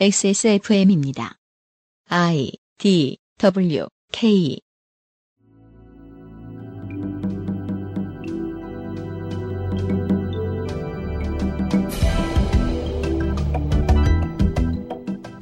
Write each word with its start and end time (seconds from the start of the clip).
XSFM입니다. 0.00 1.36
I 2.08 2.50
D 2.78 3.18
W 3.38 3.86
K 4.10 4.58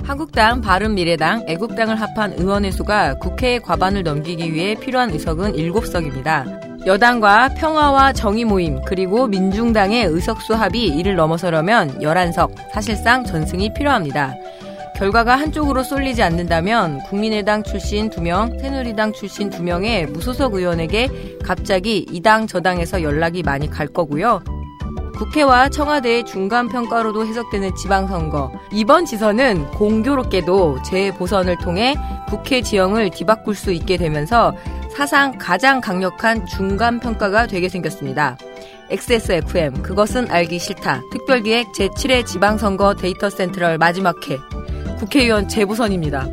한국당, 0.03 0.61
바른미래당, 0.61 1.45
애국당을 1.49 1.99
합한 1.99 2.35
의원의 2.35 2.73
수가 2.73 3.19
국회의 3.19 3.61
과반을 3.61 4.03
넘기기 4.03 4.53
위해 4.53 4.75
필요한 4.75 5.11
의석은 5.11 5.53
7석입니다. 5.53 6.60
여당과 6.87 7.51
평화와 7.51 8.15
정의 8.15 8.45
모임 8.45 8.81
그리고 8.87 9.27
민중당의 9.27 10.07
의석수 10.07 10.55
합이 10.55 10.87
이를 10.87 11.15
넘어서려면 11.15 12.01
11석, 12.01 12.55
사실상 12.73 13.25
전승이 13.25 13.75
필요합니다. 13.75 14.35
결과가 14.97 15.37
한쪽으로 15.37 15.83
쏠리지 15.83 16.23
않는다면 16.23 17.01
국민의당 17.05 17.63
출신 17.63 18.09
2명, 18.11 18.61
새누리당 18.61 19.13
출신 19.13 19.51
2명의 19.51 20.11
무소속 20.11 20.55
의원에게 20.55 21.39
갑자기 21.43 22.07
이당 22.11 22.47
저당에서 22.47 23.03
연락이 23.03 23.43
많이 23.43 23.69
갈 23.69 23.87
거고요. 23.87 24.43
국회와 25.21 25.69
청와대의 25.69 26.25
중간 26.25 26.67
평가로도 26.67 27.27
해석되는 27.27 27.77
지방선거. 27.77 28.53
이번 28.73 29.05
지선은 29.05 29.71
공교롭게도 29.73 30.83
재보선을 30.83 31.59
통해 31.59 31.95
국회 32.27 32.63
지형을 32.63 33.11
뒤바꿀 33.11 33.55
수 33.55 33.71
있게 33.71 33.99
되면서 33.99 34.55
사상 34.97 35.37
가장 35.37 35.83
강력한 35.83 36.47
중간 36.47 37.01
평가가 37.01 37.47
되게 37.49 37.69
생겼습니다. 37.69 38.39
XSFM, 38.89 39.83
그것은 39.83 40.31
알기 40.31 40.59
싫다. 40.59 41.03
특별기획 41.13 41.71
제7회 41.73 42.25
지방선거 42.25 42.95
데이터 42.95 43.29
센트럴 43.29 43.77
마지막 43.77 44.17
회. 44.31 44.39
국회의원 44.99 45.49
재보선입니다. 45.49 46.29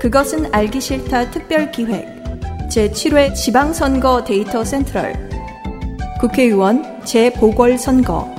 그것은 0.00 0.52
알기 0.52 0.80
싫다 0.80 1.30
특별기획 1.30 2.08
제7회 2.70 3.36
지방선거 3.36 4.24
데이터 4.24 4.64
센트럴 4.64 5.41
국회의원 6.22 7.04
재보궐선거 7.04 8.32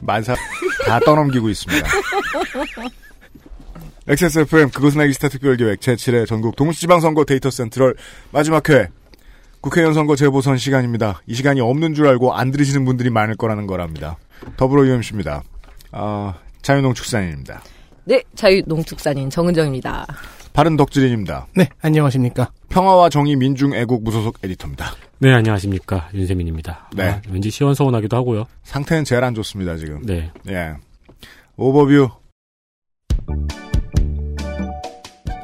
만사 0.00 0.34
다 0.86 1.00
떠넘기고 1.00 1.48
있습니다. 1.48 1.88
XSFM 4.06 4.68
그것은 4.68 5.00
알기 5.00 5.14
스타 5.14 5.30
특별기획 5.30 5.80
제7회 5.80 6.26
전국 6.26 6.54
동시지방선거 6.54 7.24
데이터 7.24 7.50
센트럴 7.50 7.94
마지막 8.30 8.68
회 8.68 8.88
국회의원 9.62 9.94
선거 9.94 10.16
재보선 10.16 10.58
시간입니다. 10.58 11.22
이 11.26 11.32
시간이 11.32 11.62
없는 11.62 11.94
줄 11.94 12.08
알고 12.08 12.34
안 12.34 12.50
들으시는 12.50 12.84
분들이 12.84 13.08
많을 13.08 13.36
거라는 13.36 13.66
거랍니다. 13.66 14.18
더불어 14.58 14.84
UMC입니다. 14.84 15.42
어, 15.92 16.34
자유농축산인입니다. 16.62 17.62
네, 18.04 18.22
자유농축산인 18.34 19.30
정은정입니다. 19.30 20.06
바른 20.52 20.76
덕질인입니다. 20.76 21.46
네, 21.54 21.68
안녕하십니까. 21.80 22.50
평화와 22.68 23.10
정의 23.10 23.36
민중 23.36 23.74
애국 23.74 24.02
무소속 24.02 24.38
에디터입니다. 24.42 24.92
네, 25.20 25.32
안녕하십니까. 25.32 26.08
윤세민입니다. 26.14 26.90
네. 26.96 27.08
아, 27.10 27.20
왠지 27.30 27.50
시원서운하기도 27.50 28.16
하고요. 28.16 28.46
상태는 28.64 29.04
제일 29.04 29.24
안 29.24 29.34
좋습니다, 29.34 29.76
지금. 29.76 30.02
네. 30.04 30.30
예. 30.48 30.74
오버뷰. 31.56 32.08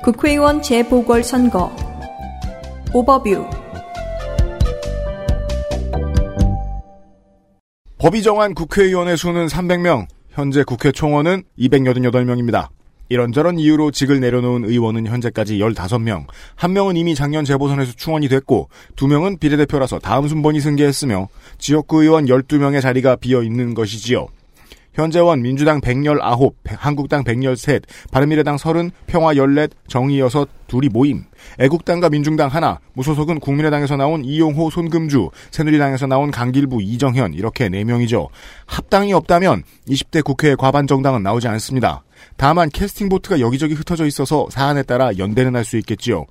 국회의원 0.02 0.60
재보궐선거 0.60 1.74
오버뷰 2.92 3.48
법이 7.98 8.22
정한 8.22 8.52
국회의원의 8.54 9.16
수는 9.16 9.46
300명, 9.46 10.06
현재 10.34 10.64
국회 10.64 10.90
총원은 10.90 11.44
288명입니다. 11.60 12.68
이런저런 13.08 13.56
이유로 13.56 13.92
직을 13.92 14.18
내려놓은 14.18 14.64
의원은 14.64 15.06
현재까지 15.06 15.58
15명, 15.58 16.26
한 16.56 16.72
명은 16.72 16.96
이미 16.96 17.14
작년 17.14 17.44
재보선에서 17.44 17.92
충원이 17.92 18.28
됐고, 18.28 18.68
두 18.96 19.06
명은 19.06 19.38
비례대표라서 19.38 20.00
다음 20.00 20.26
순번이 20.26 20.58
승계했으며, 20.60 21.28
지역구 21.58 22.02
의원 22.02 22.26
12명의 22.26 22.82
자리가 22.82 23.16
비어 23.16 23.44
있는 23.44 23.74
것이지요. 23.74 24.26
현재원 24.94 25.42
민주당 25.42 25.80
119, 25.80 26.52
한국당 26.76 27.24
113, 27.24 27.80
바른미래당 28.12 28.56
30, 28.56 28.92
평화 29.06 29.34
14, 29.34 29.66
정의 29.88 30.20
6, 30.20 30.30
둘이 30.68 30.88
모임. 30.88 31.24
애국당과 31.58 32.08
민중당 32.08 32.48
하나, 32.48 32.78
무소속은 32.94 33.40
국민의당에서 33.40 33.96
나온 33.96 34.24
이용호, 34.24 34.70
손금주, 34.70 35.30
새누리당에서 35.50 36.06
나온 36.06 36.30
강길부, 36.30 36.80
이정현 36.80 37.34
이렇게 37.34 37.68
4명이죠. 37.68 38.28
합당이 38.66 39.12
없다면 39.12 39.64
20대 39.88 40.22
국회의 40.22 40.56
과반 40.56 40.86
정당은 40.86 41.24
나오지 41.24 41.48
않습니다. 41.48 42.04
다만 42.36 42.70
캐스팅 42.70 43.08
보트가 43.08 43.40
여기저기 43.40 43.74
흩어져 43.74 44.06
있어서 44.06 44.46
사안에 44.50 44.84
따라 44.84 45.10
연대는 45.18 45.56
할 45.56 45.64
수 45.64 45.76
있겠지요. 45.78 46.26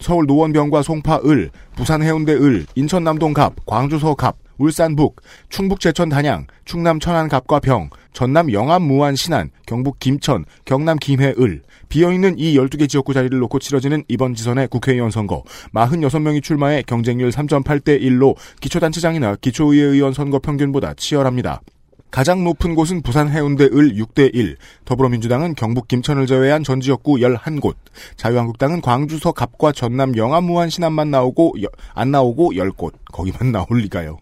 서울 0.00 0.26
노원병과 0.26 0.82
송파 0.82 1.20
을, 1.26 1.50
부산 1.76 2.02
해운대 2.02 2.32
을, 2.32 2.66
인천 2.74 3.04
남동 3.04 3.32
갑, 3.32 3.54
광주 3.66 3.98
서 3.98 4.14
갑, 4.14 4.36
울산 4.58 4.96
북, 4.96 5.22
충북 5.48 5.80
제천 5.80 6.08
단양, 6.08 6.46
충남 6.64 7.00
천안 7.00 7.28
갑과 7.28 7.60
병, 7.60 7.90
전남 8.12 8.52
영암 8.52 8.82
무안 8.82 9.16
신안, 9.16 9.50
경북 9.66 9.98
김천, 10.00 10.44
경남 10.64 10.98
김해 10.98 11.34
을, 11.38 11.62
비어있는 11.88 12.38
이 12.38 12.56
12개 12.56 12.88
지역구 12.88 13.14
자리를 13.14 13.38
놓고 13.38 13.60
치러지는 13.60 14.04
이번 14.08 14.34
지선의 14.34 14.68
국회의원 14.68 15.10
선거, 15.10 15.44
46명이 15.72 16.42
출마해 16.42 16.82
경쟁률 16.82 17.30
3.8대 17.30 18.00
1로 18.02 18.36
기초단체장이나 18.60 19.36
기초의회 19.36 19.84
의원 19.84 20.12
선거 20.12 20.38
평균보다 20.40 20.94
치열합니다. 20.94 21.62
가장 22.10 22.42
높은 22.42 22.74
곳은 22.74 23.02
부산 23.02 23.28
해운대 23.28 23.64
을 23.64 23.94
6대 23.94 24.34
1, 24.34 24.56
더불어민주당은 24.86 25.54
경북 25.54 25.88
김천을 25.88 26.26
제외한 26.26 26.64
전 26.64 26.80
지역구 26.80 27.16
11곳, 27.16 27.74
자유한국당은 28.16 28.80
광주 28.80 29.18
서 29.18 29.32
갑과 29.32 29.72
전남 29.72 30.16
영암 30.16 30.44
무안 30.44 30.70
신안만 30.70 31.10
나오고 31.10 31.54
여- 31.62 31.68
안 31.94 32.10
나오고 32.10 32.52
10곳, 32.52 32.92
거기만 33.12 33.52
나올 33.52 33.66
리가요. 33.82 34.18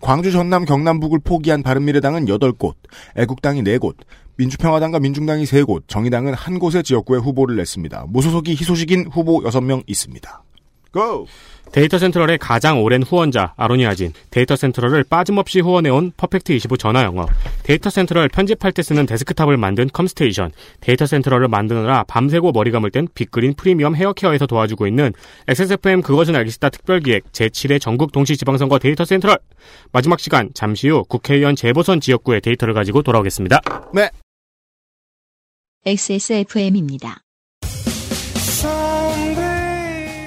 광주 0.00 0.30
전남 0.32 0.64
경남북을 0.66 1.20
포기한 1.20 1.62
바른미래당은 1.62 2.26
8곳, 2.26 2.74
애국당이 3.16 3.62
4곳, 3.62 3.94
민주평화당과 4.36 5.00
민중당이 5.00 5.44
3곳, 5.44 5.84
정의당은 5.86 6.34
한 6.34 6.58
곳의 6.58 6.82
지역구에 6.82 7.18
후보를 7.18 7.56
냈습니다. 7.56 8.06
무소속이 8.08 8.52
희소식인 8.52 9.08
후보 9.10 9.40
6명 9.42 9.82
있습니다. 9.86 10.42
고! 10.92 11.26
데이터 11.72 11.98
센트럴의 11.98 12.38
가장 12.38 12.82
오랜 12.82 13.02
후원자 13.02 13.54
아로니 13.56 13.86
아진, 13.86 14.12
데이터 14.30 14.56
센트럴을 14.56 15.04
빠짐없이 15.04 15.60
후원해온 15.60 16.12
퍼펙트25 16.16 16.78
전화 16.78 17.04
영어, 17.04 17.26
데이터 17.62 17.90
센트럴 17.90 18.28
편집할 18.28 18.72
때 18.72 18.82
쓰는 18.82 19.06
데스크탑을 19.06 19.56
만든 19.56 19.88
컴스테이션, 19.92 20.50
데이터 20.80 21.06
센트럴을 21.06 21.46
만드느라 21.46 22.02
밤새고 22.04 22.50
머리 22.52 22.72
감을 22.72 22.90
땐 22.90 23.06
빅그린 23.14 23.54
프리미엄 23.54 23.94
헤어케어에서 23.94 24.46
도와주고 24.46 24.88
있는 24.88 25.12
XSFM 25.46 26.02
그것은 26.02 26.34
알기 26.34 26.50
싫다 26.50 26.70
특별기획 26.70 27.30
제7회 27.30 27.80
전국 27.80 28.10
동시 28.10 28.36
지방선거 28.36 28.80
데이터 28.80 29.04
센트럴 29.04 29.38
마지막 29.92 30.18
시간 30.18 30.50
잠시 30.54 30.88
후 30.88 31.04
국회의원 31.04 31.54
재보선 31.54 32.00
지역구의 32.00 32.40
데이터를 32.40 32.74
가지고 32.74 33.02
돌아오겠습니다. 33.02 33.60
네. 33.94 34.10
XSFM입니다. 35.86 37.22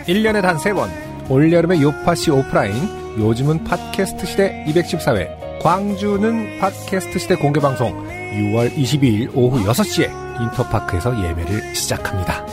1년에 0.06 0.41
단 0.41 0.58
3번. 0.58 0.90
올여름의 1.30 1.81
요팟시 1.81 2.31
오프라인. 2.31 2.74
요즘은 3.18 3.64
팟캐스트 3.64 4.25
시대 4.25 4.66
214회. 4.68 5.62
광주는 5.62 6.59
팟캐스트 6.59 7.19
시대 7.19 7.36
공개방송. 7.36 7.91
6월 8.34 8.74
22일 8.75 9.31
오후 9.34 9.63
6시에 9.63 10.42
인터파크에서 10.42 11.16
예매를 11.24 11.75
시작합니다. 11.75 12.46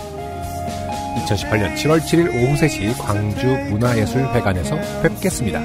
2018년 1.27 1.75
7월 1.75 2.01
7일 2.01 2.29
오후 2.29 2.55
3시 2.55 2.97
광주 2.99 3.47
문화예술회관에서 3.47 4.77
뵙겠습니다. 5.03 5.61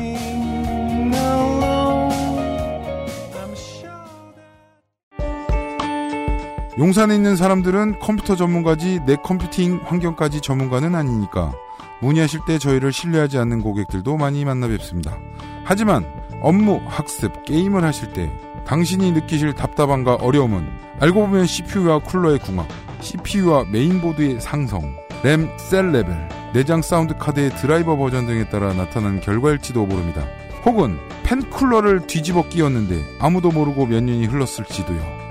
용산에 6.77 7.15
있는 7.15 7.35
사람들은 7.35 7.99
컴퓨터 7.99 8.35
전문가지 8.35 8.99
내 9.05 9.15
컴퓨팅 9.15 9.81
환경까지 9.85 10.41
전문가는 10.41 10.93
아니니까 10.93 11.53
문의하실 12.01 12.41
때 12.45 12.57
저희를 12.57 12.91
신뢰하지 12.91 13.37
않는 13.37 13.61
고객들도 13.61 14.17
많이 14.17 14.43
만나 14.45 14.67
뵙습니다. 14.67 15.17
하지만 15.63 16.05
업무, 16.41 16.81
학습, 16.85 17.45
게임을 17.45 17.83
하실 17.83 18.13
때 18.13 18.31
당신이 18.65 19.11
느끼실 19.11 19.53
답답함과 19.53 20.15
어려움은 20.15 20.67
알고 20.99 21.27
보면 21.27 21.45
CPU와 21.45 21.99
쿨러의 21.99 22.39
궁합, 22.39 22.67
CPU와 23.01 23.65
메인보드의 23.71 24.41
상성, 24.41 24.95
램, 25.23 25.49
셀 25.57 25.91
레벨, 25.91 26.27
내장 26.53 26.81
사운드 26.81 27.15
카드의 27.17 27.51
드라이버 27.55 27.97
버전 27.97 28.25
등에 28.25 28.49
따라 28.49 28.73
나타나는 28.73 29.21
결과일지도 29.21 29.85
모릅니다. 29.85 30.25
혹은 30.65 30.97
팬 31.23 31.41
쿨러를 31.49 32.07
뒤집어 32.07 32.47
끼웠는데 32.47 33.03
아무도 33.19 33.51
모르고 33.51 33.85
몇 33.85 34.03
년이 34.03 34.25
흘렀을지도요. 34.27 35.25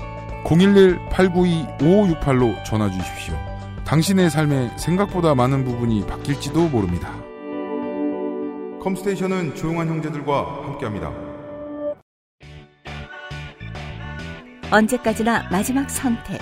011-892-5568로 0.44 2.62
전화 2.64 2.90
주십시오. 2.90 3.34
당신의 3.86 4.31
삶의 4.31 4.78
생각보다 4.78 5.34
많은 5.34 5.64
부분이 5.64 6.06
바뀔지도 6.06 6.69
모릅니다. 6.69 7.12
컴스테이션은 8.82 9.54
조용한 9.54 9.88
형제들과 9.88 10.64
함께합니다. 10.64 11.12
언제까지나 14.70 15.48
마지막 15.50 15.88
선택. 15.90 16.40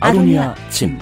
아로니아 0.00 0.54
침. 0.70 0.98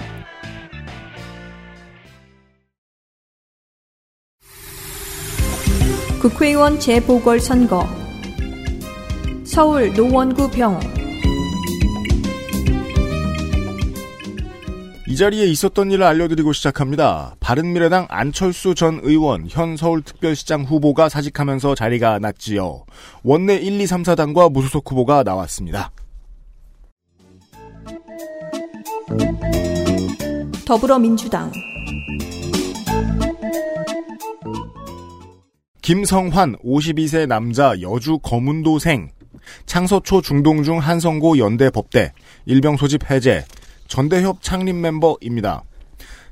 국회의원 6.21 6.79
재보궐선거 6.79 7.87
서울 9.45 9.93
노원구 9.93 10.49
병 10.49 10.79
이 15.07 15.15
자리에 15.15 15.45
있었던 15.45 15.89
일을 15.89 16.03
알려드리고 16.03 16.51
시작합니다. 16.51 17.37
바른미래당 17.39 18.07
안철수 18.09 18.75
전 18.75 18.99
의원, 19.03 19.47
현 19.47 19.77
서울특별시장 19.77 20.63
후보가 20.63 21.07
사직하면서 21.07 21.75
자리가 21.75 22.19
났지요. 22.19 22.83
원내 23.23 23.55
1, 23.55 23.79
2, 23.79 23.87
3, 23.87 24.03
4당과 24.03 24.51
무소속 24.51 24.91
후보가 24.91 25.23
나왔습니다. 25.23 25.91
더불어민주당 30.65 31.53
김성환 35.81 36.57
52세 36.57 37.27
남자 37.27 37.79
여주 37.79 38.19
거문도생 38.19 39.11
창서초 39.65 40.21
중동중 40.21 40.79
한성고 40.79 41.37
연대 41.37 41.69
법대 41.69 42.11
일병 42.45 42.75
소집 42.75 43.09
해제 43.09 43.45
전대협 43.87 44.41
창립 44.41 44.75
멤버입니다. 44.75 45.63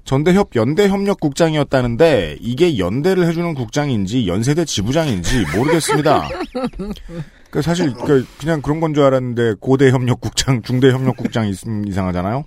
전대협 0.03 0.55
연대협력국장이었다는데 0.55 2.37
이게 2.39 2.77
연대를 2.77 3.27
해주는 3.27 3.53
국장인지 3.55 4.27
연세대 4.27 4.65
지부장인지 4.65 5.45
모르겠습니다. 5.55 6.29
그 7.49 7.61
사실 7.61 7.93
그 7.93 8.25
그냥 8.37 8.61
그런 8.61 8.79
건 8.79 8.93
줄 8.93 9.03
알았는데 9.03 9.55
고대협력국장, 9.59 10.61
중대협력국장이 10.61 11.49
있으면 11.49 11.87
이상하잖아요. 11.87 12.43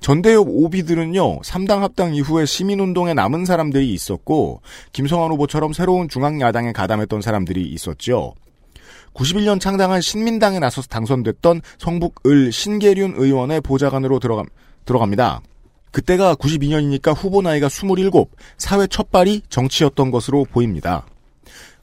전대협 0.00 0.46
오비들은요, 0.50 1.40
3당 1.40 1.78
합당 1.80 2.14
이후에 2.14 2.44
시민운동에 2.44 3.14
남은 3.14 3.46
사람들이 3.46 3.90
있었고, 3.94 4.60
김성환 4.92 5.30
후보처럼 5.32 5.72
새로운 5.72 6.10
중앙야당에 6.10 6.72
가담했던 6.72 7.22
사람들이 7.22 7.62
있었죠. 7.62 8.34
91년 9.14 9.60
창당한 9.60 10.00
신민당에 10.00 10.58
나서서 10.58 10.88
당선됐던 10.88 11.62
성북을 11.78 12.52
신계륜 12.52 13.14
의원의 13.16 13.60
보좌관으로 13.60 14.18
들어감, 14.18 14.46
들어갑니다. 14.84 15.40
그때가 15.92 16.34
92년이니까 16.34 17.14
후보 17.16 17.40
나이가 17.40 17.68
27, 17.68 18.10
사회 18.58 18.86
첫 18.88 19.12
발이 19.12 19.42
정치였던 19.48 20.10
것으로 20.10 20.44
보입니다. 20.44 21.06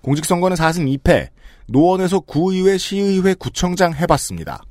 공직선거는 0.01 0.57
4승 0.57 0.99
2패, 0.99 1.29
노원에서 1.67 2.19
구의회, 2.19 2.77
시의회, 2.77 3.35
구청장 3.35 3.93
해봤습니다. 3.93 4.63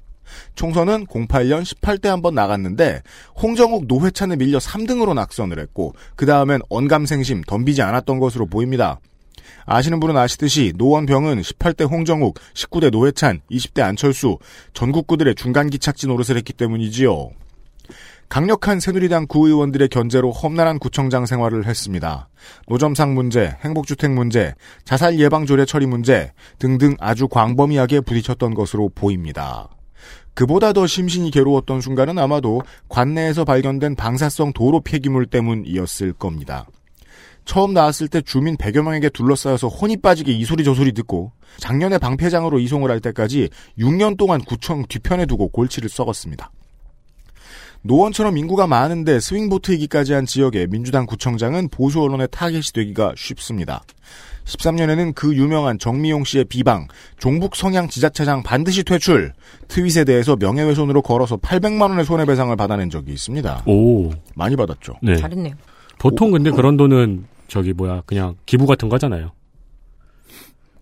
총선은 0.55 1.07
08년 1.07 1.62
18대 1.62 2.07
한번 2.07 2.35
나갔는데 2.35 3.03
홍정욱 3.41 3.87
노회찬에 3.87 4.37
밀려 4.37 4.59
3등으로 4.59 5.15
낙선을 5.15 5.59
했고 5.59 5.95
그 6.17 6.27
다음엔 6.27 6.61
언감생심 6.69 7.43
덤비지 7.47 7.83
않았던 7.83 8.21
것으로 8.21 8.47
보입니다. 8.47 9.01
아시는 9.72 10.00
분은 10.00 10.17
아시듯이 10.17 10.72
노원병은 10.76 11.43
18대 11.43 11.88
홍정욱, 11.88 12.40
19대 12.55 12.90
노회찬, 12.90 13.43
20대 13.52 13.82
안철수 13.82 14.38
전국구들의 14.75 15.37
중간 15.37 15.70
기착지 15.70 16.08
노릇을 16.08 16.37
했기 16.37 16.52
때문이지요. 16.52 17.31
강력한 18.28 18.81
새누리당 18.81 19.28
구의원들의 19.28 19.88
견제로 19.90 20.32
험난한 20.32 20.81
구청장 20.81 21.25
생활을 21.25 21.67
했습니다. 21.67 22.28
노점상 22.67 23.14
문제, 23.14 23.56
행복주택 23.64 24.11
문제, 24.11 24.55
자살 24.84 25.20
예방 25.20 25.46
조례 25.46 25.64
처리 25.64 25.87
문제 25.87 26.32
등등 26.58 26.96
아주 26.99 27.28
광범위하게 27.28 28.00
부딪혔던 28.00 28.55
것으로 28.55 28.90
보입니다. 28.93 29.69
그보다 30.34 30.73
더 30.73 30.88
심신이 30.88 31.31
괴로웠던 31.31 31.81
순간은 31.81 32.19
아마도 32.19 32.62
관내에서 32.88 33.44
발견된 33.44 33.94
방사성 33.94 34.52
도로 34.52 34.81
폐기물 34.81 35.26
때문이었을 35.26 36.14
겁니다. 36.14 36.66
처음 37.50 37.75
나왔을 37.75 38.06
때 38.06 38.23
주민 38.23 38.56
100여 38.56 38.82
명에게 38.82 39.08
둘러싸여서 39.08 39.67
혼이 39.67 39.97
빠지게 39.97 40.31
이 40.31 40.44
소리 40.44 40.62
저 40.62 40.73
소리 40.73 40.93
듣고 40.93 41.32
작년에 41.56 41.99
방패장으로 41.99 42.61
이송을 42.61 42.93
할 42.93 43.00
때까지 43.00 43.49
6년 43.76 44.17
동안 44.17 44.41
구청 44.41 44.85
뒤편에 44.88 45.26
두고 45.26 45.49
골치를 45.49 45.88
썩었습니다. 45.88 46.52
노원처럼 47.82 48.37
인구가 48.37 48.69
많은데 48.69 49.19
스윙보트이기까지 49.19 50.12
한 50.12 50.26
지역의 50.26 50.69
민주당 50.69 51.06
구청장은 51.06 51.70
보수 51.70 52.00
언론의 52.00 52.29
타겟이 52.31 52.62
되기가 52.73 53.14
쉽습니다. 53.17 53.82
13년에는 54.44 55.17
그 55.17 55.35
유명한 55.35 55.81
정미용 55.81 56.23
씨의 56.23 56.44
비방, 56.44 56.87
종북 57.19 57.56
성향 57.56 57.88
지자체장 57.88 58.44
반드시 58.44 58.85
퇴출, 58.85 59.32
트윗에 59.67 60.05
대해서 60.05 60.37
명예훼손으로 60.37 61.02
걸어서 61.02 61.37
800만 61.37 61.91
원의 61.91 62.05
손해배상을 62.05 62.55
받아낸 62.55 62.91
적이 62.91 63.12
있습니다. 63.12 63.64
오. 63.67 64.11
많이 64.37 64.55
받았죠. 64.55 64.94
네. 65.02 65.17
잘했네요. 65.17 65.56
보통 65.99 66.31
근데 66.31 66.52
그런 66.52 66.76
돈은 66.76 67.26
저기 67.50 67.73
뭐야 67.75 68.02
그냥 68.06 68.37
기부 68.47 68.64
같은 68.67 68.88
거잖아요. 68.88 69.32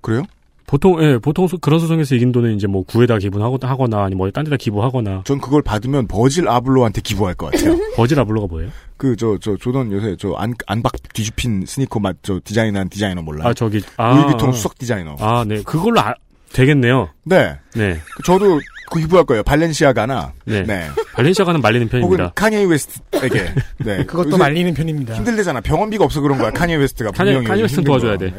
그래요? 0.01 0.23
보통 0.67 1.03
예 1.03 1.17
보통 1.19 1.49
소- 1.49 1.57
그런 1.57 1.81
소송에서 1.81 2.15
이긴 2.15 2.31
돈은 2.31 2.55
이제 2.55 2.67
뭐 2.67 2.83
구에다 2.85 3.17
기부하거나 3.17 3.71
하거나 3.73 4.05
아니면 4.05 4.19
뭐딴 4.19 4.45
데다 4.45 4.57
기부하거나 4.59 5.23
전 5.25 5.41
그걸 5.41 5.63
받으면 5.63 6.07
버질 6.07 6.47
아블로한테 6.47 7.01
기부할 7.01 7.35
것 7.35 7.51
같아요. 7.51 7.75
버질 7.97 8.21
아블로가 8.21 8.47
뭐예요? 8.49 8.71
그 8.99 9.17
저 9.17 9.39
저 9.41 9.57
조던 9.57 9.91
요새 9.93 10.15
저 10.17 10.35
안 10.37 10.53
안팎 10.67 10.93
뒤집힌 11.15 11.65
스니커 11.67 12.01
맛 12.01 12.17
저 12.23 12.39
디자인한 12.45 12.91
디자이너 12.91 13.23
몰라요? 13.23 13.49
아 13.49 13.55
저기 13.55 13.81
아 13.97 14.15
루이비통 14.15 14.53
수석 14.53 14.77
디자이너. 14.79 15.17
아 15.21 15.43
네 15.45 15.63
그걸로 15.63 16.01
아, 16.01 16.13
되겠네요. 16.53 17.09
네. 17.25 17.57
네. 17.75 17.99
저도 18.27 18.61
그 18.91 19.01
기부할 19.01 19.25
거예요. 19.27 19.43
발렌시아가나. 19.43 20.33
네. 20.45 20.63
네. 20.63 20.89
발렌시아가는 21.15 21.61
말리는 21.61 21.87
혹은 21.89 22.01
편입니다. 22.01 22.33
카니에 22.35 22.65
웨스트에게. 22.65 23.55
네. 23.79 24.05
그것도 24.07 24.37
말리는 24.39 24.73
편입니다. 24.75 25.15
힘들대잖아. 25.15 25.61
병원비가 25.61 26.05
없어 26.05 26.21
그런 26.21 26.39
거야. 26.39 26.51
카니에 26.51 26.77
웨스트가 26.77 27.11
카니- 27.11 27.17
분명히 27.27 27.47
카니에 27.47 27.63
웨스트는 27.65 27.83
힘든 27.87 28.01
도와줘야 28.01 28.17
거. 28.17 28.19
돼. 28.19 28.35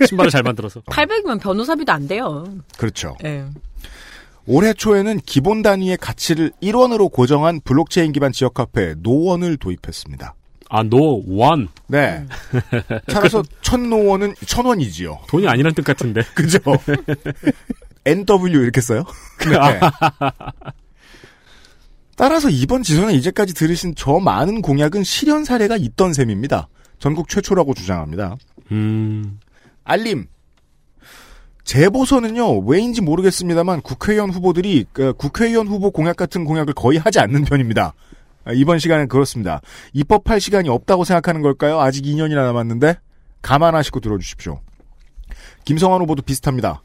예. 0.00 0.06
신발을 0.06 0.30
잘 0.30 0.42
만들어서. 0.42 0.80
800이면 0.82 1.40
변호사비도 1.40 1.92
안 1.92 2.06
돼요. 2.08 2.44
그렇죠. 2.76 3.16
예. 3.24 3.44
올해 4.46 4.72
초에는 4.72 5.20
기본 5.26 5.62
단위의 5.62 5.96
가치를 5.98 6.50
1원으로 6.62 7.12
고정한 7.12 7.60
블록체인 7.62 8.12
기반 8.12 8.32
지역 8.32 8.54
카페 8.54 8.94
노원을 8.98 9.56
도입했습니다. 9.58 10.34
아 10.72 10.82
no 10.84 11.24
원. 11.26 11.68
네. 11.88 12.24
따라서 13.08 13.42
천 13.60 13.90
노원은 13.90 14.34
천 14.46 14.66
원이지요. 14.66 15.18
돈이 15.28 15.48
아니란 15.48 15.74
뜻 15.74 15.82
같은데. 15.84 16.22
그죠? 16.34 16.58
NW 18.04 18.62
이렇게 18.62 18.80
써요? 18.80 19.04
네. 19.48 19.80
따라서 22.16 22.50
이번 22.50 22.82
지선에 22.82 23.14
이제까지 23.14 23.54
들으신 23.54 23.94
저 23.96 24.18
많은 24.18 24.60
공약은 24.62 25.04
실현 25.04 25.44
사례가 25.44 25.76
있던 25.76 26.12
셈입니다. 26.12 26.68
전국 26.98 27.28
최초라고 27.28 27.74
주장합니다. 27.74 28.36
음. 28.72 29.40
알림. 29.84 30.26
재보선은요, 31.64 32.58
왜인지 32.60 33.00
모르겠습니다만 33.00 33.80
국회의원 33.80 34.30
후보들이 34.30 34.86
그 34.92 35.12
국회의원 35.14 35.68
후보 35.68 35.90
공약 35.90 36.16
같은 36.16 36.44
공약을 36.44 36.74
거의 36.74 36.98
하지 36.98 37.20
않는 37.20 37.44
편입니다. 37.44 37.94
아, 38.44 38.52
이번 38.52 38.78
시간엔 38.78 39.08
그렇습니다. 39.08 39.60
입법할 39.92 40.40
시간이 40.40 40.68
없다고 40.68 41.04
생각하는 41.04 41.42
걸까요? 41.42 41.80
아직 41.80 42.04
2년이나 42.04 42.44
남았는데? 42.44 42.96
감안하시고 43.42 44.00
들어주십시오. 44.00 44.60
김성환 45.64 46.02
후보도 46.02 46.22
비슷합니다. 46.22 46.82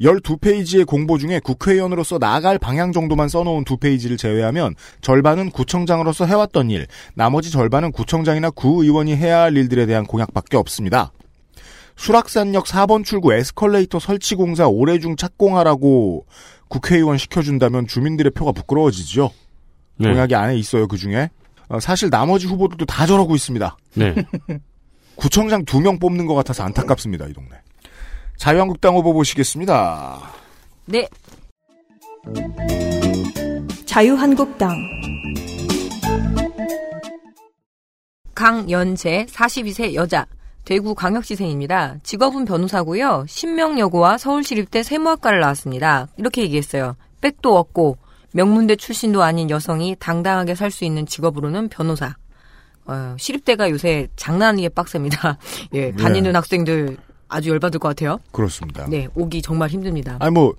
12페이지의 0.00 0.86
공보 0.86 1.18
중에 1.18 1.40
국회의원으로서 1.40 2.18
나아갈 2.18 2.58
방향 2.58 2.92
정도만 2.92 3.28
써놓은 3.28 3.64
두 3.64 3.76
페이지를 3.76 4.16
제외하면 4.16 4.74
절반은 5.00 5.50
구청장으로서 5.50 6.26
해왔던 6.26 6.70
일, 6.70 6.86
나머지 7.14 7.50
절반은 7.50 7.92
구청장이나 7.92 8.50
구의원이 8.50 9.16
해야 9.16 9.40
할 9.42 9.56
일들에 9.56 9.86
대한 9.86 10.04
공약밖에 10.04 10.56
없습니다. 10.56 11.12
수락산역 11.96 12.66
4번 12.66 13.04
출구 13.04 13.32
에스컬레이터 13.32 13.98
설치 13.98 14.34
공사 14.34 14.66
올해 14.68 14.98
중 14.98 15.16
착공하라고 15.16 16.26
국회의원 16.68 17.16
시켜준다면 17.16 17.86
주민들의 17.86 18.32
표가 18.32 18.52
부끄러워지죠. 18.52 19.30
네. 19.98 20.10
공약이 20.10 20.34
안에 20.34 20.56
있어요, 20.56 20.88
그 20.88 20.98
중에. 20.98 21.30
어, 21.68 21.80
사실 21.80 22.10
나머지 22.10 22.46
후보들도 22.46 22.84
다 22.84 23.06
저러고 23.06 23.34
있습니다. 23.34 23.76
네. 23.94 24.14
구청장 25.16 25.64
두 25.64 25.80
명 25.80 25.98
뽑는 25.98 26.26
것 26.26 26.34
같아서 26.34 26.62
안타깝습니다, 26.64 27.26
이 27.26 27.32
동네. 27.32 27.56
자유한국당 28.36 28.94
후보 28.94 29.12
보시겠습니다. 29.12 30.20
네. 30.86 31.08
자유한국당 33.86 34.76
강연재 38.34 39.26
42세 39.30 39.94
여자 39.94 40.26
대구 40.64 40.94
광역시생입니다. 40.94 41.96
직업은 42.02 42.44
변호사고요. 42.44 43.24
신명여고와 43.28 44.18
서울시립대 44.18 44.82
세무학과를 44.82 45.40
나왔습니다. 45.40 46.08
이렇게 46.16 46.42
얘기했어요. 46.42 46.96
백도 47.20 47.56
없고 47.56 47.96
명문대 48.32 48.76
출신도 48.76 49.22
아닌 49.22 49.48
여성이 49.48 49.96
당당하게 49.98 50.54
살 50.54 50.70
수 50.70 50.84
있는 50.84 51.06
직업으로는 51.06 51.68
변호사. 51.68 52.16
어, 52.84 53.16
시립대가 53.18 53.70
요새 53.70 54.08
장난 54.16 54.50
아니게 54.50 54.68
빡셉니다. 54.68 55.38
예, 55.74 55.92
다니는 55.92 56.36
학생들 56.36 56.96
아주 57.28 57.50
열받을 57.50 57.80
것 57.80 57.88
같아요. 57.88 58.18
그렇습니다. 58.32 58.86
네, 58.88 59.08
오기 59.14 59.42
정말 59.42 59.68
힘듭니다. 59.68 60.16
아니 60.20 60.32
뭐 60.32 60.54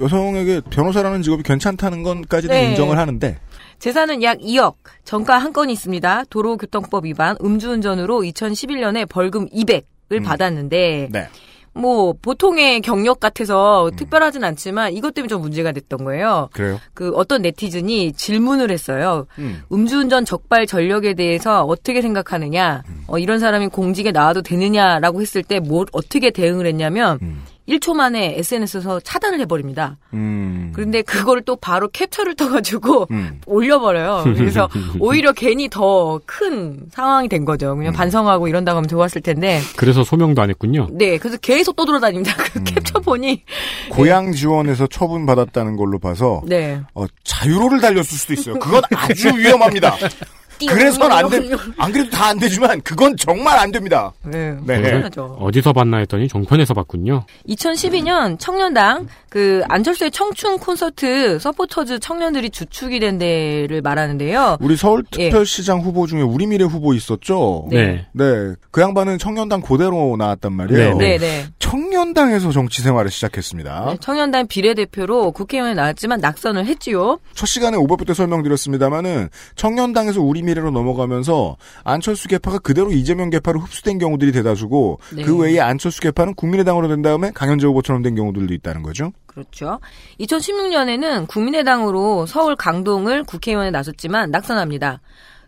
여성에게 0.00 0.62
변호사라는 0.70 1.22
직업이 1.22 1.42
괜찮다는 1.42 2.02
건까지는 2.02 2.54
네. 2.54 2.70
인정을 2.70 2.98
하는데 2.98 3.38
재산은 3.78 4.22
약 4.22 4.38
2억, 4.38 4.76
정가 5.04 5.38
한 5.38 5.52
건이 5.52 5.72
있습니다. 5.72 6.24
도로교통법 6.30 7.04
위반, 7.04 7.36
음주운전으로 7.42 8.20
2011년에 8.20 9.08
벌금 9.08 9.48
200을 9.50 10.24
받았는데, 10.24 11.08
네. 11.10 11.28
뭐, 11.74 12.14
보통의 12.20 12.80
경력 12.80 13.20
같아서 13.20 13.90
특별하진 13.96 14.44
않지만 14.44 14.92
이것 14.92 15.12
때문에 15.12 15.28
좀 15.28 15.42
문제가 15.42 15.72
됐던 15.72 16.04
거예요. 16.04 16.48
그래요. 16.52 16.80
그 16.94 17.12
어떤 17.14 17.42
네티즌이 17.42 18.12
질문을 18.12 18.70
했어요. 18.70 19.26
음. 19.38 19.62
음주운전 19.72 20.24
적발 20.24 20.66
전력에 20.66 21.14
대해서 21.14 21.64
어떻게 21.64 22.00
생각하느냐, 22.00 22.82
음. 22.88 23.04
어, 23.08 23.18
이런 23.18 23.38
사람이 23.40 23.68
공직에 23.68 24.12
나와도 24.12 24.42
되느냐라고 24.42 25.20
했을 25.20 25.42
때 25.42 25.58
뭘 25.60 25.86
어떻게 25.92 26.30
대응을 26.30 26.66
했냐면, 26.66 27.18
음. 27.22 27.42
1초 27.68 27.94
만에 27.94 28.34
SNS에서 28.38 29.00
차단을 29.00 29.40
해버립니다. 29.40 29.96
음. 30.12 30.72
그런데 30.74 31.02
그거를 31.02 31.42
또 31.42 31.56
바로 31.56 31.88
캡처를 31.88 32.34
떠가지고 32.34 33.06
음. 33.10 33.40
올려버려요. 33.46 34.24
그래서 34.36 34.68
오히려 35.00 35.32
괜히 35.32 35.68
더 35.68 36.20
큰 36.26 36.80
상황이 36.90 37.28
된 37.28 37.44
거죠. 37.44 37.72
음. 37.72 37.78
그냥 37.78 37.92
반성하고 37.92 38.48
이런다고 38.48 38.78
하면 38.78 38.88
좋았을 38.88 39.20
텐데. 39.22 39.60
그래서 39.76 40.04
소명도 40.04 40.42
안 40.42 40.50
했군요. 40.50 40.88
네, 40.92 41.18
그래서 41.18 41.36
계속 41.38 41.76
떠돌아다닙니다. 41.76 42.34
그 42.52 42.58
음. 42.58 42.64
캡처 42.64 43.00
보니. 43.00 43.42
고향 43.90 44.32
지원에서 44.32 44.86
처분 44.86 45.26
받았다는 45.26 45.76
걸로 45.76 45.98
봐서 45.98 46.42
네. 46.46 46.80
어, 46.94 47.06
자유로를 47.24 47.80
달렸을 47.80 48.18
수도 48.18 48.32
있어요. 48.32 48.58
그건 48.58 48.82
아주 48.96 49.28
위험합니다. 49.36 49.96
그래선 50.58 51.10
안 51.12 51.28
돼. 51.30 51.50
안 51.78 51.92
그래도 51.92 52.10
다 52.10 52.24
안 52.24 52.38
되지만 52.38 52.80
그건 52.80 53.16
정말 53.16 53.58
안 53.58 53.70
됩니다. 53.70 54.12
네, 54.24 54.56
네. 54.66 55.02
어디서 55.38 55.72
봤나 55.72 55.98
했더니 55.98 56.26
종편에서 56.26 56.72
봤군요. 56.74 57.24
2012년 57.48 58.38
청년당 58.38 59.08
그 59.28 59.62
안철수의 59.68 60.10
청춘 60.10 60.58
콘서트 60.58 61.38
서포터즈 61.38 61.98
청년들이 61.98 62.50
주축이 62.50 62.98
된 63.00 63.18
데를 63.18 63.82
말하는데요. 63.82 64.58
우리 64.60 64.76
서울특별시장 64.76 65.80
후보 65.80 66.06
중에 66.06 66.22
우리 66.22 66.46
미래 66.46 66.64
후보 66.64 66.94
있었죠. 66.94 67.66
네. 67.70 68.06
네. 68.12 68.54
그 68.70 68.80
양반은 68.80 69.18
청년당 69.18 69.60
고대로 69.60 70.16
나왔단 70.18 70.52
말이에요. 70.52 70.96
네, 70.96 71.18
네. 71.18 71.46
청년당에서 71.58 72.52
정치 72.52 72.82
생활을 72.82 73.10
시작했습니다. 73.10 73.86
네, 73.90 73.96
청년당 74.00 74.46
비례대표로 74.46 75.32
국회의원에 75.32 75.74
나왔지만 75.74 76.20
낙선을 76.20 76.66
했지요. 76.66 77.18
첫 77.34 77.46
시간에 77.46 77.76
오버뷰 77.76 78.04
때 78.04 78.14
설명드렸습니다마는 78.14 79.28
청년당에서 79.56 80.20
우리 80.22 80.42
미래로 80.44 80.70
넘어가면서 80.70 81.56
안철수 81.82 82.28
개파가 82.28 82.58
그대로 82.58 82.92
이재명 82.92 83.30
개파로 83.30 83.60
흡수된 83.60 83.98
경우들이 83.98 84.32
대다수고 84.32 85.00
네. 85.14 85.22
그 85.22 85.36
외에 85.36 85.60
안철수 85.60 86.00
개파는 86.00 86.34
국민의당으로 86.34 86.88
된 86.88 87.02
다음에 87.02 87.30
강현재 87.32 87.66
후보처럼 87.66 88.02
된 88.02 88.14
경우들도 88.14 88.54
있다는 88.54 88.82
거죠. 88.82 89.12
그렇죠. 89.26 89.80
2016년에는 90.20 91.26
국민의당으로 91.26 92.26
서울 92.26 92.54
강동을 92.56 93.24
국회의원에 93.24 93.70
나섰지만 93.70 94.30
낙선합니다. 94.30 95.00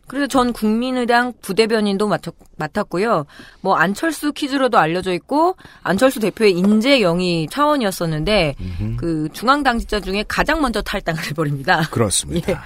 그래서 0.07 0.27
전 0.27 0.53
국민의당 0.53 1.33
부대변인도 1.43 2.07
맡았, 2.07 2.33
맡았 2.57 2.89
고요. 2.89 3.27
뭐 3.61 3.77
안철수 3.77 4.33
퀴즈로도 4.33 4.79
알려져 4.79 5.13
있고 5.13 5.57
안철수 5.83 6.21
대표의 6.21 6.53
인재 6.53 7.01
영위 7.01 7.47
차원이었었는데 7.51 8.55
그 8.97 9.29
중앙 9.33 9.63
당직자 9.63 10.01
중에 10.01 10.25
가장 10.29 10.61
먼저 10.61 10.81
탈당을 10.83 11.25
해버립니다. 11.27 11.89
그렇습니다. 11.91 12.53
예. 12.53 12.57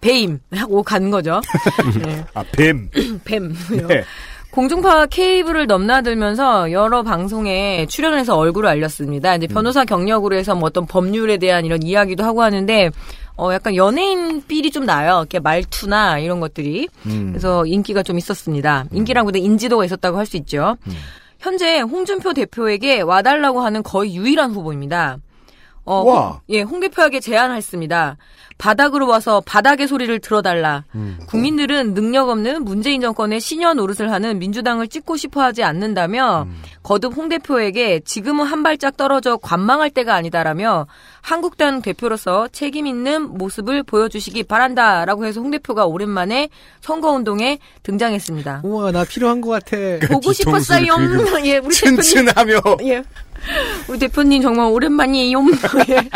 배임 0.00 0.40
하고 0.52 0.82
간 0.82 1.10
거죠. 1.10 1.40
네. 2.02 2.24
아, 2.34 2.44
뱀. 2.52 2.90
뱀. 3.24 3.54
네. 3.88 4.04
공중파 4.50 5.06
케이블을 5.06 5.66
넘나들면서 5.66 6.72
여러 6.72 7.02
방송에 7.02 7.86
출연을 7.86 8.18
해서 8.18 8.36
얼굴을 8.36 8.68
알렸습니다. 8.68 9.34
이제 9.36 9.46
변호사 9.46 9.84
경력으로 9.84 10.36
해서 10.36 10.54
뭐 10.54 10.66
어떤 10.66 10.86
법률에 10.86 11.36
대한 11.36 11.64
이런 11.64 11.82
이야기도 11.82 12.24
하고 12.24 12.42
하는데 12.42 12.90
어 13.36 13.52
약간 13.52 13.76
연예인 13.76 14.42
삘이 14.48 14.70
좀 14.70 14.84
나요. 14.86 15.18
이렇게 15.20 15.38
말투나 15.38 16.18
이런 16.18 16.40
것들이. 16.40 16.88
음. 17.06 17.28
그래서 17.30 17.64
인기가 17.66 18.02
좀 18.02 18.16
있었습니다. 18.18 18.86
인기라고도 18.90 19.38
인지도가 19.38 19.84
있었다고 19.84 20.16
할 20.18 20.26
수 20.26 20.36
있죠. 20.38 20.76
현재 21.38 21.80
홍준표 21.80 22.32
대표에게 22.32 23.00
와달라고 23.02 23.60
하는 23.60 23.82
거의 23.84 24.16
유일한 24.16 24.50
후보입니다. 24.52 25.18
어, 25.84 26.02
와. 26.02 26.28
홍- 26.30 26.40
예, 26.48 26.62
홍 26.62 26.80
대표에게 26.80 27.20
제안했습니다. 27.20 28.16
바닥으로 28.58 29.06
와서 29.06 29.40
바닥의 29.46 29.86
소리를 29.88 30.18
들어달라. 30.18 30.84
국민들은 31.26 31.94
능력 31.94 32.28
없는 32.28 32.64
문재인 32.64 33.00
정권의 33.00 33.40
신여 33.40 33.74
노릇을 33.74 34.10
하는 34.10 34.38
민주당을 34.38 34.88
찍고 34.88 35.16
싶어 35.16 35.42
하지 35.42 35.62
않는다며 35.62 36.46
거듭 36.82 37.16
홍 37.16 37.28
대표에게 37.28 38.00
지금은 38.00 38.44
한 38.44 38.62
발짝 38.62 38.96
떨어져 38.96 39.36
관망할 39.36 39.90
때가 39.90 40.14
아니다라며 40.14 40.86
한국당 41.20 41.82
대표로서 41.82 42.48
책임 42.48 42.86
있는 42.86 43.28
모습을 43.36 43.82
보여주시기 43.82 44.44
바란다라고 44.44 45.24
해서 45.26 45.40
홍 45.40 45.50
대표가 45.50 45.86
오랜만에 45.86 46.48
선거운동에 46.80 47.58
등장했습니다. 47.82 48.62
우와, 48.64 48.90
나 48.92 49.04
필요한 49.04 49.40
것 49.40 49.50
같아. 49.50 49.76
보고 50.08 50.32
뒤통수를 50.32 50.84
싶었어요. 50.86 50.86
예, 51.46 51.58
우리 51.58 51.74
대표님. 51.74 52.00
튼튼하며 52.00 52.60
예. 52.84 53.02
우리 53.88 53.98
대표님 53.98 54.42
정말 54.42 54.66
오랜만이에요. 54.66 55.38
예. 55.90 56.08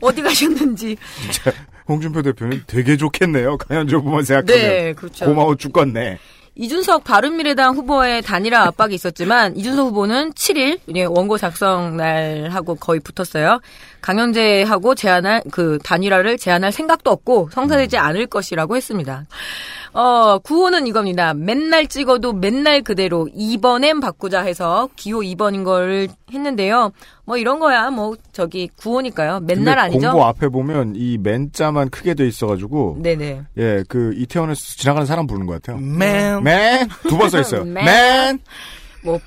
어디 0.00 0.22
가셨는지. 0.22 0.96
홍준표 1.88 2.22
대표는 2.22 2.64
되게 2.66 2.96
좋겠네요. 2.96 3.58
후보만 3.68 4.24
생각하면. 4.24 4.46
네, 4.46 4.92
그렇죠. 4.92 5.24
고마워 5.26 5.54
죽겠네. 5.56 6.18
이준석 6.58 7.04
바른미래당 7.04 7.74
후보의 7.76 8.22
단일화 8.22 8.62
압박이 8.62 8.94
있었지만 8.94 9.56
이준석 9.56 9.88
후보는 9.88 10.32
7일 10.32 10.80
예, 10.94 11.04
원고 11.04 11.36
작성 11.36 11.98
날하고 11.98 12.76
거의 12.76 12.98
붙었어요. 13.00 13.60
강현재하고 14.00 14.94
제안할 14.94 15.42
그 15.52 15.78
단일화를 15.84 16.38
제안할 16.38 16.72
생각도 16.72 17.10
없고 17.10 17.50
성사되지 17.52 17.98
않을 17.98 18.26
것이라고 18.26 18.74
했습니다. 18.74 19.26
어, 19.98 20.38
구호는 20.40 20.86
이겁니다. 20.86 21.32
맨날 21.32 21.86
찍어도 21.86 22.34
맨날 22.34 22.82
그대로 22.82 23.28
2번엔 23.34 24.02
바꾸자 24.02 24.42
해서 24.42 24.90
기호 24.94 25.20
2번인 25.20 25.64
걸 25.64 26.08
했는데요. 26.30 26.92
뭐 27.24 27.38
이런 27.38 27.58
거야. 27.58 27.90
뭐 27.90 28.14
저기 28.32 28.68
구호니까요. 28.76 29.40
맨날 29.40 29.76
근데 29.76 29.80
아니죠? 29.80 30.10
공고 30.10 30.24
앞에 30.26 30.48
보면 30.48 30.92
이 30.96 31.16
맨자만 31.16 31.88
크게 31.88 32.12
돼 32.12 32.26
있어가지고 32.26 32.98
네네. 33.00 33.42
예, 33.56 33.84
그 33.88 34.12
이태원에서 34.16 34.60
지나가는 34.76 35.06
사람 35.06 35.26
부르는 35.26 35.46
것 35.46 35.54
같아요. 35.62 35.78
Man. 35.82 36.42
맨! 36.44 36.88
두 37.08 37.16
번 37.16 37.30
써 37.30 37.40
있어요. 37.40 37.64
맨. 37.66 37.84
맨! 37.86 38.38
뭐 39.02 39.18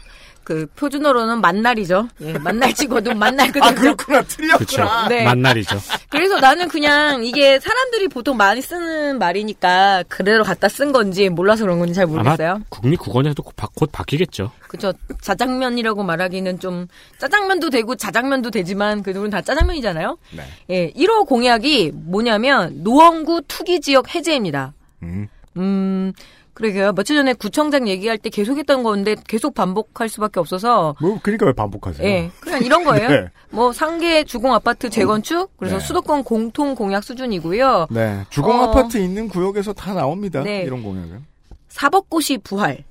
그 0.49 0.65
표준어로는 0.75 1.41
만날이죠. 1.41 2.07
예, 2.21 2.33
만날 2.39 2.73
찍어도 2.73 3.13
만날 3.13 3.51
그대로. 3.51 3.67
아, 3.67 3.71
그렇구나. 3.71 4.23
틀렸구나. 4.23 4.57
그렇죠. 4.57 5.07
네. 5.07 5.23
만날이죠. 5.23 5.77
그래서 6.09 6.39
나는 6.39 6.67
그냥 6.67 7.23
이게 7.23 7.59
사람들이 7.59 8.07
보통 8.07 8.35
많이 8.35 8.59
쓰는 8.59 9.19
말이니까 9.19 10.05
그대로 10.07 10.43
갖다 10.43 10.67
쓴 10.67 10.91
건지 10.91 11.29
몰라서 11.29 11.65
그런 11.65 11.77
건지 11.77 11.93
잘 11.93 12.07
모르겠어요. 12.07 12.49
아마 12.49 12.59
국립 12.69 12.97
국어에도 12.97 13.43
곧, 13.43 13.55
바, 13.55 13.67
바뀌겠죠. 13.91 14.51
그죠. 14.67 14.91
자장면이라고 15.21 16.01
말하기는 16.01 16.59
좀 16.59 16.87
짜장면도 17.19 17.69
되고 17.69 17.95
자장면도 17.95 18.49
되지만 18.49 19.03
그 19.03 19.13
둘은 19.13 19.29
다 19.29 19.43
짜장면이잖아요. 19.43 20.17
네. 20.35 20.43
예, 20.71 20.91
1호 20.93 21.27
공약이 21.27 21.91
뭐냐면 21.93 22.81
노원구 22.83 23.43
투기 23.47 23.81
지역 23.81 24.15
해제입니다. 24.15 24.73
음. 25.03 25.27
음, 25.57 26.13
그러게요. 26.59 26.91
며칠 26.91 27.15
전에 27.15 27.33
구청장 27.33 27.87
얘기할 27.87 28.17
때 28.17 28.29
계속했던 28.29 28.83
건데 28.83 29.15
계속 29.27 29.53
반복할 29.55 30.09
수밖에 30.09 30.41
없어서 30.41 30.93
뭐, 30.99 31.17
그러니까 31.23 31.45
왜 31.45 31.53
반복하세요? 31.53 32.05
예, 32.05 32.29
그냥 32.41 32.61
이런 32.63 32.83
거예요. 32.83 33.07
네. 33.09 33.27
뭐 33.49 33.71
상계 33.71 34.25
주공 34.25 34.53
아파트 34.53 34.89
재건축, 34.89 35.55
그래서 35.57 35.77
네. 35.77 35.85
수도권 35.85 36.25
공통 36.25 36.75
공약 36.75 37.03
수준이고요. 37.05 37.87
네. 37.91 38.25
주공 38.29 38.59
어. 38.59 38.63
아파트 38.65 38.97
있는 38.97 39.29
구역에서 39.29 39.71
다 39.71 39.93
나옵니다. 39.93 40.43
네. 40.43 40.63
이런 40.63 40.83
공약은. 40.83 41.23
사법고시 41.69 42.39
부활. 42.39 42.83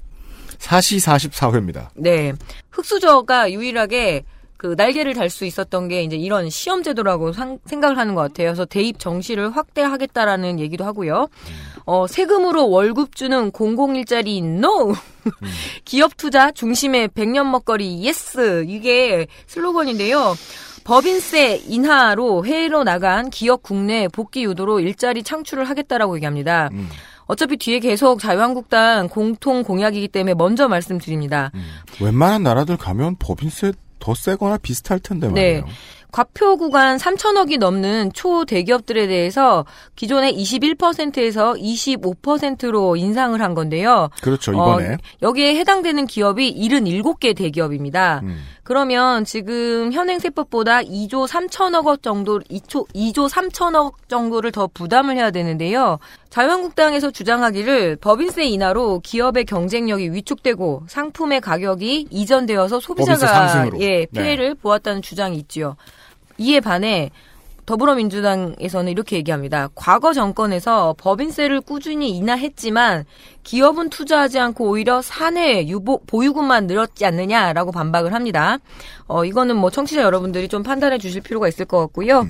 사시 0.59 0.97
44회입니다. 0.97 1.89
네. 1.95 2.33
흑수저가 2.71 3.53
유일하게 3.53 4.25
그 4.57 4.75
날개를 4.77 5.15
달 5.15 5.31
수 5.31 5.45
있었던 5.45 5.87
게 5.87 6.03
이제 6.03 6.17
이런 6.17 6.51
시험 6.51 6.83
제도라고 6.83 7.33
상- 7.33 7.59
생각을 7.67 7.97
하는 7.97 8.17
것 8.17 8.23
같아요. 8.23 8.49
그래서 8.49 8.65
대입 8.65 8.99
정시를 8.99 9.51
확대하겠다라는 9.55 10.59
얘기도 10.59 10.85
하고요. 10.85 11.29
어, 11.91 12.07
세금으로 12.07 12.69
월급 12.69 13.17
주는 13.17 13.51
공공 13.51 13.97
일자리 13.97 14.43
NO! 14.43 14.93
기업 15.87 16.19
투자 16.19 16.51
중심의 16.51 17.09
백년 17.09 17.51
먹거리 17.51 18.05
yes! 18.05 18.67
이게 18.69 19.27
슬로건인데요. 19.47 20.35
법인세 20.85 21.63
인하로 21.67 22.45
해외로 22.45 22.85
나간 22.85 23.31
기업 23.31 23.63
국내 23.63 24.07
복귀 24.07 24.45
유도로 24.45 24.81
일자리 24.81 25.23
창출을 25.23 25.65
하겠다라고 25.65 26.17
얘기합니다. 26.17 26.69
음. 26.75 26.91
어차피 27.25 27.57
뒤에 27.57 27.79
계속 27.79 28.21
자유한국당 28.21 29.09
공통 29.09 29.63
공약이기 29.63 30.09
때문에 30.09 30.35
먼저 30.35 30.69
말씀드립니다. 30.69 31.53
웬만한 32.03 32.43
나라들 32.43 32.77
가면 32.77 33.17
법인세 33.19 33.73
더 33.99 34.15
세거나 34.15 34.59
비슷할 34.59 35.01
텐데 35.01 35.29
네. 35.29 35.33
말이에요. 35.33 35.67
과표 36.11 36.57
구간 36.57 36.97
3천억이 36.97 37.59
넘는 37.59 38.13
초대기업들에 38.15 39.07
대해서 39.07 39.67
기존의 39.97 40.35
21%에서 40.35 41.55
25%로 41.55 42.97
인상을 42.97 43.41
한 43.41 43.55
건데요. 43.55 44.09
그렇죠, 44.23 44.53
이번에. 44.53 44.95
어, 44.95 44.97
여기에 45.23 45.57
해당되는 45.57 46.07
기업이 46.07 46.55
77개 46.55 47.37
대기업입니다. 47.37 48.21
음. 48.23 48.39
그러면 48.69 49.25
지금 49.25 49.95
현행 49.95 50.19
세법보다 50.19 50.83
2조 50.83 51.27
3천억 51.27 51.87
원 51.87 51.97
정도 52.03 52.39
2조 52.39 52.87
2조 52.95 53.27
3천억 53.27 53.95
정도를 54.09 54.53
더 54.53 54.67
부담을 54.67 55.17
해야 55.17 55.31
되는데요. 55.31 55.99
자유한국당에서 56.29 57.11
주장하기를 57.11 57.97
법인세 57.97 58.45
인하로 58.45 59.01
기업의 59.03 59.47
경쟁력이 59.47 60.13
위축되고 60.13 60.83
상품의 60.87 61.41
가격이 61.41 62.09
이전되어서 62.11 62.79
소비자가. 62.81 63.71
예, 63.81 64.05
네. 64.05 64.07
피해를 64.13 64.55
보았다는 64.55 65.01
주장이 65.01 65.39
있지요. 65.39 65.77
이에 66.37 66.61
반해 66.61 67.11
더불어민주당에서는 67.69 68.91
이렇게 68.91 69.17
얘기합니다. 69.17 69.69
과거 69.75 70.15
정권에서 70.15 70.95
법인세를 70.97 71.61
꾸준히 71.61 72.17
인하했지만 72.17 73.05
기업은 73.43 73.91
투자하지 73.91 74.39
않고 74.39 74.71
오히려 74.71 75.03
사내 75.03 75.67
유보, 75.67 76.05
보유금만 76.07 76.67
늘었지 76.67 77.05
않느냐라고 77.05 77.71
반박을 77.71 78.15
합니다. 78.15 78.57
어, 79.07 79.27
이거는 79.27 79.57
뭐 79.57 79.69
청취자 79.69 80.01
여러분들이 80.01 80.49
좀 80.49 80.63
판단해 80.63 80.97
주실 80.97 81.21
필요가 81.21 81.47
있을 81.47 81.67
것 81.67 81.79
같고요. 81.81 82.27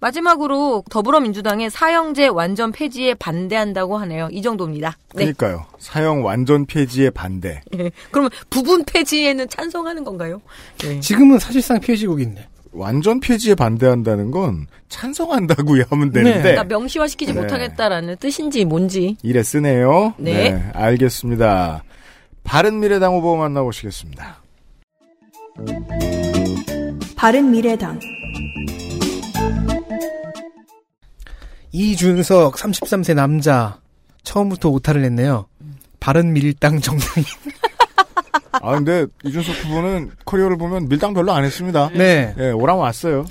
마지막으로 0.00 0.84
더불어민주당의 0.90 1.68
사형제 1.68 2.28
완전 2.28 2.72
폐지에 2.72 3.12
반대한다고 3.12 3.98
하네요. 3.98 4.28
이 4.30 4.40
정도입니다. 4.40 4.96
네. 5.14 5.24
그러니까요. 5.24 5.66
사형 5.78 6.24
완전 6.24 6.64
폐지에 6.64 7.10
반대. 7.10 7.60
예. 7.78 7.90
그러면 8.10 8.30
부분 8.48 8.84
폐지에는 8.84 9.50
찬성하는 9.50 10.02
건가요? 10.04 10.40
네. 10.78 11.00
지금은 11.00 11.38
사실상 11.38 11.78
피해지국인데. 11.78 12.55
완전 12.76 13.20
폐지에 13.20 13.54
반대한다는 13.54 14.30
건 14.30 14.66
찬성한다고 14.88 15.76
하면 15.88 16.12
되는데 16.12 16.38
그러니까 16.40 16.64
명시화시키지 16.64 17.32
네. 17.32 17.40
못하겠다라는 17.40 18.16
뜻인지 18.18 18.64
뭔지. 18.64 19.16
이래 19.22 19.42
쓰네요. 19.42 20.14
네. 20.18 20.70
알겠습니다. 20.74 21.82
바른미래당 22.44 23.14
후보 23.14 23.36
만나보시겠습니다. 23.36 24.42
바른 27.16 27.50
미래당 27.50 27.98
이준석 31.72 32.56
33세 32.56 33.14
남자 33.14 33.80
처음부터 34.22 34.68
오타를 34.68 35.02
냈네요. 35.02 35.46
바른 35.98 36.32
밀당 36.32 36.80
정당인. 36.80 37.24
아 38.66 38.74
근데 38.74 39.06
이준석 39.24 39.64
후보는 39.64 40.10
커리어를 40.24 40.56
보면 40.58 40.88
밀당 40.88 41.14
별로 41.14 41.32
안 41.32 41.44
했습니다. 41.44 41.90
네. 41.94 42.34
예, 42.38 42.50
오라면 42.50 42.82
왔어요. 42.82 43.24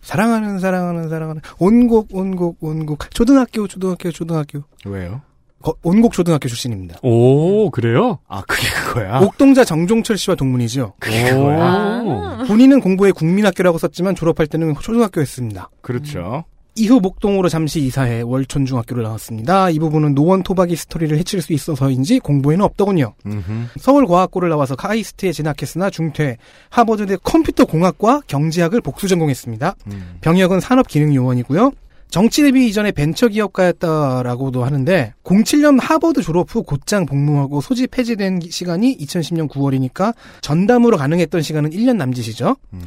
사랑하는 0.00 0.58
사랑하는 0.58 1.08
사랑하는 1.08 1.42
온곡 1.58 2.08
온곡 2.12 2.56
온곡 2.60 3.10
초등학교 3.12 3.66
초등학교 3.68 4.10
초등학교 4.10 4.62
왜요? 4.86 5.20
거- 5.60 5.74
온곡 5.82 6.12
초등학교 6.12 6.48
출신입니다. 6.48 6.98
오, 7.02 7.70
그래요? 7.70 8.18
아 8.28 8.42
그게 8.46 8.66
그거야. 8.86 9.18
옥동자 9.20 9.64
정종철 9.64 10.16
씨와 10.16 10.36
동문이죠. 10.36 10.94
그게 11.00 11.30
그거야. 11.30 11.58
아. 11.60 12.44
본인은 12.46 12.80
공부에 12.80 13.10
국민학교라고 13.10 13.76
썼지만 13.78 14.14
졸업할 14.14 14.46
때는 14.46 14.74
초등학교였습니다. 14.80 15.68
그렇죠. 15.82 16.44
이후 16.78 17.00
목동으로 17.00 17.48
잠시 17.48 17.80
이사해 17.80 18.22
월촌중학교를 18.22 19.02
나왔습니다. 19.02 19.70
이 19.70 19.78
부분은 19.78 20.14
노원 20.14 20.42
토박이 20.42 20.76
스토리를 20.76 21.16
해칠 21.18 21.42
수 21.42 21.52
있어서인지 21.52 22.20
공부에는 22.20 22.64
없더군요. 22.64 23.14
음흠. 23.26 23.66
서울과학고를 23.78 24.48
나와서 24.48 24.76
카이스트에 24.76 25.32
진학했으나 25.32 25.90
중퇴, 25.90 26.36
하버드대 26.70 27.16
컴퓨터공학과 27.22 28.22
경제학을 28.26 28.80
복수 28.80 29.08
전공했습니다. 29.08 29.74
음. 29.88 30.18
병역은 30.20 30.60
산업기능요원이고요. 30.60 31.72
정치 32.10 32.42
대비 32.42 32.66
이전에 32.68 32.90
벤처기업가였다라고도 32.92 34.64
하는데 34.64 35.12
07년 35.24 35.78
하버드 35.80 36.22
졸업 36.22 36.54
후 36.54 36.62
곧장 36.62 37.04
복무하고 37.04 37.60
소집 37.60 37.90
폐지된 37.90 38.38
기- 38.38 38.50
시간이 38.50 38.96
2010년 38.98 39.48
9월이니까 39.48 40.14
전담으로 40.40 40.96
가능했던 40.96 41.42
시간은 41.42 41.70
1년 41.70 41.96
남짓이죠. 41.96 42.56
음. 42.72 42.80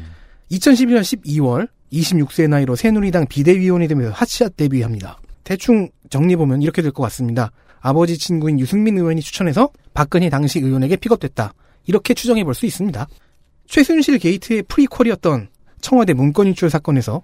2011년 0.52 1.02
12월 1.02 1.70
26세 1.94 2.48
나이로 2.50 2.76
새누리당 2.76 3.28
비대위원이 3.28 3.88
되면서 3.88 4.12
핫샷 4.14 4.58
데뷔합니다. 4.58 5.20
대충 5.44 5.90
정리해보면 6.10 6.62
이렇게 6.62 6.82
될 6.82 6.92
것 6.92 7.04
같습니다. 7.04 7.52
아버지 7.80 8.18
친구인 8.18 8.60
유승민 8.60 8.98
의원이 8.98 9.22
추천해서 9.22 9.70
박근혜 9.94 10.30
당시 10.30 10.60
의원에게 10.60 10.98
픽업됐다. 10.98 11.54
이렇게 11.88 12.14
추정해 12.14 12.44
볼 12.44 12.54
수 12.54 12.66
있습니다. 12.66 13.08
최순실 13.68 14.20
게이트의 14.20 14.64
prequel이었던 14.64 15.50
청와대 15.80 16.14
문건 16.14 16.48
유출 16.48 16.70
사건에서 16.70 17.24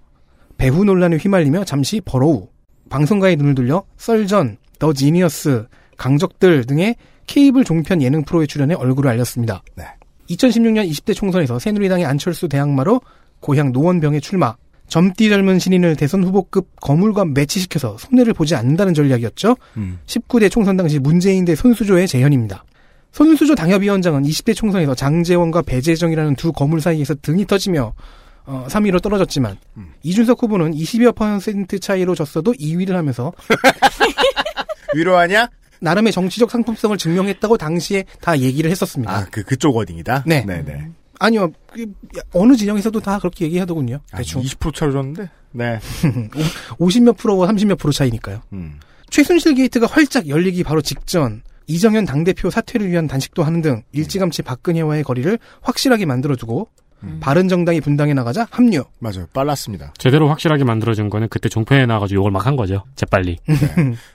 배후 0.58 0.84
논란에 0.84 1.18
휘말리며 1.18 1.66
잠시 1.66 2.02
burrow, 2.02 2.48
방송가의 2.90 3.36
눈을 3.36 3.54
돌려 3.54 3.84
썰전, 3.98 4.58
더 4.80 4.94
지니어스, 4.94 5.68
강적들 5.98 6.66
등의 6.66 6.96
케이블 7.28 7.64
종편 7.64 8.02
예능 8.02 8.24
프로에 8.24 8.46
출연해 8.48 8.74
얼굴을 8.76 9.12
알렸습니다. 9.12 9.62
네. 9.76 9.84
2016년 10.30 10.90
20대 10.90 11.14
총선에서 11.16 11.60
새누리당의 11.60 12.06
안철수 12.06 12.48
대항마로 12.48 13.02
고향 13.40 13.72
노원병에 13.72 14.20
출마, 14.20 14.56
젊디 14.88 15.30
젊은 15.30 15.60
신인을 15.60 15.96
대선 15.96 16.24
후보급 16.24 16.80
거물과 16.80 17.26
매치시켜서 17.26 17.98
손해를 17.98 18.34
보지 18.34 18.56
않는다는 18.56 18.94
전략이었죠. 18.94 19.58
음. 19.78 20.00
19대 20.06 20.50
총선 20.50 20.78
당시 20.78 21.00
문재인 21.00 21.46
대 21.46 21.56
손수조의 21.56 22.08
재현입니다. 22.08 22.64
손수조 23.12 23.56
당협위원장은 23.56 24.24
20대 24.24 24.56
총선에서 24.56 24.96
장재원과 24.96 25.64
배재정이라는 25.64 26.36
두 26.36 26.52
거물 26.52 26.82
사이에서 26.82 27.16
등이 27.22 27.46
터지며 27.48 27.94
어, 28.46 28.66
3위로 28.70 29.02
떨어졌지만 29.02 29.58
음. 29.76 29.88
이준석 30.04 30.42
후보는 30.44 30.74
20여 30.74 31.16
퍼센트 31.16 31.80
차이로 31.80 32.16
졌어도 32.16 32.54
2위를 32.54 32.92
하면서 32.92 33.34
위로하냐? 34.96 35.50
나름의 35.82 36.12
정치적 36.12 36.50
상품성을 36.50 36.98
증명했다고 36.98 37.58
당시에 37.58 38.06
다 38.22 38.40
얘기를 38.40 38.72
했었습니다. 38.72 39.14
아, 39.16 39.26
그 39.30 39.44
그쪽 39.44 39.76
어딩이다. 39.78 40.24
네. 40.26 40.44
네네. 40.46 40.92
아니요, 41.20 41.52
그, 41.72 41.86
어느 42.34 42.56
진영에서도 42.56 43.00
다 43.00 43.20
그렇게 43.20 43.46
얘기하더군요. 43.46 44.00
아, 44.12 44.18
대충 44.18 44.42
20% 44.42 44.74
차로 44.74 44.92
줬는데. 44.92 45.30
네. 45.52 45.80
50몇 46.80 47.18
프로와 47.18 47.48
30몇 47.48 47.78
프로 47.80 47.92
차이니까요. 47.92 48.42
음. 48.54 48.80
최순실 49.10 49.56
게이트가 49.56 49.88
활짝 49.88 50.28
열리기 50.28 50.64
바로 50.64 50.82
직전 50.82 51.42
이정현 51.68 52.06
당대표 52.06 52.50
사퇴를 52.50 52.90
위한 52.90 53.08
단식도 53.08 53.44
하는 53.44 53.62
등 53.62 53.84
일찌감치 53.92 54.42
박근혜와의 54.44 55.04
거리를 55.04 55.38
확실하게 55.62 56.06
만들어두고 56.06 56.70
음. 57.04 57.20
바른 57.22 57.48
정당이 57.48 57.82
분당에 57.82 58.14
나가자 58.14 58.48
합류. 58.50 58.84
맞아요. 59.00 59.28
빨랐습니다. 59.34 59.94
제대로 59.98 60.30
확실하게 60.30 60.64
만들어준 60.64 61.10
거는 61.10 61.28
그때 61.30 61.48
종편에 61.50 61.86
나와가지고 61.86 62.20
욕을 62.20 62.32
막 62.32 62.48
한 62.48 62.56
거죠. 62.56 62.84
재빨리. 62.96 63.38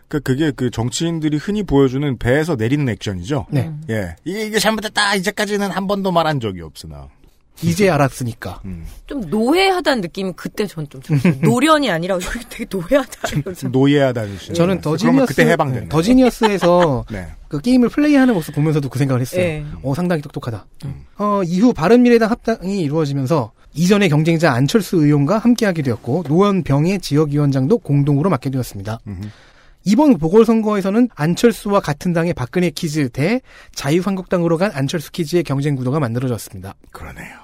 그 0.09 0.21
그게 0.21 0.51
그 0.51 0.71
정치인들이 0.71 1.37
흔히 1.37 1.62
보여주는 1.62 2.16
배에서 2.18 2.57
내리는 2.57 2.88
액션이죠. 2.88 3.47
네. 3.51 3.71
예. 3.90 4.16
이게 4.25 4.47
이게 4.47 4.59
잘못됐다. 4.59 5.14
이제까지는 5.16 5.71
한 5.71 5.87
번도 5.87 6.12
말한 6.12 6.40
적이 6.40 6.62
없으나. 6.62 7.09
이제 7.62 7.88
알았으니까. 7.90 8.60
음. 8.64 8.84
좀 9.06 9.20
노회하다는 9.20 10.00
느낌이 10.00 10.32
그때 10.36 10.66
전좀 10.66 11.00
들었어요. 11.02 11.34
노련이 11.42 11.90
아니라 11.90 12.14
여기 12.22 12.26
되게 12.48 12.64
노회하다. 12.70 13.28
이러면서. 13.28 13.68
노예하다는 13.68 14.38
시. 14.38 14.52
저는 14.54 14.80
더지니어스 14.80 15.34
그때 15.34 15.50
해방됐네. 15.50 15.88
더지니어스에서 15.88 17.04
네. 17.12 17.28
그 17.48 17.60
게임을 17.60 17.88
플레이하는 17.90 18.34
모습 18.34 18.54
보면서도 18.54 18.88
그 18.88 18.98
생각을 18.98 19.20
했어요. 19.20 19.42
예. 19.42 19.64
어 19.82 19.94
상당히 19.94 20.22
똑똑하다. 20.22 20.66
어 21.18 21.42
이후 21.44 21.72
바른미래당 21.72 22.30
합당이 22.30 22.80
이루어지면서 22.80 23.52
이전의 23.74 24.08
경쟁자 24.08 24.52
안철수 24.52 24.96
의원과 24.96 25.38
함께하게 25.38 25.82
되었고 25.82 26.24
노원병의 26.28 27.00
지역위원장도 27.00 27.78
공동으로 27.78 28.30
맡게 28.30 28.50
되었습니다. 28.50 29.00
음흠. 29.06 29.28
이번 29.84 30.16
보궐선거에서는 30.18 31.08
안철수와 31.14 31.80
같은 31.80 32.12
당의 32.12 32.34
박근혜 32.34 32.70
키즈 32.70 33.08
대 33.08 33.40
자유한국당으로 33.74 34.56
간 34.56 34.70
안철수 34.72 35.10
키즈의 35.10 35.42
경쟁 35.42 35.74
구도가 35.74 35.98
만들어졌습니다. 36.00 36.74
그러네요. 36.92 37.41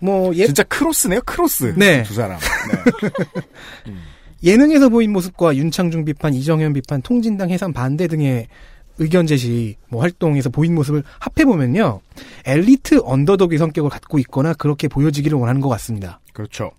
뭐 0.00 0.34
예, 0.34 0.46
진짜 0.46 0.62
크로스네요. 0.64 1.20
크로스. 1.24 1.74
네. 1.76 2.02
두 2.02 2.14
사람. 2.14 2.38
네. 2.38 3.94
예능에서 4.42 4.88
보인 4.88 5.12
모습과 5.12 5.54
윤창중 5.54 6.04
비판, 6.04 6.34
이정현 6.34 6.72
비판, 6.72 7.02
통진당 7.02 7.50
해산 7.50 7.72
반대 7.72 8.06
등의 8.06 8.48
의견 8.98 9.26
제시, 9.26 9.76
뭐 9.88 10.02
활동에서 10.02 10.50
보인 10.50 10.74
모습을 10.74 11.02
합해 11.18 11.44
보면요, 11.46 12.00
엘리트 12.46 13.00
underdog의 13.02 13.58
성격을 13.58 13.90
갖고 13.90 14.18
있거나 14.20 14.54
그렇게 14.54 14.88
보여지기를 14.88 15.38
원하는 15.38 15.60
것 15.60 15.68
같습니다. 15.70 16.20
그렇죠. 16.32 16.70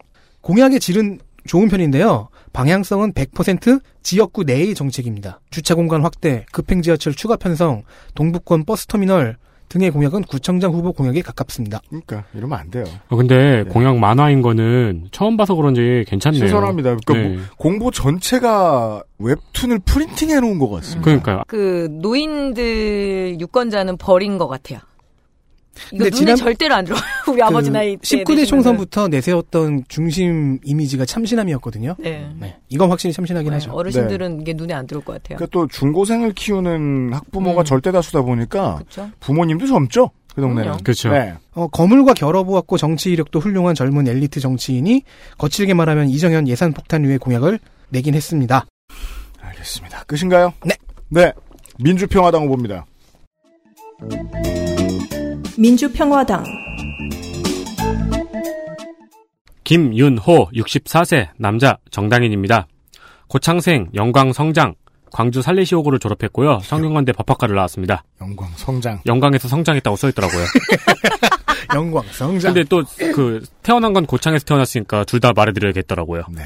공약의 0.41 0.79
질은 0.79 1.19
좋은 1.45 1.67
편인데요. 1.67 2.29
방향성은 2.53 3.13
100% 3.13 3.81
지역구 4.03 4.43
내의 4.43 4.75
정책입니다. 4.75 5.39
주차 5.49 5.73
공간 5.73 6.03
확대, 6.03 6.45
급행 6.51 6.81
지하철 6.81 7.13
추가 7.13 7.35
편성, 7.35 7.83
동북권 8.13 8.65
버스 8.65 8.85
터미널 8.85 9.37
등의 9.71 9.89
공약은 9.91 10.23
구청장 10.23 10.73
후보 10.73 10.91
공약에 10.91 11.21
가깝습니다. 11.21 11.79
그러니까 11.87 12.25
이러면 12.33 12.59
안 12.59 12.69
돼요. 12.69 12.83
어, 13.07 13.15
근데 13.15 13.63
네. 13.63 13.69
공약 13.69 13.97
만화인 13.97 14.41
거는 14.41 15.07
처음 15.11 15.37
봐서 15.37 15.55
그런지 15.55 16.03
괜찮네요. 16.07 16.41
신선합니다. 16.45 16.97
그러니까 16.97 17.13
네. 17.13 17.35
뭐 17.35 17.45
공보 17.55 17.91
전체가 17.91 19.01
웹툰을 19.17 19.79
프린팅해 19.79 20.41
놓은 20.41 20.59
것 20.59 20.69
같습니다. 20.69 21.05
그러니까요. 21.05 21.43
그 21.47 21.87
노인들 21.89 23.37
유권자는 23.39 23.95
버린 23.97 24.37
것 24.37 24.47
같아요. 24.47 24.79
이거 25.93 26.03
근데 26.03 26.03
눈에 26.05 26.11
지난- 26.11 26.35
절대로 26.35 26.75
안 26.75 26.85
들어와요. 26.85 27.03
우리 27.29 27.41
아버지 27.41 27.69
그 27.69 27.73
나이 27.77 27.95
때 27.97 28.01
19대 28.01 28.25
되시면은. 28.27 28.45
총선부터 28.45 29.07
내세웠던 29.09 29.83
중심 29.87 30.59
이미지가 30.63 31.05
참신함이었거든요. 31.05 31.95
네. 31.99 32.29
네. 32.39 32.57
이건 32.69 32.89
확실히 32.89 33.13
참신하긴 33.13 33.49
네, 33.49 33.55
하죠. 33.55 33.71
어르신들은 33.71 34.41
이게 34.41 34.53
눈에 34.53 34.73
안 34.73 34.87
들어올 34.87 35.03
것 35.03 35.13
같아요. 35.13 35.37
그러니까 35.37 35.47
또 35.51 35.67
중고생을 35.67 36.33
키우는 36.33 37.13
학부모가 37.13 37.61
음. 37.61 37.65
절대 37.65 37.91
다수다 37.91 38.21
보니까 38.21 38.75
그렇죠. 38.75 39.09
부모님도 39.19 39.67
젊죠. 39.67 40.11
그 40.33 40.39
동네는. 40.41 40.77
그렇죠. 40.83 41.09
네. 41.09 41.33
어, 41.53 41.67
거물과 41.67 42.13
결어보았고 42.13 42.77
정치 42.77 43.11
이력도 43.11 43.39
훌륭한 43.41 43.75
젊은 43.75 44.07
엘리트 44.07 44.39
정치인이 44.39 45.03
거칠게 45.37 45.73
말하면 45.73 46.07
이정현 46.07 46.47
예산 46.47 46.71
폭탄류의 46.71 47.17
공약을 47.17 47.59
내긴 47.89 48.13
했습니다. 48.15 48.65
알겠습니다. 49.41 50.03
끝인가요? 50.05 50.53
네. 50.65 50.75
네. 51.09 51.33
민주평화당 51.79 52.43
후보입니다. 52.43 52.85
민주평화당 55.57 56.43
김윤호 59.63 60.49
64세 60.53 61.29
남자 61.37 61.77
정당인입니다. 61.91 62.67
고창생 63.27 63.89
영광 63.95 64.33
성장 64.33 64.75
광주 65.11 65.41
살레시오고를 65.41 65.99
졸업했고요. 65.99 66.59
성균관대 66.63 67.11
법학과를 67.13 67.55
나왔습니다. 67.55 68.03
영광 68.21 68.49
성장. 68.55 68.99
영광에서 69.05 69.47
성장했다고 69.47 69.95
써 69.97 70.09
있더라고요. 70.09 70.45
영광 71.75 72.03
성장. 72.11 72.53
근데 72.53 72.67
또 72.67 72.83
그 73.13 73.41
태어난 73.63 73.93
건 73.93 74.05
고창에서 74.05 74.45
태어났으니까 74.45 75.03
둘 75.05 75.19
다 75.19 75.31
말해드려야겠더라고요. 75.35 76.23
네. 76.31 76.43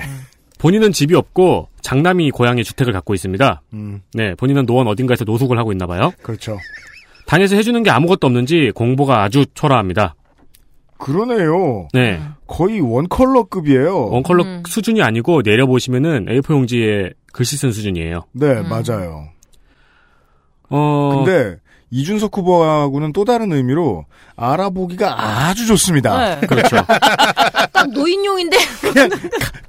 본인은 0.57 0.91
집이 0.91 1.15
없고 1.15 1.69
장남이 1.81 2.31
고향에 2.31 2.63
주택을 2.63 2.91
갖고 2.93 3.13
있습니다. 3.13 3.61
음, 3.73 4.01
네, 4.13 4.33
본인은 4.35 4.65
노원 4.65 4.87
어딘가에서 4.87 5.23
노숙을 5.25 5.57
하고 5.59 5.71
있나 5.71 5.85
봐요. 5.85 6.11
그렇죠. 6.23 6.57
당에서 7.25 7.55
해주는 7.55 7.81
게 7.83 7.89
아무것도 7.89 8.27
없는지 8.27 8.71
공보가 8.75 9.23
아주 9.23 9.45
초라합니다. 9.53 10.15
그러네요. 10.97 11.87
네, 11.93 12.21
거의 12.47 12.79
원컬러급이에요. 12.79 14.07
원컬러 14.07 14.43
음. 14.43 14.63
수준이 14.67 15.01
아니고 15.01 15.41
내려보시면은 15.43 16.25
A4 16.27 16.51
용지에 16.53 17.09
글씨 17.33 17.57
쓴 17.57 17.71
수준이에요. 17.71 18.25
네, 18.31 18.47
음. 18.47 18.69
맞아요. 18.69 19.27
어, 20.69 21.23
근데 21.23 21.57
이준석 21.91 22.35
후보하고는 22.37 23.13
또 23.13 23.25
다른 23.25 23.51
의미로 23.51 24.05
알아보기가 24.35 25.21
아주 25.47 25.65
좋습니다. 25.67 26.39
네. 26.39 26.41
그렇죠. 26.47 26.77
딱 27.71 27.89
노인용인데 27.91 28.57
그냥 28.81 29.09
가- 29.09 29.17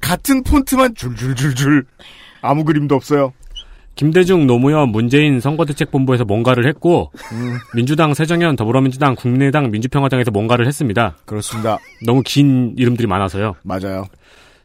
같은 0.01 0.43
폰트만 0.43 0.95
줄줄줄줄 0.95 1.85
아무 2.41 2.63
그림도 2.63 2.95
없어요. 2.95 3.33
김대중, 3.97 4.45
노무현, 4.45 4.89
문재인 4.89 5.39
선거대책본부에서 5.39 6.23
뭔가를 6.23 6.67
했고 6.67 7.11
음, 7.33 7.57
민주당, 7.75 8.13
새정현, 8.13 8.55
더불어민주당, 8.55 9.15
국민의당, 9.15 9.71
민주평화당에서 9.71 10.29
뭔가를 10.31 10.67
했습니다. 10.67 11.17
그렇습니다. 11.25 11.79
너무 12.05 12.21
긴 12.23 12.75
이름들이 12.77 13.07
많아서요. 13.07 13.55
맞아요. 13.63 14.05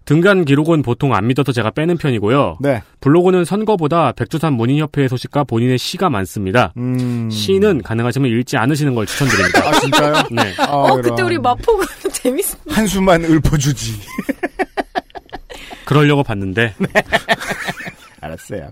등간 0.05 0.45
기록은 0.45 0.83
보통 0.83 1.15
안 1.15 1.27
믿어서 1.29 1.51
제가 1.53 1.71
빼는 1.71 1.97
편이고요. 1.97 2.59
네. 2.61 2.83
블로그는 3.01 3.45
선거보다 3.47 4.13
백두산 4.13 4.53
문인협회의 4.53 5.09
소식과 5.09 5.45
본인의 5.45 5.79
시가 5.79 6.11
많습니다. 6.11 6.75
음. 6.77 7.31
시는 7.31 7.83
가능하시면 7.83 8.31
읽지 8.33 8.59
않으시는 8.59 8.95
걸 8.95 9.07
추천드립니다. 9.07 9.67
아 9.67 9.73
진짜요? 9.81 10.13
네. 10.31 10.43
아, 10.59 10.73
어 10.75 10.99
이런. 10.99 11.03
그때 11.03 11.23
우리 11.23 11.39
마포구 11.39 11.87
재밌어. 12.13 12.59
한숨만 12.69 13.25
읊어주지. 13.25 13.93
그러려고 15.87 16.23
봤는데 16.23 16.75
알았어요. 18.21 18.69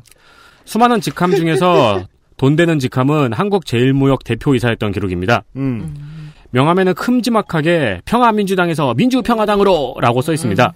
수많은 0.70 1.00
직함 1.00 1.34
중에서 1.34 2.04
돈 2.38 2.54
되는 2.54 2.78
직함은 2.78 3.32
한국제일무역 3.32 4.22
대표이사였던 4.22 4.92
기록입니다. 4.92 5.42
음. 5.56 6.30
명함에는 6.52 6.94
큼지막하게 6.94 8.02
평화민주당에서 8.04 8.94
민주평화당으로 8.94 9.96
라고 10.00 10.22
써 10.22 10.32
있습니다. 10.32 10.72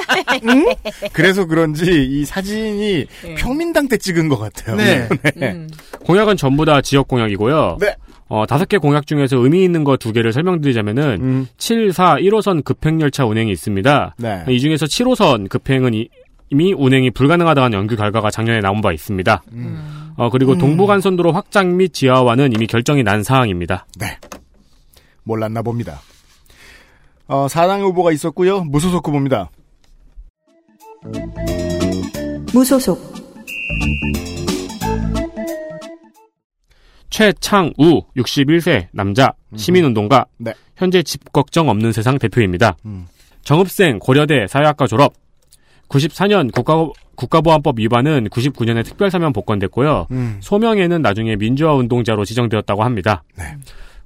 그래서 1.14 1.46
그런지 1.46 2.04
이 2.04 2.24
사진이 2.26 3.06
네. 3.24 3.34
평민당 3.36 3.88
때 3.88 3.96
찍은 3.96 4.28
것 4.28 4.38
같아요. 4.38 4.76
네. 4.76 5.08
음. 5.42 5.68
공약은 6.04 6.36
전부 6.36 6.66
다 6.66 6.82
지역 6.82 7.08
공약이고요. 7.08 7.78
네. 7.80 7.94
어, 8.28 8.44
다섯 8.46 8.68
개 8.68 8.76
공약 8.76 9.06
중에서 9.06 9.38
의미 9.38 9.64
있는 9.64 9.84
거 9.84 9.96
두 9.96 10.12
개를 10.12 10.34
설명드리자면은 10.34 11.18
음. 11.20 11.48
7, 11.56 11.94
4, 11.94 12.16
1호선 12.16 12.62
급행열차 12.62 13.24
운행이 13.24 13.50
있습니다. 13.52 14.14
네. 14.18 14.44
이 14.48 14.60
중에서 14.60 14.84
7호선 14.84 15.48
급행은 15.48 15.94
이, 15.94 16.08
이미 16.50 16.72
운행이 16.72 17.10
불가능하다는 17.10 17.72
연구 17.74 17.96
결과가 17.96 18.30
작년에 18.30 18.60
나온 18.60 18.80
바 18.80 18.92
있습니다. 18.92 19.42
음. 19.52 20.12
어, 20.16 20.30
그리고 20.30 20.56
동부간선도로 20.56 21.32
확장 21.32 21.76
및 21.76 21.92
지하화는 21.92 22.52
이미 22.52 22.66
결정이 22.66 23.02
난 23.02 23.22
사항입니다. 23.22 23.86
네. 23.98 24.18
몰랐나 25.24 25.62
봅니다. 25.62 26.00
어, 27.26 27.46
사당 27.48 27.82
후보가 27.82 28.12
있었고요. 28.12 28.62
무소속 28.64 29.06
후보입니다. 29.06 29.50
무소속 32.52 32.98
최창우 37.10 38.02
61세 38.16 38.88
남자 38.92 39.32
시민운동가 39.54 40.26
네. 40.38 40.54
현재 40.76 41.02
집 41.02 41.32
걱정 41.32 41.68
없는 41.68 41.92
세상 41.92 42.18
대표입니다. 42.18 42.76
음. 42.86 43.06
정읍생 43.42 43.98
고려대 43.98 44.46
사회학과 44.46 44.86
졸업 44.86 45.14
94년 45.88 46.52
국가, 46.52 46.88
국가보안법 47.16 47.78
위반은 47.78 48.28
99년에 48.28 48.84
특별사면 48.84 49.32
복권됐고요. 49.32 50.06
음. 50.10 50.36
소명에는 50.40 51.00
나중에 51.02 51.36
민주화 51.36 51.74
운동자로 51.74 52.24
지정되었다고 52.24 52.84
합니다. 52.84 53.22
네. 53.36 53.44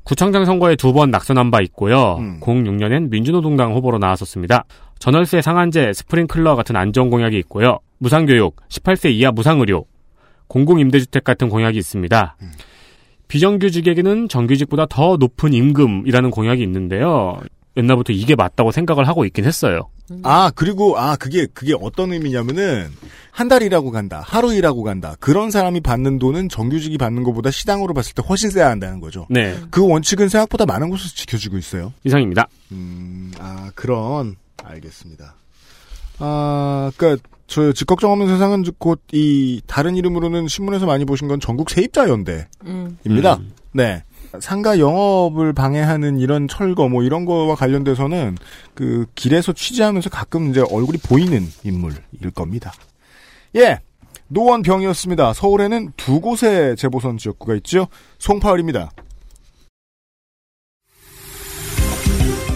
구청장 0.05 0.45
선거에 0.45 0.75
두 0.77 0.92
번 0.92 1.11
낙선한 1.11 1.51
바 1.51 1.61
있고요. 1.62 2.16
음. 2.18 2.40
06년엔 2.40 3.11
민주노동당 3.11 3.75
후보로 3.75 3.99
나왔었습니다. 3.99 4.64
전월세 4.99 5.42
상한제, 5.42 5.92
스프링클러 5.92 6.55
같은 6.57 6.77
안전 6.77 7.11
공약이 7.11 7.37
있고요. 7.38 7.79
무상교육, 7.99 8.57
18세 8.68 9.12
이하 9.12 9.31
무상의료, 9.33 9.85
공공임대주택 10.49 11.25
같은 11.25 11.49
공약이 11.49 11.79
있습니다. 11.79 12.37
음. 12.42 12.53
비정규직에게는 13.29 14.29
정규직보다 14.29 14.87
더 14.87 15.16
높은 15.16 15.53
임금이라는 15.55 16.31
공약이 16.31 16.62
있는데요. 16.62 17.38
옛날부터 17.77 18.12
이게 18.12 18.35
맞다고 18.37 18.71
생각을 18.73 19.09
하고 19.09 19.25
있긴 19.25 19.45
했어요. 19.47 19.88
아, 20.24 20.50
그리고, 20.54 20.98
아, 20.98 21.16
그게, 21.16 21.46
그게 21.52 21.74
어떤 21.80 22.12
의미냐면은, 22.12 22.90
한 23.30 23.48
달 23.48 23.62
일하고 23.62 23.90
간다, 23.90 24.22
하루 24.26 24.52
일하고 24.52 24.82
간다. 24.82 25.16
그런 25.18 25.50
사람이 25.50 25.80
받는 25.80 26.18
돈은 26.18 26.50
정규직이 26.50 26.98
받는 26.98 27.22
것보다 27.22 27.50
시당으로 27.50 27.94
봤을 27.94 28.12
때 28.14 28.22
훨씬 28.28 28.50
세야 28.50 28.68
한다는 28.68 29.00
거죠. 29.00 29.26
네, 29.30 29.58
그 29.70 29.86
원칙은 29.88 30.28
생각보다 30.28 30.66
많은 30.66 30.90
곳에서 30.90 31.14
지켜지고 31.14 31.56
있어요. 31.56 31.94
이상입니다. 32.04 32.48
음, 32.72 33.32
아, 33.38 33.70
그런, 33.74 34.36
알겠습니다. 34.62 35.34
아, 36.18 36.92
그니까, 36.96 37.22
저, 37.46 37.72
직걱정 37.72 38.12
없는 38.12 38.28
세상은 38.28 38.64
곧, 38.78 39.00
이, 39.12 39.62
다른 39.66 39.96
이름으로는 39.96 40.48
신문에서 40.48 40.84
많이 40.86 41.04
보신 41.06 41.26
건 41.28 41.40
전국 41.40 41.70
세입자 41.70 42.08
연대입니다. 42.08 42.48
음. 42.66 42.98
음. 43.06 43.52
네. 43.72 44.04
상가 44.40 44.79
영업을 44.79 45.53
방해하는 45.53 46.18
이런 46.18 46.49
철거 46.49 46.88
뭐 46.88 47.03
이런 47.03 47.25
거와 47.25 47.55
관련돼서는 47.55 48.37
그 48.75 49.07
길에서 49.14 49.53
취재하면서 49.53 50.11
가끔 50.11 50.51
이제 50.51 50.61
얼굴이 50.61 50.99
보이는 50.99 51.47
인물일 51.64 52.31
겁니다. 52.35 52.73
예. 53.57 53.81
노원병이었습니다. 54.29 55.35
서울에는 55.35 55.92
두 55.97 56.21
곳의 56.21 56.77
재보선 56.77 57.18
지역구가 57.18 57.55
있죠. 57.57 57.88
송파을입니다. 58.18 58.90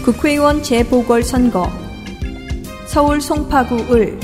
국회의원 0.04 0.62
재보궐선거 0.62 1.68
서울 2.86 3.20
송파구 3.20 3.94
을 3.94 4.18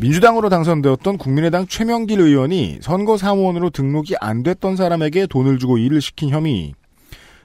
민주당으로 0.00 0.48
당선되었던 0.48 1.18
국민의당 1.18 1.66
최명길 1.66 2.20
의원이 2.20 2.78
선거 2.80 3.18
사무원으로 3.18 3.70
등록이 3.70 4.14
안 4.18 4.42
됐던 4.42 4.76
사람에게 4.76 5.26
돈을 5.26 5.58
주고 5.58 5.76
일을 5.76 6.00
시킨 6.00 6.30
혐의. 6.30 6.74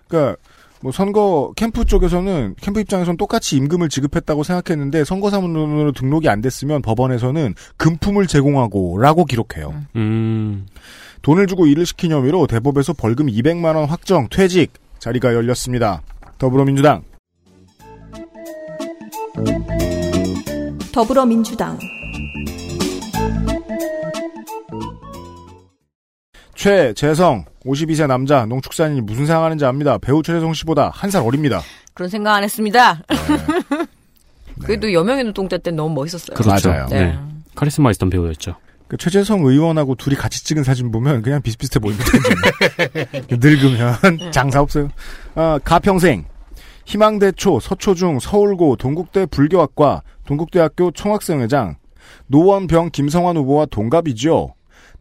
그러니까 0.08 0.38
뭐 0.82 0.92
선거 0.92 1.52
캠프 1.56 1.84
쪽에서는 1.84 2.56
캠프 2.62 2.80
입장에서는 2.80 3.18
똑같이 3.18 3.58
임금을 3.58 3.90
지급했다고 3.90 4.44
생각했는데 4.44 5.04
선거 5.04 5.30
사무원으로 5.30 5.92
등록이 5.92 6.30
안 6.30 6.42
됐으면 6.42 6.82
법원에서는 6.82 7.56
금품을 7.78 8.28
제공하고라고 8.28 9.26
기록해요. 9.26 9.74
음, 9.98 10.66
돈을 11.24 11.48
주고 11.48 11.66
일을 11.66 11.86
시킨 11.86 12.12
혐의로 12.12 12.48
대법에서 12.48 12.94
벌금 12.94 13.28
200만 13.28 13.76
원 13.76 13.86
확정, 13.86 14.28
퇴직 14.30 14.72
자리가 15.00 15.34
열렸습니다. 15.34 16.02
더불어민주당 16.38 17.04
더불어민주당 20.94 21.78
최재성 26.70 27.46
52세 27.64 28.08
남자 28.08 28.46
농축산인이 28.48 29.02
무슨 29.02 29.28
생각하는지 29.28 29.66
압니다. 29.66 30.00
배우 30.00 30.24
최재성 30.24 30.54
씨보다 30.54 30.90
한 30.94 31.12
살 31.12 31.22
어립니다. 31.22 31.62
그런 31.94 32.10
생각 32.10 32.34
안 32.34 32.44
했습니다. 32.44 33.04
네. 33.08 33.86
그래도 34.66 34.92
여명의 34.92 35.26
눈동자 35.26 35.58
때 35.60 35.70
너무 35.70 35.94
멋있었어요. 35.94 36.36
그렇죠. 36.36 36.70
맞아요. 36.70 36.88
네. 36.88 37.18
카리스마 37.54 37.92
있던 37.92 38.10
배우였죠. 38.10 38.56
그 38.88 38.98
최재성 38.98 39.46
의원하고 39.46 39.94
둘이 39.96 40.16
같이 40.16 40.44
찍은 40.44 40.64
사진 40.64 40.92
보면 40.92 41.22
그냥 41.22 41.42
비슷비슷해 41.44 41.80
보입니다. 41.80 42.06
늙으면 43.30 44.32
장사 44.32 44.60
없어요. 44.62 44.90
아, 45.36 45.60
가평생 45.64 46.26
희망대초, 46.86 47.60
서초중, 47.60 48.20
서울고, 48.20 48.76
동국대 48.76 49.26
불교학과, 49.28 50.02
동국대학교 50.26 50.92
총학생회장, 50.92 51.78
노원병 52.28 52.90
김성환 52.92 53.38
후보와 53.38 53.66
동갑이죠. 53.68 54.54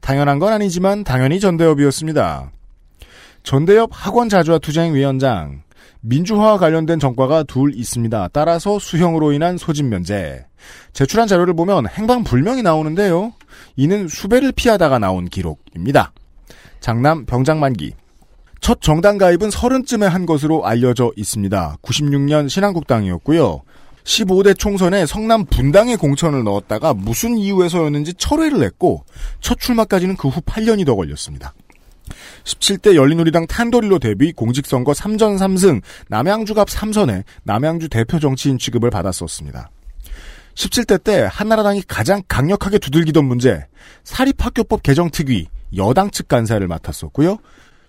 당연한 0.05 0.39
건 0.39 0.53
아니지만 0.53 1.03
당연히 1.03 1.41
전대협이었습니다. 1.41 2.51
전대협 3.43 3.89
학원 3.91 4.29
자주화 4.29 4.59
투쟁 4.59 4.95
위원장, 4.95 5.63
민주화와 6.03 6.59
관련된 6.59 6.99
전과가 6.99 7.45
둘 7.45 7.75
있습니다. 7.75 8.29
따라서 8.35 8.79
수형으로 8.79 9.33
인한 9.33 9.57
소집 9.57 9.87
면제. 9.87 10.45
제출한 10.93 11.27
자료를 11.27 11.55
보면 11.55 11.89
행방 11.89 12.23
불명이 12.23 12.61
나오는데요. 12.63 13.33
이는 13.77 14.07
수배를 14.07 14.53
피하다가 14.53 14.99
나온 14.99 15.25
기록입니다. 15.25 16.13
장남 16.81 17.25
병장 17.25 17.59
만기. 17.59 17.95
첫 18.61 18.83
정당 18.83 19.17
가입은 19.17 19.51
서른쯤에 19.51 20.07
한 20.07 20.27
것으로 20.27 20.67
알려져 20.67 21.13
있습니다. 21.17 21.79
96년 21.81 22.51
신한국당이었고요. 22.51 23.63
15대 24.05 24.57
총선에 24.59 25.07
성남 25.07 25.47
분당에 25.47 25.97
공천을 25.97 26.45
넣었다가 26.45 26.95
무슨 26.95 27.37
이유에서였는지 27.39 28.15
철회를 28.15 28.63
했고 28.63 29.05
첫 29.41 29.59
출마까지는 29.59 30.17
그 30.17 30.29
후 30.29 30.41
8년이 30.43 30.85
더 30.87 30.95
걸렸습니다. 30.95 31.55
17대 32.45 32.97
열린우리당 32.97 33.47
탄도리로 33.47 33.99
데뷔 33.99 34.33
공직선거 34.33 34.93
3전 34.93 35.39
3승 35.39 35.81
남양주갑 36.09 36.69
3선에 36.69 37.25
남양주 37.45 37.89
대표 37.89 38.19
정치인 38.19 38.59
취급을 38.59 38.91
받았었습니다. 38.91 39.71
17대 40.55 41.03
때 41.03 41.27
한나라당이 41.31 41.83
가장 41.89 42.23
강력하게 42.29 42.79
두들기던 42.79 43.25
문제 43.25 43.67
사립학교법 44.05 44.83
개정 44.83 45.11
특위 45.11 45.47
여당 45.77 46.11
측 46.11 46.29
간사를 46.29 46.65
맡았었고요. 46.67 47.39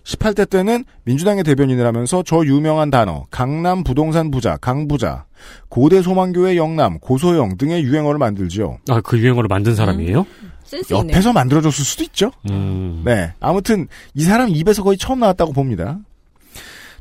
18대 0.06 0.48
때는 0.48 0.84
민주당의 1.04 1.42
대변인을 1.42 1.84
하면서 1.84 2.22
저 2.24 2.44
유명한 2.44 2.90
단어 2.90 3.26
강남 3.30 3.82
부동산 3.82 4.30
부자 4.30 4.56
강부자 4.56 5.24
고대 5.68 6.00
소망교회 6.00 6.56
영남 6.56 6.98
고소영 7.00 7.56
등의 7.58 7.82
유행어를 7.82 8.18
만들지요. 8.18 8.78
아, 8.88 9.00
그 9.00 9.18
유행어를 9.18 9.48
만든 9.48 9.74
사람이에요? 9.74 10.24
센스 10.64 10.94
있네. 10.94 11.12
옆에서 11.12 11.32
만들어줬을 11.32 11.84
수도 11.84 12.04
있죠. 12.04 12.30
음. 12.50 13.02
네. 13.04 13.32
아무튼 13.40 13.88
이 14.14 14.22
사람 14.22 14.48
입에서 14.48 14.82
거의 14.82 14.96
처음 14.96 15.20
나왔다고 15.20 15.52
봅니다. 15.52 15.98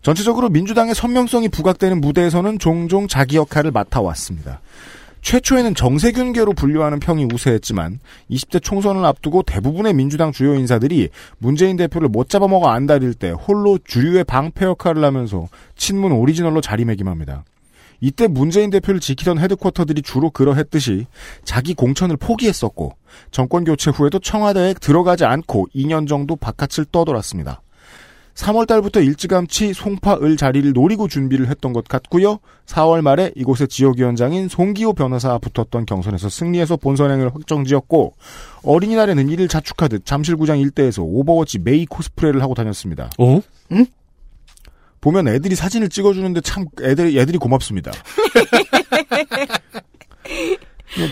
전체적으로 0.02 0.50
민주당의 0.50 0.94
선명성이 0.94 1.50
부각되는 1.50 2.00
무대에서는 2.02 2.60
종종 2.60 3.08
자기 3.08 3.38
역할을 3.38 3.72
맡아왔습니다. 3.72 4.62
최초에는 5.26 5.74
정세균계로 5.74 6.54
분류하는 6.54 7.00
평이 7.00 7.28
우세했지만 7.34 8.00
20대 8.30 8.62
총선을 8.62 9.04
앞두고 9.06 9.42
대부분의 9.42 9.96
민주당 9.96 10.32
주요 10.32 10.54
인사들이 10.54 11.10
문재인 11.40 11.78
대표를 11.78 12.10
못 12.10 12.30
잡아먹어 12.30 12.70
안달일 12.70 13.16
때 13.16 13.32
홀로 13.32 13.80
주류의 13.84 14.24
방패 14.26 14.66
역할을 14.66 15.04
하면서 15.04 15.48
친문 15.76 16.12
오리지널로 16.12 16.62
자리매김합니다. 16.62 17.44
이때 18.02 18.28
문재인 18.28 18.70
대표를 18.70 19.00
지키던 19.00 19.40
헤드쿼터들이 19.40 20.04
주로 20.04 20.30
그러했듯이 20.30 21.08
자기 21.44 21.74
공천을 21.74 22.18
포기했었고 22.18 22.96
정권 23.32 23.64
교체 23.64 23.90
후에도 23.90 24.20
청와대에 24.20 24.76
들어가지 24.76 25.26
않고 25.26 25.70
2년 25.74 26.08
정도 26.08 26.36
바깥을 26.36 26.86
떠돌았습니다. 26.92 27.64
3월 28.36 28.68
달부터 28.68 29.00
일찌감치 29.00 29.74
송파 29.74 30.18
을 30.22 30.36
자리를 30.36 30.74
노리고 30.74 31.08
준비를 31.08 31.48
했던 31.48 31.72
것 31.72 31.88
같고요. 31.88 32.40
4월 32.66 33.02
말에 33.02 33.32
이곳의 33.36 33.70
지역위원장인 33.70 34.50
송기호 34.50 34.94
변호사 34.94 35.38
붙었던 35.38 35.86
경선에서 35.86 36.30
승리해서 36.30 36.76
본선행을 36.76 37.34
확정지었고 37.34 38.14
어린이날에는 38.64 39.30
이를 39.30 39.48
자축하듯 39.48 40.06
잠실구장 40.06 40.60
일대에서 40.60 41.02
오버워치 41.02 41.60
메이 41.60 41.86
코스프레를 41.86 42.42
하고 42.42 42.54
다녔습니다. 42.54 43.10
어? 43.18 43.40
보면 45.00 45.28
애들이 45.30 45.56
사진을 45.56 45.88
찍어주는데 45.88 46.42
참 46.42 46.66
애들이 46.82 47.18
애들이 47.18 47.38
고맙습니다. 47.38 47.92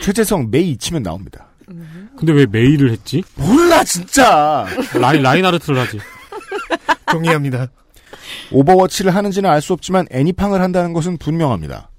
최재성 0.01 0.49
메이 0.51 0.75
치면 0.77 1.03
나옵니다. 1.03 1.47
근데 2.17 2.33
왜 2.33 2.45
메이를 2.45 2.91
했지? 2.91 3.23
몰라 3.35 3.83
진짜. 3.83 4.65
라인, 4.99 5.21
라인하르트를 5.21 5.79
하지. 5.79 5.99
동의합니다. 7.13 7.67
오버워치를 8.51 9.15
하는지는 9.15 9.49
알 9.49 9.61
수 9.61 9.73
없지만 9.73 10.05
애니팡을 10.11 10.61
한다는 10.61 10.93
것은 10.93 11.17
분명합니다. 11.17 11.89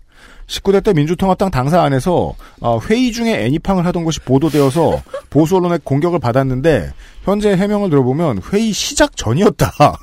19대 0.47 0.85
때 0.85 0.93
민주통합당 0.93 1.51
당사 1.51 1.83
안에서 1.83 2.35
어, 2.61 2.79
회의 2.91 3.13
중에 3.13 3.47
애니팡을 3.47 3.87
하던 3.87 4.05
것이 4.05 4.21
보도되어서 4.21 5.03
보수 5.31 5.57
언론의 5.57 5.81
공격을 5.85 6.19
받았는데 6.19 6.93
현재 7.23 7.57
해명을 7.57 7.89
들어보면 7.89 8.43
회의 8.53 8.73
시작 8.73 9.17
전이었다라고 9.17 9.97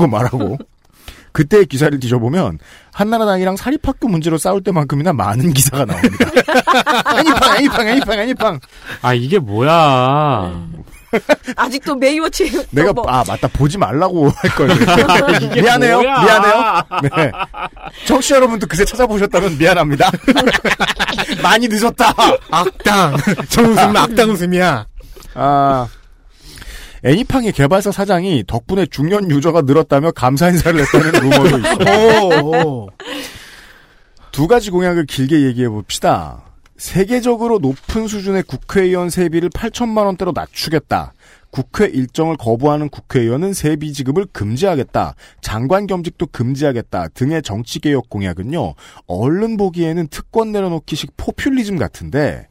말하고 0.10 0.56
그때의 1.32 1.66
기사를 1.66 2.00
뒤져보면 2.00 2.58
한나라당이랑 2.94 3.56
사립학교 3.56 4.08
문제로 4.08 4.38
싸울 4.38 4.62
때만큼이나 4.62 5.12
많은 5.12 5.52
기사가 5.52 5.84
나옵니다. 5.84 6.16
애니팡 7.20 7.56
애니팡 7.58 7.88
애니팡 7.88 8.18
애니팡 8.20 8.60
아, 9.02 9.12
이게 9.12 9.38
뭐야. 9.38 10.66
아직도 11.56 11.94
메이워치. 11.96 12.66
내가 12.70 12.92
뭐. 12.92 13.04
아 13.08 13.24
맞다 13.26 13.48
보지 13.48 13.78
말라고 13.78 14.28
할 14.36 14.50
걸. 14.54 14.68
미안해요. 15.54 16.02
뭐야. 16.02 16.22
미안해요. 16.22 16.82
네. 17.16 17.32
청취 18.06 18.28
자 18.30 18.36
여러분도 18.36 18.66
그새 18.66 18.84
찾아보셨다면 18.84 19.58
미안합니다. 19.58 20.10
많이 21.42 21.68
늦었다. 21.68 22.12
악당. 22.50 23.16
저 23.48 23.62
웃음은 23.62 23.96
악당 23.96 24.30
웃음이야. 24.30 24.86
아 25.34 25.88
애니팡의 27.04 27.52
개발사 27.52 27.92
사장이 27.92 28.44
덕분에 28.46 28.86
중년 28.86 29.30
유저가 29.30 29.62
늘었다며 29.62 30.10
감사 30.12 30.48
인사를 30.48 30.80
했다는 30.80 31.12
루머도 31.12 31.92
오. 31.92 32.88
두 34.32 34.46
가지 34.48 34.70
공약을 34.70 35.06
길게 35.06 35.42
얘기해 35.42 35.68
봅시다. 35.68 36.42
세계적으로 36.76 37.58
높은 37.58 38.06
수준의 38.06 38.42
국회의원 38.44 39.10
세비를 39.10 39.50
8천만 39.50 40.04
원대로 40.06 40.32
낮추겠다. 40.34 41.14
국회 41.50 41.86
일정을 41.86 42.36
거부하는 42.36 42.90
국회의원은 42.90 43.54
세비 43.54 43.94
지급을 43.94 44.26
금지하겠다. 44.26 45.14
장관 45.40 45.86
겸직도 45.86 46.26
금지하겠다. 46.26 47.08
등의 47.08 47.42
정치개혁 47.42 48.10
공약은요. 48.10 48.74
얼른 49.06 49.56
보기에는 49.56 50.08
특권 50.08 50.52
내려놓기식 50.52 51.16
포퓰리즘 51.16 51.78
같은데 51.78 52.48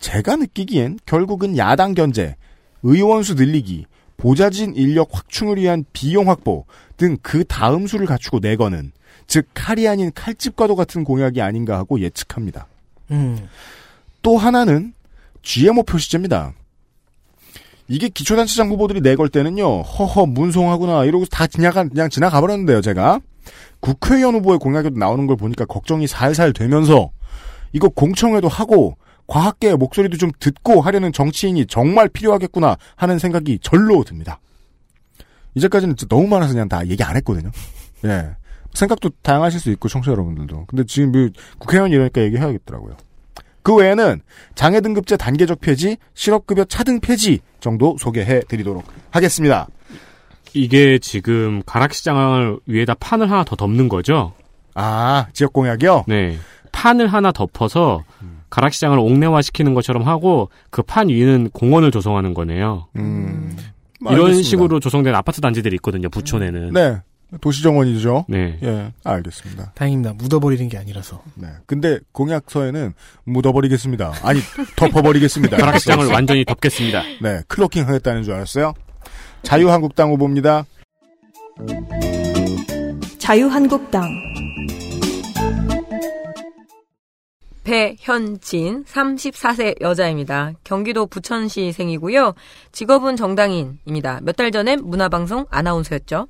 제가 0.00 0.36
느끼기엔 0.36 0.98
결국은 1.06 1.56
야당 1.56 1.94
견제, 1.94 2.36
의원 2.82 3.22
수 3.22 3.34
늘리기, 3.34 3.86
보좌진 4.18 4.74
인력 4.74 5.08
확충을 5.12 5.56
위한 5.56 5.84
비용 5.94 6.28
확보 6.28 6.66
등 6.98 7.16
그 7.22 7.44
다음 7.44 7.86
수를 7.86 8.06
갖추고 8.06 8.40
내거는 8.40 8.92
즉 9.26 9.46
칼이 9.54 9.88
아닌 9.88 10.10
칼집과도 10.14 10.76
같은 10.76 11.04
공약이 11.04 11.40
아닌가 11.40 11.78
하고 11.78 12.00
예측합니다. 12.00 12.66
음. 13.10 13.48
또 14.22 14.36
하나는 14.38 14.92
GMO 15.42 15.82
표시제입니다. 15.84 16.52
이게 17.88 18.08
기초단체장 18.08 18.68
후보들이 18.70 19.00
내걸 19.00 19.28
때는요, 19.28 19.82
허허, 19.82 20.26
문송하구나, 20.26 21.04
이러고 21.04 21.24
다 21.26 21.46
지나가, 21.46 21.84
그냥 21.84 22.10
지나가 22.10 22.40
버렸는데요, 22.40 22.80
제가. 22.80 23.20
국회의원 23.78 24.34
후보의 24.34 24.58
공약에도 24.58 24.98
나오는 24.98 25.26
걸 25.26 25.36
보니까 25.36 25.64
걱정이 25.66 26.08
살살 26.08 26.52
되면서, 26.52 27.10
이거 27.72 27.88
공청회도 27.88 28.48
하고, 28.48 28.96
과학계의 29.28 29.76
목소리도 29.76 30.16
좀 30.16 30.30
듣고 30.38 30.80
하려는 30.80 31.12
정치인이 31.12 31.66
정말 31.66 32.08
필요하겠구나 32.08 32.76
하는 32.94 33.18
생각이 33.18 33.58
절로 33.60 34.04
듭니다. 34.04 34.40
이제까지는 35.54 35.96
너무 36.08 36.28
많아서 36.28 36.52
그냥 36.52 36.68
다 36.68 36.86
얘기 36.86 37.02
안 37.02 37.16
했거든요. 37.16 37.50
예. 38.04 38.30
생각도 38.76 39.10
다양하실 39.22 39.60
수 39.60 39.70
있고, 39.72 39.88
청취자 39.88 40.12
여러분들도. 40.12 40.66
근데 40.66 40.84
지금 40.84 41.12
뭐 41.12 41.28
국회의원 41.58 41.90
이러니까 41.92 42.20
얘기해야겠더라고요. 42.22 42.96
그 43.62 43.74
외에는 43.74 44.20
장애 44.54 44.80
등급제 44.80 45.16
단계적 45.16 45.60
폐지, 45.60 45.96
실업급여 46.14 46.64
차등 46.66 47.00
폐지 47.00 47.40
정도 47.58 47.96
소개해 47.98 48.40
드리도록 48.46 48.84
하겠습니다. 49.10 49.66
이게 50.54 50.98
지금 50.98 51.62
가락시장을 51.66 52.60
위에다 52.66 52.94
판을 52.94 53.30
하나 53.30 53.42
더 53.44 53.56
덮는 53.56 53.88
거죠? 53.88 54.32
아, 54.74 55.26
지역 55.32 55.52
공약이요? 55.52 56.04
네. 56.06 56.38
판을 56.72 57.08
하나 57.08 57.32
덮어서 57.32 58.04
가락시장을 58.50 58.98
옥내화시키는 58.98 59.74
것처럼 59.74 60.02
하고 60.06 60.50
그 60.70 60.82
판 60.82 61.08
위는 61.08 61.50
공원을 61.52 61.90
조성하는 61.90 62.32
거네요. 62.34 62.86
음. 62.96 63.56
이런 64.02 64.14
알겠습니다. 64.26 64.48
식으로 64.48 64.78
조성된 64.80 65.14
아파트 65.14 65.40
단지들이 65.40 65.74
있거든요. 65.76 66.08
부촌에는. 66.10 66.72
네. 66.72 66.98
도시정원이죠. 67.40 68.26
네. 68.28 68.58
예, 68.62 68.92
알겠습니다. 69.04 69.72
다행입니다. 69.74 70.14
묻어버리는 70.14 70.68
게 70.68 70.78
아니라서. 70.78 71.22
네. 71.34 71.48
근데 71.66 71.98
공약서에는 72.12 72.94
묻어버리겠습니다. 73.24 74.14
아니, 74.22 74.40
덮어버리겠습니다. 74.76 75.56
가락시장을 75.58 76.06
완전히 76.06 76.44
덮겠습니다. 76.44 77.02
네, 77.22 77.42
클로킹 77.48 77.88
하겠다는 77.88 78.22
줄 78.22 78.34
알았어요. 78.34 78.74
자유한국당 79.42 80.10
후보입니다. 80.12 80.64
자유한국당 83.18 84.08
배현진 87.64 88.84
34세 88.84 89.80
여자입니다. 89.80 90.52
경기도 90.62 91.06
부천시생이고요. 91.06 92.34
직업은 92.70 93.16
정당인입니다. 93.16 94.20
몇 94.22 94.36
달 94.36 94.52
전에 94.52 94.76
문화방송 94.76 95.46
아나운서였죠. 95.50 96.28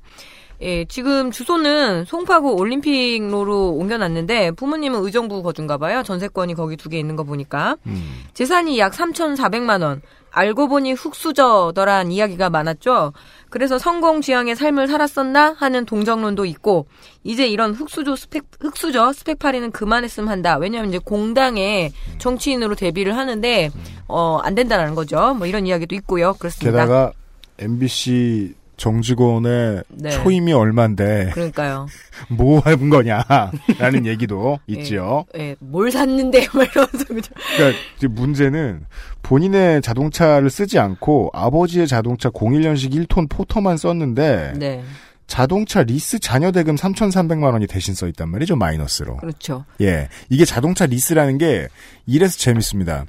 예, 0.61 0.85
지금 0.85 1.29
주소는 1.31 2.05
송파구 2.05 2.53
올림픽로로 2.55 3.69
옮겨놨는데 3.73 4.51
부모님은 4.51 5.03
의정부 5.03 5.43
거주인가 5.43 5.77
봐요. 5.77 6.01
전세권이 6.03 6.55
거기 6.55 6.75
두 6.77 6.89
개 6.89 6.97
있는 6.97 7.15
거 7.15 7.23
보니까. 7.23 7.77
음. 7.85 8.23
재산이 8.33 8.79
약 8.79 8.93
3,400만 8.93 9.83
원. 9.83 10.01
알고 10.31 10.67
보니 10.67 10.93
흙수저더란 10.93 12.11
이야기가 12.11 12.49
많았죠. 12.49 13.13
그래서 13.49 13.79
성공 13.79 14.21
지향의 14.21 14.55
삶을 14.55 14.87
살았었나 14.87 15.55
하는 15.57 15.85
동정론도 15.85 16.45
있고 16.45 16.85
이제 17.23 17.47
이런 17.47 17.73
흙수저 17.73 18.15
스펙 18.15 18.43
흙수저 18.59 19.13
스펙팔이는 19.13 19.71
그만했으면 19.71 20.29
한다. 20.29 20.57
왜냐하면 20.57 20.89
이제 20.89 20.99
공당의 20.99 21.91
정치인으로 22.19 22.75
데뷔를 22.75 23.15
하는데 23.17 23.69
어 24.07 24.39
안 24.43 24.53
된다라는 24.53 24.93
거죠. 24.95 25.33
뭐 25.35 25.47
이런 25.47 25.65
이야기도 25.65 25.95
있고요. 25.95 26.33
그렇습니다. 26.33 26.71
게다가 26.81 27.11
MBC 27.57 28.53
정직원의 28.77 29.83
네. 29.89 30.09
초임이 30.09 30.53
얼만데 30.53 31.31
그러니까요. 31.33 31.87
뭐 32.29 32.61
해본 32.65 32.89
거냐라는 32.89 34.05
얘기도 34.05 34.59
있지요. 34.67 35.25
예, 35.37 35.55
뭘 35.59 35.91
샀는데 35.91 36.45
그죠. 36.45 37.31
그러니까 37.57 37.79
문제는 38.09 38.85
본인의 39.23 39.81
자동차를 39.81 40.49
쓰지 40.49 40.79
않고 40.79 41.31
아버지의 41.33 41.87
자동차 41.87 42.29
01년식 42.29 42.93
1톤 43.07 43.29
포터만 43.29 43.77
썼는데 43.77 44.53
네. 44.57 44.83
자동차 45.25 45.83
리스 45.83 46.19
잔여 46.19 46.51
대금 46.51 46.75
3,300만 46.75 47.51
원이 47.51 47.67
대신 47.67 47.93
써 47.93 48.07
있단 48.07 48.29
말이죠, 48.29 48.55
마이너스로. 48.55 49.17
그렇죠. 49.17 49.65
예. 49.81 50.07
이게 50.29 50.45
자동차 50.45 50.85
리스라는 50.85 51.37
게 51.37 51.67
이래서 52.05 52.37
재밌습니다. 52.37 53.05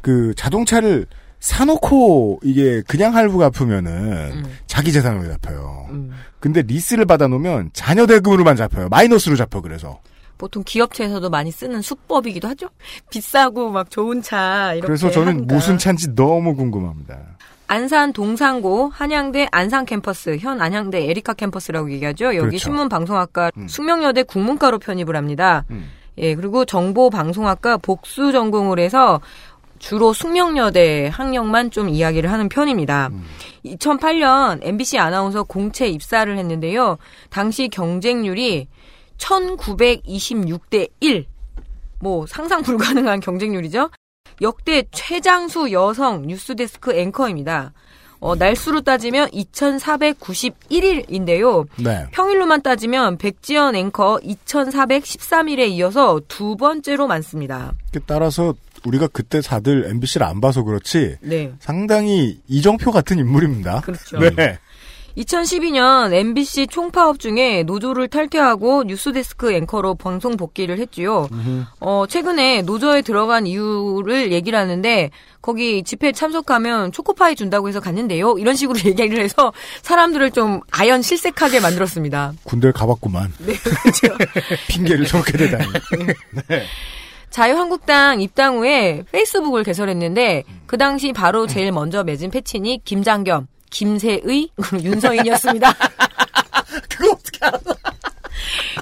그 0.00 0.32
자동차를 0.36 1.06
사놓고 1.40 2.40
이게 2.42 2.82
그냥 2.86 3.14
할부 3.14 3.38
갚으면은 3.38 3.92
음. 4.32 4.44
자기 4.66 4.92
재산으로 4.92 5.30
잡혀요. 5.32 5.86
음. 5.90 6.10
근데 6.38 6.62
리스를 6.62 7.06
받아놓으면 7.06 7.70
잔여 7.72 8.06
대금으로만 8.06 8.56
잡혀요. 8.56 8.88
마이너스로 8.88 9.36
잡혀 9.36 9.60
그래서. 9.60 10.00
보통 10.38 10.62
기업체에서도 10.64 11.28
많이 11.28 11.50
쓰는 11.50 11.82
수법이기도 11.82 12.48
하죠. 12.48 12.68
비싸고 13.10 13.70
막 13.70 13.90
좋은 13.90 14.22
차 14.22 14.72
이렇게 14.72 14.86
그래서 14.86 15.10
저는 15.10 15.28
하니까. 15.34 15.54
무슨 15.54 15.76
차인지 15.76 16.14
너무 16.14 16.54
궁금합니다. 16.54 17.18
안산 17.66 18.12
동산고 18.12 18.88
한양대 18.88 19.48
안산 19.52 19.84
캠퍼스 19.84 20.36
현 20.40 20.60
한양대 20.60 21.08
에리카 21.10 21.34
캠퍼스라고 21.34 21.90
얘기하죠. 21.92 22.26
여기 22.36 22.38
그렇죠. 22.38 22.58
신문방송학과 22.58 23.50
음. 23.56 23.68
숙명여대 23.68 24.22
국문과로 24.24 24.78
편입을 24.78 25.14
합니다. 25.14 25.64
음. 25.70 25.90
예 26.18 26.34
그리고 26.34 26.64
정보방송학과 26.64 27.76
복수 27.76 28.32
전공을 28.32 28.78
해서 28.80 29.20
주로 29.80 30.12
숙명여대 30.12 31.10
학력만 31.12 31.72
좀 31.72 31.88
이야기를 31.88 32.30
하는 32.30 32.48
편입니다. 32.48 33.08
음. 33.08 33.24
2008년 33.64 34.60
MBC 34.62 34.98
아나운서 34.98 35.42
공채 35.42 35.88
입사를 35.88 36.38
했는데요. 36.38 36.98
당시 37.30 37.68
경쟁률이 37.68 38.68
1926대 39.18 40.88
1. 41.00 41.26
뭐 41.98 42.26
상상 42.26 42.62
불가능한 42.62 43.18
경쟁률이죠. 43.20 43.90
역대 44.42 44.84
최장수 44.92 45.72
여성 45.72 46.22
뉴스데스크 46.22 46.94
앵커입니다. 46.94 47.72
어, 48.20 48.36
날수로 48.36 48.82
따지면 48.82 49.30
2,491일인데요. 49.30 51.66
네. 51.82 52.06
평일로만 52.12 52.60
따지면 52.60 53.16
백지연 53.16 53.76
앵커 53.76 54.20
2,413일에 54.22 55.70
이어서 55.70 56.20
두 56.28 56.54
번째로 56.56 57.06
많습니다. 57.06 57.72
그 57.92 58.00
따라서 58.04 58.52
우리가 58.84 59.08
그때 59.08 59.40
다들 59.40 59.86
MBC를 59.90 60.26
안 60.26 60.40
봐서 60.40 60.62
그렇지 60.62 61.16
네. 61.20 61.52
상당히 61.60 62.40
이정표 62.48 62.90
같은 62.90 63.18
인물입니다. 63.18 63.80
그렇죠. 63.80 64.18
네. 64.18 64.58
2012년 65.16 66.12
MBC 66.12 66.68
총파업 66.68 67.18
중에 67.18 67.62
노조를 67.64 68.08
탈퇴하고 68.08 68.84
뉴스데스크 68.84 69.52
앵커로 69.52 69.94
방송 69.94 70.36
복귀를 70.36 70.78
했지요. 70.78 71.28
어, 71.80 72.04
최근에 72.08 72.62
노조에 72.62 73.02
들어간 73.02 73.46
이유를 73.46 74.32
얘기를 74.32 74.58
하는데 74.58 75.10
거기 75.42 75.82
집회 75.82 76.12
참석하면 76.12 76.92
초코파이 76.92 77.34
준다고 77.34 77.68
해서 77.68 77.80
갔는데요. 77.80 78.38
이런 78.38 78.54
식으로 78.54 78.78
얘기를 78.86 79.22
해서 79.22 79.52
사람들을 79.82 80.30
좀 80.32 80.60
아연 80.70 81.02
실색하게 81.02 81.60
만들었습니다. 81.60 82.34
군대를 82.44 82.72
가봤구만. 82.72 83.32
네, 83.38 83.54
그렇죠. 83.54 84.16
핑계를 84.68 85.06
저렇게 85.06 85.36
대다니. 85.36 85.66
네. 86.48 86.62
자유한국당 87.30 88.20
입당 88.20 88.58
후에 88.58 89.02
페이스북을 89.12 89.62
개설했는데 89.64 90.44
그 90.66 90.76
당시 90.78 91.12
바로 91.12 91.46
제일 91.46 91.72
먼저 91.72 92.02
맺은 92.04 92.30
패친이 92.30 92.82
김장겸, 92.84 93.46
김세의, 93.70 94.48
윤서인이었습니다. 94.82 95.72
그거 96.88 97.12
어떻게 97.12 97.38
알아? 97.46 97.58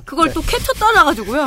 그걸 0.04 0.32
또 0.32 0.40
캡처 0.40 0.72
떠나가지고요. 0.74 1.44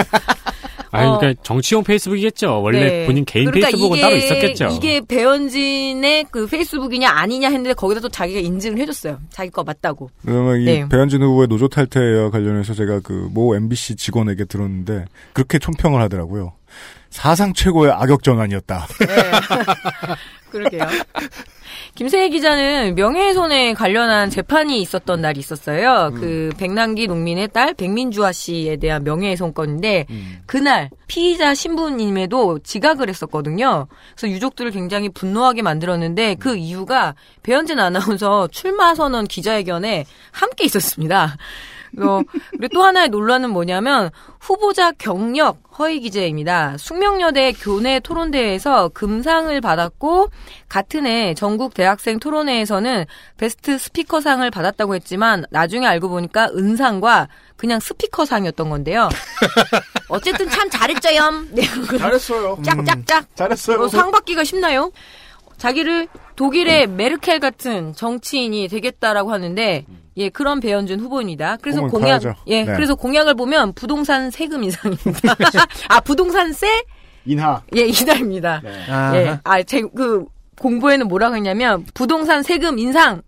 아니, 0.94 1.08
어. 1.08 1.18
그러니까 1.18 1.42
정치용 1.44 1.84
페이스북이겠죠. 1.86 2.62
원래 2.62 2.80
네. 2.82 3.06
본인 3.06 3.24
개인 3.24 3.46
그러니까 3.46 3.68
페이스북은 3.70 3.98
이게, 3.98 4.02
따로 4.02 4.16
있었겠죠. 4.18 4.68
이게 4.76 5.02
배현진의 5.08 6.26
그 6.32 6.46
페이스북이냐 6.48 7.10
아니냐 7.10 7.48
했는데 7.48 7.74
거기다 7.74 8.02
또 8.02 8.10
자기가 8.10 8.42
인증을 8.42 8.78
해줬어요. 8.80 9.20
자기 9.30 9.50
거 9.50 9.64
맞다고. 9.64 10.10
그러면 10.26 10.60
이 10.62 10.66
네. 10.66 10.90
배현진 10.90 11.22
후보의 11.24 11.48
노조 11.48 11.68
탈퇴와 11.70 12.30
관련해서 12.30 12.74
제가 12.74 13.00
그 13.00 13.30
모 13.32 13.56
MBC 13.56 13.96
직원에게 13.96 14.44
들었는데 14.46 15.06
그렇게 15.32 15.58
총평을 15.60 16.02
하더라고요. 16.02 16.54
사상 17.12 17.54
최고의 17.54 17.92
악역 17.92 18.24
전환이었다. 18.24 18.88
그러게요. 20.50 20.88
김세희 21.96 22.30
기자는 22.30 22.96
명예훼손에 22.96 23.74
관련한 23.74 24.30
재판이 24.30 24.82
있었던 24.82 25.22
날이 25.22 25.40
있었어요. 25.40 26.12
그 26.16 26.50
백남기 26.58 27.08
농민의 27.08 27.50
딸 27.50 27.74
백민주아 27.74 28.32
씨에 28.32 28.78
대한 28.78 29.04
명예훼손 29.04 29.54
건인데 29.54 30.08
그날 30.46 30.90
피의자 31.08 31.54
신부님에도 31.54 32.60
지각을 32.60 33.10
했었거든요. 33.10 33.88
그래서 34.16 34.34
유족들을 34.34 34.72
굉장히 34.72 35.10
분노하게 35.10 35.62
만들었는데 35.62 36.36
그 36.36 36.56
이유가 36.56 37.14
배현진 37.44 37.80
아나운서 37.80 38.48
출마 38.48 38.96
선언 38.96 39.26
기자회견에 39.26 40.06
함께 40.32 40.64
있었습니다. 40.66 41.38
어, 42.00 42.22
그리고 42.52 42.68
또 42.74 42.84
하나의 42.84 43.10
논란은 43.10 43.50
뭐냐면 43.52 44.10
후보자 44.40 44.92
경력 44.92 45.62
허위 45.78 46.00
기재입니다. 46.00 46.78
숙명여대 46.78 47.54
교내 47.54 48.00
토론대회에서 48.00 48.90
금상을 48.90 49.60
받았고 49.62 50.30
같은 50.70 51.06
해 51.06 51.34
전국 51.34 51.74
대학생 51.74 52.20
토론회에서는 52.20 53.06
베스트 53.38 53.78
스피커상을 53.78 54.50
받았다고 54.50 54.96
했지만 54.96 55.46
나중에 55.50 55.88
알고 55.88 56.10
보니까 56.10 56.50
은상과 56.56 57.28
그냥 57.58 57.80
스피커상이었던 57.80 58.70
건데요. 58.70 59.10
어쨌든 60.10 60.50
참 60.50 60.70
잘했죠요. 60.70 61.46
네, 61.52 61.64
잘했어요. 61.98 62.58
짝짝짝. 62.64 63.36
잘했어요. 63.36 63.82
어, 63.82 63.88
상 63.88 64.12
받기가 64.12 64.44
쉽나요? 64.44 64.92
자기를 65.58 66.08
독일의 66.36 66.88
메르켈 66.88 67.40
같은 67.40 67.94
정치인이 67.94 68.68
되겠다라고 68.68 69.32
하는데 69.32 69.86
예 70.18 70.30
그런 70.30 70.60
배현준 70.60 71.00
후보입니다. 71.00 71.58
그래서 71.62 71.82
공약 71.82 72.20
커야죠. 72.20 72.34
예 72.48 72.64
네. 72.64 72.74
그래서 72.74 72.96
공약을 72.96 73.34
보면 73.36 73.74
부동산 73.74 74.30
세금 74.30 74.64
인상입니다. 74.64 75.36
아 75.90 76.00
부동산세 76.02 76.68
인하. 77.26 77.62
예 77.76 77.82
이달입니다. 77.82 78.62
아, 78.90 79.16
예, 79.16 79.40
아 79.44 79.64
제 79.64 79.82
그 79.96 80.26
공부에는 80.60 81.08
뭐라고 81.08 81.36
했냐면 81.36 81.86
부동산 81.96 82.44
세금 82.44 82.78
인상을 82.78 83.22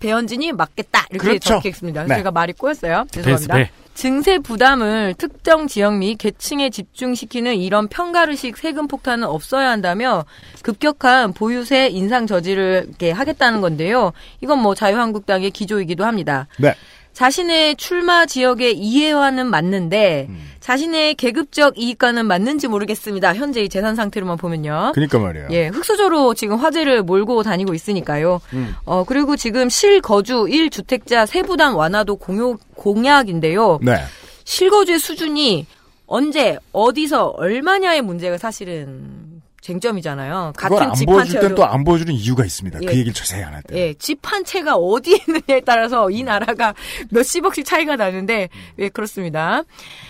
배현진이 0.00 0.52
막겠다 0.52 1.06
이렇게 1.10 1.26
그렇죠. 1.28 1.48
적혀 1.56 1.68
있습니다. 1.68 2.04
네. 2.04 2.16
제가 2.16 2.30
말이 2.30 2.52
꼬였어요. 2.54 3.04
죄송합니다. 3.10 3.54
증세 3.98 4.38
부담을 4.38 5.12
특정 5.18 5.66
지역 5.66 5.96
및 5.96 6.18
계층에 6.18 6.70
집중시키는 6.70 7.56
이런 7.56 7.88
편가르식 7.88 8.56
세금 8.56 8.86
폭탄은 8.86 9.26
없어야 9.26 9.70
한다며 9.70 10.24
급격한 10.62 11.32
보유세 11.32 11.88
인상 11.88 12.28
저지를 12.28 12.92
하겠다는 13.12 13.60
건데요. 13.60 14.12
이건 14.40 14.60
뭐 14.62 14.76
자유한국당의 14.76 15.50
기조이기도 15.50 16.04
합니다. 16.04 16.46
네. 16.58 16.76
자신의 17.18 17.74
출마 17.74 18.26
지역의 18.26 18.78
이해와는 18.78 19.48
맞는데 19.48 20.26
음. 20.28 20.50
자신의 20.60 21.16
계급적 21.16 21.76
이익과는 21.76 22.26
맞는지 22.26 22.68
모르겠습니다. 22.68 23.34
현재 23.34 23.60
이 23.60 23.68
재산 23.68 23.96
상태로만 23.96 24.36
보면요. 24.36 24.92
그니까 24.94 25.18
말이에요. 25.18 25.48
예, 25.50 25.66
흑수저로 25.66 26.34
지금 26.34 26.58
화제를 26.58 27.02
몰고 27.02 27.42
다니고 27.42 27.74
있으니까요. 27.74 28.40
음. 28.52 28.72
어, 28.84 29.02
그리고 29.02 29.34
지금 29.34 29.68
실거주 29.68 30.44
1주택자 30.44 31.26
세부담 31.26 31.74
완화도 31.74 32.14
공요, 32.16 32.56
공약인데요. 32.76 33.80
네. 33.82 33.96
실거주의 34.44 35.00
수준이 35.00 35.66
언제, 36.06 36.56
어디서, 36.70 37.34
얼마냐의 37.36 38.00
문제가 38.02 38.38
사실은 38.38 39.27
쟁점이잖아요. 39.68 40.52
같은 40.56 40.78
안집한 40.78 41.26
채로 41.26 41.54
또 41.54 41.64
안 41.68 41.84
보여주는 41.84 42.12
이유가 42.12 42.44
있습니다. 42.44 42.78
예. 42.82 42.86
그 42.86 42.92
얘기를 42.92 43.12
자세히 43.12 43.42
안 43.42 43.52
할 43.54 43.62
때. 43.62 43.76
예, 43.76 43.94
집 43.94 44.18
한 44.22 44.44
채가 44.44 44.74
어디에 44.76 45.18
있느냐에 45.26 45.60
따라서 45.64 46.10
이 46.10 46.22
나라가 46.22 46.74
몇십억씩 47.10 47.64
차이가 47.64 47.96
나는데, 47.96 48.48
예, 48.78 48.88
그렇습니다. 48.88 49.62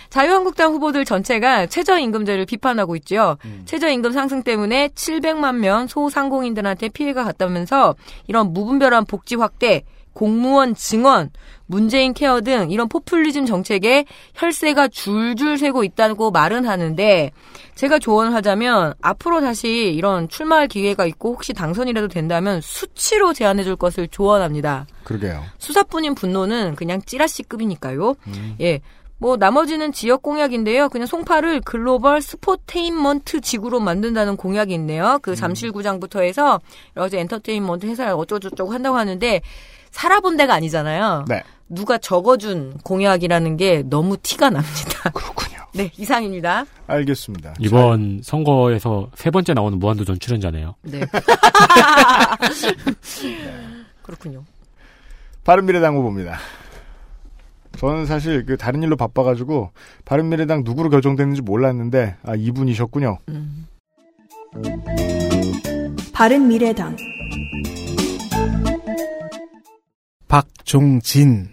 자유한국당 0.09 0.73
후보들 0.73 1.05
전체가 1.05 1.67
최저임금제를 1.67 2.45
비판하고 2.45 2.95
있죠. 2.97 3.37
최저임금 3.65 4.11
상승 4.11 4.41
때문에 4.43 4.89
700만 4.89 5.57
명 5.57 5.87
소상공인들한테 5.87 6.89
피해가 6.89 7.23
갔다면서 7.23 7.95
이런 8.27 8.53
무분별한 8.53 9.05
복지 9.05 9.35
확대, 9.35 9.83
공무원 10.19 10.75
증원, 10.75 11.31
문재인 11.65 12.13
케어 12.13 12.41
등 12.41 12.71
이런 12.71 12.89
포퓰리즘 12.89 13.45
정책에 13.45 14.03
혈세가 14.35 14.89
줄줄 14.89 15.57
새고 15.57 15.85
있다고 15.85 16.29
말은 16.31 16.65
하는데 16.65 17.31
제가 17.75 17.99
조언을 17.99 18.33
하자면 18.33 18.95
앞으로 19.01 19.39
다시 19.39 19.93
이런 19.95 20.27
출마할 20.27 20.67
기회가 20.67 21.05
있고 21.05 21.35
혹시 21.35 21.53
당선이라도 21.53 22.09
된다면 22.09 22.59
수치로 22.59 23.31
제안해 23.31 23.63
줄 23.63 23.77
것을 23.77 24.09
조언합니다. 24.09 24.87
그러게요. 25.05 25.41
수사뿐인 25.57 26.15
분노는 26.15 26.75
그냥 26.75 27.01
찌라시급이니까요. 27.01 28.15
예. 28.59 28.81
뭐 29.21 29.37
나머지는 29.37 29.93
지역 29.93 30.21
공약인데요. 30.21 30.89
그냥 30.89 31.07
송파를 31.07 31.61
글로벌 31.61 32.21
sportainment 32.21 33.39
지구로 33.39 33.79
만든다는 33.79 34.35
공약이 34.35 34.73
있네요. 34.73 35.19
그 35.21 35.35
잠실구장부터 35.37 36.21
해서 36.21 36.59
여러 36.97 37.05
가지 37.05 37.17
엔터테인먼트 37.17 37.85
회사를 37.85 38.13
어쩌고저쩌고 38.13 38.73
한다고 38.73 38.97
하는데 38.97 39.41
살아본 39.91 40.37
데가 40.37 40.53
아니잖아요. 40.55 41.25
네. 41.27 41.43
누가 41.67 41.97
적어준 41.97 42.79
공약이라는 42.83 43.57
게 43.57 43.83
너무 43.85 44.17
티가 44.17 44.49
납니다. 44.49 45.09
그렇군요. 45.13 45.59
네, 45.73 45.91
이상입니다. 45.97 46.65
알겠습니다. 46.87 47.53
이번 47.59 48.21
선거에서 48.23 49.09
세 49.15 49.29
번째 49.29 49.53
나오는 49.53 49.77
무한도전 49.77 50.19
출연자네요. 50.19 50.75
네. 50.81 51.01
그렇군요. 54.01 54.43
바른미래당 55.43 55.95
후보입니다. 55.95 56.37
저는 57.77 58.05
사실 58.07 58.45
그 58.45 58.57
다른 58.57 58.83
일로 58.83 58.95
바빠가지고 58.95 59.71
바른미래당 60.05 60.63
누구로 60.65 60.89
결정됐는지 60.89 61.41
몰랐는데 61.41 62.17
아 62.23 62.35
이분이셨군요. 62.35 63.19
바른 66.13 66.47
미래당 66.47 66.97
박종진 70.29 71.49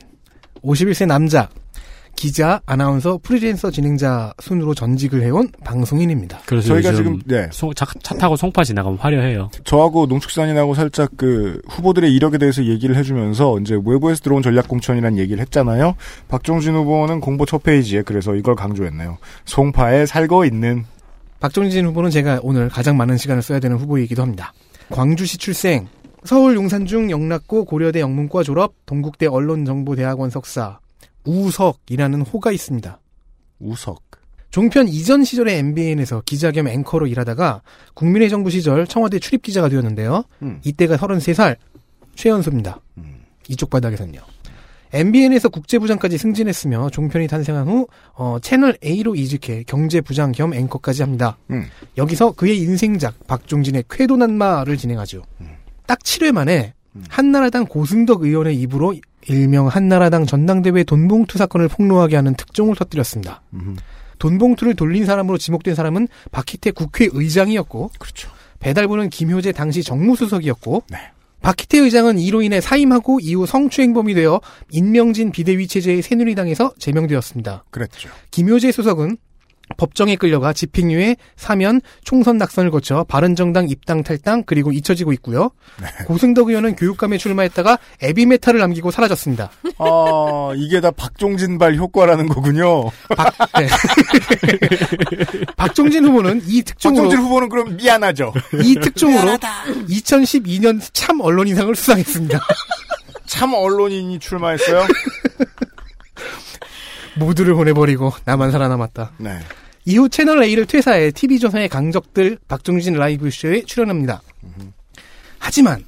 51세 0.63 1.07
남자 1.07 1.49
기자, 2.15 2.63
아나운서, 2.65 3.19
프리랜서 3.23 3.71
진행자 3.71 4.33
순으로 4.41 4.73
전직을 4.75 5.23
해온 5.23 5.51
방송인입니다. 5.65 6.41
그래서 6.47 6.69
저희가 6.69 6.95
지금 6.95 7.21
네 7.27 7.47
송- 7.53 7.75
차, 7.75 7.85
차 8.03 8.15
타고 8.15 8.37
송파 8.37 8.65
지나가면 8.65 8.99
화려해요. 8.99 9.51
저하고 9.65 10.07
농축산인하고 10.07 10.75
살짝 10.75 11.11
그 11.19 11.61
후보들의 11.69 12.11
이력에 12.15 12.39
대해서 12.39 12.65
얘기를 12.65 12.97
해주면서 12.97 13.59
이제 13.61 13.75
외부에서 13.85 14.23
들어온 14.23 14.41
전략공천이라는 14.43 15.19
얘기를 15.19 15.41
했잖아요. 15.43 15.95
박종진 16.29 16.75
후보는 16.75 17.21
공보 17.21 17.45
첫 17.45 17.63
페이지에 17.63 18.01
그래서 18.01 18.35
이걸 18.35 18.55
강조했네요. 18.55 19.19
송파에 19.45 20.07
살고 20.07 20.47
있는 20.47 20.85
박종진 21.41 21.85
후보는 21.85 22.09
제가 22.11 22.41
오늘 22.43 22.71
가장 22.71 22.97
많은 22.97 23.19
시간을 23.19 23.43
써야 23.43 23.61
되는 23.61 23.77
후보이기도 23.77 24.23
합니다. 24.23 24.55
광주시 24.89 25.37
출생, 25.37 25.87
서울 26.25 26.57
용산중 26.57 27.11
영락고 27.11 27.65
고려대 27.65 28.01
영문과 28.01 28.43
졸업, 28.43 28.75
동국대 28.87 29.27
언론정보대학원 29.27 30.31
석사, 30.31 30.81
우석이라는 31.25 32.23
호가 32.23 32.53
있습니다. 32.53 33.01
우석. 33.61 34.03
종편 34.51 34.89
이전 34.89 35.25
시절에 35.25 35.59
MBN에서 35.59 36.23
기자 36.25 36.51
겸 36.51 36.67
앵커로 36.67 37.07
일하다가 37.07 37.63
국민의 37.95 38.31
정부 38.31 38.49
시절 38.51 38.87
청와대 38.87 39.19
출입 39.19 39.43
기자가 39.43 39.69
되었는데요. 39.69 40.25
음. 40.43 40.61
이때가 40.65 40.97
33살 40.97 41.57
최연소입니다. 42.15 42.81
음. 42.99 43.21
이쪽 43.49 43.69
바닥에서는요. 43.69 44.21
MBN에서 44.93 45.49
국제부장까지 45.51 46.17
승진했으며 46.17 46.89
종편이 46.91 47.27
탄생한 47.27 47.69
후 47.69 47.87
어, 48.15 48.39
채널 48.41 48.79
A로 48.83 49.15
이직해 49.15 49.65
경제부장 49.65 50.33
겸 50.33 50.55
앵커까지 50.55 51.03
합니다. 51.03 51.37
음. 51.51 51.67
여기서 51.99 52.33
그의 52.33 52.59
인생작 52.59 53.27
박종진의 53.27 53.85
쾌도난마를 53.91 54.77
진행하죠. 54.79 55.23
딱 55.87 55.99
7회 56.01 56.33
만에 56.33 56.75
한나라당 57.09 57.67
고승덕 57.67 58.23
의원의 58.23 58.57
입으로 58.61 58.95
일명 59.29 59.67
한나라당 59.67 60.25
전당대회 60.27 60.85
돈봉투 60.85 61.39
사건을 61.39 61.69
폭로하게 61.69 62.17
하는 62.17 62.35
특종을 62.35 62.77
터뜨렸습니다. 62.77 63.43
음. 63.55 63.77
돈봉투를 64.19 64.75
돌린 64.75 65.05
사람으로 65.05 65.37
지목된 65.37 65.75
사람은 65.75 66.09
박희태 66.31 66.71
국회의장이었고 66.71 67.91
그렇죠. 67.99 68.31
배달부는 68.61 69.11
김효재 69.11 69.53
당시 69.53 69.83
정무수석이었고 69.83 70.85
네. 70.91 70.99
박희태 71.43 71.79
의장은 71.79 72.19
이로 72.19 72.43
인해 72.43 72.61
사임하고 72.61 73.21
이후 73.21 73.47
성추행범이 73.47 74.15
되어 74.15 74.41
인명진 74.71 75.33
비대위 75.33 75.69
체제의 75.69 76.03
새누리당에서 76.03 76.73
제명되었습니다. 76.79 77.65
그랬죠. 77.71 78.09
김효재 78.31 78.73
수석은 78.73 79.19
법정에 79.77 80.17
끌려가 80.17 80.53
집행유예, 80.53 81.17
사면, 81.37 81.81
총선 82.05 82.39
낙선을 82.39 82.71
거쳐 82.71 83.05
바른정당 83.09 83.69
입당 83.69 84.03
탈당 84.03 84.45
그리고 84.45 84.73
잊혀지고 84.73 85.13
있고요. 85.15 85.51
고승덕 86.07 86.49
의원은 86.49 86.77
교육감에 86.77 87.19
출마했다가 87.19 87.79
에비메탈을 88.03 88.61
남기고 88.61 88.91
사라졌습니다. 88.91 89.51
아 89.79 90.53
이게 90.57 90.81
다 90.81 90.91
박종진발 90.91 91.77
효과라는 91.77 92.29
거군요. 92.29 92.85
네. 93.59 93.69
박종진 95.57 96.05
후보는 96.05 96.43
이 96.47 96.63
특종으로 96.63 97.03
박종진 97.05 97.27
후보는 97.27 97.49
그럼 97.49 97.77
미안하죠. 97.77 98.33
이 98.63 98.75
특종으로 98.81 99.37
2012년 99.89 100.81
참 100.93 101.21
언론인상을 101.21 101.75
수상했습니다. 101.75 102.41
참 103.27 103.53
언론인이 103.55 104.19
출마했어요. 104.19 104.87
모두를 107.19 107.55
보내버리고 107.55 108.13
나만 108.25 108.51
살아남았다. 108.51 109.13
네. 109.19 109.39
이후 109.85 110.09
채널 110.09 110.43
A를 110.43 110.67
퇴사해 110.67 111.13
TV조선의 111.13 111.69
강적들 111.69 112.39
박종진 112.49 112.95
라이브 112.95 113.31
쇼에 113.31 113.63
출연합니다. 113.63 114.21
하지만 115.39 115.85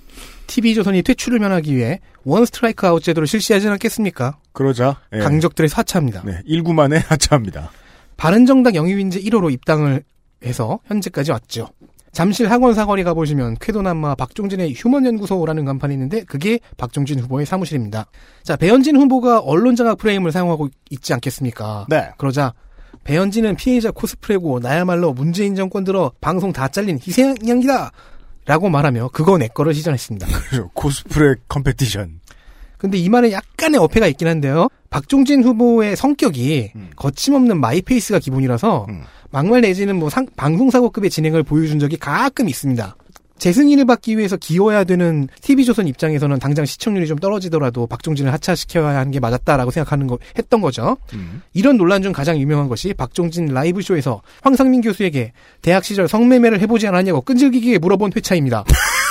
TV조선이 0.46 1.02
퇴출을 1.02 1.38
면하기 1.40 1.76
위해 1.76 2.00
원 2.24 2.44
스트라이크 2.46 2.86
아웃 2.86 3.02
제도를 3.02 3.26
실시하지 3.26 3.68
않겠습니까? 3.68 4.38
그러자 4.52 5.00
예. 5.12 5.18
강적들의 5.18 5.68
사차입니다. 5.68 6.22
네. 6.24 6.42
1구만에 6.48 7.04
하차합니다. 7.06 7.70
바른정당 8.16 8.74
영입인재 8.74 9.20
1호로 9.20 9.52
입당을 9.52 10.02
해서 10.44 10.80
현재까지 10.86 11.32
왔죠. 11.32 11.68
잠실 12.12 12.50
학원 12.50 12.74
사거리 12.74 13.04
가보시면 13.04 13.56
쾌도남마 13.60 14.14
박종진의 14.14 14.74
휴먼연구소라는 14.74 15.64
간판이 15.64 15.94
있는데 15.94 16.24
그게 16.24 16.58
박종진 16.76 17.20
후보의 17.20 17.46
사무실입니다. 17.46 18.06
자 18.42 18.56
배현진 18.56 18.96
후보가 18.96 19.40
언론장악 19.40 19.98
프레임을 19.98 20.32
사용하고 20.32 20.68
있지 20.90 21.14
않겠습니까? 21.14 21.86
네. 21.88 22.10
그러자 22.16 22.54
배현진은 23.04 23.56
피해자 23.56 23.90
코스프레고 23.90 24.60
나야말로 24.60 25.12
문재인 25.12 25.54
정권 25.54 25.84
들어 25.84 26.12
방송 26.20 26.52
다 26.52 26.68
잘린 26.68 26.98
희생양이다 26.98 27.92
라고 28.44 28.70
말하며 28.70 29.10
그거 29.12 29.36
내 29.36 29.48
거를 29.48 29.74
시전했습니다. 29.74 30.26
코스프레 30.72 31.34
competition. 31.48 32.20
근데 32.78 32.96
이 32.98 33.08
말에 33.08 33.32
약간의 33.32 33.78
어폐가 33.80 34.06
있긴 34.06 34.28
한데요. 34.28 34.68
박종진 34.90 35.42
후보의 35.44 35.96
성격이 35.96 36.72
음. 36.76 36.90
거침없는 36.96 37.60
my 37.60 37.75
pace가 37.75 38.20
기본이라서 38.20 38.86
음. 38.88 39.02
막말 39.30 39.60
내지는 39.60 39.96
뭐 39.96 40.08
상- 40.08 40.26
방송사고급의 40.36 41.10
진행을 41.10 41.42
보여준 41.42 41.78
적이 41.78 41.96
가끔 41.98 42.48
있습니다. 42.48 42.96
재승인을 43.38 43.84
받기 43.84 44.18
위해서 44.18 44.36
기워야 44.36 44.82
되는 44.82 45.28
TV조선 45.42 45.86
입장에서는 45.86 46.40
당장 46.40 46.64
시청률이 46.64 47.06
좀 47.06 47.18
떨어지더라도 47.18 47.86
박종진을 47.86 48.32
하차시켜야 48.32 48.96
하는 48.98 49.12
게 49.12 49.20
맞았다라고 49.20 49.70
생각하는 49.70 50.08
거, 50.08 50.18
했던 50.36 50.60
거죠. 50.60 50.96
음. 51.14 51.42
이런 51.54 51.76
논란 51.76 52.02
중 52.02 52.12
가장 52.12 52.36
유명한 52.38 52.68
것이 52.68 52.94
박종진 52.94 53.46
라이브쇼에서 53.46 54.22
황상민 54.42 54.80
교수에게 54.80 55.32
대학 55.62 55.84
시절 55.84 56.08
성매매를 56.08 56.60
해보지 56.62 56.88
않았냐고 56.88 57.20
끈질기게 57.20 57.78
물어본 57.78 58.12
회차입니다. 58.16 58.64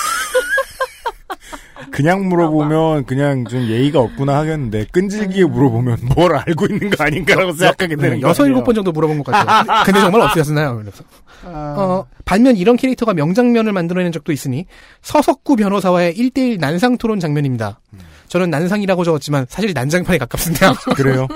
그냥 1.92 2.28
물어보면 2.28 3.06
그냥 3.06 3.46
좀 3.46 3.62
예의가 3.68 4.00
없구나 4.00 4.38
하겠는데 4.38 4.86
끈질기게 4.92 5.46
물어보면 5.46 5.98
뭘 6.16 6.36
알고 6.36 6.66
있는 6.66 6.90
거 6.90 7.04
아닌가라고 7.04 7.54
생각하게 7.54 7.96
되는 7.96 8.22
거 8.22 8.30
여섯 8.30 8.44
아니에요? 8.44 8.56
일곱 8.56 8.66
번 8.66 8.76
정도 8.76 8.92
물어본 8.92 9.24
것 9.24 9.32
같아요. 9.32 9.84
근데 9.86 10.00
정말 10.00 10.22
없으셨나요? 10.22 10.78
그래서. 10.78 11.04
어, 11.44 12.06
반면 12.26 12.58
이런 12.58 12.76
캐릭터가 12.76 13.14
명장면을 13.14 13.72
만들어낸 13.72 14.12
적도 14.12 14.32
있으니 14.32 14.66
서석구 15.02 15.56
변호사와의 15.56 16.16
1대1 16.16 16.60
난상 16.60 16.98
토론 16.98 17.20
장면입니다. 17.20 17.80
저는 18.28 18.50
난상이라고 18.50 19.06
적었지만 19.06 19.46
사실 19.48 19.72
난장판에 19.74 20.18
가깝습니다. 20.18 20.74
그래요? 20.96 21.28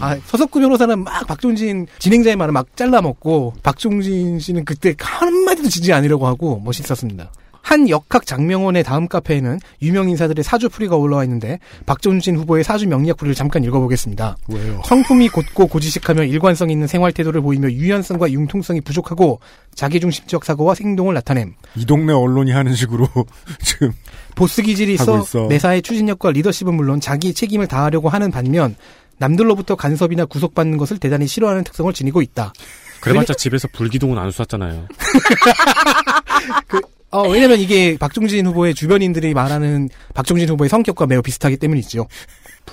아, 0.00 0.16
서석구 0.26 0.60
변호사는 0.60 1.04
막 1.04 1.26
박종진 1.26 1.86
진행자의 2.00 2.36
말을 2.36 2.52
막 2.52 2.76
잘라먹고 2.76 3.54
박종진 3.62 4.40
씨는 4.40 4.64
그때 4.64 4.94
한마디도 4.98 5.68
지지 5.68 5.92
않으려고 5.92 6.26
하고 6.26 6.60
멋있었습니다. 6.64 7.30
한 7.62 7.88
역학 7.88 8.26
장명원의 8.26 8.84
다음 8.84 9.08
카페에는 9.08 9.58
유명 9.82 10.08
인사들의 10.08 10.42
사주풀이가 10.42 10.96
올라와 10.96 11.24
있는데 11.24 11.58
박종진 11.86 12.36
후보의 12.36 12.64
사주 12.64 12.88
명리학풀이를 12.88 13.34
잠깐 13.34 13.64
읽어보겠습니다. 13.64 14.36
왜요? 14.48 14.82
성품이 14.84 15.28
곧고 15.28 15.66
고지식하며 15.66 16.24
일관성 16.24 16.70
있는 16.70 16.86
생활 16.86 17.12
태도를 17.12 17.40
보이며 17.40 17.70
유연성과 17.70 18.32
융통성이 18.32 18.80
부족하고 18.80 19.40
자기중심적 19.74 20.44
사고와 20.44 20.74
행동을 20.80 21.14
나타냄. 21.14 21.54
이 21.76 21.86
동네 21.86 22.12
언론이 22.12 22.52
하는 22.52 22.74
식으로 22.74 23.08
지금 23.62 23.92
보스 24.34 24.62
기질이 24.62 24.94
있어, 24.94 25.20
있어. 25.20 25.46
매사의 25.46 25.82
추진력과 25.82 26.32
리더십은 26.32 26.74
물론 26.74 27.00
자기 27.00 27.34
책임을 27.34 27.66
다하려고 27.66 28.08
하는 28.08 28.30
반면 28.30 28.76
남들로부터 29.18 29.76
간섭이나 29.76 30.24
구속받는 30.24 30.78
것을 30.78 30.98
대단히 30.98 31.26
싫어하는 31.26 31.64
특성을 31.64 31.92
지니고 31.92 32.22
있다. 32.22 32.52
그래봤자 33.00 33.34
집에서 33.34 33.68
불기둥은 33.72 34.18
안 34.18 34.30
쐈잖아요. 34.30 34.88
어, 37.12 37.28
왜냐면 37.28 37.58
이게 37.58 37.96
박종진 37.98 38.46
후보의 38.46 38.74
주변인들이 38.74 39.34
말하는 39.34 39.88
박종진 40.14 40.48
후보의 40.48 40.68
성격과 40.68 41.06
매우 41.06 41.22
비슷하기 41.22 41.56
때문이죠. 41.56 42.06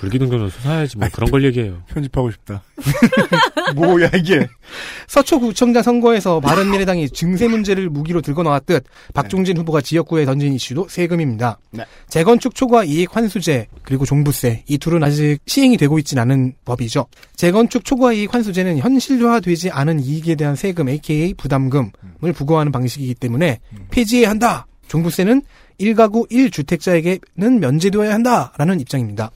불기둥 0.00 0.30
정도 0.30 0.48
쏘아야지 0.48 0.96
뭐 0.96 1.08
그런 1.12 1.30
걸 1.30 1.44
얘기해요. 1.44 1.82
편집하고 1.92 2.30
싶다. 2.30 2.62
뭐야 3.74 4.10
이게? 4.14 4.46
서초구청장 5.08 5.82
선거에서 5.82 6.40
바른미래당이 6.40 7.10
증세 7.10 7.48
문제를 7.48 7.90
무기로 7.90 8.20
들고 8.20 8.42
나왔듯 8.42 8.84
박종진 9.12 9.56
후보가 9.58 9.80
지역구에 9.80 10.24
던진 10.24 10.52
이슈도 10.52 10.88
세금입니다. 10.88 11.58
네. 11.70 11.84
재건축 12.08 12.54
초과 12.54 12.84
이익 12.84 13.16
환수제 13.16 13.66
그리고 13.82 14.04
종부세 14.04 14.64
이 14.68 14.78
둘은 14.78 15.02
아직 15.02 15.38
시행이 15.46 15.76
되고 15.76 15.98
있진 15.98 16.18
않은 16.18 16.54
법이죠. 16.64 17.06
재건축 17.34 17.84
초과 17.84 18.12
이익 18.12 18.32
환수제는 18.32 18.78
현실화되지 18.78 19.70
않은 19.70 20.00
이익에 20.00 20.36
대한 20.36 20.54
세금 20.54 20.88
aka 20.88 21.34
부담금을 21.34 22.32
부과하는 22.34 22.70
방식이기 22.70 23.14
때문에 23.14 23.58
폐지해야 23.90 24.30
한다. 24.30 24.66
종부세는 24.86 25.42
1가구 25.80 26.30
1주택자에게는 26.30 27.58
면제되어야 27.58 28.12
한다라는 28.14 28.80
입장입니다. 28.80 29.30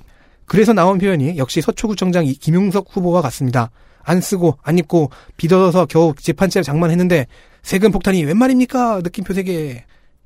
그래서 0.52 0.74
나온 0.74 0.98
표현이 0.98 1.38
역시 1.38 1.62
서초구청장 1.62 2.26
이- 2.26 2.34
김용석 2.34 2.88
후보와 2.90 3.22
같습니다. 3.22 3.70
안 4.02 4.20
쓰고 4.20 4.58
안 4.62 4.76
입고 4.76 5.08
빚어서 5.38 5.86
겨우 5.86 6.12
채 6.14 6.34
장만했는데 6.62 7.26
세금 7.62 7.90
폭탄이 7.90 8.22
웬 8.24 8.36
말입니까? 8.36 9.00
느낌표 9.02 9.32
세개 9.32 9.82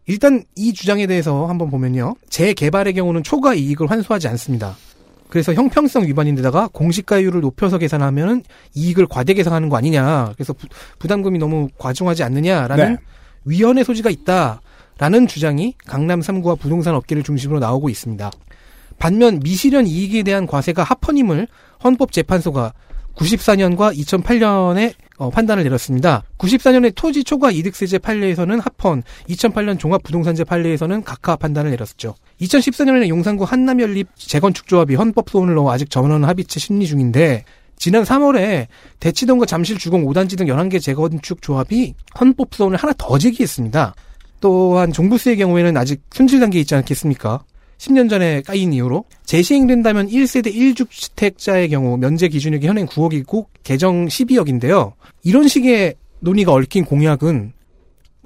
일단 0.07 0.43
이 0.57 0.73
주장에 0.73 1.07
대해서 1.07 1.47
한번 1.47 1.71
보면요. 1.71 2.17
재개발의 2.29 2.95
경우는 2.95 3.23
초과 3.23 3.55
이익을 3.55 3.89
환수하지 3.89 4.27
않습니다. 4.27 4.77
그래서 5.29 5.55
형평성 5.55 6.05
위반인데다가 6.05 6.71
공시가율을 6.73 7.41
높여서 7.41 7.79
계산하면 7.79 8.43
이익을 8.75 9.07
과대 9.07 9.33
계산하는 9.33 9.69
거 9.69 9.77
아니냐. 9.77 10.33
그래서 10.35 10.53
부, 10.99 11.07
담금이 11.07 11.39
너무 11.39 11.69
과중하지 11.79 12.25
않느냐라는 12.25 12.95
네. 12.95 12.97
위헌의 13.45 13.85
소지가 13.85 14.11
있다라는 14.11 15.29
주장이 15.29 15.75
강남 15.87 16.19
3구와 16.19 16.59
부동산 16.59 16.97
업계를 16.97 17.23
중심으로 17.23 17.61
나오고 17.61 17.89
있습니다. 17.91 18.33
반면 18.99 19.41
미실현 19.41 19.87
이익에 19.87 20.23
대한 20.23 20.47
과세가 20.47 20.83
합헌임을 20.83 21.49
헌법재판소가 21.85 22.73
94년과 23.17 23.97
2008년에 23.97 24.95
어, 25.19 25.31
판단을 25.31 25.65
내렸습니다. 25.65 26.23
94년에 26.39 26.93
토지 26.95 27.25
초과 27.25 27.51
이득세제 27.51 27.99
판례에서는 27.99 28.61
합헌, 28.61 29.03
2008년 29.31 29.79
종합부동산제 29.79 30.45
판례에서는 30.45 31.03
각하 31.05 31.37
판단을 31.37 31.71
내렸었죠. 31.71 32.15
2014년에는 32.43 33.09
용산구 33.09 33.45
한남연립 33.45 34.09
재건축조합이 34.17 34.95
헌법소원을 34.95 35.55
넣어 35.55 35.73
아직 35.73 35.89
전원 35.89 36.25
합의체 36.25 36.61
심리 36.61 36.87
중인데 36.87 37.45
지난 37.79 38.05
3월에 38.05 38.67
대치동과 39.01 39.47
잠실 39.47 39.79
주공 39.79 40.05
5단지 40.05 40.37
등 40.37 40.47
11개 40.47 40.81
재건축 40.81 41.43
조합이 41.43 41.95
헌법소원을 42.19 42.77
하나 42.79 42.93
더 42.97 43.19
제기했습니다. 43.19 43.95
또한 44.41 44.93
종부세의 44.93 45.39
경우에는 45.39 45.77
아직 45.77 46.03
손질 46.11 46.41
단계에 46.41 46.61
있지 46.61 46.75
않겠습니까? 46.75 47.43
10년 47.79 48.09
전에 48.09 48.43
까인 48.43 48.73
이후로 48.73 49.05
재시행된다면 49.25 50.09
1세대 50.09 50.55
1주택자의 50.55 51.71
경우 51.71 51.97
면제 51.97 52.29
기준액이 52.29 52.67
현행 52.67 52.87
9억이고 52.87 53.47
개정 53.63 54.07
12억인데요. 54.07 54.93
이런 55.23 55.49
식의 55.49 55.95
논의가 56.21 56.53
얽힌 56.53 56.85
공약은 56.85 57.53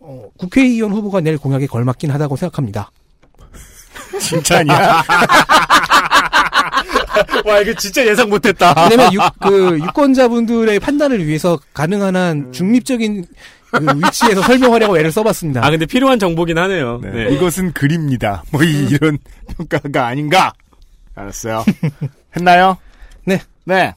어, 0.03 0.29
국회의원 0.39 0.93
후보가 0.93 1.21
낼 1.21 1.37
공약에 1.39 1.67
걸맞긴 1.67 2.11
하다고 2.11 2.37
생각합니다. 2.37 2.91
칭찬이야? 4.21 5.03
와 7.45 7.61
이거 7.61 7.75
진짜 7.75 8.07
예상 8.07 8.29
못했다. 8.29 8.75
왜냐면 8.89 9.13
유, 9.13 9.19
그 9.41 9.79
유권자분들의 9.79 10.79
판단을 10.81 11.27
위해서 11.27 11.59
가능한 11.75 12.17
한 12.17 12.53
중립적인 12.53 13.25
그 13.25 13.29
위치에서 13.73 14.43
설명하려고 14.43 14.99
애를 14.99 15.13
써봤습니다. 15.13 15.65
아 15.65 15.71
근데 15.71 15.87
필요한 15.87 16.19
정보긴 16.19 16.59
하네요. 16.59 16.99
네. 17.03 17.11
네. 17.11 17.35
이것은 17.35 17.73
그립니다. 17.73 18.43
뭐 18.51 18.63
이- 18.63 18.87
이런 18.91 19.19
평가가 19.57 20.07
아닌가? 20.07 20.53
알았어요. 21.15 21.65
했나요? 22.37 22.77
네. 23.25 23.41
네. 23.65 23.95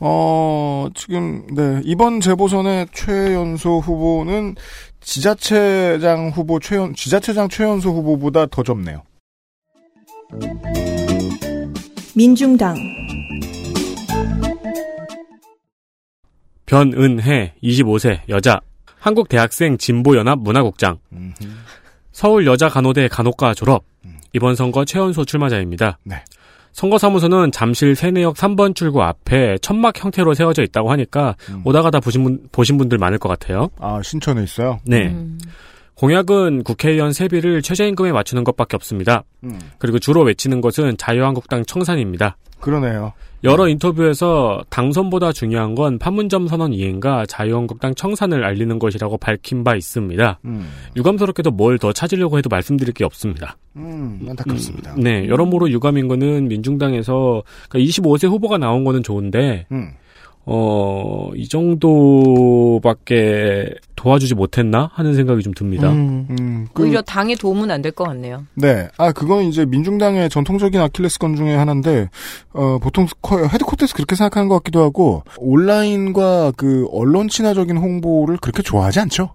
어, 0.00 0.88
지금, 0.94 1.46
네. 1.54 1.80
이번 1.84 2.20
재보선의 2.20 2.88
최연소 2.92 3.78
후보는 3.80 4.56
지자체장 5.00 6.30
후보 6.34 6.58
최연, 6.60 6.94
지자체장 6.94 7.48
최연소 7.48 7.90
후보보다 7.90 8.46
더 8.46 8.62
좁네요. 8.62 9.02
민중당 12.14 12.76
변은혜 16.66 17.54
25세 17.62 18.20
여자 18.28 18.60
한국대학생 19.04 19.76
진보연합 19.76 20.38
문화국장 20.38 20.98
서울여자간호대 22.12 23.08
간호과 23.08 23.52
졸업 23.52 23.84
이번 24.32 24.56
선거 24.56 24.86
최연소 24.86 25.26
출마자입니다. 25.26 25.98
네. 26.04 26.24
선거사무소는 26.72 27.52
잠실 27.52 27.94
세내역 27.94 28.34
3번 28.34 28.74
출구 28.74 29.02
앞에 29.02 29.58
천막 29.58 30.02
형태로 30.02 30.32
세워져 30.32 30.62
있다고 30.62 30.90
하니까 30.90 31.36
음. 31.50 31.60
오다 31.64 31.82
가다 31.82 32.00
보신, 32.00 32.24
분, 32.24 32.48
보신 32.50 32.78
분들 32.78 32.98
많을 32.98 33.18
것 33.18 33.28
같아요. 33.28 33.68
아, 33.78 34.00
신천에 34.02 34.42
있어요? 34.42 34.80
네. 34.84 35.08
음. 35.08 35.38
공약은 36.04 36.64
국회의원 36.64 37.14
세비를 37.14 37.62
최저임금에 37.62 38.12
맞추는 38.12 38.44
것밖에 38.44 38.76
없습니다. 38.76 39.24
음. 39.42 39.58
그리고 39.78 39.98
주로 39.98 40.20
외치는 40.20 40.60
것은 40.60 40.98
자유한국당 40.98 41.64
청산입니다. 41.64 42.36
그러네요. 42.60 43.14
여러 43.42 43.68
인터뷰에서 43.68 44.62
당선보다 44.68 45.32
중요한 45.32 45.74
건 45.74 45.98
판문점 45.98 46.46
선언 46.46 46.74
이행과 46.74 47.24
자유한국당 47.24 47.94
청산을 47.94 48.44
알리는 48.44 48.78
것이라고 48.78 49.16
밝힌 49.16 49.64
바 49.64 49.74
있습니다. 49.76 50.40
음, 50.44 50.70
유감스럽게도 50.94 51.52
뭘 51.52 51.78
더 51.78 51.90
찾으려고 51.94 52.36
해도 52.36 52.48
말씀드릴 52.50 52.92
게 52.92 53.04
없습니다. 53.04 53.56
음, 53.76 54.26
안타깝습니다. 54.28 54.96
네, 54.98 55.26
여러모로 55.26 55.70
유감인 55.70 56.08
거는 56.08 56.48
민중당에서 56.48 57.42
그러니까 57.70 57.90
25세 57.90 58.28
후보가 58.28 58.58
나온 58.58 58.84
거는 58.84 59.02
좋은데 59.02 59.66
음. 59.72 59.90
어, 60.46 61.30
이 61.34 61.48
정도밖에 62.44 63.74
도와주지 63.96 64.34
못했나 64.34 64.90
하는 64.92 65.14
생각이 65.14 65.42
좀 65.42 65.54
듭니다. 65.54 65.90
음, 65.90 66.26
음, 66.30 66.66
그, 66.74 66.82
오히려 66.82 67.00
당에 67.02 67.34
도움은 67.34 67.70
안 67.70 67.80
될 67.82 67.92
것 67.92 68.04
같네요. 68.04 68.44
네. 68.54 68.88
아, 68.98 69.12
그건 69.12 69.44
이제 69.44 69.64
민중당의 69.64 70.28
전통적인 70.30 70.80
아킬레스건 70.80 71.36
중에 71.36 71.54
하나인데, 71.54 72.08
어, 72.52 72.78
보통 72.82 73.06
커- 73.22 73.46
헤드코트에서 73.46 73.94
그렇게 73.94 74.16
생각하는 74.16 74.48
것 74.48 74.56
같기도 74.56 74.82
하고, 74.82 75.22
온라인과 75.38 76.52
그 76.56 76.86
언론 76.92 77.28
친화적인 77.28 77.76
홍보를 77.76 78.36
그렇게 78.38 78.62
좋아하지 78.62 79.00
않죠? 79.00 79.34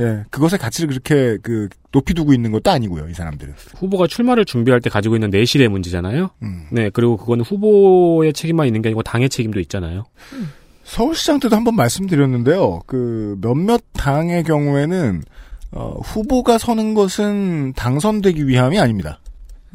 예. 0.00 0.24
그것의 0.30 0.58
가치를 0.58 0.88
그렇게 0.88 1.38
그, 1.42 1.68
높이 1.92 2.14
두고 2.14 2.32
있는 2.32 2.52
것도 2.52 2.70
아니고요, 2.70 3.08
이 3.08 3.14
사람들은. 3.14 3.54
후보가 3.76 4.06
출마를 4.06 4.44
준비할 4.44 4.80
때 4.80 4.90
가지고 4.90 5.16
있는 5.16 5.30
내실의 5.30 5.68
문제잖아요. 5.68 6.30
음. 6.42 6.66
네, 6.70 6.90
그리고 6.90 7.16
그건 7.16 7.40
후보의 7.40 8.32
책임만 8.32 8.66
있는 8.66 8.82
게 8.82 8.88
아니고 8.88 9.02
당의 9.02 9.28
책임도 9.28 9.60
있잖아요. 9.60 10.04
서울시장 10.84 11.40
때도 11.40 11.56
한번 11.56 11.76
말씀드렸는데요. 11.76 12.80
그, 12.86 13.36
몇몇 13.40 13.82
당의 13.92 14.44
경우에는, 14.44 15.22
어, 15.72 16.00
후보가 16.02 16.58
서는 16.58 16.94
것은 16.94 17.72
당선되기 17.74 18.46
위함이 18.46 18.78
아닙니다. 18.78 19.20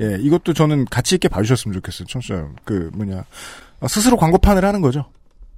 예, 0.01 0.17
이것도 0.19 0.53
저는 0.53 0.85
가치 0.85 1.15
있게 1.15 1.29
봐주셨으면 1.29 1.73
좋겠어요. 1.75 2.07
청취자, 2.07 2.49
그, 2.65 2.91
뭐냐. 2.93 3.23
어, 3.79 3.87
스스로 3.87 4.17
광고판을 4.17 4.65
하는 4.65 4.81
거죠. 4.81 5.05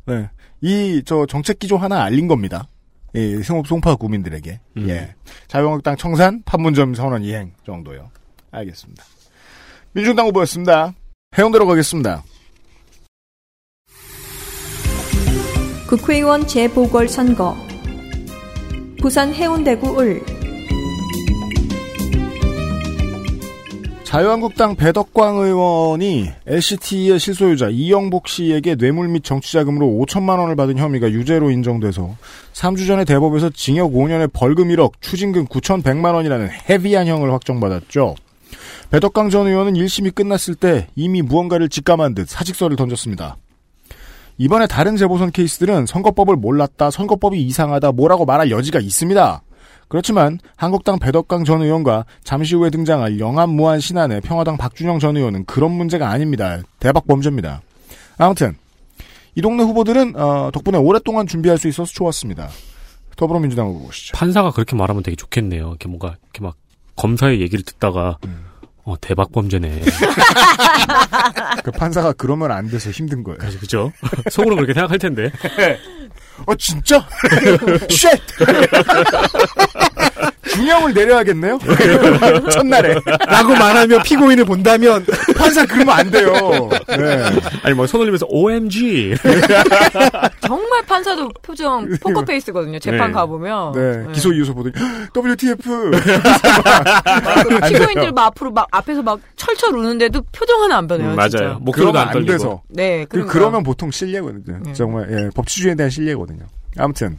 네. 0.06 0.30
이, 0.62 1.02
저, 1.06 1.26
정책 1.26 1.60
기조 1.60 1.78
하나 1.78 2.04
알린 2.04 2.28
겁니다. 2.28 2.68
예, 3.16 3.42
송파 3.42 3.96
구민들에게. 3.96 4.60
음. 4.78 4.90
예. 4.90 5.16
자유한국당 5.48 5.96
청산, 5.98 6.42
판문점 6.44 6.94
선언 6.94 7.24
이행 7.24 7.54
정도요. 7.66 8.10
알겠습니다. 8.52 9.04
민중당 9.94 10.28
후보였습니다. 10.28 10.94
해운대로 11.38 11.66
가겠습니다. 11.66 12.24
국회의원 15.88 16.46
재보궐선거 16.46 17.56
부산 19.00 19.34
해운대구 19.34 20.02
을 20.02 20.22
자유한국당 24.08 24.78
배덕광 24.78 25.36
의원이 25.36 26.32
LCT의 26.46 27.20
실소유자 27.20 27.68
이영복 27.68 28.30
씨에게 28.30 28.76
뇌물 28.76 29.10
및 29.10 29.22
정치자금으로 29.22 29.86
5천만 29.86 30.40
원을 30.40 30.56
받은 30.56 30.78
혐의가 30.78 31.12
유죄로 31.12 31.52
인정돼서 31.52 32.16
3주 32.54 32.88
전에 32.88 33.04
대법에서 33.04 33.50
징역 33.50 33.92
5년에 33.92 34.32
벌금 34.32 34.70
1억, 34.70 34.94
추징금 35.02 35.48
9,100만 35.48 36.14
원이라는 36.14 36.50
헤비한 36.70 37.08
형을 37.08 37.34
확정받았죠. 37.34 38.16
배덕광 38.92 39.30
전 39.30 39.46
의원은 39.46 39.74
1심이 39.74 40.16
끝났을 40.16 40.56
때 40.56 40.88
이미 40.96 41.22
무언가를 41.22 41.68
직감한 41.68 42.16
듯 42.16 42.30
사직서를 42.30 42.78
던졌습니다. 42.78 43.36
이번에 44.38 44.68
다른 44.68 44.96
재보선 44.96 45.32
케이스들은 45.32 45.86
선거법을 45.86 46.38
몰랐다, 46.38 46.92
선거법이 46.92 47.42
이상하다, 47.42 47.92
뭐라고 47.92 48.24
말할 48.24 48.52
여지가 48.52 48.80
있습니다. 48.80 49.42
그렇지만 49.88 50.40
한국당 50.56 51.00
배덕강 51.00 51.46
전 51.46 51.62
의원과 51.62 52.06
잠시 52.24 52.56
후에 52.56 52.70
등장할 52.70 53.20
영암 53.20 53.50
무한 53.52 53.80
신안의 53.80 54.22
평화당 54.22 54.58
박준영 54.58 55.00
전 55.00 55.16
의원은 55.18 55.46
그런 55.46 55.72
문제가 55.72 56.10
아닙니다. 56.10 56.60
대박 56.80 57.08
범죄입니다. 57.08 57.62
아무튼 58.18 58.58
이 59.36 59.42
동네 59.42 59.64
후보들은 59.64 60.16
어, 60.16 60.50
덕분에 60.52 60.78
오랫동안 60.78 61.28
준비할 61.28 61.58
수 61.58 61.68
있어서 61.68 61.92
좋았습니다. 61.94 62.50
더불어민주당 63.16 63.68
후보 63.68 63.86
보시죠. 63.86 64.18
판사가 64.18 64.52
그렇게 64.52 64.76
말하면 64.76 65.04
되게 65.04 65.16
좋겠네요. 65.16 65.70
이렇게 65.70 65.88
뭔가 65.88 66.16
이렇게 66.24 66.42
막 66.42 66.56
검사의 66.96 67.42
얘기를 67.42 67.64
듣다가 67.64 68.18
어, 68.84 68.96
대박 69.02 69.32
범죄네. 69.32 69.82
그 71.64 71.72
판사가 71.72 72.14
그러면 72.14 72.52
안 72.52 72.70
돼서 72.70 72.90
힘든 72.90 73.24
거예요. 73.24 73.38
그죠? 73.60 73.92
속으로 74.32 74.56
그렇게 74.56 74.74
생각할 74.74 74.98
텐데. 74.98 75.32
어 76.46 76.56
진짜? 76.56 77.08
shit! 77.90 78.08
중형을 80.54 80.94
내려야겠네요. 80.94 81.60
첫날에 82.52 82.96
라고 83.28 83.54
말하며 83.54 84.04
피고인을 84.04 84.46
본다면 84.46 85.06
판사 85.38 85.66
그러면 85.66 85.96
안 86.00 86.10
돼요. 86.12 86.32
네. 86.88 87.24
아니 87.64 87.74
뭐 87.76 87.86
손 87.88 88.02
올리면서 88.02 88.26
OMG. 88.30 89.16
정말 90.46 90.82
판사도 90.86 91.30
표정 91.42 91.88
포커페이스거든요. 92.02 92.80
재판 92.80 93.08
네. 93.08 93.14
가보면. 93.14 93.72
네. 93.74 94.06
기소 94.14 94.34
이유서 94.34 94.54
보더니 94.54 94.74
WTF. 95.16 95.92
그안 95.92 97.70
피고인들. 97.72 98.12
막 98.12 98.26
앞으로 98.28 98.52
막 98.52 98.68
앞에서 98.72 99.02
막 99.02 99.20
철철 99.36 99.76
우는데도 99.76 100.22
표정 100.32 100.62
하나 100.64 100.78
안 100.78 100.88
변해요. 100.88 101.12
음, 101.12 101.16
맞아요. 101.16 101.30
진짜. 101.30 101.58
목소리도 101.62 101.92
그러면 101.94 102.02
안 102.10 102.18
안. 102.18 102.26
돼서. 102.26 102.62
네, 102.70 103.04
그, 103.06 103.10
그러니까. 103.10 103.34
그러면 103.34 103.64
보통 103.64 103.92
실례거든요. 103.92 104.60
네. 104.66 104.74
정말 104.74 105.08
예, 105.12 105.30
법치주의에 105.34 105.76
대한 105.76 105.90
실례거든요. 105.90 106.44
아무튼 106.78 107.18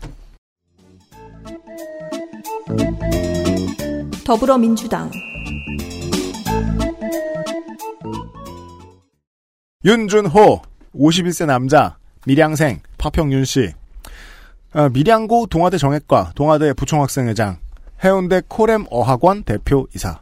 더불어민주당 4.28 5.10
윤준호 9.86 10.60
51세 10.94 11.46
남자 11.46 11.96
밀양생 12.26 12.80
파평윤 12.98 13.46
씨 13.46 13.72
어, 14.74 14.90
밀양고 14.90 15.46
동아대 15.46 15.78
정액과 15.78 16.32
동아대 16.34 16.74
부총학생회장 16.74 17.56
해운대 18.04 18.42
코렘 18.48 18.84
어학원 18.90 19.44
대표이사 19.44 20.20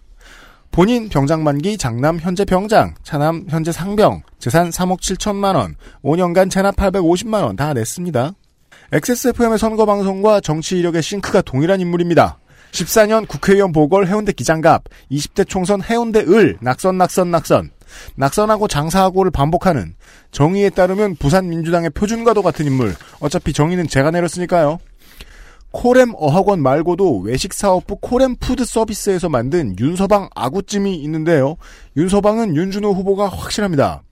본인 0.70 1.08
병장 1.08 1.42
만기 1.42 1.76
장남 1.76 2.20
현재 2.20 2.44
병장 2.44 2.94
차남 3.02 3.46
현재 3.48 3.72
상병 3.72 4.22
재산 4.38 4.70
3억 4.70 5.00
7천만 5.00 5.56
원 5.56 5.74
5년간 6.04 6.48
체납 6.48 6.76
850만 6.76 7.42
원 7.42 7.56
다 7.56 7.74
냈습니다. 7.74 8.34
XSFM의 8.92 9.58
선거 9.58 9.84
방송과 9.84 10.40
정치 10.40 10.78
이력의 10.78 11.02
sync가 11.02 11.42
동일한 11.42 11.80
인물입니다. 11.80 12.38
14년 12.76 13.26
국회의원 13.26 13.72
보궐 13.72 14.06
해운대 14.06 14.32
기장갑, 14.32 14.84
20대 15.10 15.48
총선 15.48 15.82
해운대 15.82 16.20
을, 16.20 16.58
낙선 16.60 16.98
낙선 16.98 17.30
낙선, 17.30 17.70
낙선하고 18.16 18.68
장사하고를 18.68 19.30
반복하는 19.30 19.94
정의에 20.30 20.70
따르면 20.70 21.16
부산 21.16 21.48
민주당의 21.48 21.90
표준과도 21.90 22.42
같은 22.42 22.66
인물. 22.66 22.94
어차피 23.20 23.52
정의는 23.52 23.88
제가 23.88 24.10
내렸으니까요. 24.10 24.78
코렘 25.70 26.12
어학원 26.16 26.62
말고도 26.62 27.18
외식사업부 27.20 27.96
코렘 28.00 28.36
푸드 28.36 28.64
서비스에서 28.64 29.28
만든 29.28 29.76
윤서방 29.78 30.30
아구찜이 30.34 30.96
있는데요. 30.96 31.56
윤서방은 31.96 32.56
윤준호 32.56 32.92
후보가 32.92 33.28
확실합니다. 33.28 34.02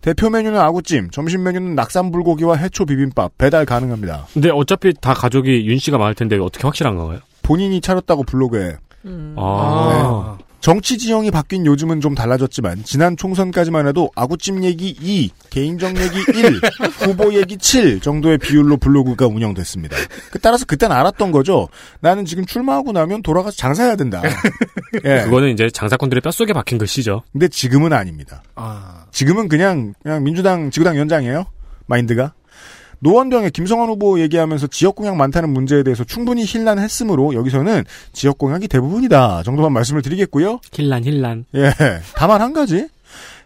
대표 0.00 0.30
메뉴는 0.30 0.58
아구찜, 0.58 1.10
점심 1.10 1.42
메뉴는 1.42 1.74
낙산 1.74 2.10
불고기와 2.10 2.56
해초 2.56 2.86
비빔밥 2.86 3.38
배달 3.38 3.64
가능합니다. 3.64 4.26
근데 4.32 4.50
어차피 4.50 4.92
다 4.94 5.14
가족이 5.14 5.66
윤 5.66 5.78
씨가 5.78 5.98
많을 5.98 6.14
텐데 6.14 6.38
어떻게 6.38 6.62
확실한 6.64 6.96
거예요? 6.96 7.20
본인이 7.46 7.80
차렸다고 7.80 8.24
블로그에 8.24 8.76
음. 9.04 9.36
아. 9.38 10.36
정치 10.58 10.98
지형이 10.98 11.30
바뀐 11.30 11.64
요즘은 11.64 12.00
좀 12.00 12.16
달라졌지만 12.16 12.82
지난 12.82 13.16
총선까지만 13.16 13.86
해도 13.86 14.10
아구찜 14.16 14.64
얘기 14.64 14.88
2, 15.00 15.30
개인적 15.50 15.96
얘기 15.96 16.18
1, 16.36 16.60
후보 17.06 17.32
얘기 17.34 17.56
7 17.56 18.00
정도의 18.00 18.38
비율로 18.38 18.78
블로그가 18.78 19.28
운영됐습니다. 19.28 19.96
그 20.32 20.40
따라서 20.40 20.64
그땐 20.66 20.90
알았던 20.90 21.30
거죠. 21.30 21.68
나는 22.00 22.24
지금 22.24 22.44
출마하고 22.44 22.90
나면 22.90 23.22
돌아가서 23.22 23.56
장사해야 23.56 23.94
된다. 23.94 24.22
예. 25.04 25.22
그거는 25.22 25.50
이제 25.50 25.70
장사꾼들의 25.70 26.22
뼛속에 26.22 26.52
박힌 26.52 26.78
글씨죠. 26.78 27.22
근데 27.30 27.46
지금은 27.46 27.92
아닙니다. 27.92 28.42
아, 28.56 29.04
지금은 29.12 29.46
그냥 29.46 29.94
그냥 30.02 30.24
민주당 30.24 30.72
지구당 30.72 30.96
위원장이에요. 30.96 31.46
마인드가. 31.86 32.32
노원병의 33.00 33.50
김성환 33.50 33.88
후보 33.88 34.20
얘기하면서 34.20 34.68
지역 34.68 34.96
공약 34.96 35.16
많다는 35.16 35.50
문제에 35.50 35.82
대해서 35.82 36.04
충분히 36.04 36.44
힐난했으므로 36.44 37.34
여기서는 37.34 37.84
지역 38.12 38.38
공약이 38.38 38.68
대부분이다 38.68 39.42
정도만 39.42 39.72
말씀을 39.72 40.02
드리겠고요. 40.02 40.60
힐란 40.72 41.04
힐란. 41.04 41.44
예. 41.54 41.70
다만 42.14 42.40
한 42.40 42.52
가지. 42.52 42.88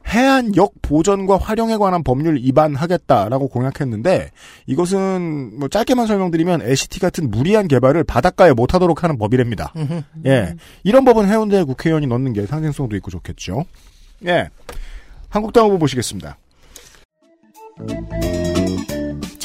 해안역 0.09 0.72
보전과 0.82 1.36
활용에 1.36 1.76
관한 1.76 2.03
법률 2.03 2.36
위반하겠다라고 2.36 3.48
공약했는데 3.48 4.30
이것은 4.66 5.59
뭐 5.59 5.68
짧게만 5.68 6.07
설명드리면 6.07 6.62
LCT 6.62 7.01
같은 7.01 7.30
무리한 7.30 7.68
개발을 7.68 8.05
바닷가에 8.05 8.53
못하도록 8.53 9.05
하는 9.05 9.18
법이랍니다. 9.18 9.72
예, 10.24 10.55
이런 10.84 11.05
법은 11.05 11.28
해운대 11.28 11.62
국회의원이 11.64 12.07
넣는 12.07 12.32
게 12.32 12.46
상징성도 12.46 12.96
있고 12.96 13.11
좋겠죠. 13.11 13.64
예, 14.26 14.48
한국당 15.28 15.66
후보 15.66 15.78
보시겠습니다. 15.78 16.38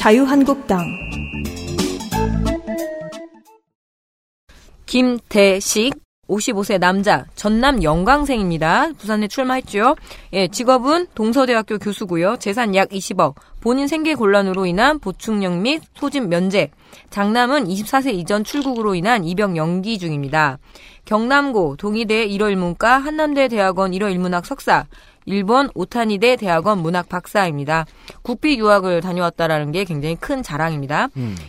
자유한국당 0.06 0.86
김대식 4.86 5.94
55세 6.28 6.78
남자 6.78 7.24
전남 7.34 7.82
영광생입니다. 7.82 8.92
부산에 8.98 9.26
출마했죠. 9.26 9.96
예, 10.32 10.46
직업은 10.46 11.08
동서대학교 11.16 11.78
교수고요. 11.78 12.36
재산 12.36 12.76
약 12.76 12.90
20억. 12.90 13.34
본인 13.60 13.88
생계 13.88 14.14
곤란으로 14.14 14.66
인한 14.66 15.00
보충령 15.00 15.62
및 15.62 15.82
소집 15.94 16.28
면제. 16.28 16.70
장남은 17.10 17.64
24세 17.64 18.14
이전 18.14 18.44
출국으로 18.44 18.94
인한 18.94 19.24
입영 19.24 19.56
연기 19.56 19.98
중입니다. 19.98 20.58
경남고 21.04 21.76
동의대 21.78 22.28
1월 22.28 22.54
문과 22.54 22.98
한남대 22.98 23.48
대학원 23.48 23.90
1월 23.90 24.12
일문학 24.12 24.46
석사. 24.46 24.86
일본 25.26 25.68
오타니대 25.74 26.36
대학원 26.36 26.78
문학 26.78 27.08
박사입니다. 27.08 27.84
국비 28.22 28.58
유학을 28.58 29.00
다녀왔다라는 29.00 29.72
게 29.72 29.84
굉장히 29.84 30.16
큰 30.16 30.42
자랑입니다. 30.42 31.08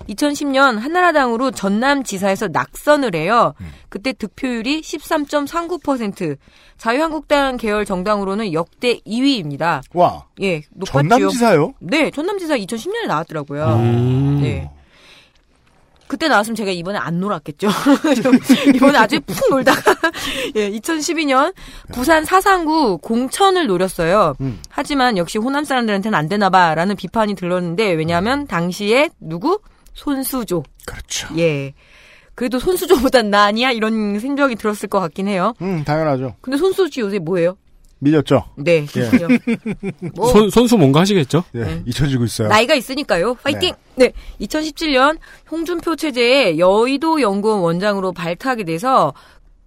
2010년 0.10 0.80
한나라당으로 0.80 1.52
전남 1.52 2.04
지사에서 2.04 2.48
낙선을 2.48 3.16
해요. 3.16 3.54
그때 3.90 4.14
득표율이 4.14 4.82
13.39%. 4.82 6.38
자유한국당 6.78 7.58
계열 7.58 7.86
정당으로는 7.86 8.54
역대 8.54 9.00
2위입니다. 9.00 9.82
와, 9.94 10.26
예, 10.42 10.62
높았죠. 10.72 11.10
전남 11.10 11.30
지사요? 11.30 11.74
네, 11.80 12.12
전남 12.12 12.38
지사 12.38 12.56
2010년에 12.56 13.08
나왔더라고요. 13.08 13.66
음. 13.78 14.40
네. 14.42 14.70
그때 16.08 16.28
나왔으면 16.28 16.56
제가 16.56 16.72
이번에 16.72 16.98
안 16.98 17.20
놀았겠죠. 17.20 17.68
이번에 18.76 18.98
아주 18.98 19.20
푹 19.22 19.50
놀다가 19.50 19.96
예, 20.56 20.72
2012년 20.72 21.54
부산 21.94 22.26
사상구 22.26 23.00
공천을 23.00 23.68
노렸어요. 23.68 24.36
음. 24.42 24.60
하지만 24.70 25.18
역시 25.18 25.38
호남 25.38 25.64
사람들한테는 25.64 26.18
안 26.18 26.30
되나 26.30 26.50
봐라는 26.50 26.96
비판이 26.96 27.36
들렀는데 27.36 27.92
왜냐하면 27.94 28.48
당시에 28.48 29.10
누구 29.20 29.60
손수조 29.94 30.64
그렇죠. 30.86 31.28
예. 31.38 31.74
그래도 32.36 32.60
손수조보단 32.60 33.32
나 33.32 33.46
아니야 33.46 33.72
이런 33.72 34.20
생각이 34.20 34.56
들었을 34.56 34.88
것 34.90 35.00
같긴 35.00 35.28
해요. 35.28 35.54
음, 35.62 35.84
당연하죠. 35.84 36.36
근데 36.42 36.58
손수조 36.58 37.02
요새 37.02 37.20
뭐예요? 37.20 37.58
밀렸죠. 38.00 38.44
네, 38.56 38.86
그렇군요. 38.86 39.28
뭐 40.14 40.28
손, 40.28 40.50
손수 40.50 40.78
뭔가 40.78 41.00
하시겠죠? 41.02 41.44
예, 41.56 41.60
네. 41.60 41.82
잊혀지고 41.86 42.26
있어요. 42.26 42.48
나이가 42.48 42.76
있으니까요. 42.76 43.36
파이팅! 43.36 43.74
네. 43.96 44.12
2017년 44.42 45.18
홍준표 45.50 45.96
체제의 45.96 46.60
여의도 46.60 47.22
연구원 47.22 47.62
원장으로 47.62 48.12
발탁이 48.14 48.66
돼서 48.66 49.14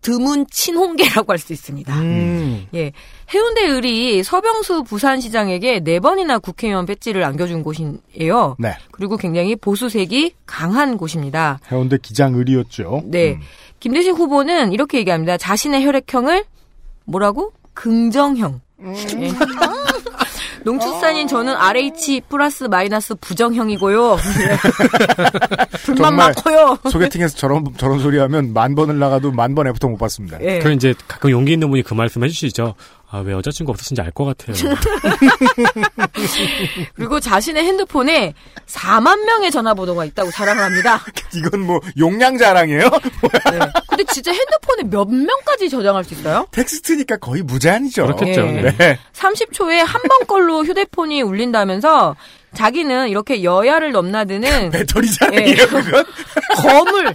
드문 0.03 0.47
친홍계라고 0.51 1.31
할 1.33 1.39
수 1.39 1.53
있습니다. 1.53 1.95
음. 2.01 2.67
예. 2.75 2.93
해운대 3.35 3.69
을이 3.71 4.23
서병수 4.23 4.85
부산시장에게 4.85 5.81
네 5.81 6.01
번이나 6.01 6.39
국회의원 6.39 6.87
배지를 6.87 7.23
안겨준 7.25 7.63
곳이에요. 7.63 8.57
네, 8.59 8.75
그리고 8.93 9.17
굉장히 9.19 9.57
보수색이 9.57 10.35
강한 10.47 10.97
곳입니다. 10.97 11.61
해운대 11.71 11.99
기장 12.01 12.35
을이었죠. 12.39 13.03
네. 13.07 13.33
음. 13.33 13.41
김대식 13.81 14.15
후보는 14.15 14.73
이렇게 14.73 14.99
얘기합니다. 14.99 15.37
자신의 15.37 15.85
혈액형을 15.85 16.45
뭐라고? 17.05 17.53
긍정형. 17.75 18.61
예. 18.83 19.33
농축산인 20.63 21.27
저는 21.27 21.55
RH 21.57 22.23
플러스 22.29 22.65
마이너스 22.65 23.15
부정형이고요. 23.15 24.19
불만 25.85 26.17
많고요. 26.17 26.79
소개팅에서 26.91 27.37
저런 27.37 27.65
저런 27.79 27.99
소리 27.99 28.19
하면 28.19 28.53
만 28.53 28.75
번을 28.75 28.99
나가도 28.99 29.33
만 29.33 29.55
번 29.55 29.67
애프터 29.69 29.89
못 29.89 29.97
받습니다. 29.97 30.39
예. 30.43 30.59
그럼 30.59 30.75
이제 30.75 30.95
가끔 31.09 31.31
용기 31.31 31.53
있는 31.55 31.71
분이 31.71 31.83
그 31.83 31.95
말씀 31.95 32.23
해주시죠. 32.23 32.75
아, 33.13 33.19
왜 33.19 33.33
여자친구 33.33 33.73
없으신지 33.73 34.01
알 34.03 34.13
것 34.13 34.25
같아요. 34.25 34.57
그리고 36.95 37.21
자신의 37.21 37.65
핸드폰에 37.65 38.35
4만 38.67 39.25
명의 39.25 39.51
전화번호가 39.51 40.05
있다고 40.05 40.31
자랑을 40.31 40.63
합니다. 40.63 41.01
이건 41.35 41.61
뭐 41.61 41.81
용량 41.99 42.39
자랑이에요? 42.39 42.89
네. 43.51 43.59
근데 43.89 44.05
진짜 44.13 44.33
핸드폰에 44.33 44.85
몇 44.85 45.07
명까지 45.09 45.69
저장할 45.69 46.05
수 46.05 46.15
있어요? 46.15 46.47
텍스트니까 46.53 47.17
거의 47.17 47.43
무제한이죠. 47.43 48.05
그렇겠죠. 48.07 48.41
예. 48.43 48.75
네. 48.79 48.99
30초에 49.15 49.79
한 49.85 50.01
번 50.11 50.27
걸로 50.27 50.65
휴대폰이 50.65 51.23
울린다면서 51.23 52.17
자기는 52.55 53.09
이렇게 53.09 53.43
여야를 53.45 53.93
넘나드는 53.93 54.71
배터리 54.73 55.09
예. 55.35 55.55
거물 56.57 57.15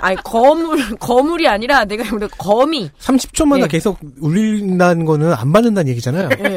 아니 0.00 0.16
거물 0.16 0.96
거물이 0.96 1.46
아니라 1.48 1.84
내가 1.84 2.04
근데 2.04 2.26
거미 2.38 2.90
30초마다 3.00 3.62
예. 3.64 3.68
계속 3.68 3.98
울린다는 4.20 5.04
거는 5.04 5.32
안 5.34 5.52
받는다는 5.52 5.90
얘기잖아요. 5.90 6.28
예. 6.38 6.56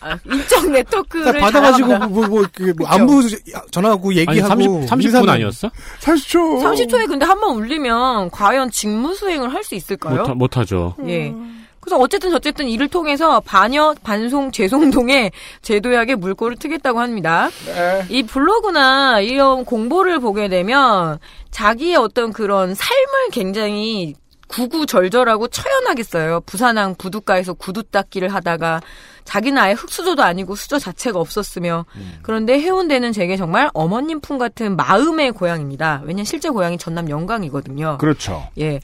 아, 0.00 0.16
인적 0.24 0.70
네트워크를 0.70 1.24
그러니까 1.26 1.46
받아가지고 1.46 1.88
자랑한다. 1.88 2.14
뭐, 2.14 2.26
뭐, 2.28 2.44
그, 2.52 2.72
뭐 2.76 2.86
안부 2.88 3.22
전화하고 3.70 4.08
아니, 4.10 4.18
얘기하고 4.20 4.48
30, 4.48 4.70
30분 4.90 5.12
인사는- 5.12 5.28
아니었어? 5.28 5.70
30초. 6.00 6.62
30초에 6.62 7.06
근데 7.08 7.24
한 7.26 7.36
번 7.40 7.56
울리면 7.56 8.30
과연 8.30 8.70
직무 8.70 9.14
수행을 9.14 9.52
할 9.52 9.62
수 9.62 9.74
있을까요? 9.74 10.22
못, 10.22 10.34
못하죠. 10.34 10.94
예. 11.06 11.32
그래서 11.86 11.98
어쨌든 12.02 12.34
어쨌든 12.34 12.66
이를 12.66 12.88
통해서 12.88 13.38
반여 13.38 13.94
반송 14.02 14.50
재송동에 14.50 15.30
제도약의 15.62 16.16
물꼬를 16.16 16.56
트겠다고 16.56 16.98
합니다. 16.98 17.48
이 18.08 18.24
블로그나 18.24 19.20
이런 19.20 19.64
공보를 19.64 20.18
보게 20.18 20.48
되면 20.48 21.20
자기의 21.52 21.94
어떤 21.94 22.32
그런 22.32 22.74
삶을 22.74 23.30
굉장히 23.30 24.14
구구절절하고 24.48 25.46
처연하게 25.46 26.02
써요. 26.02 26.40
부산항 26.44 26.96
부둣가에서 26.96 27.54
구두 27.54 27.84
닦기를 27.84 28.34
하다가 28.34 28.80
자기는 29.26 29.60
아예 29.60 29.72
흙수저도 29.74 30.22
아니고 30.22 30.54
수저 30.56 30.78
자체가 30.78 31.18
없었으며 31.20 31.84
그런데 32.22 32.58
해운대는 32.58 33.12
제게 33.12 33.36
정말 33.36 33.68
어머님 33.74 34.20
품 34.20 34.38
같은 34.38 34.76
마음의 34.76 35.32
고향입니다. 35.32 36.02
왜냐면 36.04 36.24
실제 36.24 36.48
고향이 36.48 36.78
전남 36.78 37.10
영광이거든요. 37.10 37.98
그렇죠. 37.98 38.48
예. 38.58 38.80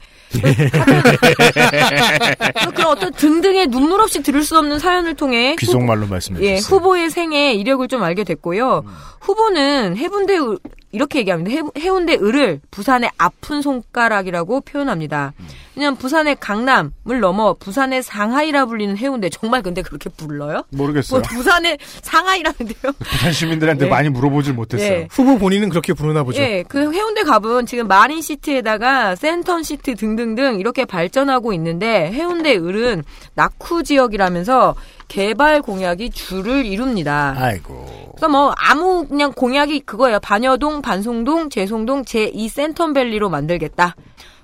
그런 2.75 2.87
어떤 2.91 3.11
등등의 3.13 3.67
눈물 3.67 4.01
없이 4.01 4.21
들을 4.21 4.43
수 4.43 4.57
없는 4.57 4.79
사연을 4.79 5.15
통해 5.15 5.55
귓속말로 5.57 6.07
말씀해 6.07 6.41
예, 6.41 6.57
주세요. 6.57 6.75
후보의 6.77 7.09
생애 7.09 7.53
이력을 7.53 7.87
좀 7.87 8.03
알게 8.03 8.23
됐고요. 8.23 8.83
후보는 9.21 9.97
해운대 9.97 10.37
을- 10.37 10.57
이렇게 10.93 11.19
얘기합니다. 11.19 11.51
해, 11.51 11.63
해운대 11.81 12.15
을을 12.15 12.61
부산의 12.71 13.09
아픈 13.17 13.61
손가락이라고 13.61 14.61
표현합니다. 14.61 15.33
왜냐면 15.75 15.97
부산의 15.97 16.37
강남을 16.39 17.19
넘어 17.19 17.55
부산의 17.55 18.03
상하이라 18.03 18.67
불리는 18.67 18.95
해운대 18.95 19.29
정말 19.29 19.63
근데 19.63 19.81
그렇게 19.81 20.09
불러요? 20.11 20.63
모르겠어요. 20.69 21.19
뭐 21.19 21.27
부산의 21.27 21.79
상하이라는데요? 22.03 22.93
부산 23.03 23.31
시민들한테 23.33 23.87
예. 23.87 23.89
많이 23.89 24.09
물어보질 24.09 24.53
못했어요. 24.53 24.87
예. 24.87 25.07
후보 25.09 25.39
본인은 25.39 25.69
그렇게 25.69 25.93
부르나 25.93 26.23
보죠. 26.23 26.39
예, 26.39 26.63
그 26.67 26.93
해운대 26.93 27.23
갑은 27.23 27.65
지금 27.65 27.87
마린 27.87 28.21
시티에다가 28.21 29.15
센텀 29.15 29.63
시티 29.63 29.95
등등등 29.95 30.59
이렇게 30.59 30.85
발전하고 30.85 31.53
있는데 31.53 32.11
해운대 32.11 32.55
을은 32.55 33.03
낙후 33.33 33.81
지역이라면서 33.81 34.75
개발 35.07 35.61
공약이 35.61 36.11
줄을 36.11 36.65
이룹니다. 36.65 37.35
아이고. 37.37 38.12
그래서 38.23 38.31
뭐 38.31 38.53
아무 38.55 39.05
그냥 39.05 39.33
공약이 39.33 39.81
그거예요. 39.81 40.21
반여동, 40.21 40.81
반송동, 40.81 41.49
재송동 41.49 42.03
제2 42.03 42.47
센텀밸리로 42.47 43.29
만들겠다. 43.29 43.97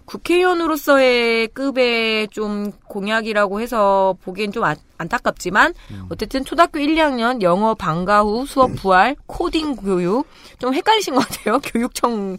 국회의원으로서의 0.03 1.47
급의 1.49 2.27
좀 2.27 2.73
공약이라고 2.89 3.61
해서 3.61 4.17
보기엔 4.21 4.51
좀 4.51 4.65
아- 4.65 4.75
안타깝지만 4.97 5.73
어쨌든 6.09 6.43
초등학교 6.43 6.79
1, 6.79 6.93
2학년 6.95 7.41
영어 7.41 7.73
방과 7.73 8.19
후 8.21 8.45
수업 8.45 8.75
부활, 8.75 9.15
코딩 9.27 9.77
교육 9.77 10.27
좀 10.57 10.73
헷갈리신 10.73 11.15
것 11.15 11.25
같아요. 11.25 11.59
교육청이 11.63 12.37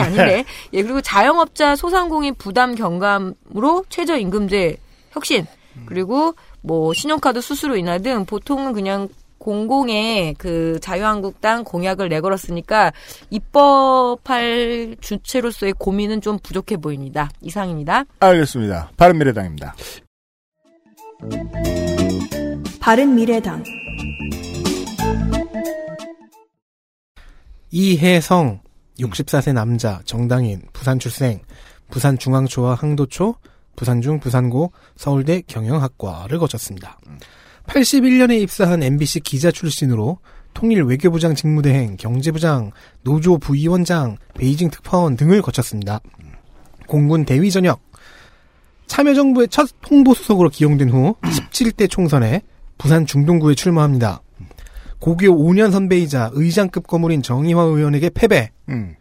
아닌데 0.00 0.46
예 0.72 0.82
그리고 0.82 1.02
자영업자 1.02 1.76
소상공인 1.76 2.34
부담 2.34 2.74
경감으로 2.74 3.84
최저임금제 3.90 4.78
혁신 5.10 5.44
그리고 5.84 6.34
뭐 6.62 6.94
신용카드 6.94 7.42
수수료 7.42 7.76
인하 7.76 7.98
등 7.98 8.24
보통은 8.24 8.72
그냥 8.72 9.08
공공의 9.46 10.34
그 10.38 10.80
자유한국당 10.80 11.62
공약을 11.62 12.08
내걸었으니까 12.08 12.92
입법할 13.30 14.96
주체로서의 15.00 15.72
고민은 15.74 16.20
좀 16.20 16.36
부족해 16.42 16.78
보입니다. 16.78 17.30
이상입니다. 17.42 18.06
알겠습니다. 18.18 18.90
바른미래당입니다. 18.96 19.76
바른미래당 22.80 23.62
이혜성 27.70 28.60
64세 28.98 29.52
남자 29.52 30.00
정당인 30.04 30.62
부산 30.72 30.98
출생 30.98 31.40
부산 31.88 32.18
중앙초와 32.18 32.74
항도초 32.74 33.36
부산중 33.76 34.18
부산고 34.18 34.72
서울대 34.96 35.40
경영학과를 35.42 36.40
거쳤습니다. 36.40 36.98
81년에 37.66 38.40
입사한 38.42 38.82
MBC 38.82 39.20
기자 39.20 39.50
출신으로 39.50 40.18
통일 40.54 40.82
외교부장 40.84 41.34
직무대행, 41.34 41.96
경제부장, 41.96 42.72
노조 43.02 43.38
부위원장, 43.38 44.16
베이징 44.34 44.70
특파원 44.70 45.16
등을 45.16 45.42
거쳤습니다. 45.42 46.00
공군 46.86 47.24
대위 47.24 47.50
전역, 47.50 47.80
참여정부의 48.86 49.48
첫 49.48 49.68
홍보수석으로 49.90 50.48
기용된 50.48 50.90
후 50.90 51.16
17대 51.22 51.90
총선에 51.90 52.42
부산 52.78 53.04
중동구에 53.04 53.54
출마합니다. 53.54 54.22
고교 54.98 55.26
5년 55.26 55.72
선배이자 55.72 56.30
의장급 56.32 56.86
거물인 56.86 57.22
정의화 57.22 57.62
의원에게 57.62 58.10
패배. 58.10 58.50
음. 58.68 58.94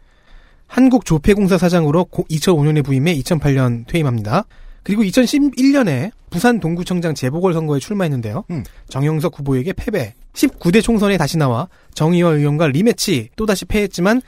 한국조폐공사 0.68 1.57
사장으로 1.57 2.05
2005년에 2.05 2.84
부임해 2.84 3.16
2008년 3.20 3.88
퇴임합니다. 3.88 4.45
그리고 4.86 5.01
2011년에 5.03 6.11
부산 6.29 6.59
동구청장 6.59 7.15
재보궐선거에 7.15 7.79
출마했는데요. 7.79 8.45
음. 8.51 8.63
정영석 8.88 9.39
후보에게 9.39 9.73
패배. 9.73 10.13
19대 10.33 10.83
총선에 10.83 11.17
다시 11.17 11.38
나와 11.38 11.67
정의화 11.95 12.29
의원과 12.29 12.67
리매치 12.67 13.29
또다시 13.36 13.65
패했지만 13.65 14.21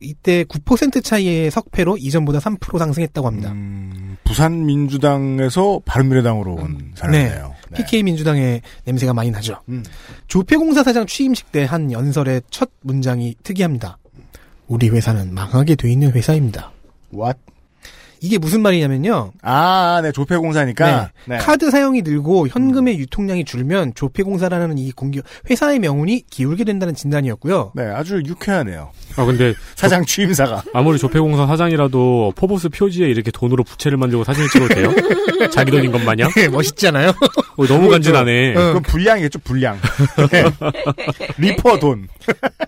이때 0.00 0.42
9% 0.44 1.04
차이의 1.04 1.50
석패로 1.50 1.96
이전보다 1.98 2.38
3% 2.40 2.78
상승했다고 2.78 3.26
합니다. 3.26 3.52
음, 3.52 4.16
부산 4.24 4.64
민주당에서 4.66 5.80
바른미래당으로 5.84 6.54
온 6.54 6.92
사람이네요. 6.96 7.54
네. 7.70 7.76
PK 7.76 8.02
민주당의 8.02 8.62
냄새가 8.86 9.12
많이 9.12 9.30
나죠. 9.30 9.60
음. 9.68 9.84
조폐공사 10.26 10.82
사장 10.82 11.06
취임식 11.06 11.52
때 11.52 11.64
한 11.66 11.92
연설의 11.92 12.42
첫 12.50 12.70
문장이 12.80 13.36
특이합니다. 13.44 13.98
우리 14.66 14.88
회사는 14.88 15.34
망하게 15.34 15.76
돼 15.76 15.92
있는 15.92 16.10
회사입니다. 16.10 16.72
What? 17.14 17.38
이게 18.22 18.38
무슨 18.38 18.60
말이냐면요. 18.62 19.32
아, 19.42 20.00
네, 20.02 20.12
조폐공사니까. 20.12 21.10
네. 21.26 21.38
카드 21.38 21.70
사용이 21.70 22.02
늘고 22.02 22.48
현금의 22.48 22.98
유통량이 22.98 23.44
줄면 23.44 23.92
조폐공사라는 23.94 24.78
이 24.78 24.92
공기 24.92 25.20
회사의 25.48 25.78
명운이 25.78 26.24
기울게 26.30 26.64
된다는 26.64 26.94
진단이었고요. 26.94 27.72
네, 27.74 27.84
아주 27.84 28.22
유쾌하네요. 28.26 28.90
아, 29.16 29.24
근데 29.24 29.54
사장 29.74 30.04
취임사가. 30.04 30.64
아무리 30.74 30.98
조폐공사 30.98 31.46
사장이라도 31.46 32.34
포브스 32.36 32.68
표지에 32.68 33.08
이렇게 33.08 33.30
돈으로 33.30 33.64
부채를 33.64 33.96
만들고 33.98 34.24
사진을 34.24 34.48
찍어도 34.50 34.74
돼요? 34.74 34.94
자기 35.50 35.70
돈인 35.70 35.90
것 35.90 36.02
마냥? 36.02 36.30
네, 36.36 36.48
멋있잖아요. 36.48 37.08
어, 37.56 37.66
너무 37.66 37.88
간지나네. 37.88 38.54
그건 38.54 38.82
불량이겠죠, 38.82 39.38
불량. 39.40 39.78
네. 40.30 40.44
리퍼 41.38 41.78
돈. 41.78 42.08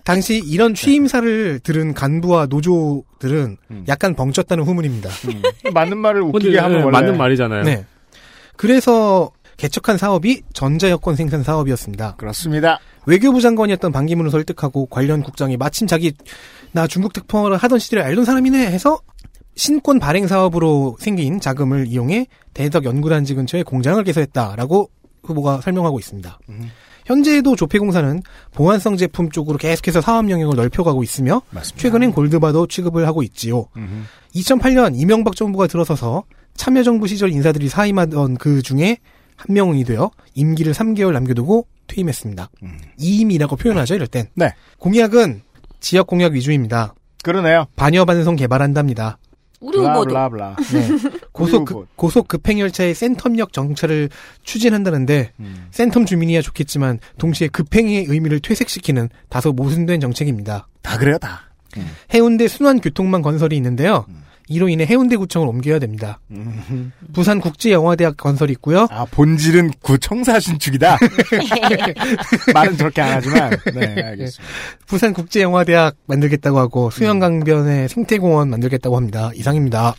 당시 0.03 0.41
이런 0.43 0.73
취임사를 0.73 1.59
들은 1.59 1.93
간부와 1.93 2.47
노조 2.47 3.03
들은 3.27 3.57
약간 3.87 4.15
벙쪘다는 4.15 4.65
후문입니다. 4.65 5.09
맞는 5.73 5.97
말을 5.97 6.21
웃기게 6.21 6.45
근데, 6.45 6.59
하면 6.59 6.77
네, 6.79 6.83
원래. 6.83 6.99
맞는 6.99 7.17
말이잖아요. 7.17 7.63
네. 7.63 7.85
그래서 8.57 9.31
개척한 9.57 9.97
사업이 9.97 10.41
전자여권 10.53 11.15
생산 11.15 11.43
사업이었습니다. 11.43 12.15
그렇습니다. 12.17 12.79
외교부 13.05 13.41
장관이었던 13.41 13.91
반기문을 13.91 14.31
설득하고 14.31 14.87
관련 14.87 15.23
국장이 15.23 15.57
마침 15.57 15.87
자기 15.87 16.13
나 16.71 16.87
중국 16.87 17.13
특파원을 17.13 17.57
하던 17.57 17.79
시대를 17.79 18.03
알던 18.03 18.25
사람이네 18.25 18.67
해서 18.67 18.99
신권 19.55 19.99
발행 19.99 20.27
사업으로 20.27 20.97
생긴 20.99 21.39
자금을 21.39 21.87
이용해 21.87 22.27
대덕 22.53 22.85
연구단지 22.85 23.35
근처에 23.35 23.63
공장을 23.63 24.03
개설했다라고 24.03 24.89
후보가 25.23 25.61
설명하고 25.61 25.99
있습니다. 25.99 26.39
현재에도 27.05 27.55
조폐공사는 27.55 28.21
보안성 28.53 28.97
제품 28.97 29.29
쪽으로 29.29 29.57
계속해서 29.57 30.01
사업 30.01 30.29
영역을 30.29 30.55
넓혀가고 30.55 31.03
있으며 31.03 31.41
맞습니다. 31.51 31.81
최근엔 31.81 32.11
골드바도 32.11 32.67
취급을 32.67 33.07
하고 33.07 33.23
있지요. 33.23 33.67
2008년 34.35 34.93
이명박 34.95 35.35
정부가 35.35 35.67
들어서서 35.67 36.23
참여정부 36.55 37.07
시절 37.07 37.31
인사들이 37.31 37.67
사임하던 37.69 38.37
그 38.37 38.61
중에 38.61 38.97
한 39.35 39.53
명이 39.53 39.83
되어 39.83 40.11
임기를 40.35 40.73
3개월 40.73 41.11
남겨두고 41.13 41.67
퇴임했습니다. 41.87 42.49
음. 42.63 42.77
이임이라고 42.97 43.55
표현하죠, 43.55 43.95
이럴 43.95 44.07
땐. 44.07 44.27
네. 44.35 44.53
공약은 44.79 45.41
지역 45.79 46.07
공약 46.07 46.33
위주입니다. 46.33 46.93
그러네요. 47.23 47.65
반여 47.75 48.05
반송 48.05 48.35
개발한답니다. 48.35 49.17
우리 49.63 49.77
후보도. 49.77 50.13
네. 50.73 50.87
고속, 51.31 51.65
급, 51.65 51.75
후보. 51.75 51.87
고속 51.95 52.27
급행 52.27 52.59
열차의 52.59 52.93
센텀역 52.93 53.53
정차를 53.53 54.09
추진한다는데 54.43 55.31
음. 55.39 55.67
센텀 55.71 56.05
주민이야 56.05 56.41
좋겠지만 56.41 56.99
동시에 57.17 57.47
급행의 57.47 58.05
의미를 58.09 58.39
퇴색시키는 58.39 59.09
다소 59.29 59.53
모순된 59.53 59.99
정책입니다. 59.99 60.67
다 60.81 60.97
그래요, 60.97 61.17
다. 61.17 61.53
해운대 62.13 62.47
순환 62.47 62.81
교통망 62.81 63.21
건설이 63.21 63.55
있는데요. 63.55 64.05
이로 64.47 64.69
인해 64.69 64.85
해운대구청을 64.85 65.47
옮겨야 65.47 65.79
됩니다. 65.79 66.19
부산국제영화대학 67.13 68.17
건설이 68.17 68.51
있고요. 68.53 68.87
아, 68.89 69.05
본질은 69.05 69.71
구청사 69.81 70.39
신축이다. 70.39 70.97
말은 72.53 72.77
저렇게 72.77 73.01
안 73.01 73.13
하지만, 73.13 73.51
네, 73.73 74.01
알겠습니다. 74.01 74.53
부산국제영화대학 74.87 75.95
만들겠다고 76.07 76.59
하고 76.59 76.89
수영강변에 76.89 77.87
생태공원 77.87 78.49
만들겠다고 78.49 78.95
합니다. 78.95 79.31
이상입니다. 79.35 79.95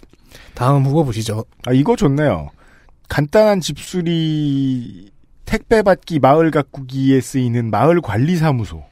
다음 0.54 0.84
후보 0.84 1.04
보시죠. 1.04 1.44
아, 1.66 1.72
이거 1.72 1.96
좋네요. 1.96 2.50
간단한 3.08 3.60
집수리 3.60 5.10
택배 5.44 5.82
받기 5.82 6.20
마을 6.20 6.50
가꾸기에 6.50 7.20
쓰이는 7.20 7.70
마을 7.70 8.00
관리 8.00 8.36
사무소. 8.36 8.84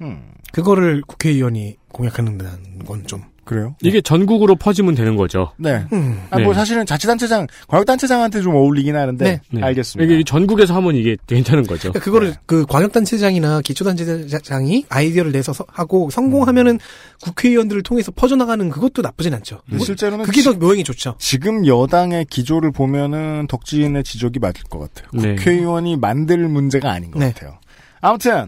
음. 0.00 0.32
그거를 0.52 1.02
국회의원이 1.06 1.76
공약하는 1.92 2.38
건 2.84 3.06
좀. 3.06 3.22
그래요? 3.50 3.74
이게 3.82 4.00
전국으로 4.00 4.54
퍼지면 4.54 4.94
되는 4.94 5.16
거죠. 5.16 5.50
네. 5.56 5.84
음. 5.92 6.22
아, 6.30 6.38
뭐 6.38 6.52
네. 6.52 6.54
사실은 6.54 6.86
자치단체장, 6.86 7.48
광역단체장한테 7.66 8.42
좀 8.42 8.54
어울리긴 8.54 8.94
하는데, 8.94 9.24
네. 9.24 9.40
네. 9.50 9.60
알겠습니다. 9.60 10.12
이게 10.14 10.22
전국에서 10.22 10.72
하면 10.76 10.94
이게 10.94 11.16
괜찮은 11.26 11.64
거죠. 11.66 11.90
그러니까 11.90 11.98
그거를 12.04 12.30
네. 12.30 12.36
그 12.46 12.64
광역단체장이나 12.66 13.60
기초단체장이 13.62 14.86
아이디어를 14.88 15.32
내서 15.32 15.52
서- 15.52 15.64
하고 15.66 16.10
성공하면은 16.10 16.78
국회의원들을 17.22 17.82
통해서 17.82 18.12
퍼져나가는 18.12 18.70
그것도 18.70 19.02
나쁘진 19.02 19.34
않죠. 19.34 19.62
근데 19.68 19.84
실제로는 19.84 20.24
그게 20.26 20.42
지- 20.42 20.44
더 20.44 20.52
묘행이 20.56 20.84
좋죠. 20.84 21.16
지금 21.18 21.66
여당의 21.66 22.26
기조를 22.26 22.70
보면은 22.70 23.48
덕지인의 23.48 24.04
지적이 24.04 24.38
맞을 24.38 24.62
것 24.70 24.78
같아요. 24.78 25.08
네. 25.12 25.34
국회의원이 25.34 25.96
만들 25.96 26.38
문제가 26.46 26.92
아닌 26.92 27.10
것 27.10 27.18
네. 27.18 27.32
같아요. 27.32 27.58
아무튼 28.00 28.46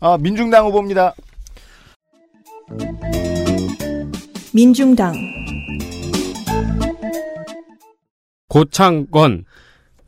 어, 0.00 0.18
민중당 0.18 0.66
후보입니다. 0.66 1.14
민중당, 4.56 5.12
고창건 8.48 9.44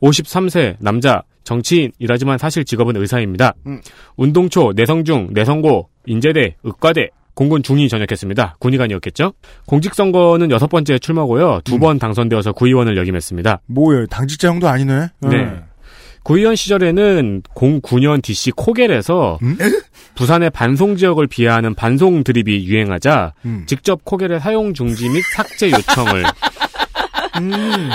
53세 0.01 0.77
남자 0.79 1.21
정치인이라지만 1.43 2.39
사실 2.39 2.65
직업은 2.65 2.97
의사입니다. 2.97 3.53
음. 3.67 3.79
운동초, 4.17 4.73
내성중, 4.75 5.33
내성고, 5.33 5.89
인제대, 6.07 6.55
의과대, 6.63 7.09
공군 7.35 7.61
중위 7.61 7.87
전역했습니다. 7.89 8.55
군의관이었겠죠? 8.57 9.33
공직선거는 9.67 10.49
여섯 10.49 10.65
번째 10.65 10.97
출마고요. 10.97 11.61
두번 11.63 11.99
당선되어서 11.99 12.53
구의원을 12.53 12.97
역임했습니다. 12.97 13.61
뭐예요? 13.67 14.07
당직자형도 14.07 14.67
아니네. 14.67 15.09
네. 15.29 15.63
구의원 16.23 16.55
시절에는 16.55 17.41
09년 17.55 18.21
DC 18.21 18.51
코겔에서 18.51 19.39
음? 19.41 19.57
부산의 20.15 20.49
반송 20.51 20.95
지역을 20.97 21.27
비하하는 21.27 21.73
반송 21.75 22.23
드립이 22.23 22.65
유행하자 22.65 23.33
음. 23.45 23.63
직접 23.67 24.03
코겔의 24.03 24.39
사용 24.39 24.73
중지 24.73 25.09
및 25.09 25.21
삭제 25.33 25.71
요청을 25.71 26.23
음. 27.41 27.89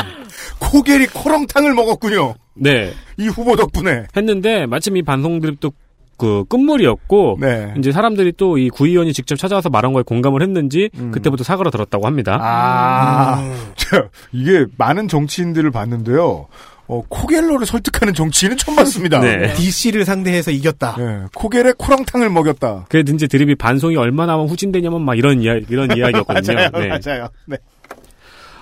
코겔이 0.59 1.07
코렁탕을 1.09 1.75
먹었군요. 1.75 2.35
네 2.55 2.93
이 3.19 3.29
후보 3.29 3.55
덕분에. 3.57 4.05
했는데 4.17 4.67
마침 4.67 4.97
이 4.97 5.03
반송 5.03 5.41
드립도 5.41 5.73
그 6.17 6.45
끝물이었고 6.49 7.39
네. 7.41 7.75
이제 7.79 7.91
사람들이 7.93 8.33
또 8.37 8.57
이 8.57 8.71
구의원이 8.71 9.13
직접 9.13 9.37
찾아와서 9.37 9.69
말한 9.69 9.93
거에 9.93 10.03
공감을 10.05 10.43
했는지 10.43 10.89
음. 10.99 11.11
그때부터 11.11 11.45
사과를 11.45 11.71
들었다고 11.73 12.07
합니다. 12.07 12.39
아, 12.41 13.41
음. 13.41 13.73
저, 13.77 14.09
이게 14.33 14.67
많은 14.79 15.09
정치인들을 15.09 15.71
봤는데요. 15.73 16.47
어, 16.87 17.03
코겔러를 17.09 17.67
설득하는 17.67 18.13
정치인은 18.15 18.57
처음 18.59 18.77
봤습니다. 18.77 19.21
네. 19.21 19.53
DC를 19.55 20.05
상대해서 20.05 20.51
이겼다. 20.51 20.97
네, 20.97 21.25
코겔에 21.35 21.73
코렁탕을 21.79 22.29
먹였다. 22.31 22.87
그래도 22.89 23.13
이제 23.15 23.27
드립이 23.27 23.55
반송이 23.55 23.97
얼마나 23.97 24.37
후진되냐면 24.37 25.03
막 25.03 25.17
이런 25.17 25.41
이야 25.43 25.55
이런 25.55 25.89
이야기였거든요. 25.97 26.55
맞아요, 26.55 26.71
네. 26.75 26.89
맞아요. 26.89 27.29
네. 27.47 27.57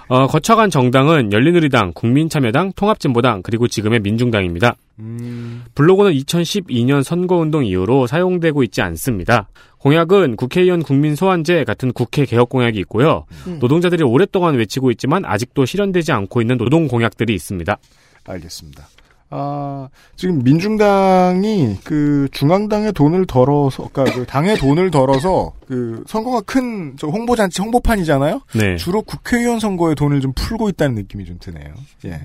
어, 0.09 0.27
거쳐간 0.27 0.69
정당은 0.69 1.33
열린우리당, 1.33 1.93
국민참여당, 1.95 2.73
통합진보당 2.77 3.43
그리고 3.43 3.67
지금의 3.67 4.01
민중당입니다. 4.01 4.77
음, 4.99 5.65
블로그는 5.75 6.13
2012년 6.13 7.03
선거운동 7.03 7.65
이후로 7.65 8.07
사용되고 8.07 8.63
있지 8.63 8.83
않습니다. 8.83 9.49
공약은 9.79 10.37
국회의원 10.37 10.83
국민 10.83 11.17
소환제 11.17 11.65
같은 11.65 11.93
국회 11.93 12.25
개혁 12.27 12.51
공약이 12.51 12.79
있고요. 12.81 13.25
음. 13.47 13.59
노동자들이 13.59 14.05
오랫동안 14.05 14.55
외치고 14.57 14.91
있지만 14.91 15.25
아직도 15.25 15.65
실현되지 15.65 16.13
않고 16.13 16.41
있는 16.41 16.59
노동 16.59 16.89
공약들이 16.89 17.35
있습니다. 17.35 17.79
알겠습니다. 18.25 18.89
아, 19.35 19.89
지금 20.15 20.43
민중당이 20.45 21.79
그 21.85 22.29
중앙당의 22.33 22.93
돈을 22.93 23.25
덜어서, 23.25 23.89
그러니까 23.91 24.15
그 24.15 24.27
당의 24.27 24.59
돈을 24.59 24.91
덜어서 24.91 25.53
그 25.67 26.05
선거가 26.07 26.43
큰 26.43 26.95
저 26.99 27.07
홍보잔치 27.07 27.63
홍보판이잖아요. 27.63 28.43
네. 28.55 28.77
주로 28.77 29.01
국회의원 29.01 29.59
선거에 29.59 29.95
돈을 29.95 30.21
좀 30.21 30.33
풀고 30.35 30.69
있다는 30.69 30.95
느낌이 30.97 31.25
좀 31.25 31.39
드네요. 31.41 31.73
예. 32.05 32.21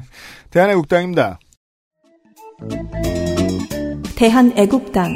대한애국당입니다. 0.49 1.39
대한애국당, 4.15 5.15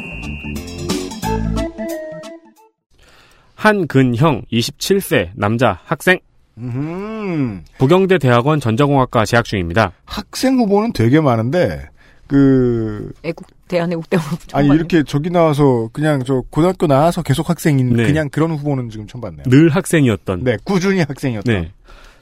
한근형 3.54 4.42
27세 4.50 5.30
남자 5.34 5.78
학생 5.84 6.18
음, 6.58 7.64
부경대 7.78 8.18
대학원 8.18 8.60
전자공학과 8.60 9.24
재학 9.24 9.44
중입니다. 9.44 9.92
학생 10.04 10.58
후보는 10.58 10.92
되게 10.92 11.20
많은데 11.20 11.88
그 12.26 13.12
애국 13.22 13.46
대한애국당으로 13.68 14.36
아니 14.52 14.68
이렇게 14.68 15.02
저기 15.02 15.30
나와서 15.30 15.88
그냥 15.92 16.22
저 16.24 16.42
고등학교 16.50 16.86
나와서 16.86 17.22
계속 17.22 17.48
학생인 17.48 17.94
네. 17.94 18.04
그냥 18.04 18.28
그런 18.28 18.50
후보는 18.52 18.90
지금 18.90 19.06
처음 19.06 19.20
봤네요. 19.20 19.44
늘 19.46 19.68
학생이었던 19.70 20.44
네, 20.44 20.56
꾸준히 20.64 21.00
학생이었다. 21.00 21.50
네. 21.50 21.72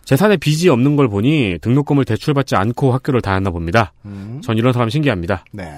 재산에 0.04 0.36
빚이 0.36 0.68
없는 0.68 0.96
걸 0.96 1.08
보니 1.08 1.58
등록금을 1.60 2.04
대출받지 2.04 2.56
않고 2.56 2.92
학교를 2.92 3.20
다녔나 3.20 3.50
봅니다. 3.50 3.92
음, 4.04 4.40
전 4.42 4.58
이런 4.58 4.72
사람 4.72 4.88
신기합니다. 4.88 5.44
네. 5.52 5.70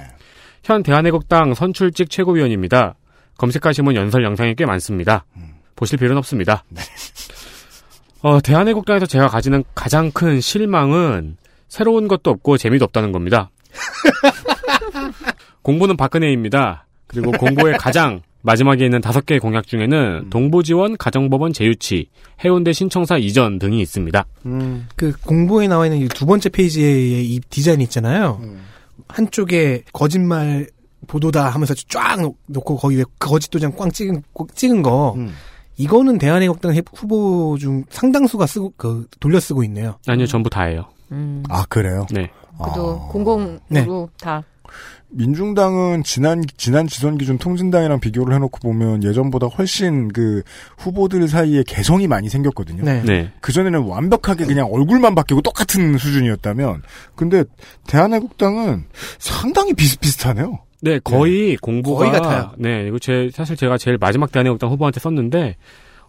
현 0.62 0.82
대한애국당 0.82 1.54
선출직 1.54 2.08
최고위원입니다. 2.08 2.94
검색하시면 3.36 3.94
연설 3.96 4.24
영상이 4.24 4.54
꽤 4.54 4.64
많습니다. 4.64 5.24
보실 5.74 5.98
필요는 5.98 6.18
없습니다. 6.18 6.64
어, 8.22 8.40
대한애국당에서 8.40 9.06
제가 9.06 9.28
가지는 9.28 9.64
가장 9.74 10.10
큰 10.12 10.40
실망은 10.40 11.36
새로운 11.68 12.08
것도 12.08 12.30
없고 12.30 12.56
재미도 12.56 12.84
없다는 12.84 13.12
겁니다. 13.12 13.50
공보는 15.62 15.96
박근혜입니다. 15.96 16.86
그리고 17.06 17.30
공보의 17.32 17.76
가장 17.78 18.20
마지막에 18.42 18.84
있는 18.84 19.00
다섯 19.00 19.24
개의 19.26 19.38
공약 19.40 19.66
중에는 19.66 20.28
동부지원, 20.30 20.96
가정법원 20.96 21.52
재유치, 21.52 22.08
해운대 22.44 22.72
신청사 22.72 23.16
이전 23.18 23.58
등이 23.58 23.80
있습니다. 23.80 24.24
음, 24.46 24.88
그 24.96 25.12
공보에 25.24 25.68
나와 25.68 25.86
있는 25.86 26.00
이두 26.00 26.26
번째 26.26 26.48
페이지에 26.48 27.22
이 27.22 27.40
디자인 27.50 27.80
있잖아요. 27.82 28.40
음. 28.42 28.62
한쪽에 29.08 29.84
거짓말 29.92 30.66
보도다 31.06 31.48
하면서 31.50 31.74
쫙 31.88 32.20
놓- 32.20 32.36
놓고 32.46 32.76
거기 32.76 32.96
왜 32.98 33.04
거짓 33.18 33.50
도장 33.50 33.72
꽝 33.76 33.90
찍은 33.90 34.22
꼭 34.32 34.54
찍은 34.56 34.82
거 34.82 35.14
음. 35.16 35.32
이거는 35.82 36.18
대한애국당 36.18 36.74
해- 36.74 36.82
후보 36.94 37.56
중 37.58 37.84
상당수가 37.90 38.46
쓰고 38.46 38.72
그 38.76 39.06
돌려 39.20 39.40
쓰고 39.40 39.64
있네요. 39.64 39.96
아니요, 40.06 40.26
전부 40.26 40.48
다예요. 40.50 40.86
음. 41.10 41.42
아 41.48 41.64
그래요? 41.68 42.06
네. 42.10 42.30
그래도 42.62 43.00
아. 43.04 43.08
공공으로 43.12 43.58
네. 43.68 43.86
다 44.20 44.42
민중당은 45.14 46.04
지난 46.04 46.42
지난 46.56 46.86
지선 46.86 47.18
기준 47.18 47.36
통진당이랑 47.36 48.00
비교를 48.00 48.34
해놓고 48.34 48.58
보면 48.60 49.02
예전보다 49.04 49.46
훨씬 49.48 50.08
그 50.08 50.42
후보들 50.78 51.28
사이에 51.28 51.62
개성이 51.66 52.06
많이 52.06 52.30
생겼거든요. 52.30 52.82
네. 52.82 53.02
네. 53.02 53.32
그 53.42 53.52
전에는 53.52 53.80
완벽하게 53.82 54.46
그냥 54.46 54.68
얼굴만 54.72 55.14
바뀌고 55.14 55.42
똑같은 55.42 55.98
수준이었다면, 55.98 56.82
근데 57.14 57.44
대한애국당은 57.88 58.84
상당히 59.18 59.74
비슷비슷하네요. 59.74 60.60
네, 60.82 60.98
거의 60.98 61.56
공보가 61.56 61.98
거의 62.00 62.10
같아요. 62.12 62.52
네, 62.58 62.86
이거 62.88 62.98
제 62.98 63.30
사실 63.32 63.56
제가 63.56 63.78
제일 63.78 63.98
마지막 63.98 64.30
대한애국당 64.32 64.68
후보한테 64.70 64.98
썼는데 65.00 65.56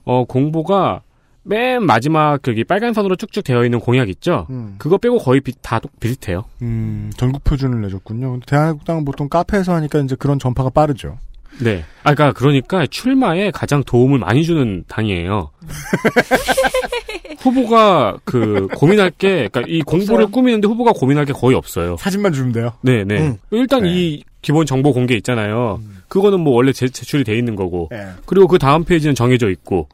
어 0.04 0.26
공보가 0.26 1.02
맨 1.44 1.84
마지막 1.86 2.40
여기 2.48 2.64
빨간 2.64 2.94
선으로 2.94 3.16
쭉쭉 3.16 3.44
되어 3.44 3.64
있는 3.66 3.80
공약 3.80 4.10
있죠. 4.10 4.48
음, 4.50 4.76
그거 4.80 4.98
빼고 4.98 5.20
거의 5.20 5.42
비, 5.42 5.54
다 5.62 5.78
똑- 5.80 6.00
비슷해요. 6.00 6.46
음, 6.62 7.12
전국 7.18 7.44
표준을 7.44 7.82
내줬군요. 7.82 8.32
근데 8.32 8.46
대한애국당은 8.48 9.06
보통 9.06 9.30
카페에서 9.30 9.74
하니까 9.76 10.00
이제 10.00 10.16
그런 10.16 10.40
전파가 10.40 10.70
빠르죠. 10.70 11.18
네. 11.60 11.84
아, 12.04 12.14
그러니까 12.14 12.34
그러니까 12.38 12.86
출마에 12.88 13.52
가장 13.52 13.84
도움을 13.84 14.20
많이 14.20 14.44
주는 14.44 14.84
당이에요. 14.88 15.52
후보가 17.40 18.18
그 18.24 18.68
고민할 18.76 19.12
게, 19.12 19.48
그러니까 19.50 19.62
이 19.68 19.82
공보를 19.82 20.28
꾸미는데 20.28 20.68
후보가 20.68 20.94
고민할 20.94 21.26
게 21.26 21.34
거의 21.34 21.56
없어요. 21.56 21.98
사진만 22.00 22.34
주면 22.34 22.52
돼요. 22.54 22.74
네, 22.82 23.04
네. 23.04 23.20
음. 23.20 23.38
일단 23.52 23.84
네. 23.84 23.90
이 23.92 24.24
기본 24.42 24.66
정보 24.66 24.94
공개 24.94 25.16
있잖아요. 25.16 25.82
그거는 26.08 26.40
뭐 26.42 26.54
원래 26.54 26.72
제, 26.74 26.88
제출이 26.88 27.24
돼 27.24 27.38
있는 27.38 27.56
거고. 27.56 27.90
예. 27.94 28.08
그리고 28.26 28.48
그 28.48 28.58
다음 28.60 28.84
페이지는 28.84 29.16
정해져 29.16 29.50
있고. 29.50 29.90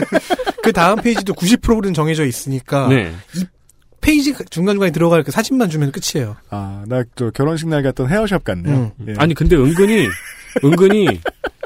그 0.62 0.72
다음 0.72 1.00
페이지도 1.00 1.32
90%는 1.34 1.94
정해져 1.94 2.24
있으니까 2.26 2.88
네. 2.88 3.12
페이지 4.00 4.34
중간중간에 4.50 4.90
들어갈 4.92 5.22
그 5.22 5.30
사진만 5.30 5.68
주면 5.70 5.92
끝이에요. 5.92 6.36
아, 6.50 6.84
나 6.88 7.02
또 7.14 7.30
결혼식 7.30 7.68
날 7.68 7.82
갔던 7.82 8.08
헤어샵 8.10 8.44
같네요. 8.44 8.92
음. 8.98 9.06
예. 9.08 9.14
아니 9.18 9.34
근데 9.34 9.56
은근히 9.56 10.06
은근히 10.64 11.20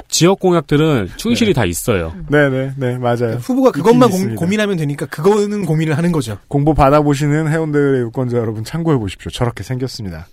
지역 0.07 0.39
공약들은 0.39 1.09
충실히 1.17 1.53
다 1.53 1.65
있어요. 1.65 2.15
네네, 2.29 2.73
네, 2.77 2.97
맞아요. 2.97 3.37
후보가 3.41 3.71
그것만 3.71 4.09
고. 4.09 4.35
고민하면 4.35 4.77
되니까 4.77 5.05
그거는 5.07 5.65
고민을 5.65 5.97
하는 5.97 6.11
거죠. 6.11 6.37
공보 6.47 6.73
받아보시는 6.73 7.51
해운대의 7.51 8.01
유권자 8.01 8.37
여러분 8.37 8.63
참고해 8.63 8.97
보십시오. 8.97 9.31
저렇게 9.31 9.63
생겼습니다. 9.63 10.27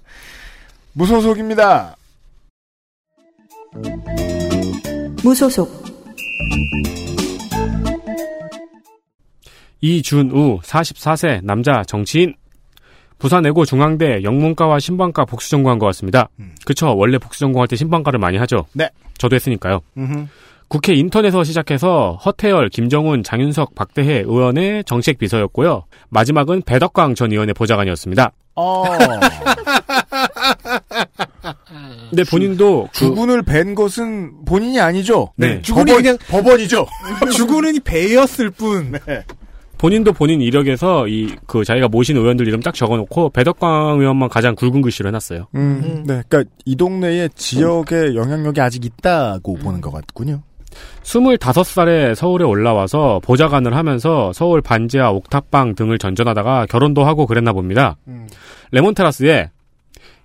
무소속입니다. 0.92 1.96
무소속, 5.24 5.84
이준우 9.80 10.60
44세 10.62 11.44
남자 11.44 11.82
정치인 11.84 12.34
부산외고 13.22 13.64
중앙대 13.64 14.24
영문과와 14.24 14.80
신방과 14.80 15.26
복수 15.26 15.48
전공한 15.48 15.78
것 15.78 15.86
같습니다. 15.86 16.28
음. 16.40 16.56
그쵸 16.64 16.92
원래 16.96 17.18
복수 17.18 17.38
전공할 17.38 17.68
때 17.68 17.76
신방과를 17.76 18.18
많이 18.18 18.36
하죠. 18.38 18.66
네. 18.72 18.88
저도 19.16 19.36
했으니까요. 19.36 19.80
음흠. 19.96 20.26
국회 20.66 20.94
인턴에서 20.94 21.44
시작해서 21.44 22.18
허태열, 22.24 22.70
김정훈, 22.70 23.22
장윤석, 23.22 23.76
박대해 23.76 24.20
의원의 24.20 24.82
정책 24.84 25.18
비서였고요. 25.18 25.84
마지막은 26.08 26.62
배덕광 26.62 27.14
전 27.14 27.30
의원의 27.30 27.54
보좌관이었습니다. 27.54 28.32
어, 28.56 28.82
근데 32.10 32.24
본인도 32.28 32.88
그 32.92 32.98
주군을 32.98 33.42
벤 33.42 33.76
것은 33.76 34.44
본인이 34.44 34.80
아니죠. 34.80 35.32
네. 35.36 35.62
주군이 35.62 35.92
법원, 35.92 36.02
그냥 36.02 36.18
법원이죠. 36.28 36.86
주군은 37.32 37.78
배였을 37.84 38.50
뿐. 38.50 38.98
네. 39.06 39.22
본인도 39.82 40.12
본인 40.12 40.40
이력에서 40.40 41.08
이 41.08 41.32
그 41.46 41.64
자기가 41.64 41.88
모신 41.88 42.16
의원들 42.16 42.46
이름 42.46 42.60
딱 42.60 42.72
적어놓고 42.74 43.30
배덕광 43.30 44.00
의원만 44.00 44.28
가장 44.28 44.54
굵은 44.54 44.80
글씨로 44.80 45.08
해놨어요. 45.08 45.48
음, 45.54 46.04
네. 46.06 46.22
그니까, 46.28 46.48
이 46.64 46.76
동네에 46.76 47.28
지역의 47.34 48.14
영향력이 48.16 48.60
아직 48.60 48.84
있다고 48.84 49.56
보는 49.56 49.80
것 49.80 49.90
같군요. 49.90 50.42
25살에 51.02 52.14
서울에 52.14 52.44
올라와서 52.44 53.20
보좌관을 53.22 53.76
하면서 53.76 54.32
서울 54.32 54.62
반지하 54.62 55.10
옥탑방 55.10 55.74
등을 55.74 55.98
전전하다가 55.98 56.66
결혼도 56.66 57.04
하고 57.04 57.26
그랬나 57.26 57.52
봅니다. 57.52 57.96
음. 58.08 58.26
레몬테라스에 58.70 59.50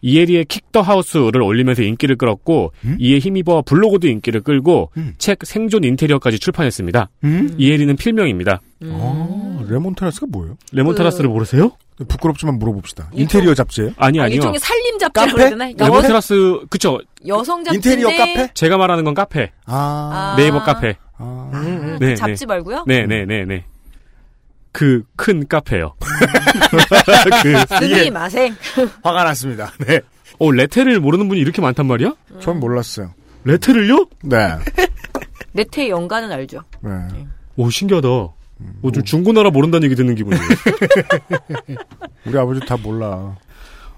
이에리의 0.02 0.46
킥더 0.46 0.82
하우스를 0.82 1.42
올리면서 1.42 1.82
인기를 1.82 2.16
끌었고 2.16 2.72
음? 2.86 2.96
이에 3.00 3.18
힘입어 3.18 3.64
블로그도 3.64 4.08
인기를 4.08 4.42
끌고 4.42 4.92
음. 4.96 5.16
책 5.18 5.40
생존 5.44 5.84
인테리어까지 5.84 6.40
출판했습니다. 6.40 7.10
음? 7.24 7.56
이에리는 7.58 7.96
필명입니다. 7.98 8.62
어, 8.84 9.66
레몬테라스가 9.68 10.28
뭐예요? 10.30 10.58
레몬테라스를 10.72 11.30
모르세요? 11.30 11.72
부끄럽지만 12.08 12.60
물어봅시다. 12.60 13.10
인테리어 13.14 13.56
잡지예요? 13.56 13.92
아니 13.98 14.20
아, 14.20 14.26
아니요. 14.26 14.36
일종의 14.36 14.60
살림 14.60 15.00
잡지라고 15.00 15.32
카페? 15.32 15.42
해야 15.42 15.50
되나? 15.50 15.72
여, 15.72 15.74
레몬테라스 15.80 16.60
그쵸? 16.70 17.00
여성 17.26 17.64
잡지인데 17.64 17.90
인테리어 17.92 18.18
카페? 18.18 18.54
제가 18.54 18.78
말하는 18.78 19.04
건 19.04 19.14
카페. 19.16 19.52
아, 19.66 20.34
아. 20.34 20.36
네이버 20.38 20.62
카페. 20.64 20.96
아. 21.18 21.50
음, 21.54 21.98
네, 22.00 22.16
잡지 22.16 22.46
말고요? 22.46 22.84
네, 22.88 23.08
네, 23.08 23.26
네, 23.26 23.46
네. 23.46 23.66
그 24.72 25.04
큰 25.16 25.48
카페요. 25.48 25.96
그 27.42 27.76
스미 27.80 28.12
마생. 28.12 28.56
화가 29.04 29.24
났습니다. 29.24 29.72
네. 29.88 30.00
어, 30.40 30.52
레테를 30.52 31.00
모르는 31.00 31.28
분이 31.28 31.42
이렇게 31.42 31.64
많단 31.64 31.88
말이야? 31.88 32.14
전 32.42 32.60
몰랐어요. 32.60 33.12
레테를요? 33.44 34.06
네. 34.24 34.38
네트의 35.54 35.90
연가는 35.90 36.32
알죠. 36.32 36.62
네. 36.82 36.92
오, 37.56 37.72
신기하다. 37.72 38.08
어, 38.82 38.92
좀 38.92 39.04
중고나라 39.04 39.50
모른다는 39.50 39.86
얘기 39.86 39.96
듣는 39.96 40.16
기분이에요. 40.16 40.44
우리 42.26 42.38
아버지 42.38 42.60
다 42.62 42.78
몰라. 42.78 43.36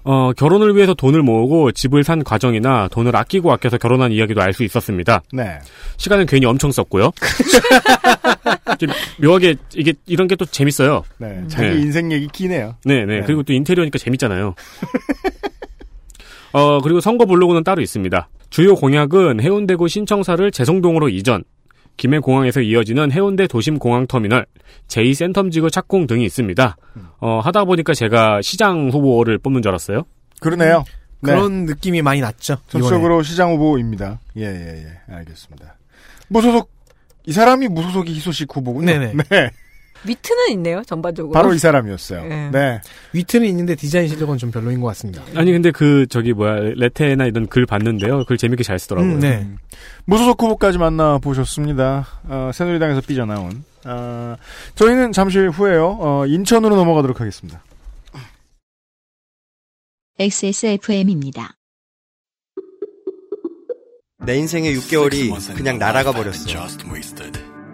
어, 0.02 0.32
결혼을 0.32 0.74
위해서 0.76 0.94
돈을 0.94 1.22
모으고 1.22 1.72
집을 1.72 2.04
산 2.04 2.24
과정이나 2.24 2.88
돈을 2.88 3.14
아끼고 3.14 3.52
아껴서 3.52 3.76
결혼한 3.76 4.12
이야기도 4.12 4.40
알 4.40 4.54
수 4.54 4.64
있었습니다. 4.64 5.22
네. 5.32 5.58
시간은 5.98 6.24
괜히 6.26 6.46
엄청 6.46 6.72
썼고요. 6.72 7.10
묘하게 9.20 9.56
이게 9.74 9.92
이런 10.06 10.26
게 10.26 10.36
또 10.36 10.46
재밌어요. 10.46 11.02
네. 11.18 11.42
자기 11.48 11.68
네. 11.68 11.74
인생 11.82 12.10
얘기 12.12 12.26
기네요. 12.28 12.76
네, 12.84 13.04
네. 13.04 13.20
네. 13.20 13.26
그리고 13.26 13.42
또 13.42 13.52
인테리어니까 13.52 13.98
재밌잖아요. 13.98 14.54
어, 16.52 16.80
그리고 16.80 17.00
선거 17.00 17.26
블로그는 17.26 17.62
따로 17.62 17.82
있습니다. 17.82 18.28
주요 18.48 18.74
공약은 18.74 19.40
해운대구 19.40 19.86
신청사를 19.88 20.50
재송동으로 20.50 21.10
이전, 21.10 21.44
김해공항에서 21.96 22.60
이어지는 22.60 23.12
해운대 23.12 23.46
도심공항터미널, 23.46 24.46
제2센텀지구 24.88 25.70
착공 25.70 26.06
등이 26.06 26.24
있습니다. 26.24 26.76
어, 27.18 27.40
하다 27.40 27.64
보니까 27.64 27.94
제가 27.94 28.40
시장 28.42 28.88
후보를 28.90 29.38
뽑는 29.38 29.62
줄 29.62 29.70
알았어요. 29.70 30.04
그러네요. 30.40 30.84
네. 31.22 31.32
그런 31.32 31.66
느낌이 31.66 32.00
많이 32.02 32.20
났죠. 32.20 32.56
전적으로 32.68 33.22
시장 33.22 33.52
후보입니다. 33.52 34.20
예, 34.38 34.42
예, 34.44 34.84
예. 34.84 35.14
알겠습니다. 35.14 35.76
무소속, 36.28 36.70
이 37.26 37.32
사람이 37.32 37.68
무소속이 37.68 38.14
희소식 38.14 38.56
후보군요. 38.56 38.86
네네. 38.86 39.12
네. 39.30 39.50
위트는 40.06 40.50
있네요, 40.52 40.82
전반적으로. 40.86 41.32
바로 41.32 41.52
이 41.52 41.58
사람이었어요. 41.58 42.24
네. 42.24 42.50
네. 42.50 42.80
위트는 43.12 43.46
있는데 43.48 43.74
디자인 43.74 44.08
실력은 44.08 44.38
좀 44.38 44.50
별로인 44.50 44.80
것 44.80 44.86
같습니다. 44.88 45.22
아니 45.34 45.52
근데 45.52 45.70
그 45.70 46.06
저기 46.08 46.32
뭐야 46.32 46.72
레테나 46.76 47.26
이런 47.26 47.46
글 47.46 47.66
봤는데요. 47.66 48.24
글 48.24 48.36
재밌게 48.36 48.64
잘 48.64 48.78
쓰더라고요. 48.78 49.14
음, 49.14 49.20
네. 49.20 49.46
무소속 50.06 50.42
후보까지 50.42 50.78
만나보셨습니다. 50.78 52.06
어, 52.24 52.50
새누리당에서 52.54 53.02
삐져나온. 53.02 53.64
어, 53.84 54.36
저희는 54.74 55.12
잠시 55.12 55.38
후에요. 55.38 55.96
어, 56.00 56.26
인천으로 56.26 56.76
넘어가도록 56.76 57.20
하겠습니다. 57.20 57.62
XSFM입니다. 60.18 61.54
내 64.22 64.36
인생의 64.36 64.76
6개월이 64.76 65.56
그냥 65.56 65.78
날아가 65.78 66.12
버렸어. 66.12 66.46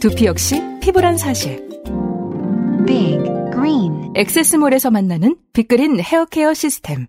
두피 0.00 0.26
역시 0.26 0.62
피부란 0.82 1.16
사실. 1.16 1.66
Big 2.86 3.18
Green 3.52 4.12
엑세스몰에서 4.14 4.90
만나는 4.90 5.36
빅그린 5.54 6.00
헤어케어 6.00 6.52
시스템. 6.52 7.06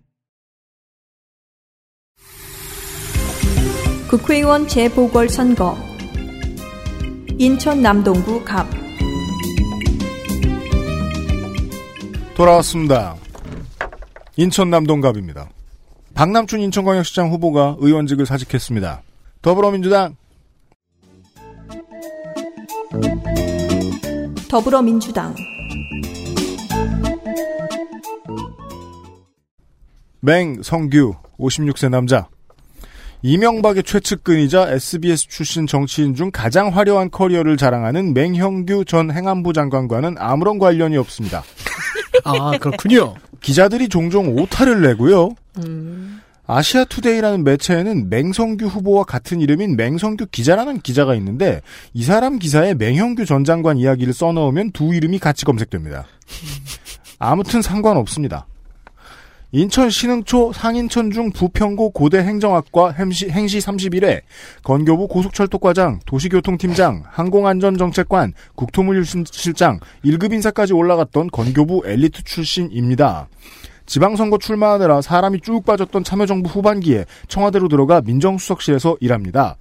국회의원 4.08 4.66
재보궐선거 4.66 5.76
인천 7.36 7.82
남동구 7.82 8.42
갑 8.42 8.66
돌아왔습니다. 12.34 13.16
인천 14.36 14.70
남동갑입니다. 14.70 15.50
박남춘 16.14 16.60
인천광역시장 16.60 17.30
후보가 17.32 17.76
의원직을 17.80 18.24
사직했습니다. 18.24 19.02
더불어민주당 19.42 20.16
더불어민주당 24.48 25.34
맹성규 30.20 31.14
56세 31.38 31.90
남자 31.90 32.28
이명박의 33.22 33.82
최측근이자 33.82 34.70
SBS 34.70 35.28
출신 35.28 35.66
정치인 35.66 36.14
중 36.14 36.30
가장 36.30 36.68
화려한 36.68 37.10
커리어를 37.10 37.56
자랑하는 37.56 38.14
맹형규 38.14 38.84
전 38.84 39.10
행안부 39.10 39.52
장관과는 39.52 40.16
아무런 40.18 40.58
관련이 40.58 40.96
없습니다. 40.96 41.42
아, 42.24 42.56
그렇군요. 42.58 43.14
기자들이 43.40 43.88
종종 43.88 44.36
오타를 44.36 44.80
내고요. 44.82 45.30
음. 45.58 46.20
아시아투데이라는 46.48 47.44
매체에는 47.44 48.08
맹성규 48.08 48.66
후보와 48.66 49.04
같은 49.04 49.40
이름인 49.42 49.76
맹성규 49.76 50.26
기자라는 50.32 50.80
기자가 50.80 51.14
있는데 51.16 51.60
이 51.92 52.02
사람 52.02 52.38
기사에 52.38 52.72
맹형규 52.72 53.26
전 53.26 53.44
장관 53.44 53.76
이야기를 53.76 54.14
써넣으면 54.14 54.72
두 54.72 54.94
이름이 54.94 55.18
같이 55.18 55.44
검색됩니다. 55.44 56.06
아무튼 57.18 57.60
상관없습니다. 57.60 58.46
인천 59.52 59.88
신흥초 59.88 60.52
상인천 60.52 61.10
중 61.10 61.32
부평고 61.32 61.90
고대 61.90 62.18
행정학과 62.18 62.92
행시, 62.92 63.30
행시 63.30 63.58
31회 63.58 64.20
건교부 64.62 65.08
고속철도과장 65.08 66.00
도시교통팀장 66.06 67.04
항공안전정책관 67.06 68.34
국토물류실장 68.54 69.80
1급 70.04 70.32
인사까지 70.34 70.74
올라갔던 70.74 71.28
건교부 71.28 71.82
엘리트 71.86 72.24
출신입니다. 72.24 73.28
지방선거 73.88 74.36
출마하느라 74.36 75.00
사람이 75.00 75.40
쭉 75.40 75.64
빠졌던 75.64 76.04
참여정부 76.04 76.50
후반기에 76.50 77.06
청와대로 77.26 77.68
들어가 77.68 78.02
민정수석실에서 78.02 78.98
일합니다. 79.00 79.56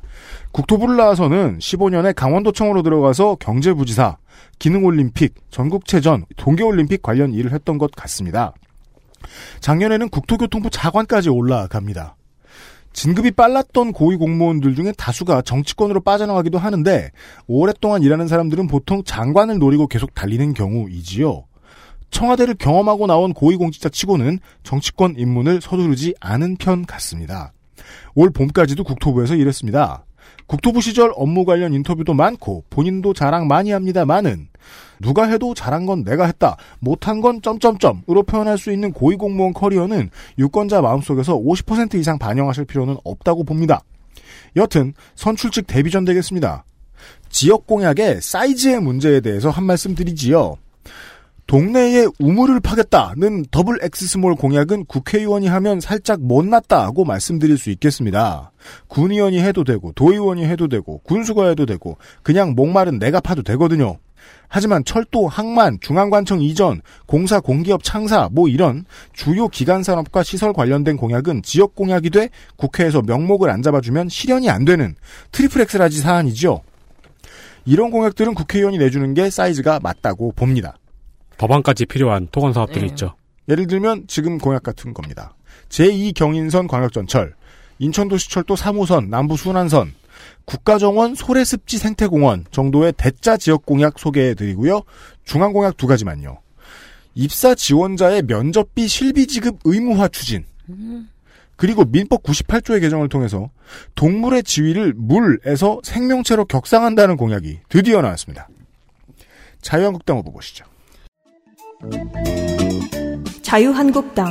국토부를 0.52 0.98
나와서는 0.98 1.60
15년에 1.60 2.14
강원도청으로 2.14 2.84
들어가서 2.84 3.38
경제부지사, 3.40 4.18
기능올림픽, 4.60 5.34
전국체전, 5.50 6.26
동계올림픽 6.36 7.02
관련 7.02 7.34
일을 7.34 7.54
했던 7.54 7.78
것 7.78 7.90
같습니다. 7.92 8.54
작년에는 9.62 10.10
국토교통부 10.10 10.70
차관까지 10.70 11.30
올라갑니다. 11.30 12.18
진급이 12.92 13.32
빨랐던 13.32 13.94
고위 13.94 14.18
공무원들 14.18 14.76
중에 14.76 14.92
다수가 14.98 15.44
정치권으로 15.44 16.02
빠져나가기도 16.02 16.58
하는데 16.58 17.12
오랫동안 17.48 18.04
일하는 18.04 18.28
사람들은 18.28 18.68
보통 18.68 19.04
장관을 19.06 19.58
노리고 19.60 19.88
계속 19.88 20.14
달리는 20.14 20.54
경우이지요. 20.54 21.47
청와대를 22.12 22.56
경험하고 22.56 23.08
나온 23.08 23.34
고위공직자 23.34 23.90
치고는 23.90 24.40
정치권 24.64 25.16
입문을 25.18 25.62
서두르지 25.62 26.16
않은 26.20 26.58
편 26.58 26.86
같습니다. 26.86 27.54
올 28.16 28.30
봄까지도 28.30 28.84
국토부에서 28.84 29.36
일했습니다. 29.36 30.04
국토부 30.48 30.82
시절 30.82 31.12
업무 31.16 31.46
관련 31.46 31.74
인터뷰도 31.74 32.14
많고 32.14 32.64
본인도 32.70 33.14
자랑 33.14 33.48
많이 33.48 33.72
합니다만은 33.72 34.48
누가 35.00 35.26
해도 35.26 35.54
잘한 35.54 35.86
건 35.86 36.04
내가 36.04 36.26
했다, 36.26 36.58
못한 36.80 37.22
건 37.22 37.42
점점점으로 37.42 38.24
표현할 38.24 38.58
수 38.58 38.72
있는 38.72 38.92
고위공무원 38.92 39.54
커리어는 39.54 40.10
유권자 40.40 40.82
마음속에서 40.82 41.38
50% 41.38 41.96
이상 41.96 42.18
반영하실 42.18 42.66
필요는 42.66 42.98
없다고 43.04 43.44
봅니다. 43.44 43.82
여튼 44.56 44.94
선출직 45.16 45.68
데뷔 45.68 45.92
전 45.92 46.06
되겠습니다. 46.06 46.64
지역 47.30 47.68
공약의 47.68 48.22
사이즈의 48.22 48.82
문제에 48.82 49.20
대해서 49.20 49.50
한 49.50 49.66
말씀 49.66 49.94
드리지요. 49.96 50.56
동네에 51.48 52.08
우물을 52.20 52.60
파겠다는 52.60 53.46
double 53.52 53.80
XSmall 53.82 54.36
공약은 54.36 54.86
국회의원이 54.86 55.48
하면 55.48 55.80
살짝 55.80 56.20
못났다고 56.22 57.06
말씀드릴 57.06 57.58
수 57.58 57.70
있겠습니다. 57.72 58.52
군의원이 58.88 59.40
해도 59.40 59.64
되고 59.64 59.94
도의원이 59.94 60.44
해도 60.44 60.68
되고 60.68 61.00
군수가 61.00 61.48
해도 61.48 61.66
되고 61.66 61.98
그냥 62.22 62.54
목마른 62.54 63.00
내가 63.00 63.22
파도 63.22 63.44
되거든요. 63.44 63.98
하지만 64.50 64.84
철도, 64.84 65.28
항만, 65.30 65.78
중앙관청 65.80 66.42
이전, 66.42 66.82
공사, 67.06 67.40
공기업 67.40 67.82
창사 67.82 68.28
뭐 68.30 68.50
이런 68.50 68.84
주요 69.14 69.48
기간 69.48 69.84
산업과 69.84 70.24
시설 70.24 70.52
관련된 70.52 70.98
공약은 70.98 71.44
지역 71.44 71.76
공약이 71.76 72.10
돼 72.10 72.30
국회에서 72.58 73.02
명목을 73.04 73.50
안 73.50 73.62
잡아주면 73.62 74.10
실현이 74.10 74.50
안 74.50 74.66
되는 74.66 74.96
triple 75.32 75.62
XLarge 75.62 76.00
사안이죠. 76.02 76.62
이런 77.64 77.90
공약들은 77.90 78.34
국회의원이 78.34 78.78
내주는 78.78 79.14
게 79.14 79.30
사이즈가 79.30 79.80
맞다고 79.82 80.34
봅니다. 80.34 80.76
법안까지 81.38 81.86
필요한 81.86 82.28
토건 82.32 82.54
사업들이 82.54 82.82
네. 82.82 82.88
있죠. 82.88 83.16
예를 83.50 83.68
들면 83.68 84.06
지금 84.08 84.38
공약 84.38 84.64
같은 84.64 84.94
겁니다. 84.94 85.36
제2경인선 85.70 86.68
광역전철, 86.68 87.34
인천도시철도 87.80 88.56
3호선, 88.56 89.10
남부순환선, 89.10 89.94
국가정원 90.46 91.16
소래습지 91.16 91.78
생태공원 91.78 92.46
정도의 92.52 92.94
대자 92.98 93.38
지역 93.38 93.66
공약 93.66 94.00
소개해드리고요. 94.00 94.82
중앙 95.24 95.54
공약 95.54 95.78
두 95.78 95.88
가지만요. 95.88 96.40
입사 97.16 97.56
지원자의 97.56 98.24
면접비 98.24 98.88
실비 98.88 99.28
지급 99.28 99.60
의무화 99.64 100.08
추진. 100.08 100.46
그리고 101.56 101.84
민법 101.86 102.24
98조의 102.24 102.82
개정을 102.82 103.10
통해서 103.10 103.50
동물의 103.96 104.44
지위를 104.44 104.94
물에서 104.96 105.82
생명체로 105.84 106.46
격상한다는 106.46 107.18
공약이 107.18 107.62
드디어 107.70 108.02
나왔습니다. 108.02 108.48
자유한국당 109.62 110.18
후보 110.18 110.32
보시죠. 110.32 110.66
자유한국당 113.42 114.28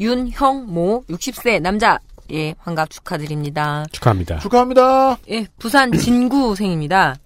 윤형모 0.00 1.04
60세 1.08 1.60
남자 1.60 1.98
예 2.32 2.54
환갑 2.58 2.90
축하드립니다. 2.90 3.84
축하합니다. 3.92 4.38
축하합니다. 4.40 5.18
예 5.30 5.46
부산 5.58 5.92
진구생입니다. 5.92 7.16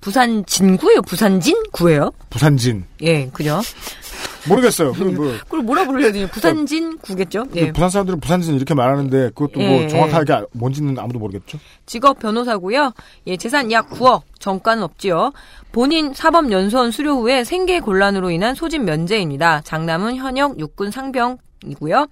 부산 0.00 0.44
진구예요? 0.46 1.02
부산 1.02 1.40
진 1.40 1.56
구예요? 1.72 2.10
부산진. 2.30 2.84
예 3.02 3.28
그죠? 3.28 3.60
모르겠어요. 4.48 4.92
그 4.92 5.02
뭐, 5.04 5.32
그걸 5.44 5.60
뭐라 5.60 5.84
부르려야 5.84 6.12
되냐? 6.12 6.26
부산 6.28 6.66
진 6.66 6.98
구겠죠? 6.98 7.44
예. 7.54 7.72
부산 7.72 7.90
사람들은 7.90 8.20
부산진 8.20 8.54
이렇게 8.56 8.74
말하는데 8.74 9.30
그것도 9.30 9.60
뭐 9.60 9.82
예, 9.82 9.88
정확하게 9.88 10.46
뭔지는 10.52 10.98
아무도 10.98 11.18
모르겠죠. 11.18 11.58
직업 11.86 12.18
변호사고요. 12.18 12.92
예, 13.26 13.36
재산 13.36 13.70
약 13.72 13.90
9억, 13.90 14.22
정가는 14.38 14.82
없지요. 14.82 15.32
본인 15.72 16.14
사법 16.14 16.50
연수원 16.50 16.90
수료 16.90 17.16
후에 17.20 17.44
생계 17.44 17.80
곤란으로 17.80 18.30
인한 18.30 18.54
소집 18.54 18.82
면제입니다. 18.82 19.62
장남은 19.62 20.16
현역 20.16 20.58
육군 20.58 20.90
상병 20.90 21.38
이고요. 21.66 22.06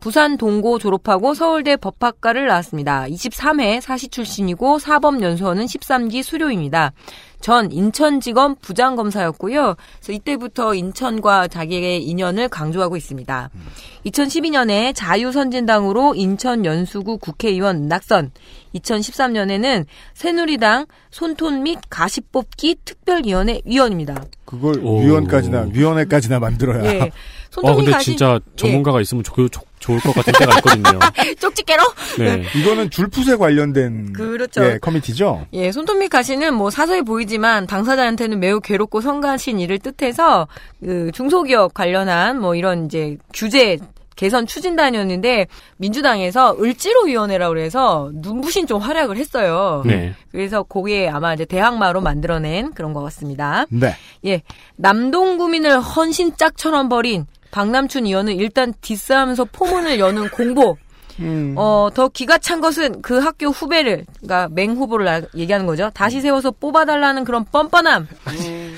부산 0.00 0.36
동고 0.36 0.78
졸업하고 0.78 1.34
서울대 1.34 1.76
법학과를 1.76 2.46
나왔습니다. 2.46 3.06
23회 3.06 3.80
사시 3.80 4.08
출신이고 4.08 4.78
사법 4.78 5.22
연수원은 5.22 5.64
13기 5.64 6.22
수료입니다. 6.22 6.92
전 7.40 7.70
인천지검 7.70 8.56
부장검사였고요. 8.60 9.76
그래서 9.98 10.12
이때부터 10.12 10.74
인천과 10.74 11.48
자기의 11.48 12.02
인연을 12.04 12.48
강조하고 12.48 12.96
있습니다. 12.96 13.50
2012년에 14.06 14.94
자유선진당으로 14.94 16.14
인천 16.14 16.64
연수구 16.64 17.18
국회의원 17.18 17.86
낙선, 17.88 18.32
2013년에는 18.74 19.86
새누리당 20.14 20.86
손톱 21.10 21.54
및 21.54 21.78
가시 21.88 22.20
뽑기 22.20 22.76
특별위원회 22.84 23.62
위원입니다. 23.64 24.24
그걸 24.44 24.84
오. 24.84 25.00
위원까지나 25.00 25.68
위원회까지나 25.72 26.38
만들어야. 26.38 26.84
예. 26.84 27.10
와, 27.62 27.70
손톱 27.70 27.76
및 27.76 27.76
근데 27.76 27.90
가시 27.92 28.06
진짜 28.06 28.40
전문가가 28.56 29.00
있으면 29.00 29.24
좋, 29.24 29.48
좋, 29.48 29.62
좋을 29.78 30.00
것 30.00 30.14
같은 30.14 30.32
때가 30.32 30.56
있거든요. 30.58 30.98
쪽집게로 31.38 31.82
네. 32.18 32.44
이거는 32.56 32.90
줄풋에 32.90 33.36
관련된 33.36 34.12
그렇죠. 34.12 34.64
예, 34.64 34.78
커미티죠. 34.78 35.46
예, 35.52 35.72
손톱 35.72 35.98
및 35.98 36.08
가시는 36.08 36.54
뭐 36.54 36.70
사소해 36.70 37.02
보이지만 37.02 37.66
당사자한테는 37.66 38.40
매우 38.40 38.60
괴롭고 38.60 39.00
성가신 39.00 39.60
일을 39.60 39.78
뜻해서 39.78 40.48
그 40.80 41.10
중소기업 41.12 41.74
관련한 41.74 42.40
뭐 42.40 42.54
이런 42.54 42.86
이제 42.86 43.16
규제 43.32 43.78
개선 44.18 44.48
추진단이었는데 44.48 45.46
민주당에서 45.76 46.56
을지로 46.60 47.04
위원회라고 47.04 47.54
그래서 47.54 48.10
눈부신 48.14 48.66
좀 48.66 48.80
활약을 48.80 49.16
했어요. 49.16 49.84
네. 49.86 50.12
그래서 50.32 50.64
거기에 50.64 51.08
아마 51.08 51.34
이제 51.34 51.44
대항마로 51.44 52.00
만들어낸 52.00 52.72
그런 52.72 52.92
것 52.92 53.02
같습니다. 53.04 53.64
네. 53.70 53.94
예, 54.26 54.42
남동구민을 54.74 55.78
헌신짝처럼 55.80 56.88
버린 56.88 57.26
박남춘 57.50 58.06
의원은 58.06 58.36
일단 58.36 58.72
디스하면서 58.80 59.46
포문을 59.52 59.98
여는 59.98 60.28
공보. 60.30 60.76
어, 61.56 61.88
더 61.92 62.06
기가 62.08 62.38
찬 62.38 62.60
것은 62.60 63.02
그 63.02 63.18
학교 63.18 63.48
후배를, 63.48 64.04
그러니까 64.20 64.48
맹 64.52 64.72
후보를 64.76 65.04
나- 65.04 65.20
얘기하는 65.36 65.66
거죠. 65.66 65.90
다시 65.92 66.20
세워서 66.20 66.52
뽑아달라는 66.52 67.24
그런 67.24 67.44
뻔뻔함. 67.44 68.06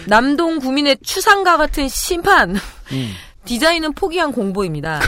남동 0.07 0.59
구민의 0.59 0.97
추상과 1.03 1.59
같은 1.59 1.87
심판. 1.89 2.57
디자인은 3.45 3.93
포기한 3.93 4.33
공보입니다. 4.33 5.01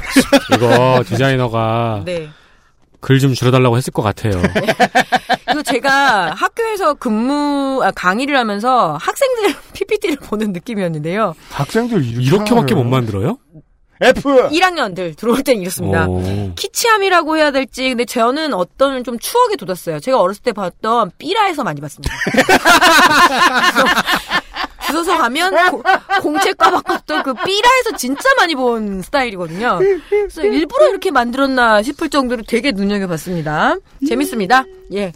이거 0.54 1.02
디자이너가 1.06 2.02
네. 2.04 2.28
글 3.03 3.20
좀 3.20 3.34
줄여달라고 3.34 3.76
했을 3.76 3.92
것 3.92 4.00
같아요. 4.03 4.32
이거 5.50 5.62
제가 5.62 6.32
학교에서 6.34 6.94
근무, 6.94 7.80
아, 7.84 7.90
강의를 7.90 8.36
하면서 8.38 8.96
학생들 9.00 9.55
PPT를 9.74 10.16
보는 10.16 10.53
느낌이었는데요. 10.53 11.34
학생들 11.50 12.03
이렇게 12.05 12.22
이렇게밖에 12.26 12.74
하나요? 12.74 12.76
못 12.76 12.84
만들어요? 12.84 13.38
F 14.00 14.48
1학년들 14.48 15.16
들어올 15.16 15.42
땐 15.42 15.61
이렇습니다. 15.61 16.06
오. 16.09 16.52
키치함이라고 16.56 17.36
해야 17.36 17.51
될지, 17.52 17.89
근데 17.89 18.05
저는 18.05 18.52
어떤 18.55 19.05
좀 19.05 19.18
추억이 19.18 19.56
돋았어요. 19.56 20.01
제가 20.01 20.20
어렸을 20.20 20.43
때 20.43 20.52
봤던 20.52 21.12
삐라에서 21.18 21.62
많이 21.62 21.81
봤습니다. 21.81 22.12
주소서 25.12 25.22
가면 25.22 25.70
고- 25.70 25.82
공채과 26.22 26.70
바꿨던 26.70 27.22
그 27.22 27.34
삐라에서 27.34 27.97
진짜 27.97 28.22
많이 28.39 28.55
본 28.55 29.02
스타일이거든요. 29.02 29.78
그래서 30.09 30.43
일부러 30.44 30.89
이렇게 30.89 31.10
만들었나 31.10 31.82
싶을 31.82 32.09
정도로 32.09 32.43
되게 32.47 32.72
눈여겨봤습니다. 32.72 33.76
재밌습니다. 34.06 34.64
예. 34.94 35.12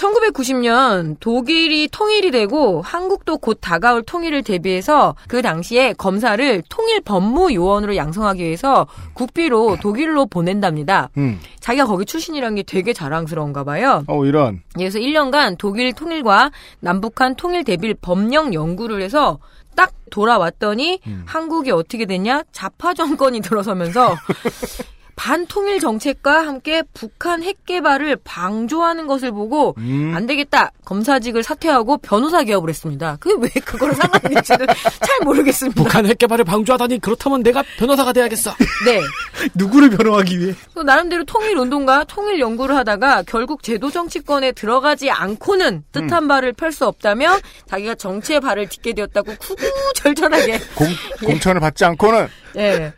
1990년 0.00 1.16
독일이 1.20 1.88
통일이 1.88 2.30
되고 2.30 2.80
한국도 2.82 3.38
곧 3.38 3.58
다가올 3.60 4.02
통일을 4.02 4.42
대비해서 4.42 5.14
그 5.28 5.42
당시에 5.42 5.92
검사를 5.92 6.62
통일 6.68 7.00
법무 7.02 7.52
요원으로 7.52 7.96
양성하기 7.96 8.42
위해서 8.42 8.86
국비로 9.14 9.76
독일로 9.82 10.26
보낸답니다. 10.26 11.10
음. 11.18 11.38
자기가 11.60 11.86
거기 11.86 12.06
출신이란 12.06 12.54
게 12.54 12.62
되게 12.62 12.92
자랑스러운가 12.92 13.64
봐요. 13.64 14.04
어, 14.06 14.24
이런. 14.24 14.62
그래서 14.74 14.98
1년간 14.98 15.56
독일 15.58 15.92
통일과 15.92 16.50
남북한 16.80 17.34
통일 17.34 17.64
대비 17.64 17.92
법령 17.94 18.54
연구를 18.54 19.02
해서 19.02 19.38
딱 19.76 19.92
돌아왔더니 20.10 21.00
한국이 21.26 21.70
어떻게 21.70 22.04
됐냐? 22.06 22.42
좌파 22.52 22.92
정권이 22.92 23.40
들어서면서 23.40 24.14
반통일 25.20 25.80
정책과 25.80 26.46
함께 26.46 26.82
북한 26.94 27.42
핵 27.42 27.66
개발을 27.66 28.16
방조하는 28.24 29.06
것을 29.06 29.32
보고 29.32 29.74
음. 29.76 30.14
안 30.16 30.24
되겠다 30.24 30.72
검사직을 30.86 31.42
사퇴하고 31.42 31.98
변호사 31.98 32.42
개업을 32.42 32.70
했습니다. 32.70 33.18
그게 33.20 33.36
왜 33.38 33.48
그거랑 33.62 33.94
상관이 33.96 34.22
있는지는 34.30 34.66
잘 35.06 35.18
모르겠습니다. 35.24 35.82
북한 35.82 36.06
핵 36.06 36.16
개발을 36.16 36.46
방조하다니 36.46 37.00
그렇다면 37.00 37.42
내가 37.42 37.62
변호사가 37.76 38.14
돼야겠어. 38.14 38.50
네. 38.86 39.02
누구를 39.54 39.90
변호하기 39.90 40.40
위해? 40.40 40.54
또 40.74 40.82
나름대로 40.82 41.22
통일 41.24 41.58
운동과 41.58 42.04
통일 42.04 42.40
연구를 42.40 42.74
하다가 42.76 43.24
결국 43.24 43.62
제도 43.62 43.90
정치권에 43.90 44.52
들어가지 44.52 45.10
않고는 45.10 45.84
뜻한 45.92 46.28
바를 46.28 46.54
펼 46.54 46.70
수 46.70 46.86
없다며 46.86 47.36
자기가 47.66 47.96
정치의 47.96 48.40
발을 48.40 48.68
딛게 48.68 48.92
되었다고 48.92 49.34
구구절절하게 49.34 50.60
공, 50.76 50.86
공천을 51.26 51.60
받지 51.60 51.84
않고는 51.84 52.28
예. 52.56 52.92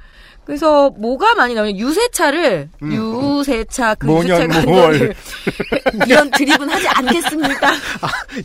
그래서 0.45 0.91
뭐가 0.99 1.35
많이 1.37 1.55
나오냐 1.55 1.77
유세차를 1.79 2.69
유세차 2.83 3.95
그 3.95 4.09
유세차가 4.13 4.63
모월. 4.63 4.95
이거를 4.97 5.15
이런 6.07 6.31
드립은 6.33 6.69
하지 6.69 6.89
않겠습니다. 6.89 7.71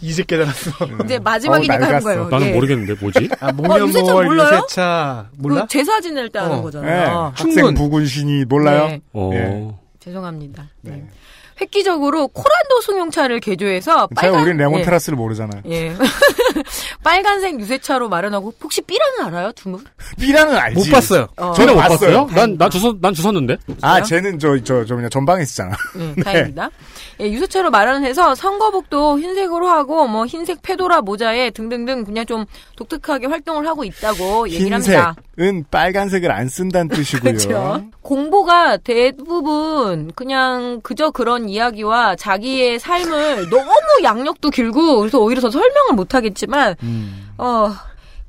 이제 0.01 0.23
깨달았어. 0.23 0.71
이제 1.05 1.17
마지막이니까 1.19 1.75
어우, 1.87 1.93
한. 1.93 1.99
거예요. 2.03 2.29
나는 2.29 2.47
예. 2.47 2.53
모르겠는데 2.53 2.93
뭐지? 3.01 3.29
아, 3.39 3.51
모년 3.51 3.87
유세차 3.87 4.11
모월 4.11 4.25
몰라요? 4.25 4.57
유세차 4.63 5.29
몰라? 5.37 5.61
그 5.61 5.67
제사 5.69 5.99
지낼 5.99 6.29
때 6.29 6.37
하는 6.39 6.53
어. 6.53 6.57
네. 6.57 6.61
거잖아요. 6.63 7.33
학생 7.35 7.51
충분. 7.53 7.73
부군신이 7.73 8.45
몰라요? 8.45 8.87
네. 8.87 9.01
어. 9.13 9.31
예. 9.33 9.67
죄송합니다. 9.99 10.69
네. 10.81 11.03
획기적으로 11.59 12.27
코란도 12.27 12.81
승용차를 12.85 13.39
개조해서 13.39 14.07
자, 14.07 14.07
빨간 14.15 14.41
우린 14.41 14.55
예. 14.55 14.63
레몬 14.63 14.81
테라스를 14.83 15.17
모르잖아요. 15.17 15.61
예. 15.69 15.93
빨간색 17.03 17.59
유세차로 17.59 18.09
마련하고 18.09 18.53
혹시 18.61 18.81
삐라는 18.81 19.25
알아요? 19.25 19.51
두분? 19.53 19.83
B라는 20.19 20.55
알지. 20.55 20.75
못 20.79 20.91
봤어요. 20.93 21.27
어. 21.37 21.53
저는 21.53 21.73
못 21.75 21.81
봤어요? 21.81 22.27
봤어요? 22.27 22.47
난, 22.57 22.57
난 23.01 23.13
주웠는데? 23.13 23.57
아, 23.81 24.01
쟤는 24.01 24.39
저, 24.39 24.57
저, 24.63 24.85
저, 24.85 24.95
그냥 24.95 25.09
전방에 25.09 25.43
있었잖아. 25.43 25.75
네, 25.95 26.23
다행입니다. 26.23 26.69
예, 27.19 27.31
유세차로 27.31 27.71
마련해서 27.71 28.35
선거복도 28.35 29.19
흰색으로 29.19 29.67
하고 29.67 30.07
뭐 30.07 30.25
흰색 30.25 30.61
페도라 30.61 31.01
모자에 31.01 31.49
등등등 31.49 32.03
그냥 32.03 32.25
좀 32.25 32.45
독특하게 32.75 33.27
활동을 33.27 33.67
하고 33.67 33.83
있다고 33.83 34.49
얘기를 34.49 34.73
합니다. 34.73 35.15
흰색은 35.37 35.65
빨간색을 35.71 36.31
안 36.31 36.47
쓴다는 36.47 36.89
뜻이고요. 36.89 37.21
그렇죠. 37.33 37.83
공보가 38.01 38.77
대부분 38.77 40.11
그냥 40.15 40.79
그저 40.83 41.09
그런 41.09 41.49
이야기와 41.49 42.15
자기의 42.15 42.79
삶을 42.79 43.49
너무 43.49 43.71
양력도 44.03 44.49
길고 44.51 44.99
그래서 44.99 45.19
오히려 45.19 45.41
더 45.41 45.49
설명을 45.49 45.95
못 45.95 46.13
하겠지만 46.13 46.75
음. 46.83 47.29
어 47.37 47.71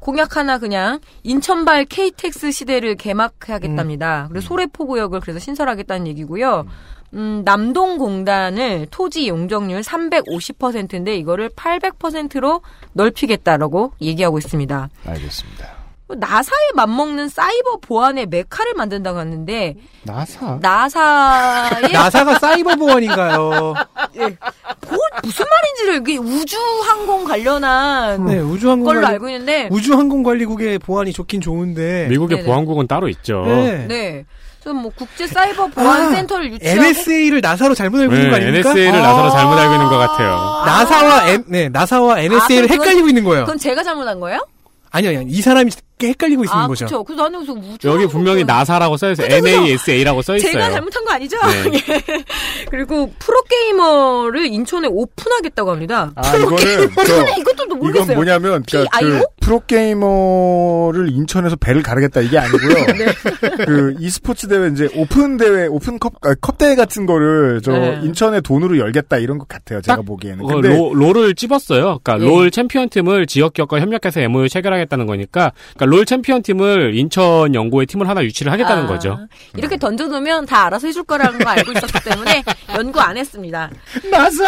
공약 0.01 0.37
하나 0.37 0.59
그냥 0.59 1.01
인천발 1.23 1.85
KTX 1.85 2.53
시대를 2.53 2.95
개막하겠답니다. 2.95 4.29
그리고 4.31 4.41
소래포구역을 4.47 5.21
그래서 5.21 5.39
신설하겠다는 5.39 6.07
얘기고요. 6.07 6.65
음, 6.67 6.71
남동공단을 7.11 8.87
토지 8.91 9.29
용적률 9.29 9.81
350%인데 9.81 11.17
이거를 11.17 11.49
800%로 11.51 12.63
넓히겠다라고 12.93 13.93
얘기하고 14.01 14.39
있습니다. 14.39 14.89
알겠습니다. 15.07 15.79
나사에 16.17 16.73
맞먹는 16.75 17.29
사이버 17.29 17.77
보안의 17.83 18.27
메카를 18.27 18.73
만든다고 18.75 19.19
하는데 19.19 19.77
나사? 20.05 20.59
나사의 20.63 21.93
나사가 21.93 22.39
사이버 22.39 22.77
보안인가요? 22.77 23.39
뭘 23.39 25.01
무슨 25.23 25.45
말인지를 25.51 25.97
이게 26.01 26.17
우주 26.17 26.57
항공 26.87 27.25
관련한 27.25 28.25
네, 28.25 28.39
우주 28.39 28.71
항공 28.71 28.87
걸로 28.87 29.01
관리, 29.03 29.13
알고 29.15 29.29
있는데 29.29 29.69
우주 29.71 29.93
항공 29.93 30.23
관리국의 30.23 30.79
보안이 30.79 31.13
좋긴 31.13 31.43
좋은데 31.43 32.07
미국의 32.09 32.39
네네. 32.39 32.49
보안국은 32.49 32.87
따로 32.87 33.09
있죠. 33.09 33.45
네. 33.47 33.87
네. 33.87 34.25
그래서 34.63 34.75
뭐 34.79 34.91
국제 34.97 35.27
사이버 35.27 35.67
보안 35.69 36.03
아, 36.03 36.11
센터를 36.11 36.53
유치하고 36.53 36.81
NSA를 36.85 37.41
나사로 37.41 37.75
잘못 37.75 38.01
알고 38.01 38.15
있는 38.15 38.31
거 38.31 38.37
네, 38.39 38.43
아닙니까? 38.45 38.71
NSA를 38.71 39.01
나사로 39.03 39.31
잘못 39.31 39.53
알고 39.59 39.73
있는 39.75 39.87
것 39.89 39.99
같아요. 39.99 40.63
나사와 40.67 41.29
N, 41.29 41.45
네, 41.47 41.69
나사와 41.69 42.21
NSA를 42.21 42.65
아, 42.65 42.67
그건- 42.69 42.87
헷갈리고 42.87 43.09
있는 43.09 43.25
거예요. 43.25 43.45
그건 43.45 43.59
제가 43.59 43.83
잘못한 43.83 44.19
거예요? 44.21 44.45
아니요, 44.91 45.11
아니요. 45.11 45.23
이 45.29 45.41
사람이 45.41 45.71
헷갈리고 46.07 46.45
있는 46.45 46.57
아, 46.57 46.67
거죠. 46.67 46.87
그렇죠. 46.87 47.05
그래서 47.05 47.23
나는 47.25 47.45
그래서 47.45 47.53
우주 47.53 47.89
여기 47.89 48.07
분명히 48.07 48.45
나사라고 48.45 48.97
써 48.97 49.11
있어요. 49.11 49.29
그죠, 49.29 49.43
그죠. 49.43 49.57
NASA라고 49.57 50.23
써 50.23 50.37
있어요. 50.37 50.53
제가 50.53 50.71
잘못한 50.71 51.05
거 51.05 51.13
아니죠? 51.13 51.37
네. 51.47 51.73
예. 51.89 52.25
그리고 52.71 53.13
프로게이머를 53.19 54.47
인천에 54.47 54.89
오픈하겠다고 54.89 55.71
합니다. 55.71 56.13
아, 56.15 56.37
이거는, 56.37 56.91
저, 57.07 57.25
네, 57.25 57.35
이것도 57.41 57.69
또 57.69 57.77
모르겠어요. 57.77 58.05
이건 58.05 58.15
뭐냐면, 58.17 58.63
그? 58.71 58.85
그 59.01 59.23
프로게이머를 59.41 61.11
인천에서 61.13 61.57
배를 61.57 61.83
가르겠다 61.83 62.21
이게 62.21 62.39
아니고요. 62.39 62.75
네. 62.99 63.65
그, 63.65 63.95
e스포츠 63.99 64.49
대회, 64.49 64.69
이제 64.69 64.89
오픈 64.95 65.37
대회, 65.37 65.67
오픈 65.67 65.99
컵, 65.99 66.15
아, 66.23 66.35
컵 66.41 66.59
대회 66.59 66.75
같은 66.75 67.07
거를 67.07 67.61
저 67.63 67.73
네. 67.73 68.01
인천에 68.03 68.41
돈으로 68.41 68.79
열겠다 68.79 69.19
이런 69.19 69.39
것 69.39 69.49
같아요. 69.49 69.81
제가 69.81 70.03
보기에는. 70.03 70.45
어, 70.45 70.49
근데, 70.49 70.69
로, 70.69 70.93
롤을 70.95 71.35
찝었어요. 71.35 72.01
그러니까 72.03 72.21
예. 72.21 72.29
롤 72.29 72.51
챔피언 72.51 72.89
팀을 72.89 73.27
지역 73.27 73.53
기업과 73.53 73.81
협력해서 73.81 74.21
MOU 74.21 74.49
체결하겠다는 74.49 75.07
거니까 75.07 75.53
그러니까 75.75 75.87
롤 75.89 76.05
챔피언 76.05 76.43
팀을 76.43 76.95
인천 76.95 77.55
연고의 77.55 77.87
팀을 77.87 78.09
하나 78.09 78.23
유치를 78.23 78.53
하겠다는 78.53 78.85
아, 78.85 78.87
거죠. 78.87 79.19
이렇게 79.57 79.79
던져놓으면 79.79 80.45
다 80.47 80.67
알아서 80.67 80.87
해줄 80.87 81.05
거라는 81.05 81.39
거 81.39 81.49
알고 81.49 81.73
있었기 81.73 82.11
때문에 82.11 82.45
연구 82.77 83.01
안 83.01 83.17
했습니다. 83.17 83.71
나사! 84.11 84.45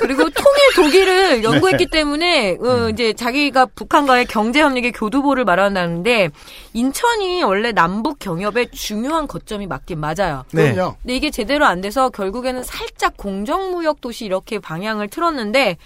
그리고 0.00 0.28
통일 0.28 0.58
독일을 0.74 1.44
연구했기 1.44 1.86
네. 1.86 1.90
때문에 1.90 2.58
어, 2.60 2.88
이제 2.90 3.12
자기가 3.12 3.66
북한과의 3.66 4.26
경제 4.26 4.60
협력의 4.60 4.90
교두보를 4.90 5.44
말한다는데 5.44 6.30
인천이 6.72 7.44
원래 7.44 7.70
남북 7.70 8.18
경협의 8.18 8.72
중요한 8.72 9.28
거점이 9.28 9.68
맞긴 9.68 10.00
맞아요. 10.00 10.44
네. 10.52 10.74
근데 10.74 11.14
이게 11.14 11.30
제대로 11.30 11.64
안 11.64 11.80
돼서 11.80 12.10
결국에는 12.10 12.64
살짝 12.64 13.16
공정무역 13.16 14.00
도시 14.00 14.24
이렇게 14.24 14.58
방향을 14.58 15.08
틀었는데 15.08 15.76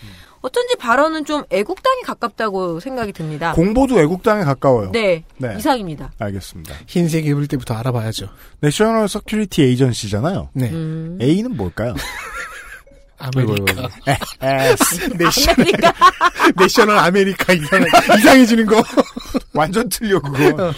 어쩐지 0.43 0.77
발언은 0.77 1.25
좀 1.25 1.45
애국당이 1.51 2.03
가깝다고 2.03 2.79
생각이 2.81 3.13
듭니다. 3.13 3.53
공보도 3.53 4.01
애국당에 4.01 4.45
가까워요. 4.45 4.93
네, 4.93 5.25
네. 5.39 5.55
이상입니다. 5.59 6.13
알겠습니다. 6.19 6.75
흰색 6.87 7.27
입을 7.27 7.47
때부터 7.49 7.75
알아봐야죠. 7.75 8.29
National 8.61 9.09
Security 9.09 9.63
Agency잖아요. 9.63 10.51
네. 10.53 10.71
음. 10.71 11.19
A는 11.21 11.57
뭘까요? 11.57 11.95
아메리카. 13.19 13.89
S. 14.43 15.09
Nation, 15.17 15.51
아메리카 15.53 15.93
National 16.57 16.99
아메리카 16.99 17.53
이상, 17.55 17.83
이상해지는 18.19 18.67
거. 18.67 18.83
완전 19.55 19.89
틀려, 19.89 20.21
그거. 20.21 20.73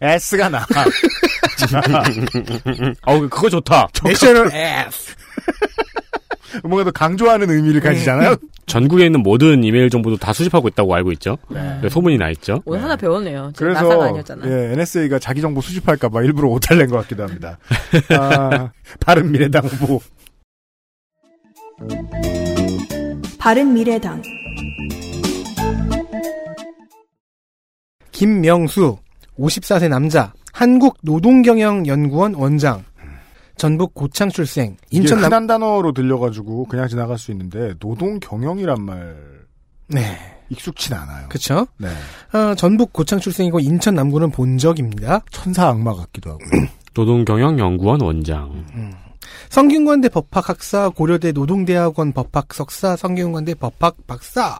S가 0.00 0.48
나. 0.50 0.66
어, 3.06 3.20
그거 3.20 3.48
좋다. 3.48 3.88
National 4.04 4.50
S. 4.52 5.14
뭔가 6.62 6.84
더 6.84 6.90
강조하는 6.90 7.50
의미를 7.50 7.80
가지잖아요. 7.80 8.36
전국에 8.66 9.06
있는 9.06 9.22
모든 9.22 9.62
이메일 9.62 9.90
정보도 9.90 10.16
다 10.16 10.32
수집하고 10.32 10.68
있다고 10.68 10.94
알고 10.94 11.12
있죠. 11.12 11.38
네. 11.48 11.78
네, 11.82 11.88
소문이 11.88 12.18
나 12.18 12.30
있죠. 12.30 12.62
오늘 12.64 12.82
하나 12.82 12.96
배웠네요. 12.96 13.52
그래서 13.56 13.82
나사가 13.82 14.06
아니었잖아. 14.06 14.46
예, 14.46 14.72
NSA가 14.72 15.18
자기 15.18 15.40
정보 15.40 15.60
수집할까봐 15.60 16.22
일부러 16.22 16.48
오탈 16.48 16.78
낸것 16.78 17.02
같기도 17.02 17.22
합니다. 17.22 17.58
아, 18.18 18.70
바른 19.00 19.30
미래당 19.30 19.64
후보. 19.64 20.00
바른 23.38 23.72
미래당 23.74 24.22
김명수, 28.10 28.96
54세 29.38 29.88
남자, 29.88 30.32
한국노동경영연구원 30.54 32.34
원장, 32.34 32.82
전북 33.56 33.94
고창 33.94 34.28
출생, 34.28 34.76
인천 34.90 35.18
남, 35.18 35.26
흔한 35.26 35.46
단어로 35.46 35.92
들려가지고 35.92 36.66
그냥 36.66 36.88
지나갈 36.88 37.18
수 37.18 37.30
있는데 37.30 37.74
노동 37.78 38.20
경영이란 38.20 38.82
말 38.82 39.16
네. 39.88 40.18
익숙치 40.50 40.92
않아요. 40.94 41.28
그쵸? 41.28 41.66
네. 41.78 41.88
어, 42.32 42.54
전북 42.54 42.92
고창 42.92 43.18
출생이고 43.18 43.60
인천 43.60 43.94
남구는 43.94 44.30
본적입니다. 44.30 45.20
천사 45.30 45.68
악마 45.68 45.94
같기도 45.94 46.30
하고. 46.30 46.40
노동경영연구원 46.94 48.00
원장. 48.02 48.64
성균관대 49.50 50.08
법학학사, 50.10 50.90
고려대 50.90 51.32
노동대학원 51.32 52.12
법학 52.12 52.54
석사, 52.54 52.96
성균관대 52.96 53.54
법학 53.54 54.06
박사. 54.06 54.58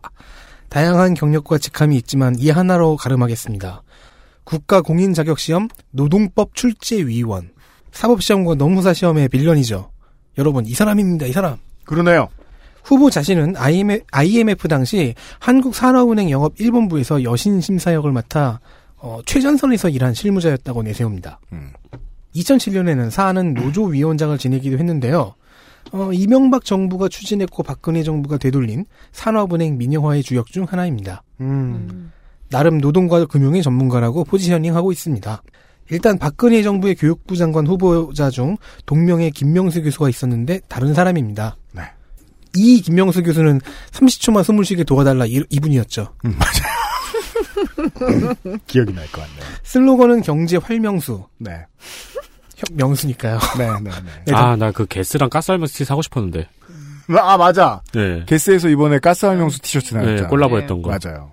다양한 0.69 1.15
경력과 1.15 1.59
직함이 1.59 1.97
있지만 1.97 2.35
이 2.39 2.51
하나로 2.51 2.97
가름하겠습니다. 2.97 3.83
국가공인자격시험, 4.45 5.69
노동법 5.91 6.55
출제위원, 6.55 7.51
사법시험과 7.97 8.55
노무사시험의 8.55 9.29
빌런이죠. 9.29 9.91
여러분, 10.39 10.67
이 10.67 10.75
사람입니다, 10.75 11.27
이 11.27 11.33
사람. 11.33 11.57
그러네요. 11.85 12.29
후보 12.85 13.11
자신은 13.11 13.55
IMF 14.13 14.69
당시 14.69 15.15
한국산업은행 15.41 16.31
영업 16.31 16.55
1본부에서 16.57 17.25
여신 17.25 17.61
심사역을 17.61 18.13
맡아 18.13 18.61
어, 18.99 19.21
최전선에서 19.27 19.89
일한 19.89 20.15
실무자였다고 20.15 20.83
내세웁니다. 20.83 21.41
음. 21.53 21.73
2007년에는 22.35 23.11
사안은 23.11 23.55
노조위원장을 23.55 24.37
지내기도 24.39 24.79
했는데요. 24.79 25.35
어, 25.93 26.13
이명박 26.13 26.65
정부가 26.65 27.09
추진했고 27.09 27.63
박근혜 27.63 28.03
정부가 28.03 28.39
되돌린 28.39 28.85
산업은행 29.13 29.79
민영화의 29.79 30.23
주역 30.23 30.47
중 30.47 30.65
하나입니다. 30.65 31.23
음. 31.41 32.13
나름 32.51 32.79
노동과 32.79 33.27
금융의 33.27 33.63
전문가라고 33.63 34.25
포지셔닝하고 34.25 34.93
있습니다. 34.93 35.43
일단 35.91 36.19
박근혜 36.19 36.63
정부의 36.63 36.95
교육부 36.97 37.37
장관 37.37 37.67
후보자 37.67 38.31
중 38.31 38.57
동명의 38.87 39.31
김명수 39.31 39.83
교수가 39.83 40.09
있었는데 40.09 40.61
다른 40.69 40.95
사람입니다. 40.95 41.57
네. 41.73 41.83
이 42.57 42.81
김명수 42.81 43.23
교수는 43.23 43.61
30초만 43.93 44.43
숨을 44.45 44.65
쉬게 44.65 44.85
도와달라 44.85 45.27
이, 45.27 45.43
이분이었죠. 45.51 46.13
음, 46.25 46.35
맞아요. 46.39 46.77
기억이 48.67 48.93
날 48.93 49.05
것 49.07 49.21
같네요. 49.23 49.45
슬로건은 49.63 50.23
경제 50.23 50.57
활명수. 50.57 51.25
네. 51.39 51.65
명수니까요. 52.73 53.39
네, 53.59 53.69
네, 53.83 53.91
네. 54.27 54.33
아, 54.35 54.57
나 54.57 54.73
그 54.73 54.87
게스랑 54.87 55.29
가스알명수 55.29 55.75
티 55.77 55.85
사고 55.85 56.01
싶었는데. 56.03 56.49
아, 57.09 57.37
맞아. 57.37 57.83
네. 57.93 58.25
게스에서 58.27 58.69
이번에 58.69 58.99
가스알명수 58.99 59.61
티셔츠 59.61 59.95
나왔잖아. 59.95 60.23
네, 60.23 60.27
콜라보 60.27 60.59
했던 60.59 60.81
거. 60.83 60.91
맞아요. 60.91 61.33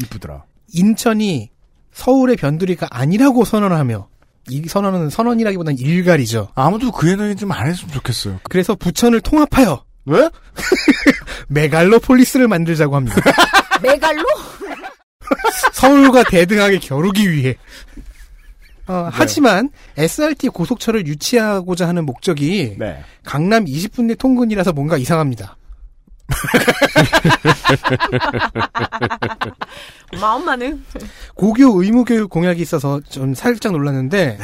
이쁘더라. 0.00 0.44
인천이 0.72 1.50
서울의 1.96 2.36
변두리가 2.36 2.88
아니라고 2.90 3.44
선언하며 3.46 4.06
이 4.50 4.68
선언은 4.68 5.08
선언이라기보다는 5.10 5.78
일갈이죠. 5.78 6.48
아무도 6.54 6.92
그 6.92 7.08
얘기는 7.08 7.36
좀 7.36 7.50
안 7.52 7.66
했으면 7.68 7.92
좋겠어요. 7.94 8.40
그래서 8.44 8.74
부천을 8.74 9.20
통합하여 9.22 9.82
왜? 10.04 10.28
메갈로폴리스를 11.48 12.46
만들자고 12.48 12.94
합니다. 12.94 13.16
메갈로? 13.82 14.22
서울과 15.72 16.24
대등하게 16.24 16.78
겨루기 16.78 17.30
위해. 17.32 17.56
어, 18.86 19.08
네. 19.10 19.10
하지만 19.12 19.70
SRT 19.96 20.50
고속철을 20.50 21.06
유치하고자 21.08 21.88
하는 21.88 22.04
목적이 22.04 22.76
네. 22.78 23.02
강남 23.24 23.64
20분 23.64 24.04
내 24.04 24.14
통근이라서 24.14 24.72
뭔가 24.74 24.96
이상합니다. 24.96 25.56
마음만은 30.20 30.84
고교 31.34 31.82
의무교육 31.82 32.30
공약이 32.30 32.62
있어서 32.62 33.00
좀 33.08 33.34
살짝 33.34 33.72
놀랐는데 33.72 34.38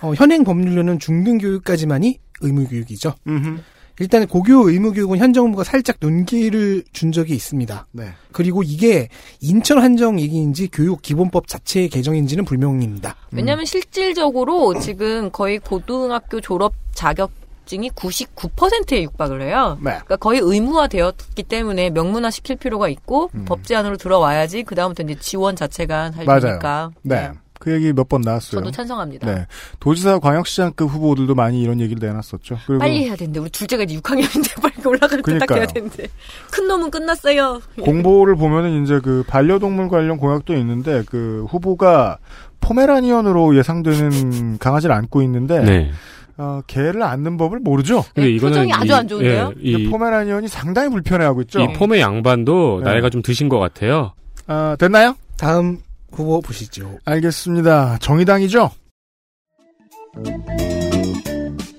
어, 0.00 0.14
현행 0.14 0.44
법률로는 0.44 0.98
중등교육까지만이 0.98 2.18
의무교육이죠. 2.40 3.14
음흠. 3.26 3.58
일단 4.00 4.28
고교 4.28 4.70
의무교육은 4.70 5.18
현 5.18 5.32
정부가 5.32 5.64
살짝 5.64 5.96
눈길을 6.00 6.84
준 6.92 7.10
적이 7.10 7.34
있습니다. 7.34 7.88
네. 7.92 8.12
그리고 8.32 8.62
이게 8.62 9.08
인천 9.40 9.80
한정 9.80 10.20
얘기인지 10.20 10.68
교육 10.68 11.02
기본법 11.02 11.48
자체의 11.48 11.88
개정인지는 11.88 12.44
불명입니다. 12.44 13.16
왜냐하면 13.32 13.62
음. 13.62 13.64
실질적으로 13.64 14.78
지금 14.78 15.32
거의 15.32 15.58
고등학교 15.58 16.40
졸업 16.40 16.74
자격 16.94 17.32
증이 17.68 17.90
99%에 17.90 19.02
육박을 19.04 19.42
해요. 19.42 19.76
네. 19.80 19.90
그러니까 19.90 20.16
거의 20.16 20.40
의무화되었기 20.42 21.42
때문에 21.44 21.90
명문화 21.90 22.30
시킬 22.30 22.56
필요가 22.56 22.88
있고 22.88 23.30
음. 23.34 23.44
법제 23.44 23.76
안으로 23.76 23.96
들어와야지 23.98 24.62
그 24.64 24.74
다음부터 24.74 25.02
이제 25.04 25.14
지원 25.20 25.54
자체가 25.54 26.12
살니까 26.12 26.90
네. 27.02 27.14
네. 27.14 27.30
그 27.60 27.72
얘기 27.72 27.92
몇 27.92 28.08
번 28.08 28.20
나왔어요. 28.20 28.60
저도 28.60 28.70
찬성합니다. 28.70 29.34
네. 29.34 29.46
도지사 29.80 30.20
광역시장급 30.20 30.88
후보들도 30.90 31.34
많이 31.34 31.60
이런 31.60 31.80
얘기를 31.80 31.98
내놨었죠. 32.06 32.56
빨리 32.78 33.04
해야 33.04 33.16
되는데 33.16 33.40
우리 33.40 33.50
둘째가 33.50 33.82
이제 33.82 33.96
6학년인데 33.98 34.62
빨리 34.62 34.74
올라갈 34.86 35.20
때 35.22 35.38
딱 35.38 35.50
해야 35.56 35.66
되는데 35.66 36.06
큰 36.52 36.68
놈은 36.68 36.90
끝났어요. 36.92 37.60
공보를 37.82 38.36
보면은 38.36 38.84
이제 38.84 39.00
그 39.02 39.24
반려동물 39.26 39.88
관련 39.88 40.18
공약도 40.18 40.54
있는데 40.54 41.02
그 41.08 41.46
후보가 41.50 42.18
포메라니언으로 42.60 43.56
예상되는 43.56 44.58
강아지를 44.58 44.94
안고 44.94 45.22
있는데 45.22 45.60
네. 45.60 45.90
어, 46.38 46.60
개를 46.68 47.02
안는 47.02 47.36
법을 47.36 47.58
모르죠. 47.58 48.04
근데 48.14 48.28
네, 48.28 48.34
이거는 48.36 48.52
표정이 48.54 48.72
아주 48.72 48.94
안 48.94 49.08
좋은데요. 49.08 49.52
예, 49.56 49.60
이 49.60 49.90
포메라니언이 49.90 50.46
상당히 50.46 50.88
불편해하고 50.88 51.42
있죠. 51.42 51.60
이 51.60 51.72
폼의 51.72 52.00
양반도 52.00 52.80
네. 52.84 52.90
나이가 52.90 53.10
좀 53.10 53.22
드신 53.22 53.48
것 53.48 53.58
같아요. 53.58 54.12
아, 54.46 54.76
됐나요? 54.78 55.16
다음 55.36 55.78
후보 56.12 56.40
보시죠. 56.40 56.98
알겠습니다. 57.04 57.98
정의당이죠? 57.98 58.70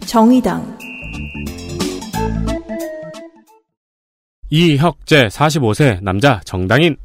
정의당 0.05 0.77
이혁재 4.49 5.27
45세 5.27 6.01
남자 6.03 6.41
정당인 6.43 6.97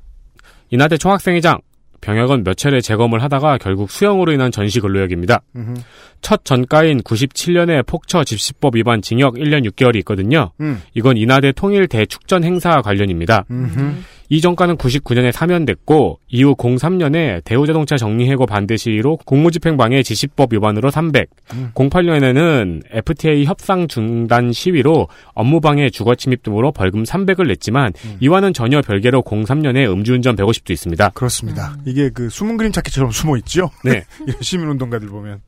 이나대 0.70 0.96
총학생회장 0.96 1.60
병역은 2.04 2.44
몇 2.44 2.56
차례 2.56 2.80
재검을 2.82 3.22
하다가 3.22 3.58
결국 3.58 3.90
수형으로 3.90 4.32
인한 4.32 4.52
전시 4.52 4.78
근로역입니다. 4.80 5.40
음흠. 5.56 5.74
첫 6.20 6.44
전가인 6.44 7.00
97년에 7.00 7.86
폭처 7.86 8.24
집시법 8.24 8.76
위반 8.76 9.00
징역 9.02 9.34
1년 9.34 9.68
6개월이 9.70 9.96
있거든요. 9.96 10.52
음. 10.60 10.82
이건 10.94 11.16
인하대 11.16 11.52
통일 11.52 11.86
대축전 11.88 12.44
행사 12.44 12.82
관련입니다. 12.82 13.44
음흠. 13.50 13.94
이 14.30 14.40
전가는 14.40 14.76
99년에 14.76 15.32
사면됐고 15.32 16.18
이후 16.28 16.54
03년에 16.54 17.44
대우자동차 17.44 17.96
정리해고 17.96 18.46
반대 18.46 18.76
시위로 18.76 19.18
공무집행방해 19.18 20.02
지시법 20.02 20.54
위반으로 20.54 20.90
300, 20.90 21.28
음. 21.52 21.70
08년에는 21.74 22.82
FTA 22.90 23.44
협상 23.44 23.86
중단 23.86 24.52
시위로 24.52 25.08
업무방해 25.34 25.90
주거침입 25.90 26.42
등으로 26.42 26.72
벌금 26.72 27.02
300을 27.02 27.46
냈지만 27.48 27.92
음. 28.04 28.16
이와는 28.20 28.54
전혀 28.54 28.80
별개로 28.80 29.22
03년에 29.22 29.90
음주운전 29.90 30.36
150도 30.36 30.70
있습니다. 30.70 31.10
그렇습니다. 31.10 31.76
음. 31.94 31.98
이게 31.98 32.10
그 32.10 32.28
숨은 32.28 32.56
그림 32.56 32.72
찾기처럼 32.72 33.10
숨어 33.12 33.36
있죠? 33.38 33.70
네. 33.84 34.04
이런 34.26 34.36
시민운동가들 34.40 35.08
보면. 35.08 35.40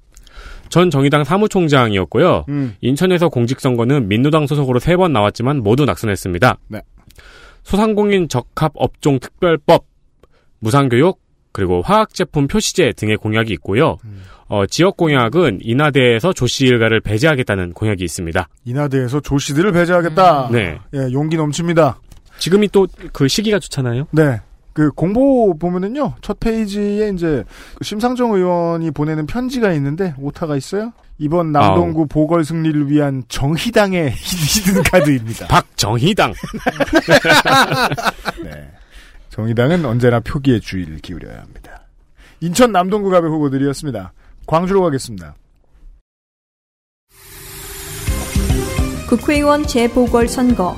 전 0.68 0.90
정의당 0.90 1.24
사무총장이었고요. 1.24 2.44
음. 2.48 2.74
인천에서 2.80 3.28
공직선거는 3.28 4.08
민노당 4.08 4.46
소속으로 4.46 4.78
세 4.80 4.96
번 4.96 5.12
나왔지만 5.12 5.62
모두 5.62 5.84
낙선했습니다. 5.84 6.58
네. 6.68 6.80
소상공인 7.62 8.28
적합업종 8.28 9.18
특별법, 9.20 9.86
무상교육, 10.60 11.20
그리고 11.52 11.82
화학제품 11.82 12.48
표시제 12.48 12.92
등의 12.96 13.16
공약이 13.16 13.52
있고요. 13.54 13.96
음. 14.04 14.22
어, 14.48 14.66
지역 14.66 14.96
공약은 14.96 15.60
인하대에서 15.62 16.32
조씨 16.32 16.66
일가를 16.66 17.00
배제하겠다는 17.00 17.72
공약이 17.72 18.04
있습니다. 18.04 18.48
인하대에서 18.64 19.20
조씨들을 19.20 19.72
배제하겠다. 19.72 20.48
음. 20.48 20.52
네. 20.52 20.78
예, 20.94 21.12
용기 21.12 21.36
넘칩니다. 21.36 21.98
지금이 22.38 22.68
또 22.68 22.86
그 23.12 23.26
시기가 23.28 23.58
좋잖아요. 23.58 24.06
네. 24.12 24.40
그 24.76 24.90
공보 24.90 25.56
보면은요 25.58 26.16
첫 26.20 26.38
페이지에 26.38 27.08
이제 27.08 27.44
심상정 27.80 28.32
의원이 28.34 28.90
보내는 28.90 29.24
편지가 29.24 29.72
있는데 29.72 30.14
오타가 30.18 30.54
있어요. 30.54 30.92
이번 31.16 31.50
남동구 31.50 32.00
아우. 32.00 32.06
보궐 32.06 32.44
승리를 32.44 32.90
위한 32.90 33.22
정희당의 33.26 34.12
히든 34.20 34.82
카드입니다. 34.82 35.46
박정희당. 35.46 36.34
네. 38.44 38.70
정의당은 39.30 39.86
언제나 39.86 40.20
표기에 40.20 40.60
주의를 40.60 40.98
기울여야 40.98 41.40
합니다. 41.40 41.86
인천 42.40 42.70
남동구 42.70 43.08
갑의 43.08 43.30
후보들이었습니다. 43.30 44.12
광주로 44.46 44.82
가겠습니다. 44.82 45.36
국회의원 49.08 49.66
재보궐선거 49.66 50.76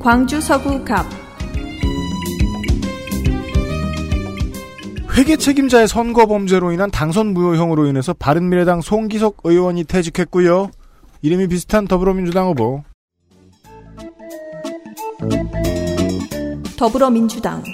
광주 0.00 0.40
서구 0.40 0.84
갑 0.84 1.06
회계 5.16 5.38
책임자의 5.38 5.88
선거 5.88 6.26
범죄로 6.26 6.72
인한 6.72 6.90
당선 6.90 7.32
무효형으로 7.32 7.86
인해서 7.86 8.12
바른미래당 8.12 8.82
송기석 8.82 9.38
의원이 9.44 9.84
퇴직했고요. 9.84 10.70
이름이 11.22 11.48
비슷한 11.48 11.86
더불어민주당 11.86 12.48
후보. 12.48 12.82
더불어민주당 16.76 17.64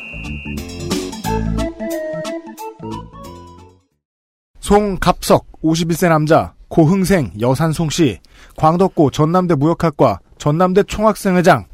송갑석 4.60 5.60
51세 5.62 6.08
남자 6.08 6.54
고흥생 6.68 7.32
여산송씨 7.40 8.20
광덕고 8.56 9.10
전남대 9.10 9.56
무역학과 9.56 10.20
전남대 10.38 10.84
총학생회장 10.84 11.66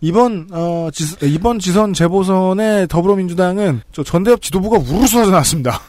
이번 0.00 0.48
어 0.52 0.90
지, 0.92 1.04
이번 1.22 1.58
지선 1.58 1.92
재보선에 1.92 2.86
더불어민주당은 2.86 3.82
저 3.92 4.02
전대협 4.02 4.42
지도부가 4.42 4.78
우르르 4.78 5.06
쏟아져 5.06 5.30
나왔습니다. 5.30 5.80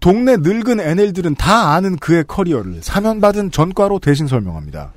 동네 0.00 0.36
늙은 0.36 0.80
NL들은 0.80 1.34
다 1.36 1.72
아는 1.72 1.96
그의 1.96 2.24
커리어를 2.26 2.82
사면받은 2.82 3.50
전과로 3.50 4.00
대신 4.00 4.26
설명합니다. 4.26 4.92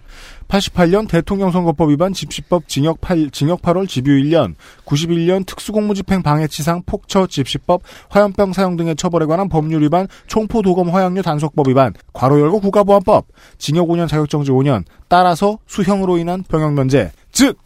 88년 0.48 1.08
대통령 1.08 1.52
선거법 1.52 1.90
위반 1.90 2.14
집시법 2.14 2.68
징역 2.68 3.02
8, 3.02 3.30
징역 3.32 3.62
8월 3.62 3.88
집유 3.88 4.12
1년, 4.24 4.56
91년 4.86 5.46
특수공무집행 5.46 6.24
방해치상 6.24 6.84
폭처 6.86 7.28
집시법 7.28 7.82
화염병 8.10 8.54
사용 8.54 8.78
등의 8.78 8.96
처벌에 8.96 9.26
관한 9.26 9.50
법률 9.50 9.82
위반 9.84 10.08
총포 10.28 10.62
도검 10.62 10.90
화약류 10.90 11.22
단속법 11.22 11.68
위반 11.68 11.94
과로 12.14 12.40
열고 12.40 12.62
국가보안법 12.62 13.28
징역 13.58 13.88
5년 13.88 14.08
자격정지 14.08 14.52
5년 14.52 14.84
따라서 15.08 15.58
수형으로 15.68 16.18
인한 16.18 16.44
병역 16.48 16.74
면제 16.74 17.12
즉 17.32 17.58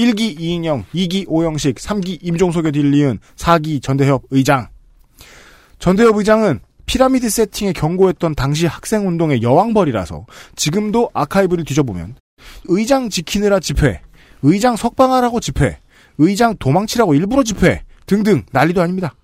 1기 0.00 0.40
이인영, 0.40 0.84
2기 0.94 1.26
오영식, 1.28 1.76
3기 1.76 2.20
임종석에 2.22 2.70
딜리은 2.70 3.18
4기 3.36 3.82
전대협 3.82 4.22
의장. 4.30 4.68
전대협 5.78 6.16
의장은 6.16 6.60
피라미드 6.86 7.28
세팅에 7.28 7.72
경고했던 7.74 8.34
당시 8.34 8.66
학생운동의 8.66 9.42
여왕벌이라서 9.42 10.26
지금도 10.56 11.10
아카이브를 11.12 11.64
뒤져보면 11.64 12.16
의장 12.64 13.10
지키느라 13.10 13.60
집회, 13.60 14.00
의장 14.42 14.76
석방하라고 14.76 15.38
집회, 15.40 15.78
의장 16.16 16.56
도망치라고 16.56 17.14
일부러 17.14 17.42
집회 17.42 17.82
등등 18.06 18.44
난리도 18.52 18.80
아닙니다. 18.80 19.14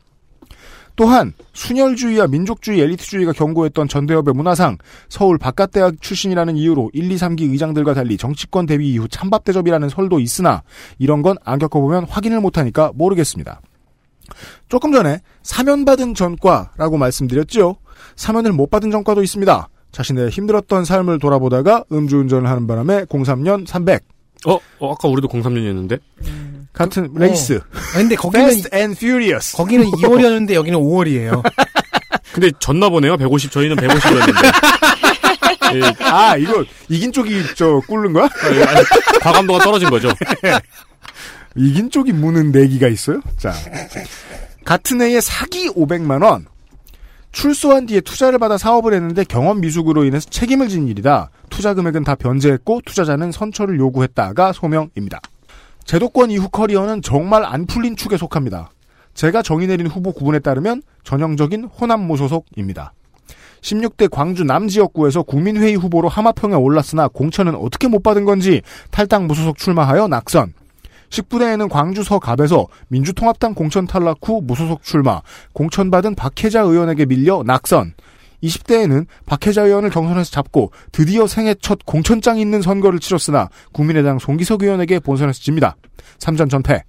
또한 0.96 1.32
순혈주의와 1.52 2.26
민족주의 2.26 2.80
엘리트주의가 2.80 3.32
경고했던 3.32 3.88
전대협의 3.88 4.34
문화상 4.34 4.78
서울 5.08 5.38
바깥대학 5.38 6.00
출신이라는 6.00 6.56
이유로 6.56 6.90
1, 6.92 7.10
2, 7.10 7.16
3기 7.16 7.50
의장들과 7.50 7.94
달리 7.94 8.16
정치권 8.16 8.66
대비 8.66 8.92
이후 8.92 9.06
찬밥대접이라는 9.08 9.88
설도 9.88 10.20
있으나 10.20 10.62
이런 10.98 11.22
건 11.22 11.36
안 11.44 11.58
겪어보면 11.58 12.04
확인을 12.04 12.40
못하니까 12.40 12.92
모르겠습니다. 12.94 13.60
조금 14.68 14.92
전에 14.92 15.20
사면 15.42 15.84
받은 15.84 16.14
전과라고 16.14 16.98
말씀드렸죠. 16.98 17.76
사면을 18.16 18.52
못 18.52 18.70
받은 18.70 18.90
전과도 18.90 19.22
있습니다. 19.22 19.68
자신의 19.92 20.30
힘들었던 20.30 20.84
삶을 20.84 21.18
돌아보다가 21.18 21.84
음주운전을 21.90 22.48
하는 22.48 22.66
바람에 22.66 23.04
03년 23.04 23.66
300. 23.66 24.04
어, 24.46 24.58
어 24.80 24.92
아까 24.92 25.08
우리도 25.08 25.28
03년이었는데? 25.28 26.00
같은 26.76 27.08
레이스. 27.14 27.60
아, 27.72 27.98
근데 27.98 28.14
거기는 28.14 28.44
Fast 28.46 28.68
and 28.74 28.96
Furious. 28.96 29.56
거기는 29.56 29.86
2월이었는데 29.86 30.52
여기는 30.52 30.78
5월이에요. 30.78 31.42
근데 32.32 32.50
졌나 32.60 32.90
보네요. 32.90 33.16
150 33.16 33.50
저희는 33.50 33.76
150이었는데. 33.76 34.76
예, 35.76 36.04
아 36.04 36.36
이거 36.36 36.64
이긴 36.88 37.12
쪽이 37.12 37.42
저 37.56 37.80
꿇는 37.88 38.12
거야? 38.12 38.28
예, 38.52 38.62
아니, 38.62 38.84
과감도가 39.20 39.64
떨어진 39.64 39.88
거죠. 39.88 40.10
이긴 41.56 41.90
쪽이 41.90 42.12
무는 42.12 42.52
내기가 42.52 42.88
있어요? 42.88 43.20
자. 43.38 43.54
같은 44.64 45.00
해에 45.00 45.20
사기 45.20 45.68
500만 45.70 46.22
원. 46.22 46.46
출소한 47.32 47.86
뒤에 47.86 48.00
투자를 48.00 48.38
받아 48.38 48.58
사업을 48.58 48.92
했는데 48.94 49.24
경험 49.24 49.60
미숙으로 49.60 50.04
인해서 50.04 50.28
책임을 50.28 50.68
진 50.68 50.88
일이다. 50.88 51.30
투자 51.50 51.74
금액은 51.74 52.04
다 52.04 52.14
변제했고 52.14 52.82
투자자는 52.84 53.32
선처를 53.32 53.78
요구했다가 53.78 54.52
소명입니다. 54.52 55.20
제도권 55.86 56.32
이후 56.32 56.48
커리어는 56.48 57.00
정말 57.00 57.44
안 57.44 57.64
풀린 57.64 57.94
축에 57.94 58.16
속합니다. 58.16 58.70
제가 59.14 59.42
정의 59.42 59.68
내린 59.68 59.86
후보 59.86 60.12
구분에 60.12 60.40
따르면 60.40 60.82
전형적인 61.04 61.64
호남 61.64 62.00
무소속입니다. 62.00 62.92
16대 63.60 64.10
광주 64.10 64.42
남지역구에서 64.44 65.22
국민회의 65.22 65.76
후보로 65.76 66.08
하마평에 66.08 66.54
올랐으나 66.54 67.06
공천은 67.08 67.54
어떻게 67.54 67.86
못 67.86 68.02
받은 68.02 68.24
건지 68.24 68.62
탈당 68.90 69.28
무소속 69.28 69.58
출마하여 69.58 70.08
낙선. 70.08 70.54
10부대에는 71.08 71.70
광주 71.70 72.02
서갑에서 72.02 72.66
민주통합당 72.88 73.54
공천 73.54 73.86
탈락 73.86 74.18
후 74.22 74.42
무소속 74.42 74.82
출마, 74.82 75.22
공천받은 75.52 76.16
박혜자 76.16 76.62
의원에게 76.62 77.06
밀려 77.06 77.44
낙선. 77.46 77.94
20대에는 78.42 79.06
박혜자 79.26 79.62
의원을 79.62 79.90
경선에서 79.90 80.30
잡고 80.30 80.72
드디어 80.92 81.26
생애 81.26 81.54
첫 81.54 81.84
공천장이 81.84 82.40
있는 82.40 82.62
선거를 82.62 82.98
치렀으나 82.98 83.48
국민의당 83.72 84.18
송기석 84.18 84.62
의원에게 84.62 85.00
본선에서 85.00 85.40
집니다. 85.40 85.76
3전 86.18 86.50
전패. 86.50 86.82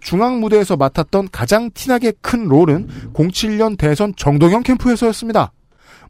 중앙 0.00 0.40
무대에서 0.40 0.76
맡았던 0.76 1.28
가장 1.32 1.70
티나게 1.72 2.12
큰 2.20 2.46
롤은 2.46 2.88
07년 3.14 3.76
대선 3.76 4.14
정동영 4.16 4.62
캠프에서였습니다. 4.62 5.52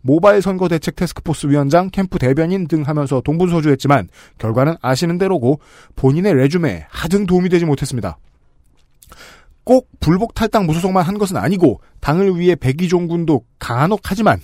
모바일 0.03 0.43
선거 0.43 0.69
대책 0.69 0.97
테스크포스 0.97 1.49
위원장, 1.49 1.91
캠프 1.91 2.19
대변인 2.19 2.69
등 2.69 2.83
하면서 2.83 3.21
동분서주했지만 3.21 4.09
결과는 4.39 4.77
아시는 4.81 5.19
대로고 5.19 5.61
본인의 5.97 6.35
레주메에 6.35 6.87
하등 6.89 7.27
도움이 7.27 7.49
되지 7.49 7.65
못했습니다. 7.65 8.19
꼭 9.69 9.87
불복 10.01 10.33
탈당 10.33 10.65
무소속만 10.65 11.05
한 11.05 11.19
것은 11.19 11.37
아니고 11.37 11.83
당을 12.01 12.39
위해 12.39 12.55
백의종군도 12.55 13.43
강한옥하지만 13.59 14.41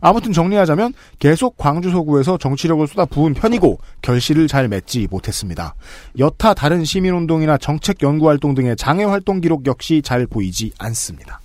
아무튼 0.00 0.32
정리하자면 0.32 0.94
계속 1.18 1.56
광주 1.56 1.90
서구에서 1.90 2.38
정치력을 2.38 2.86
쏟아부은 2.86 3.34
편이고 3.34 3.80
결실을 4.00 4.46
잘 4.46 4.68
맺지 4.68 5.08
못했습니다. 5.10 5.74
여타 6.20 6.54
다른 6.54 6.84
시민운동이나 6.84 7.58
정책 7.58 8.00
연구 8.04 8.28
활동 8.28 8.54
등의 8.54 8.76
장애 8.76 9.02
활동 9.02 9.40
기록 9.40 9.66
역시 9.66 10.02
잘 10.04 10.24
보이지 10.28 10.70
않습니다. 10.78 11.40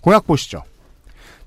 공약 0.00 0.26
보시죠. 0.26 0.62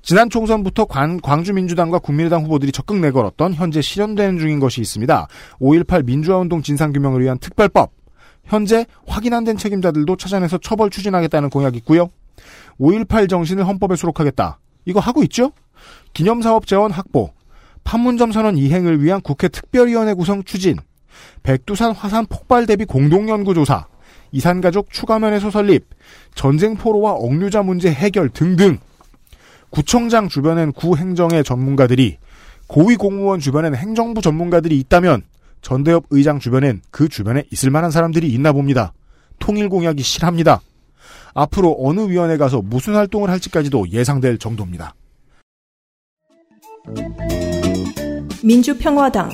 지난 0.00 0.30
총선부터 0.30 0.84
관, 0.84 1.20
광주민주당과 1.20 1.98
국민의당 1.98 2.44
후보들이 2.44 2.70
적극 2.70 2.98
내걸었던 3.00 3.54
현재 3.54 3.82
실현되는 3.82 4.38
중인 4.38 4.60
것이 4.60 4.80
있습니다. 4.80 5.26
5.18 5.60 6.04
민주화운동 6.04 6.62
진상규명을 6.62 7.20
위한 7.20 7.36
특별법. 7.38 7.97
현재 8.48 8.86
확인 9.06 9.34
안 9.34 9.44
된 9.44 9.56
책임자들도 9.56 10.16
찾아내서 10.16 10.58
처벌 10.58 10.90
추진하겠다는 10.90 11.50
공약이 11.50 11.76
있고요. 11.78 12.08
5.18 12.80 13.28
정신을 13.28 13.66
헌법에 13.66 13.94
수록하겠다. 13.94 14.58
이거 14.86 15.00
하고 15.00 15.22
있죠? 15.24 15.52
기념사업 16.14 16.66
재원 16.66 16.90
확보, 16.90 17.30
판문점 17.84 18.32
선언 18.32 18.56
이행을 18.56 19.02
위한 19.02 19.20
국회 19.20 19.48
특별위원회 19.48 20.14
구성 20.14 20.42
추진, 20.44 20.76
백두산 21.42 21.92
화산 21.92 22.26
폭발 22.26 22.66
대비 22.66 22.84
공동연구조사, 22.84 23.86
이산가족 24.32 24.90
추가면에서 24.90 25.50
설립, 25.50 25.86
전쟁 26.34 26.76
포로와 26.76 27.12
억류자 27.12 27.62
문제 27.62 27.90
해결 27.90 28.28
등등. 28.28 28.78
구청장 29.70 30.28
주변엔 30.28 30.72
구행정의 30.72 31.44
전문가들이, 31.44 32.18
고위 32.66 32.96
공무원 32.96 33.40
주변엔 33.40 33.74
행정부 33.74 34.20
전문가들이 34.22 34.78
있다면 34.78 35.22
전대협 35.62 36.04
의장 36.10 36.38
주변엔 36.38 36.82
그 36.90 37.08
주변에 37.08 37.44
있을 37.52 37.70
만한 37.70 37.90
사람들이 37.90 38.28
있나 38.32 38.52
봅니다. 38.52 38.92
통일 39.38 39.68
공약이 39.68 40.02
실합니다. 40.02 40.60
앞으로 41.34 41.76
어느 41.78 42.00
위원회 42.08 42.36
가서 42.36 42.62
무슨 42.62 42.94
활동을 42.94 43.30
할지까지도 43.30 43.90
예상될 43.90 44.38
정도입니다. 44.38 44.94
민주평화당 48.42 49.30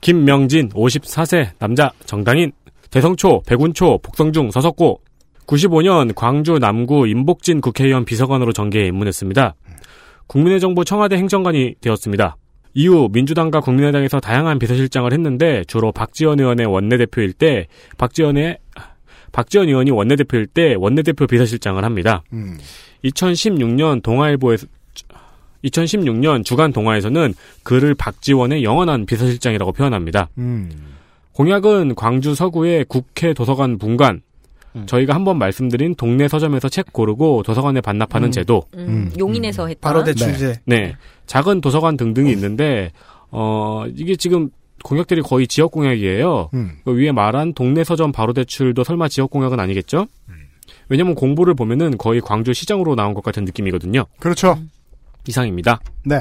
김명진 0.00 0.70
54세 0.70 1.50
남자 1.58 1.92
정당인 2.06 2.52
대성초 2.90 3.42
백운초 3.46 3.98
복성중 3.98 4.50
서석고 4.50 5.02
95년 5.46 6.14
광주 6.14 6.58
남구 6.58 7.06
임복진 7.06 7.60
국회의원 7.60 8.04
비서관으로 8.04 8.52
정계에 8.52 8.86
입문했습니다. 8.86 9.54
국민의 10.28 10.60
정부 10.60 10.84
청와대 10.84 11.16
행정관이 11.16 11.74
되었습니다. 11.80 12.36
이후 12.74 13.08
민주당과 13.10 13.60
국민의당에서 13.60 14.20
다양한 14.20 14.58
비서실장을 14.58 15.12
했는데 15.12 15.64
주로 15.66 15.90
박지원 15.90 16.38
의원의 16.38 16.66
원내대표일 16.66 17.32
때 17.32 17.66
박지원의 17.96 18.58
박지원 19.32 19.68
의원이 19.68 19.90
원내대표일 19.90 20.46
때 20.46 20.74
원내대표 20.78 21.26
비서실장을 21.26 21.82
합니다. 21.84 22.22
음. 22.32 22.58
2016년 23.04 24.02
동아일보에서 24.02 24.66
2016년 25.64 26.44
주간 26.44 26.72
동아에서는 26.72 27.34
그를 27.62 27.94
박지원의 27.94 28.62
영원한 28.62 29.06
비서실장이라고 29.06 29.72
표현합니다. 29.72 30.28
음. 30.38 30.70
공약은 31.32 31.94
광주 31.94 32.34
서구의 32.34 32.84
국회 32.88 33.32
도서관 33.32 33.78
분관, 33.78 34.22
음. 34.76 34.86
저희가 34.86 35.14
한번 35.14 35.38
말씀드린 35.38 35.94
동네 35.94 36.28
서점에서 36.28 36.68
책 36.68 36.92
고르고 36.92 37.42
도서관에 37.42 37.80
반납하는 37.80 38.28
음. 38.28 38.32
제도, 38.32 38.62
음, 38.74 39.10
용인에서 39.18 39.66
했다. 39.66 39.88
바로 39.88 40.04
대출제. 40.04 40.60
네, 40.66 40.94
작은 41.26 41.60
도서관 41.60 41.96
등등이 41.96 42.30
있는데 42.32 42.92
어 43.30 43.84
이게 43.94 44.16
지금 44.16 44.50
공약들이 44.84 45.22
거의 45.22 45.46
지역 45.46 45.72
공약이에요. 45.72 46.50
음. 46.54 46.78
그 46.84 46.94
위에 46.94 47.12
말한 47.12 47.54
동네 47.54 47.84
서점 47.84 48.12
바로 48.12 48.32
대출도 48.32 48.84
설마 48.84 49.08
지역 49.08 49.30
공약은 49.30 49.58
아니겠죠? 49.58 50.06
왜냐면 50.88 51.14
공보를 51.14 51.54
보면은 51.54 51.98
거의 51.98 52.20
광주 52.20 52.52
시장으로 52.52 52.94
나온 52.94 53.14
것 53.14 53.22
같은 53.22 53.44
느낌이거든요. 53.44 54.04
그렇죠. 54.20 54.58
이상입니다. 55.26 55.80
네. 56.04 56.20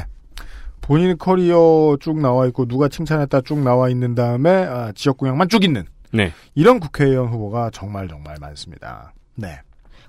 본인 0.82 1.18
커리어 1.18 1.98
쭉 2.00 2.20
나와 2.20 2.48
있고 2.48 2.66
누가 2.66 2.88
칭찬했다 2.88 3.42
쭉 3.42 3.60
나와 3.60 3.90
있는 3.90 4.16
다음에 4.16 4.50
아, 4.50 4.92
지역 4.96 5.18
공약만 5.18 5.50
쭉 5.50 5.64
있는 5.64 5.86
네. 6.12 6.34
이런 6.56 6.80
국회의원 6.80 7.30
후보가 7.30 7.72
정말 7.72 8.08
정말 8.08 8.38
많습니다. 8.40 9.14
네. 9.36 9.62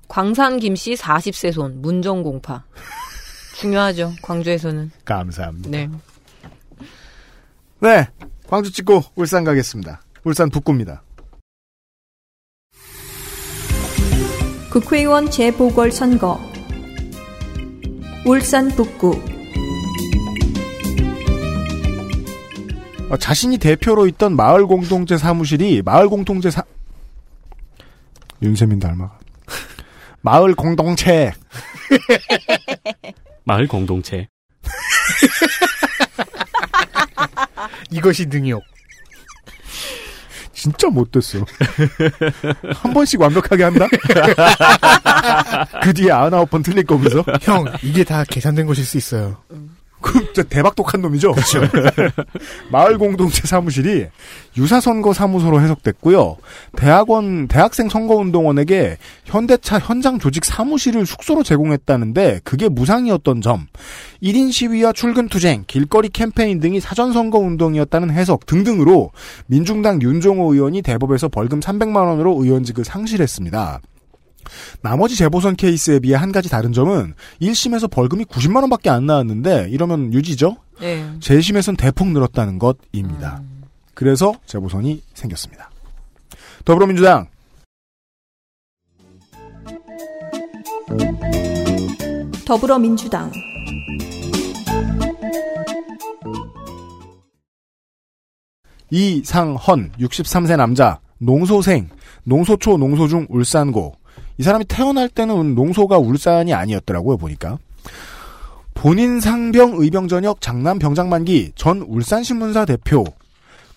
광산 0.09 0.59
김씨 0.59 0.95
40세 0.95 1.53
손 1.53 1.81
문정 1.83 2.23
공파. 2.23 2.65
중요하죠. 3.57 4.13
광주에서는. 4.23 4.91
감사합니다. 5.05 5.71
네. 5.71 5.89
네. 7.81 8.09
광주 8.47 8.73
찍고 8.73 9.03
울산 9.17 9.45
가겠습니다. 9.45 10.01
울산 10.25 10.49
북구입니다. 10.49 11.03
국회의원 14.71 15.31
재보궐 15.31 15.91
선거 15.91 16.39
울산 18.25 18.69
북구 18.69 19.19
자신이 23.17 23.59
대표로 23.59 24.07
있던 24.09 24.37
마을 24.37 24.67
공동체 24.67 25.17
사무실이 25.17 25.83
마을 25.83 26.09
공동체 26.09 26.51
사 26.51 26.63
윤세민 28.43 28.79
닮아가 28.79 29.19
마을 30.21 30.55
공동체 30.55 31.33
마을 33.49 33.67
공동체. 33.67 34.29
이것이 37.91 38.27
능욕. 38.27 38.63
진짜 40.53 40.89
못됐어. 40.89 41.39
한 42.75 42.93
번씩 42.93 43.21
완벽하게 43.21 43.63
한다? 43.65 43.87
그 45.83 45.95
뒤에 45.95 46.11
아흔아홉 46.11 46.51
번 46.51 46.63
틀릴 46.63 46.85
거면서? 46.85 47.25
형, 47.41 47.65
이게 47.83 48.05
다 48.05 48.23
계산된 48.25 48.67
것일 48.67 48.85
수 48.85 48.99
있어요. 48.99 49.43
그럼 50.01 50.25
진짜 50.27 50.43
대박 50.45 50.77
독한 50.77 51.01
놈이죠? 51.01 51.33
그렇죠. 51.33 51.61
마을 52.71 52.99
공동체 52.99 53.47
사무실이 53.47 54.07
유사 54.57 54.81
선거 54.81 55.13
사무소로 55.13 55.61
해석됐고요. 55.61 56.37
대학원, 56.77 57.49
대학생 57.49 57.89
선거 57.89 58.15
운동원에게 58.17 58.97
현대차 59.25 59.79
현장 59.79 60.19
조직 60.19 60.45
사무실을 60.45 61.07
숙소로 61.07 61.43
제공했다는데 61.43 62.41
그게 62.45 62.69
무상이었던 62.69 63.41
점, 63.41 63.67
1인 64.23 64.53
시위와 64.53 64.93
출근 64.93 65.29
투쟁, 65.29 65.65
길거리 65.67 66.09
캠페인 66.09 66.61
등이 66.61 66.81
사전 66.81 67.13
선거 67.13 67.39
운동이었다는 67.39 68.11
해석 68.11 68.47
등등으로 68.47 69.11
민중당 69.47 70.03
윤종호 70.03 70.53
의원이 70.53 70.83
대법에서 70.83 71.29
벌금 71.29 71.61
300만 71.61 71.97
원으로 71.97 72.43
의원직을 72.43 72.85
상실했습니다. 72.85 73.81
나머지 74.83 75.17
재보선 75.17 75.57
케이스에 75.57 75.99
비해 75.99 76.17
한 76.17 76.33
가지 76.33 76.49
다른 76.49 76.73
점은 76.73 77.15
1심에서 77.41 77.91
벌금이 77.91 78.25
90만 78.25 78.61
원밖에 78.63 78.91
안 78.91 79.07
나왔는데 79.07 79.69
이러면 79.71 80.13
유지죠? 80.13 80.57
네. 80.81 81.09
재심에선 81.21 81.77
대폭 81.77 82.09
늘었다는 82.09 82.59
것입니다. 82.59 83.43
그래서 83.95 84.35
재보선이 84.47 85.03
생겼습니다. 85.15 85.71
더불어민주당 86.65 87.27
더불어민주당 92.47 93.31
이상헌 98.91 99.93
63세 99.99 100.57
남자 100.57 101.01
농소생 101.19 101.89
농소초 102.25 102.79
농소중 102.79 103.27
울산고 103.29 103.95
이 104.39 104.43
사람이 104.43 104.65
태어날 104.67 105.09
때는 105.09 105.55
농소가 105.55 105.99
울산이 105.99 106.55
아니었더라고요, 106.55 107.17
보니까. 107.17 107.59
본인 108.75 109.21
상병 109.21 109.75
의병전역 109.79 110.41
장남 110.41 110.79
병장만기 110.79 111.53
전 111.57 111.83
울산신문사 111.83 112.65
대표 112.65 113.05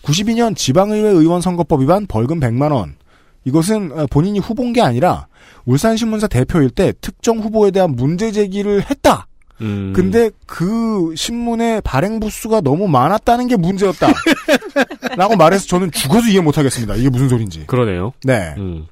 92년 0.03 0.55
지방의회 0.55 1.09
의원 1.09 1.41
선거법 1.41 1.81
위반 1.81 2.05
벌금 2.05 2.39
100만 2.39 2.71
원. 2.71 2.95
이것은 3.43 3.91
어, 3.91 4.05
본인이 4.11 4.38
후보인 4.38 4.73
게 4.73 4.81
아니라 4.81 5.25
울산신문사 5.65 6.27
대표일 6.27 6.69
때 6.69 6.93
특정 7.01 7.39
후보에 7.39 7.71
대한 7.71 7.95
문제 7.95 8.31
제기를 8.31 8.83
했다. 8.89 9.25
음. 9.61 9.93
근데 9.95 10.29
그 10.45 11.13
신문의 11.15 11.81
발행 11.81 12.19
부수가 12.19 12.61
너무 12.61 12.88
많았다는 12.88 13.47
게 13.47 13.55
문제였다. 13.55 14.07
라고 15.17 15.35
말해서 15.35 15.67
저는 15.67 15.91
죽어서 15.91 16.29
이해 16.29 16.41
못 16.41 16.57
하겠습니다. 16.57 16.95
이게 16.95 17.09
무슨 17.09 17.29
소린지. 17.29 17.65
그러네요. 17.67 18.13
네. 18.23 18.55
음. 18.57 18.88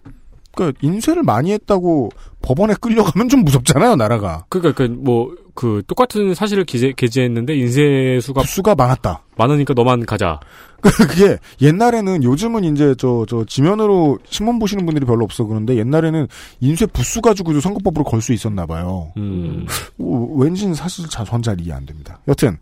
그 0.55 0.73
인쇄를 0.81 1.23
많이 1.23 1.51
했다고 1.51 2.09
법원에 2.41 2.73
끌려가면 2.81 3.29
좀 3.29 3.43
무섭잖아요, 3.43 3.95
나라가. 3.95 4.45
그러니까 4.49 4.73
그뭐그 4.83 5.83
똑같은 5.87 6.33
사실을 6.33 6.63
기재, 6.65 6.93
게재했는데 6.95 7.55
인쇄 7.55 8.19
수가 8.21 8.43
수가 8.43 8.75
많았다. 8.75 9.23
많으니까 9.37 9.73
너만 9.73 10.05
가자. 10.05 10.39
그게 10.81 11.37
옛날에는 11.61 12.23
요즘은 12.23 12.63
이제 12.63 12.95
저 12.95 13.25
저 13.27 13.43
지면으로 13.45 14.17
신문 14.29 14.59
보시는 14.59 14.85
분들이 14.85 15.05
별로 15.05 15.25
없어 15.25 15.43
그런데 15.43 15.75
옛날에는 15.75 16.27
인쇄 16.61 16.85
부수 16.85 17.21
가지고도 17.21 17.59
선거법으로 17.59 18.03
걸 18.05 18.21
수 18.21 18.31
있었나 18.33 18.65
봐요. 18.65 19.11
음. 19.17 19.65
어, 19.99 20.27
왠지는 20.37 20.73
사실 20.73 21.07
전잘 21.09 21.59
이해 21.61 21.73
안 21.73 21.85
됩니다. 21.85 22.19
여튼 22.27 22.57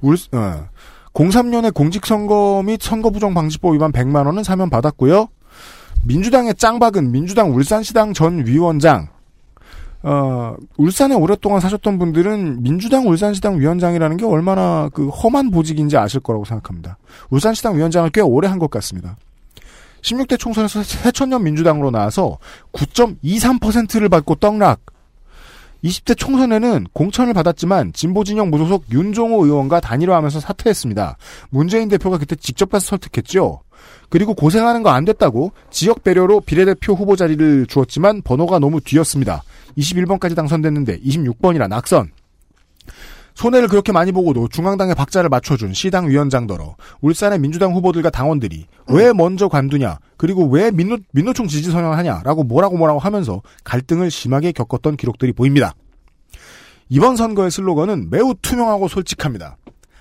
울 0.00 0.16
어, 0.32 0.68
03년에 1.14 1.72
공직선거 1.74 2.62
및 2.64 2.80
선거부정방지법 2.82 3.74
위반 3.74 3.92
100만 3.92 4.26
원은 4.26 4.42
사면 4.42 4.68
받았고요. 4.70 5.28
민주당의 6.04 6.54
짱박은 6.54 7.12
민주당 7.12 7.54
울산시당 7.54 8.12
전 8.12 8.44
위원장. 8.46 9.08
어, 10.04 10.56
울산에 10.76 11.14
오랫동안 11.14 11.60
사셨던 11.60 11.98
분들은 11.98 12.62
민주당 12.62 13.06
울산시당 13.06 13.60
위원장이라는 13.60 14.16
게 14.16 14.24
얼마나 14.26 14.90
그 14.92 15.08
험한 15.08 15.52
보직인지 15.52 15.96
아실 15.96 16.18
거라고 16.20 16.44
생각합니다. 16.44 16.98
울산시당 17.30 17.76
위원장을 17.76 18.10
꽤 18.10 18.20
오래 18.20 18.48
한 18.48 18.58
것 18.58 18.68
같습니다. 18.70 19.16
16대 20.02 20.38
총선에서 20.38 20.82
새천년 20.82 21.44
민주당으로 21.44 21.92
나와서 21.92 22.38
9.23%를 22.72 24.08
받고 24.08 24.34
떡락. 24.36 24.80
20대 25.84 26.16
총선에는 26.16 26.86
공천을 26.92 27.34
받았지만 27.34 27.92
진보 27.92 28.24
진영 28.24 28.50
무소속 28.50 28.84
윤종호 28.92 29.44
의원과 29.44 29.80
단일화하면서 29.80 30.40
사퇴했습니다. 30.40 31.16
문재인 31.50 31.88
대표가 31.88 32.18
그때 32.18 32.36
직접 32.36 32.70
가서 32.70 32.86
설득했죠. 32.86 33.62
그리고 34.08 34.34
고생하는 34.34 34.82
거 34.82 34.90
안 34.90 35.04
됐다고 35.04 35.52
지역 35.70 36.04
배려로 36.04 36.40
비례대표 36.40 36.92
후보 36.94 37.16
자리를 37.16 37.66
주었지만 37.66 38.22
번호가 38.22 38.58
너무 38.58 38.80
뒤였습니다. 38.80 39.42
21번까지 39.78 40.36
당선됐는데 40.36 41.00
26번이라 41.00 41.68
낙선. 41.68 42.10
손해를 43.34 43.68
그렇게 43.68 43.92
많이 43.92 44.12
보고도 44.12 44.48
중앙당의 44.48 44.94
박자를 44.94 45.28
맞춰준 45.30 45.72
시당 45.74 46.08
위원장더러 46.08 46.76
울산의 47.00 47.38
민주당 47.38 47.72
후보들과 47.74 48.10
당원들이 48.10 48.66
왜 48.88 49.12
먼저 49.12 49.48
관두냐 49.48 49.98
그리고 50.16 50.46
왜 50.48 50.70
민노, 50.70 50.98
민노총 51.12 51.48
지지 51.48 51.70
선언하냐라고 51.70 52.44
뭐라고 52.44 52.76
뭐라고 52.76 52.98
하면서 53.00 53.42
갈등을 53.64 54.10
심하게 54.10 54.52
겪었던 54.52 54.96
기록들이 54.96 55.32
보입니다. 55.32 55.74
이번 56.88 57.16
선거의 57.16 57.50
슬로건은 57.50 58.10
매우 58.10 58.34
투명하고 58.40 58.88
솔직합니다. 58.88 59.56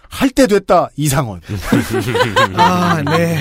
할 0.10 0.30
때 0.32 0.46
됐다 0.46 0.90
이상원. 0.98 1.40
아, 2.58 3.02
네. 3.02 3.38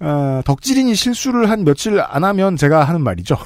아, 0.00 0.42
덕질인이 0.44 0.94
실수를 0.96 1.48
한 1.50 1.62
며칠 1.64 2.00
안 2.00 2.24
하면 2.24 2.56
제가 2.56 2.82
하는 2.84 3.00
말이죠. 3.02 3.36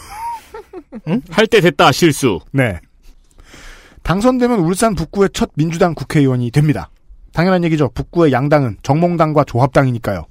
할때 1.30 1.60
됐다 1.60 1.92
실수. 1.92 2.40
네. 2.52 2.80
당선되면 4.04 4.60
울산 4.60 4.94
북구의 4.94 5.30
첫 5.32 5.50
민주당 5.56 5.94
국회의원이 5.94 6.50
됩니다. 6.50 6.90
당연한 7.32 7.64
얘기죠. 7.64 7.88
북구의 7.94 8.32
양당은 8.32 8.76
정몽당과 8.82 9.44
조합당이니까요. 9.44 10.26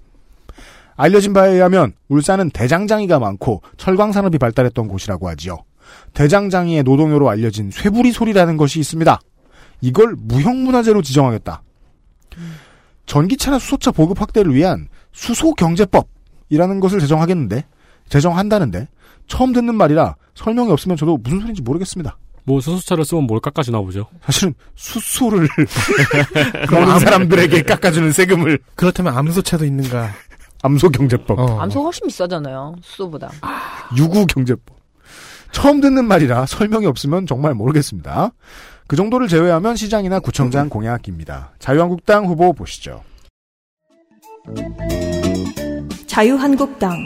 알려진 0.95 1.33
바에 1.33 1.53
의하면 1.53 1.93
울산은 2.07 2.51
대장장이가 2.51 3.17
많고 3.19 3.63
철광산업이 3.77 4.37
발달했던 4.37 4.87
곳이라고 4.87 5.27
하지요. 5.27 5.57
대장장이의 6.13 6.83
노동요로 6.83 7.29
알려진 7.29 7.71
쇠부리 7.71 8.11
소리라는 8.11 8.57
것이 8.57 8.79
있습니다. 8.79 9.19
이걸 9.81 10.15
무형문화재로 10.17 11.01
지정하겠다. 11.01 11.63
전기차나 13.07 13.57
수소차 13.57 13.91
보급 13.91 14.21
확대를 14.21 14.53
위한 14.53 14.87
수소경제법이라는 15.11 16.79
것을 16.79 16.99
제정하겠는데, 16.99 17.65
제정한다는데, 18.07 18.87
처음 19.27 19.51
듣는 19.51 19.75
말이라 19.75 20.15
설명이 20.35 20.71
없으면 20.71 20.95
저도 20.95 21.17
무슨 21.17 21.39
소리인지 21.39 21.63
모르겠습니다. 21.63 22.17
뭐 22.45 22.59
수소차를 22.59 23.05
쓰면 23.05 23.23
뭘 23.25 23.39
깎아주나 23.39 23.79
보죠. 23.81 24.07
사실은 24.25 24.53
수소를 24.75 25.47
그런 26.67 26.99
사람들에게 26.99 27.61
깎아주는 27.63 28.11
세금을 28.11 28.59
그렇다면 28.75 29.17
암소차도 29.17 29.65
있는가? 29.65 30.11
암소 30.61 30.89
경제법, 30.89 31.39
어. 31.39 31.59
암소 31.59 31.83
훨씬 31.83 32.07
비싸잖아요. 32.07 32.75
수소보다. 32.81 33.31
유구 33.97 34.25
경제법. 34.25 34.77
처음 35.51 35.81
듣는 35.81 36.05
말이라 36.05 36.45
설명이 36.45 36.85
없으면 36.85 37.27
정말 37.27 37.53
모르겠습니다. 37.53 38.31
그 38.87 38.95
정도를 38.95 39.27
제외하면 39.27 39.75
시장이나 39.75 40.19
구청장 40.19 40.69
공약입니다. 40.69 41.51
자유한국당 41.59 42.25
후보 42.25 42.53
보시죠. 42.53 43.03
자유한국당 46.07 46.97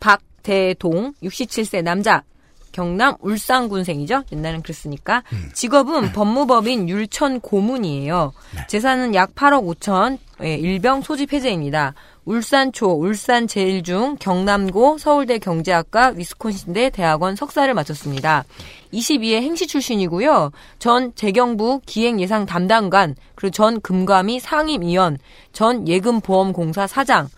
박 0.00 0.20
대동 0.46 1.12
67세 1.24 1.82
남자 1.82 2.22
경남 2.70 3.16
울산군생이죠. 3.20 4.24
옛날엔 4.30 4.62
그랬으니까. 4.62 5.22
직업은 5.54 6.12
법무법인 6.12 6.88
율천 6.88 7.40
고문이에요. 7.40 8.32
재산은 8.68 9.14
약 9.14 9.34
8억 9.34 9.64
5천, 9.64 10.18
예, 10.42 10.54
일병 10.54 11.00
소집 11.00 11.32
해제입니다. 11.32 11.94
울산초, 12.26 12.86
울산제일중, 12.98 14.16
경남고, 14.20 14.98
서울대 14.98 15.38
경제학과, 15.38 16.08
위스콘신대 16.08 16.90
대학원 16.90 17.34
석사를 17.34 17.72
마쳤습니다. 17.72 18.44
22회 18.92 19.40
행시 19.40 19.66
출신이고요. 19.66 20.52
전 20.78 21.14
재경부 21.14 21.80
기획예상 21.86 22.44
담당관, 22.44 23.16
그리고 23.36 23.52
전 23.52 23.80
금감위 23.80 24.38
상임위원, 24.40 25.18
전 25.52 25.88
예금보험공사 25.88 26.86
사장, 26.86 27.28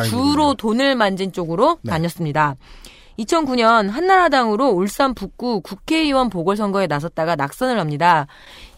아주. 0.00 0.10
주로 0.10 0.54
돈을 0.54 0.94
만진 0.94 1.32
쪽으로 1.32 1.78
네. 1.82 1.90
다녔습니다. 1.90 2.56
2009년 3.18 3.88
한나라당으로 3.90 4.68
울산 4.68 5.14
북구 5.14 5.60
국회의원 5.60 6.28
보궐선거에 6.28 6.86
나섰다가 6.86 7.34
낙선을 7.36 7.78
합니다. 7.80 8.26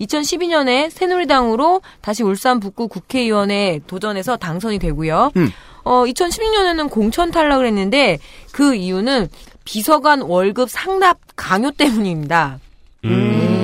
2012년에 0.01 0.90
새누리당으로 0.90 1.81
다시 2.01 2.23
울산 2.23 2.61
북구 2.61 2.89
국회의원에 2.89 3.81
도전해서 3.86 4.36
당선이 4.36 4.78
되고요. 4.78 5.32
음. 5.36 5.51
어, 5.82 6.05
2016년에는 6.05 6.90
공천 6.90 7.31
탈락을 7.31 7.66
했는데 7.66 8.19
그 8.53 8.74
이유는 8.74 9.28
비서관 9.65 10.23
월급 10.23 10.70
상납 10.70 11.19
강요 11.35 11.70
때문입니다. 11.73 12.59
음. 13.05 13.57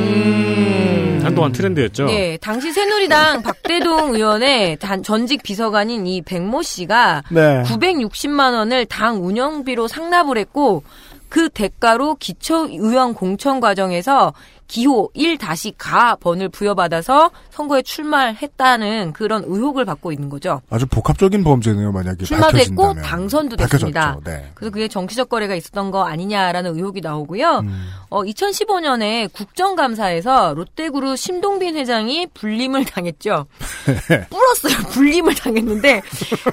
한 1.35 1.44
한동안 1.44 1.52
트렌드였죠. 1.52 2.06
네, 2.06 2.39
당시 2.40 2.73
새누리당 2.73 3.43
박대동 3.43 4.15
의원의 4.15 4.77
단, 4.78 5.02
전직 5.02 5.43
비서관인 5.43 6.06
이 6.06 6.23
백모 6.23 6.62
씨가 6.62 7.24
네. 7.31 7.62
960만 7.65 8.55
원을 8.55 8.86
당 8.86 9.24
운영비로 9.24 9.89
상납을 9.89 10.39
했고 10.39 10.85
그 11.28 11.48
대가로 11.48 12.15
기초의원 12.15 13.15
공천 13.15 13.59
과정에서 13.59 14.32
기호 14.66 15.11
1-가 15.15 16.16
번을 16.16 16.49
부여받아서 16.49 17.31
선거에 17.51 17.82
출마했다는 17.82 19.12
그런 19.12 19.45
의혹을 19.47 19.85
받고 19.85 20.12
있는 20.12 20.28
거죠. 20.28 20.61
아주 20.70 20.86
복합적인 20.86 21.45
범죄네요, 21.45 21.93
만약에 21.93 22.24
출마도 22.24 22.59
했고. 22.59 22.95
당선도 22.95 23.57
됐습니다. 23.57 24.19
네. 24.24 24.51
그래서 24.55 24.73
그게 24.73 24.89
정치적 24.89 25.28
거래가 25.28 25.55
있었던 25.55 25.91
거 25.91 26.05
아니냐라는 26.05 26.74
의혹이 26.74 27.01
나오고요. 27.01 27.59
음. 27.61 27.89
어, 28.11 28.23
2015년에 28.23 29.32
국정감사에서 29.32 30.55
롯데그룹 30.55 31.16
심동빈 31.16 31.77
회장이 31.77 32.28
불림을 32.35 32.85
당했죠. 32.86 33.47
불었어요. 34.31 34.89
불림을 34.91 35.35
당했는데 35.35 36.03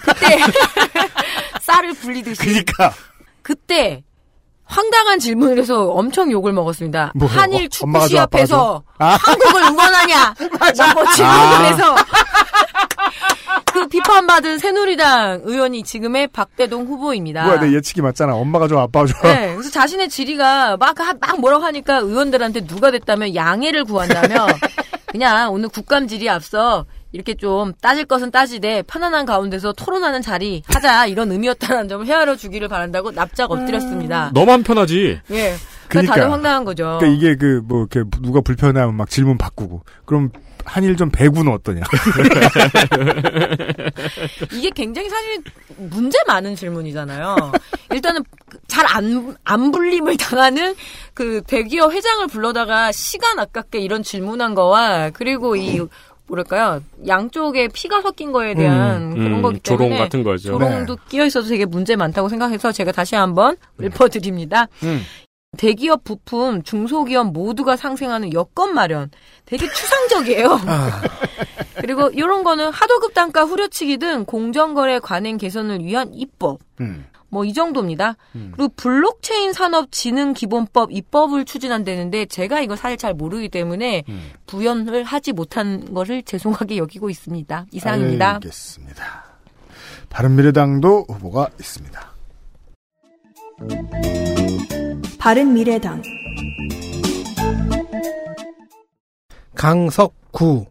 그때 0.02 0.38
쌀을 1.62 1.94
불리듯이. 1.94 2.42
그니까. 2.42 2.94
그때 3.42 4.04
황당한 4.76 5.20
질문을 5.20 5.60
해서 5.60 5.90
엄청 5.92 6.32
욕을 6.32 6.54
먹었습니다. 6.54 7.12
뭐요? 7.16 7.30
한일 7.32 7.64
어, 7.64 7.88
아빠가 7.90 8.00
축구시합에서 8.06 8.56
줘? 8.56 8.84
아. 9.00 9.18
한국을 9.22 9.64
응원하냐? 9.64 10.34
라고 10.78 11.12
질문을 11.12 11.26
아. 11.26 11.64
해서 11.64 11.96
그 13.74 13.88
비판받은 13.88 14.60
새누리당 14.60 15.42
의원이 15.44 15.84
지금의 15.84 16.28
박대동 16.28 16.86
후보입니다. 16.86 17.44
뭐야, 17.46 17.60
내 17.60 17.74
예측이 17.74 18.02
맞잖아. 18.02 18.34
엄마가 18.36 18.68
좋아, 18.68 18.84
아빠가 18.84 19.06
좋아. 19.06 19.22
네, 19.24 19.54
그래서 19.54 19.70
자신의 19.70 20.10
질의가 20.10 20.78
막, 20.78 21.00
하- 21.00 21.14
막 21.20 21.40
뭐라고 21.40 21.64
하니까 21.66 21.98
의원들한테 21.98 22.66
누가 22.66 22.92
됐다면 22.92 23.36
양해를 23.36 23.84
구한다며 23.86 24.48
그냥 25.08 25.52
오늘 25.54 25.68
국감질이 25.70 26.30
앞서 26.30 26.86
이렇게 27.12 27.34
좀 27.34 27.74
따질 27.82 28.06
것은 28.06 28.32
따지되 28.32 28.84
편안한 28.84 29.26
가운데서 29.26 29.74
토론하는 29.74 30.22
자리 30.22 30.64
하자 30.68 31.08
이런 31.08 31.32
의미였다는 31.32 31.88
점을 31.88 32.06
헤아려 32.06 32.36
주기를 32.36 32.68
바란다고 32.68 33.12
납작 33.12 33.52
엎드렸습니다. 33.52 34.32
너만 34.34 34.64
편하지. 34.64 35.20
예. 35.32 35.34
그러니까 35.34 35.60
그러니까. 35.88 36.16
다들 36.16 36.32
황당한 36.32 36.64
거죠. 36.64 36.98
그러니까 37.00 37.08
이게 37.08 37.36
그, 37.36 37.62
뭐, 37.66 37.88
이렇게 37.92 38.10
누가 38.22 38.42
불편하면 38.42 38.96
막 38.96 39.10
질문 39.10 39.38
바꾸고. 39.38 39.82
그럼 40.06 40.30
한일전 40.64 41.12
배구는 41.12 41.52
어떠냐. 41.52 41.82
이게 44.54 44.70
굉장히 44.70 45.10
사실 45.10 45.42
문제 45.78 46.18
많은 46.28 46.56
질문이잖아요. 46.56 47.52
일단은 47.92 48.24
잘 48.68 48.86
안, 48.88 49.36
안 49.44 49.72
불림을 49.72 50.18
당하는 50.18 50.76
그 51.14 51.42
대기업 51.48 51.92
회장을 51.92 52.28
불러다가 52.28 52.92
시간 52.92 53.40
아깝게 53.40 53.80
이런 53.80 54.04
질문한 54.04 54.56
거와 54.56 55.10
그리고 55.12 55.56
이 55.56 55.82
뭐랄까요 56.32 56.82
양쪽에 57.06 57.68
피가 57.68 58.02
섞인 58.02 58.32
거에 58.32 58.54
대한 58.54 59.12
음, 59.12 59.16
그런 59.16 59.34
음, 59.34 59.42
거기 59.42 59.60
조롱 59.60 59.90
때문에 59.90 60.00
같은 60.00 60.24
거죠. 60.24 60.52
조롱도 60.52 60.98
끼어 61.10 61.26
있어도 61.26 61.48
되게 61.48 61.66
문제 61.66 61.96
많다고 61.96 62.30
생각해서 62.30 62.72
제가 62.72 62.92
다시 62.92 63.16
한번 63.16 63.58
읊어드립니다. 63.82 64.68
음. 64.84 65.02
대기업 65.58 66.06
부품, 66.06 66.64
중소기업 66.64 67.34
모두가 67.34 67.76
상생하는 67.76 68.32
여건 68.32 68.74
마련. 68.74 69.12
되게 69.44 69.68
추상적이에요. 69.68 70.62
그리고 71.76 72.10
이런 72.14 72.46
거는 72.46 72.72
하도급 72.72 73.14
단가 73.14 73.44
후려치기 73.44 73.98
등 73.98 74.24
공정거래 74.24 75.00
관행 75.00 75.38
개선을 75.38 75.84
위한 75.84 76.14
입법. 76.14 76.60
음. 76.80 77.06
뭐 77.32 77.46
이 77.46 77.54
정도입니다. 77.54 78.16
그리고 78.34 78.68
블록체인 78.76 79.54
산업 79.54 79.92
진흥 79.92 80.34
기본법 80.34 80.92
입법을 80.92 81.46
추진한다는데 81.46 82.26
제가 82.28 82.62
이거 82.62 82.76
사실 82.76 82.98
잘 82.98 83.14
모르기 83.14 83.50
때문에 83.50 84.04
부연을 84.46 85.04
하지 85.04 85.32
못한 85.32 85.94
것을 85.94 86.24
죄송하게 86.24 86.78
여기고 86.78 87.10
있습니다. 87.10 87.66
이상입니다. 87.72 88.34
알겠습니다. 88.36 89.24
바른미래당도 90.10 91.06
후보가 91.10 91.50
있습니다. 91.60 92.12
바른미래당 95.18 96.02
강석구 99.56 100.66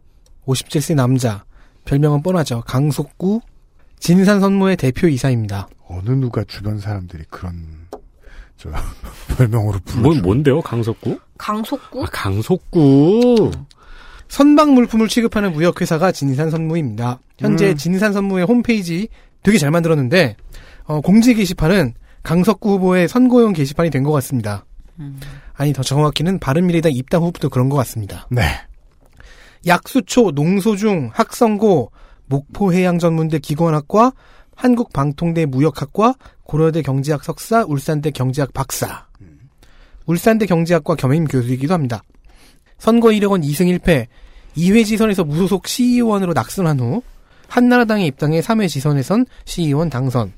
57세 0.46 0.94
남자 0.94 1.44
별명은 1.84 2.22
뻔하죠. 2.22 2.62
강속구 2.66 3.40
진산선무의 3.98 4.76
대표이사입니다. 4.76 5.68
어느 5.90 6.10
누가 6.10 6.44
주변 6.44 6.78
사람들이 6.78 7.24
그런, 7.30 7.54
저, 8.56 8.70
별명으로 9.36 9.78
불러. 9.84 10.02
뭔, 10.02 10.22
뭔데요, 10.22 10.60
강석구? 10.60 11.18
강속구? 11.38 12.02
아, 12.02 12.06
강속구. 12.12 13.50
선박 14.28 14.72
물품을 14.72 15.08
취급하는 15.08 15.52
무역회사가 15.52 16.12
진산 16.12 16.50
선무입니다. 16.50 17.18
현재 17.38 17.70
음. 17.70 17.76
진산 17.76 18.12
선무의 18.12 18.44
홈페이지 18.46 19.08
되게 19.42 19.58
잘 19.58 19.70
만들었는데 19.72 20.36
어, 20.84 21.00
공지 21.00 21.34
게시판은 21.34 21.94
강석구 22.22 22.70
후보의 22.74 23.08
선거용 23.08 23.52
게시판이 23.52 23.90
된 23.90 24.04
것 24.04 24.12
같습니다. 24.12 24.64
아니 25.54 25.72
더 25.72 25.82
정확히는 25.82 26.38
바른미래당 26.38 26.92
입당 26.92 27.22
후보도 27.22 27.48
그런 27.48 27.68
것 27.70 27.76
같습니다. 27.78 28.28
네. 28.30 28.42
약수초, 29.66 30.30
농소중, 30.32 31.10
학성고, 31.12 31.90
목포해양전문대 32.26 33.38
기관학과, 33.40 34.12
한국방통대 34.60 35.46
무역학과, 35.46 36.14
고려대 36.44 36.82
경제학 36.82 37.24
석사, 37.24 37.64
울산대 37.66 38.10
경제학 38.10 38.52
박사. 38.52 39.06
울산대 40.04 40.44
경제학과 40.44 40.96
겸임 40.96 41.24
교수이기도 41.24 41.72
합니다. 41.72 42.02
선거 42.76 43.10
이력은 43.10 43.40
2승 43.40 43.78
1패, 43.78 44.06
2회 44.58 44.84
지선에서 44.84 45.24
무소속 45.24 45.66
시의원으로 45.66 46.34
낙선한 46.34 46.78
후 46.78 47.02
한나라당에 47.48 48.06
입당해 48.06 48.40
3회 48.40 48.68
지선에선 48.68 49.24
시의원 49.46 49.88
당선. 49.88 50.32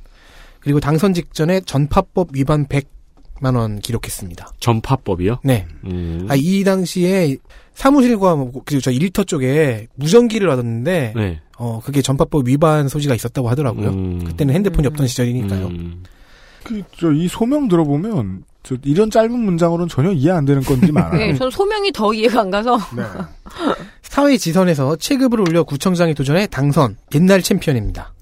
그리고 0.60 0.78
당선 0.78 1.14
직전에 1.14 1.60
전파법 1.62 2.28
위반 2.32 2.66
100만 2.66 3.56
원 3.56 3.80
기록했습니다. 3.80 4.52
전파법이요? 4.60 5.40
네. 5.42 5.66
음. 5.84 6.28
아, 6.30 6.36
이 6.36 6.62
당시에 6.62 7.38
사무실과 7.74 8.36
뭐, 8.36 8.52
그리고 8.64 8.80
저 8.80 8.92
일터 8.92 9.24
쪽에 9.24 9.88
무전기를 9.96 10.48
얻었는데 10.48 11.12
네. 11.16 11.41
어 11.58 11.80
그게 11.84 12.02
전파법 12.02 12.48
위반 12.48 12.88
소지가 12.88 13.14
있었다고 13.14 13.48
하더라고요. 13.48 13.88
음. 13.90 14.24
그때는 14.24 14.54
핸드폰이 14.54 14.86
없던 14.88 15.06
시절이니까요. 15.06 15.66
음. 15.66 16.02
그, 16.64 16.82
저, 16.96 17.12
이 17.12 17.26
소명 17.28 17.66
들어보면, 17.68 18.44
저, 18.62 18.76
이런 18.84 19.10
짧은 19.10 19.32
문장으로는 19.36 19.88
전혀 19.88 20.12
이해 20.12 20.30
안 20.30 20.44
되는 20.44 20.62
건들이 20.62 20.92
많아요. 20.92 21.18
네, 21.18 21.34
저는 21.34 21.50
소명이 21.50 21.90
더 21.92 22.14
이해가 22.14 22.40
안 22.40 22.50
가서. 22.50 22.78
네. 22.96 23.02
사회 24.02 24.36
지선에서 24.36 24.96
체급을 24.96 25.40
올려 25.40 25.64
구청장에 25.64 26.14
도전해 26.14 26.46
당선, 26.46 26.96
옛날 27.14 27.42
챔피언입니다. 27.42 28.12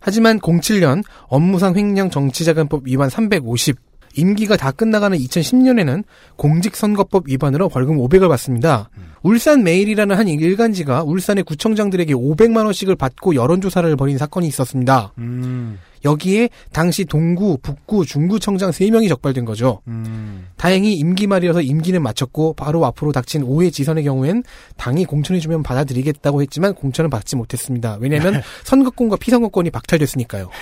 하지만 0.00 0.40
07년 0.40 1.02
업무상 1.28 1.76
횡령 1.76 2.10
정치자금법 2.10 2.82
위반 2.86 3.10
350, 3.10 3.76
임기가 4.18 4.56
다 4.56 4.72
끝나가는 4.72 5.16
2010년에는 5.16 6.04
공직선거법 6.36 7.28
위반으로 7.28 7.68
벌금 7.68 7.98
500을 7.98 8.28
받습니다. 8.28 8.90
울산 9.22 9.62
매일이라는 9.62 10.16
한 10.16 10.28
일간지가 10.28 11.02
울산의 11.04 11.44
구청장들에게 11.44 12.14
500만 12.14 12.64
원씩을 12.64 12.96
받고 12.96 13.34
여론조사를 13.34 13.94
벌인 13.96 14.18
사건이 14.18 14.46
있었습니다. 14.46 15.12
음, 15.18 15.78
여기에 16.04 16.50
당시 16.72 17.04
동구, 17.04 17.58
북구, 17.62 18.04
중구청장 18.06 18.70
3명이 18.70 19.08
적발된 19.08 19.44
거죠. 19.44 19.80
음. 19.88 20.46
다행히 20.56 20.94
임기 20.94 21.26
말이어서 21.26 21.60
임기는 21.60 22.00
마쳤고 22.02 22.54
바로 22.54 22.84
앞으로 22.86 23.12
닥친 23.12 23.42
5회 23.42 23.72
지선의 23.72 24.04
경우엔 24.04 24.44
당이 24.76 25.04
공천해주면 25.04 25.62
받아들이겠다고 25.62 26.42
했지만 26.42 26.74
공천을 26.74 27.10
받지 27.10 27.36
못했습니다. 27.36 27.98
왜냐하면 28.00 28.42
선거권과 28.64 29.16
피선거권이 29.16 29.70
박탈됐으니까요. 29.70 30.50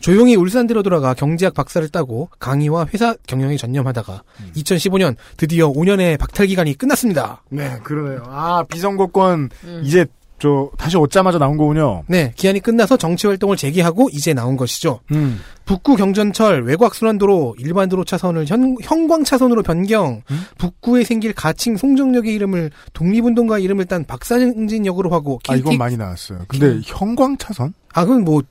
조용히 0.00 0.34
울산대로 0.34 0.82
돌아가 0.82 1.14
경제학 1.14 1.54
박사를 1.54 1.86
따고 1.90 2.28
강의와 2.38 2.86
회사 2.92 3.14
경영에 3.26 3.56
전념하다가 3.56 4.22
2015년 4.56 5.16
드디어 5.36 5.70
5년의 5.70 6.18
박탈 6.18 6.46
기간이 6.46 6.74
끝났습니다. 6.74 7.42
네, 7.50 7.78
그러네요. 7.82 8.22
아, 8.26 8.64
비선거권, 8.64 9.50
이제, 9.82 10.06
저, 10.38 10.70
다시 10.78 10.96
얻자마자 10.96 11.38
나온 11.38 11.58
거군요. 11.58 12.02
네, 12.08 12.32
기한이 12.34 12.60
끝나서 12.60 12.96
정치 12.96 13.26
활동을 13.26 13.58
재개하고 13.58 14.08
이제 14.10 14.32
나온 14.32 14.56
것이죠. 14.56 15.00
음. 15.12 15.38
북구 15.66 15.96
경전철 15.96 16.64
외곽 16.64 16.94
순환도로 16.94 17.56
일반 17.58 17.88
도로 17.90 18.04
차선을 18.04 18.46
현, 18.48 18.76
형광 18.82 19.22
차선으로 19.22 19.62
변경. 19.62 20.22
북구에 20.56 21.04
생길 21.04 21.34
가칭 21.34 21.76
송정역의 21.76 22.34
이름을 22.34 22.70
독립운동가 22.94 23.58
이름을 23.58 23.84
딴 23.84 24.04
박상진역으로 24.04 25.10
하고. 25.10 25.38
아, 25.46 25.56
이건 25.56 25.76
많이 25.76 25.96
나왔어요. 25.96 26.40
근데 26.48 26.80
형광 26.84 27.36
차선? 27.36 27.74
아, 27.92 28.04
그건 28.04 28.24
뭐 28.24 28.42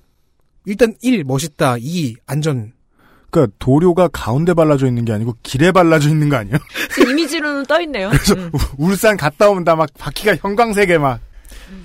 일단 0.65 0.93
1 1.01 1.23
멋있다, 1.23 1.77
2 1.79 2.15
안전. 2.25 2.73
그러니까 3.31 3.55
도료가 3.59 4.07
가운데 4.09 4.53
발라져 4.53 4.87
있는 4.87 5.05
게 5.05 5.13
아니고 5.13 5.35
길에 5.43 5.71
발라져 5.71 6.09
있는 6.09 6.29
거 6.29 6.37
아니에요? 6.37 6.57
이미지로는 7.09 7.65
떠 7.65 7.79
있네요. 7.81 8.09
그래서 8.11 8.33
음. 8.33 8.51
울산 8.77 9.17
갔다 9.17 9.49
오면 9.49 9.63
다막 9.63 9.89
바퀴가 9.97 10.37
형광색에 10.37 10.97
막. 10.97 11.19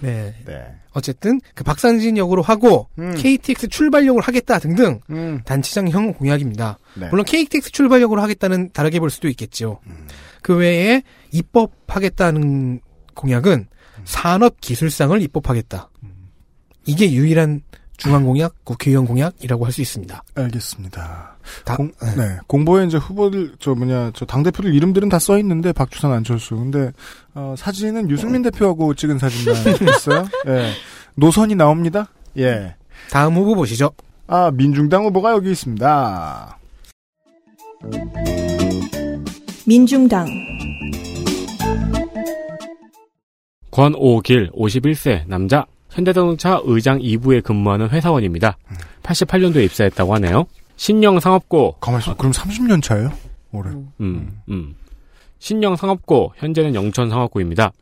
네. 0.00 0.34
네. 0.46 0.74
어쨌든 0.92 1.40
그 1.54 1.64
박상진역으로 1.64 2.40
하고 2.40 2.88
음. 2.98 3.14
KTX 3.16 3.68
출발역을 3.68 4.22
하겠다 4.22 4.58
등등 4.58 5.00
음. 5.10 5.42
단체장형 5.44 6.14
공약입니다. 6.14 6.78
네. 6.94 7.08
물론 7.10 7.24
KTX 7.26 7.72
출발역으로 7.72 8.22
하겠다는 8.22 8.70
다르게 8.72 9.00
볼 9.00 9.10
수도 9.10 9.28
있겠죠. 9.28 9.80
그 10.40 10.56
외에 10.56 11.02
입법하겠다는 11.32 12.80
공약은 13.14 13.66
산업기술상을 14.04 15.20
입법하겠다. 15.20 15.90
이게 16.86 17.12
유일한 17.12 17.62
중앙공약, 17.96 18.64
국회의원 18.64 19.06
공약이라고 19.06 19.64
할 19.64 19.72
수 19.72 19.80
있습니다. 19.80 20.22
알겠습니다. 20.34 21.36
다, 21.64 21.76
공, 21.76 21.92
네. 22.16 22.38
공보에 22.46 22.84
이제 22.86 22.96
후보들, 22.96 23.54
저 23.58 23.74
뭐냐, 23.74 24.10
저 24.14 24.24
당대표들 24.24 24.74
이름들은 24.74 25.08
다 25.08 25.18
써 25.18 25.38
있는데, 25.38 25.72
박주선, 25.72 26.12
안철수. 26.12 26.56
근데, 26.56 26.90
어, 27.34 27.54
사진은 27.56 28.10
유승민 28.10 28.42
대표하고 28.42 28.94
찍은 28.94 29.18
사진만 29.18 29.56
있어요. 29.96 30.26
예. 30.48 30.72
노선이 31.16 31.54
나옵니다. 31.54 32.08
예. 32.38 32.74
다음 33.10 33.34
후보 33.36 33.54
보시죠. 33.54 33.90
아, 34.26 34.50
민중당 34.52 35.04
후보가 35.04 35.32
여기 35.32 35.50
있습니다. 35.52 36.58
민중당 39.66 40.26
권오길 43.70 44.50
51세 44.52 45.26
남자 45.26 45.66
현대자동차 45.94 46.60
의장 46.64 46.98
2부에 46.98 47.42
근무하는 47.42 47.88
회사원입니다. 47.88 48.56
88년도에 49.02 49.64
입사했다고 49.64 50.14
하네요. 50.14 50.46
신영 50.76 51.20
상업고 51.20 51.76
가만있어. 51.80 52.16
그럼 52.16 52.32
30년 52.32 52.82
차예요? 52.82 53.12
올해. 53.52 53.70
음, 54.00 54.40
음. 54.48 54.74
신영 55.38 55.76
상업고 55.76 56.32
현재는 56.36 56.74
영천 56.74 57.10
상업고입니다. 57.10 57.72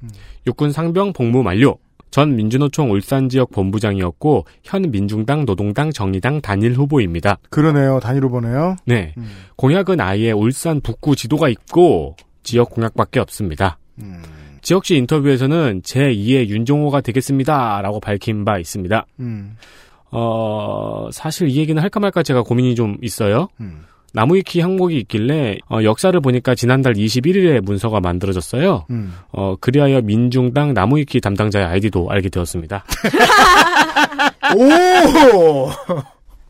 육군 0.47 0.73
상병 0.73 1.15
복무 1.15 1.43
만료. 1.43 1.79
전 2.11 2.37
민주노총 2.37 2.91
울산 2.91 3.31
지역 3.31 3.51
본부장이었고 3.53 4.45
현 4.63 4.91
민중당 4.91 5.47
노동당 5.47 5.91
정의당 5.91 6.43
단일 6.43 6.75
후보입니다. 6.75 7.39
그러네요. 7.49 8.01
단일 8.01 8.25
후보네요. 8.25 8.77
네. 8.85 9.15
공약은 9.57 9.99
아예 9.99 10.33
울산 10.33 10.83
북구 10.83 11.17
지도가 11.17 11.49
있고 11.49 12.17
지역 12.43 12.69
공약밖에 12.71 13.19
없습니다. 13.21 13.79
음. 14.03 14.23
지역시 14.63 14.97
인터뷰에서는 14.97 15.83
제2의 15.83 16.49
윤종호가 16.49 17.01
되겠습니다라고 17.01 18.01
밝힌 18.01 18.45
바 18.45 18.59
있습니다. 18.59 19.07
음. 19.21 19.57
어, 20.11 21.09
사실 21.13 21.49
이 21.49 21.57
얘기는 21.57 21.81
할까 21.83 22.01
말까 22.01 22.23
제가 22.23 22.43
고민이 22.43 22.75
좀 22.75 22.97
있어요. 23.03 23.49
음. 23.61 23.85
나무위키 24.15 24.61
항목이 24.61 24.99
있길래 24.99 25.59
어, 25.71 25.83
역사를 25.83 26.19
보니까 26.21 26.55
지난달 26.55 26.93
21일에 26.95 27.61
문서가 27.61 28.01
만들어졌어요. 28.01 28.87
음. 28.91 29.15
어, 29.33 29.57
그리하여 29.61 30.03
민중당 30.03 30.75
나무위키 30.75 31.21
담당자의 31.21 31.67
아이디도 31.67 32.11
알게 32.11 32.29
되었습니다. 32.29 32.85
오! 34.57 35.71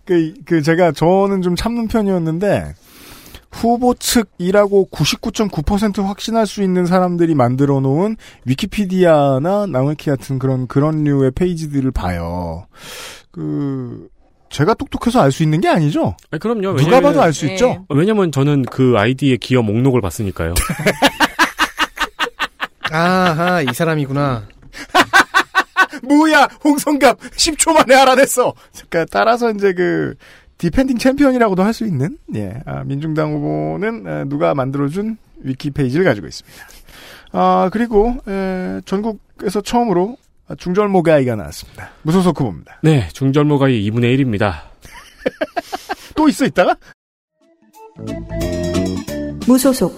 그, 0.05 0.35
그, 0.45 0.63
제가, 0.63 0.93
저는 0.93 1.43
좀 1.43 1.55
참는 1.55 1.87
편이었는데, 1.87 2.75
후보 3.53 3.95
측이라고 3.95 4.89
99.9% 4.91 6.03
확신할 6.05 6.47
수 6.47 6.63
있는 6.63 6.87
사람들이 6.87 7.35
만들어 7.35 7.81
놓은 7.81 8.17
위키피디아나 8.47 9.67
나무위키 9.67 10.11
같은 10.11 10.39
그런, 10.39 10.67
그런 10.67 11.05
류의 11.05 11.33
페이지들을 11.33 11.91
봐요. 11.93 12.67
그, 13.31 14.09
제가 14.51 14.75
똑똑해서 14.75 15.21
알 15.23 15.31
수 15.33 15.43
있는 15.43 15.61
게 15.61 15.69
아니죠? 15.69 16.15
아니, 16.31 16.41
그럼요. 16.41 16.77
누가 16.77 16.99
왜냐면은- 16.99 17.03
봐도 17.03 17.23
알수 17.23 17.47
네. 17.47 17.53
있죠? 17.55 17.87
왜냐면 17.89 18.33
저는 18.33 18.63
그 18.65 18.95
아이디의 18.97 19.39
기업 19.39 19.65
목록을 19.65 20.01
봤으니까요. 20.01 20.55
아하, 22.91 23.63
이 23.63 23.67
사람이구나. 23.73 24.49
뭐야, 26.05 26.49
홍성갑 26.65 27.19
10초 27.21 27.73
만에 27.73 27.95
알아냈어. 27.95 28.53
그러니까 28.89 29.07
따라서 29.11 29.51
이제 29.51 29.73
그 29.73 30.15
defending 30.63 30.97
챔피언이라고도 30.99 31.65
할 31.65 31.73
수 31.73 31.85
있는 31.87 32.19
예, 32.37 32.61
아, 32.67 32.85
민중당 32.85 33.33
후보는 33.33 34.07
에, 34.07 34.25
누가 34.27 34.55
만들어준 34.55 35.17
위키 35.41 35.71
페이지를 35.71 36.05
가지고 36.05 36.29
있습니다. 36.29 36.67
아 37.33 37.69
그리고 37.73 38.15
에, 38.29 38.81
전국에서 38.85 39.61
처음으로 39.63 40.17
중절모 40.59 41.03
guy가 41.03 41.35
나왔습니다. 41.35 41.91
무소속 42.03 42.39
후보입니다. 42.39 42.79
네, 42.83 43.09
중절모 43.13 43.65
guy의 43.65 43.91
2분의 43.91 44.17
1입니다. 44.19 44.53
또 46.15 46.29
있어 46.29 46.45
있다가 46.45 46.77
무소속 49.47 49.93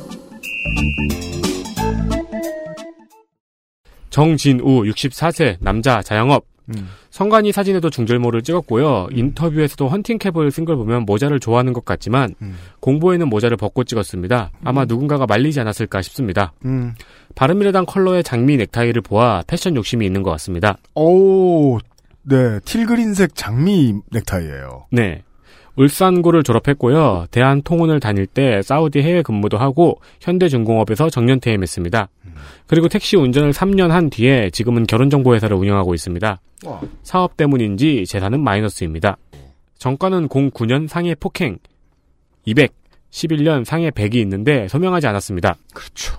정진우 4.09 4.65
64세 4.85 5.57
남자 5.61 6.01
자영업. 6.01 6.54
음. 6.71 6.89
성관이 7.11 7.53
사진에도 7.53 7.91
중절모를 7.91 8.43
찍었고요. 8.43 9.09
인터뷰에서도 9.13 9.87
헌팅캡을 9.89 10.51
쓴 10.51 10.65
걸 10.65 10.77
보면 10.77 11.05
모자를 11.05 11.41
좋아하는 11.41 11.73
것 11.73 11.85
같지만 11.85 12.35
음. 12.41 12.57
공보에는 12.81 13.29
모자를 13.29 13.57
벗고 13.57 13.85
찍었습니다. 13.85 14.51
아마 14.65 14.85
누군가가 14.85 15.27
말리지 15.27 15.61
않았을까 15.61 16.01
싶습니다. 16.03 16.53
음. 16.65 16.95
바른미래당 17.35 17.85
컬러의 17.87 18.23
장미 18.25 18.57
넥타이를 18.57 19.03
보아 19.03 19.43
패션 19.47 19.77
욕심이 19.77 20.07
있는 20.07 20.23
것 20.23 20.31
같습니다. 20.33 20.79
오, 20.95 21.79
네, 22.23 22.61
틸그린색 22.65 23.35
장미 23.35 23.95
넥타이예요. 24.11 24.87
네. 24.91 25.23
울산고를 25.77 26.43
졸업했고요. 26.43 27.27
대한통운을 27.31 28.01
다닐 28.01 28.27
때 28.27 28.63
사우디 28.63 29.01
해외 29.01 29.23
근무도 29.23 29.59
하고 29.59 30.01
현대중공업에서 30.21 31.11
정년 31.11 31.41
퇴임했습니다. 31.41 32.09
그리고 32.67 32.89
택시 32.89 33.17
운전을 33.17 33.53
3년 33.53 33.89
한 33.89 34.11
뒤에 34.11 34.51
지금은 34.51 34.87
결혼정보회사를 34.87 35.57
운영하고 35.57 35.95
있습니다. 35.95 36.41
와. 36.67 36.81
사업 37.03 37.37
때문인지 37.37 38.05
재산은 38.07 38.41
마이너스입니다. 38.41 39.17
정가는 39.79 40.29
09년 40.29 40.89
상해 40.89 41.15
폭행 41.15 41.59
200, 42.47 42.73
11년 43.11 43.65
상해 43.65 43.91
100이 43.91 44.17
있는데 44.17 44.69
소명하지 44.69 45.07
않았습니다. 45.07 45.57
그렇죠. 45.73 46.17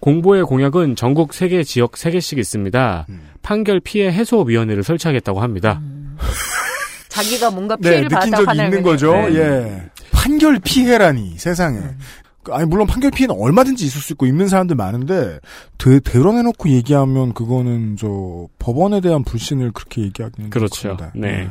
공보의 0.00 0.44
공약은 0.44 0.96
전국 0.96 1.30
3개 1.30 1.64
지역 1.64 1.92
3개씩 1.92 2.38
있습니다. 2.38 3.06
음. 3.10 3.28
판결 3.42 3.80
피해 3.80 4.10
해소위원회를 4.10 4.82
설치하겠다고 4.82 5.40
합니다. 5.40 5.80
자기가 7.10 7.50
뭔가 7.50 7.76
네, 7.76 7.90
피해를 7.90 8.08
느낀 8.08 8.30
받았다 8.30 8.44
적이 8.54 8.64
있는 8.64 8.82
거죠. 8.82 9.12
거죠. 9.12 9.28
네. 9.28 9.38
예. 9.38 9.90
판결 10.12 10.58
피해라니 10.58 11.36
세상에. 11.38 11.78
그, 12.42 12.52
아니 12.54 12.64
물론 12.66 12.86
판결 12.86 13.10
피해는 13.10 13.34
얼마든지 13.38 13.84
있을 13.84 14.00
수 14.00 14.14
있고 14.14 14.24
있는 14.24 14.48
사람들 14.48 14.74
많은데 14.76 15.40
대, 15.76 16.00
대론해놓고 16.00 16.70
얘기하면 16.70 17.34
그거는 17.34 17.96
저 17.98 18.46
법원에 18.58 19.02
대한 19.02 19.22
불신을 19.24 19.72
그렇게 19.72 20.02
얘기하기는 20.02 20.44
좀 20.44 20.50
그렇죠. 20.50 20.96
그런데. 20.96 21.10
네. 21.14 21.50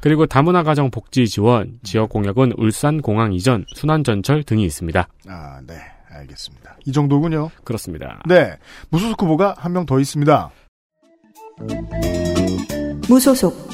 그리고 0.00 0.26
다문화 0.26 0.62
가정 0.62 0.90
복지 0.90 1.26
지원, 1.28 1.78
지역 1.84 2.08
공약은 2.10 2.52
울산 2.58 3.00
공항 3.02 3.32
이전, 3.32 3.64
순환 3.74 4.02
전철 4.04 4.42
등이 4.44 4.64
있습니다. 4.64 5.08
아, 5.28 5.60
네. 5.66 5.74
알겠습니다. 6.10 6.76
이 6.84 6.92
정도군요. 6.92 7.50
그렇습니다. 7.64 8.20
네. 8.26 8.56
무소속 8.90 9.22
후보가 9.22 9.54
한 9.58 9.72
명 9.72 9.86
더 9.86 9.98
있습니다. 9.98 10.50
무소속 13.08 13.71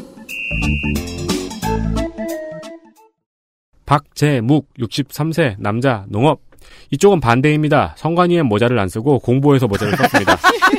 박재묵 3.87 4.69
63세 4.79 5.57
남자 5.59 6.05
농업 6.09 6.41
이쪽은 6.91 7.21
반대입니다. 7.21 7.95
성관이의 7.97 8.43
모자를 8.43 8.79
안 8.79 8.89
쓰고 8.89 9.19
공보에서 9.21 9.67
모자를 9.67 9.97
썼습니다. 9.97 10.37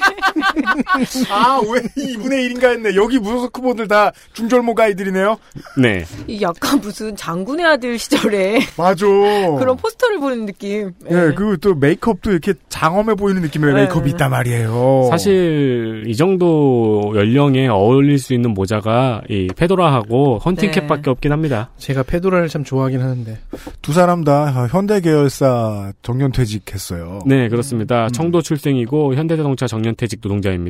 아, 1.29 1.59
왜 1.71 1.81
2분의 1.81 2.53
1인가 2.53 2.71
했네. 2.71 2.95
여기 2.95 3.19
무소속 3.19 3.57
후보들 3.57 3.87
다 3.87 4.11
중절모 4.33 4.75
가이들이네요. 4.75 5.37
네. 5.77 6.05
이 6.27 6.41
약간 6.41 6.79
무슨 6.79 7.15
장군의 7.15 7.65
아들 7.65 7.97
시절에 7.97 8.59
맞아. 8.77 9.05
그런 9.59 9.77
포스터를 9.77 10.19
보는 10.19 10.45
느낌. 10.45 10.91
예, 11.09 11.31
그또 11.35 11.75
메이크업도 11.75 12.31
이렇게 12.31 12.53
장엄해 12.69 13.15
보이는 13.15 13.41
느낌의 13.41 13.73
네. 13.73 13.81
메이크업이 13.81 14.09
있단 14.11 14.29
말이에요. 14.31 15.07
사실 15.09 16.03
이 16.07 16.15
정도 16.15 17.11
연령에 17.15 17.67
어울릴 17.67 18.19
수 18.19 18.33
있는 18.33 18.53
모자가 18.53 19.21
이 19.29 19.47
페도라하고 19.55 20.39
헌팅캡밖에 20.39 21.01
네. 21.03 21.09
없긴 21.11 21.31
합니다. 21.31 21.69
제가 21.77 22.03
페도라를 22.03 22.47
참 22.49 22.63
좋아하긴 22.63 23.01
하는데. 23.01 23.37
두 23.81 23.93
사람 23.93 24.23
다 24.23 24.67
현대 24.69 25.01
계열사 25.01 25.93
정년퇴직했어요. 26.01 27.19
네, 27.25 27.49
그렇습니다. 27.49 28.07
청도 28.09 28.41
출생이고 28.41 29.15
현대자동차 29.15 29.67
정년퇴직 29.67 30.19
노동자입니다. 30.21 30.68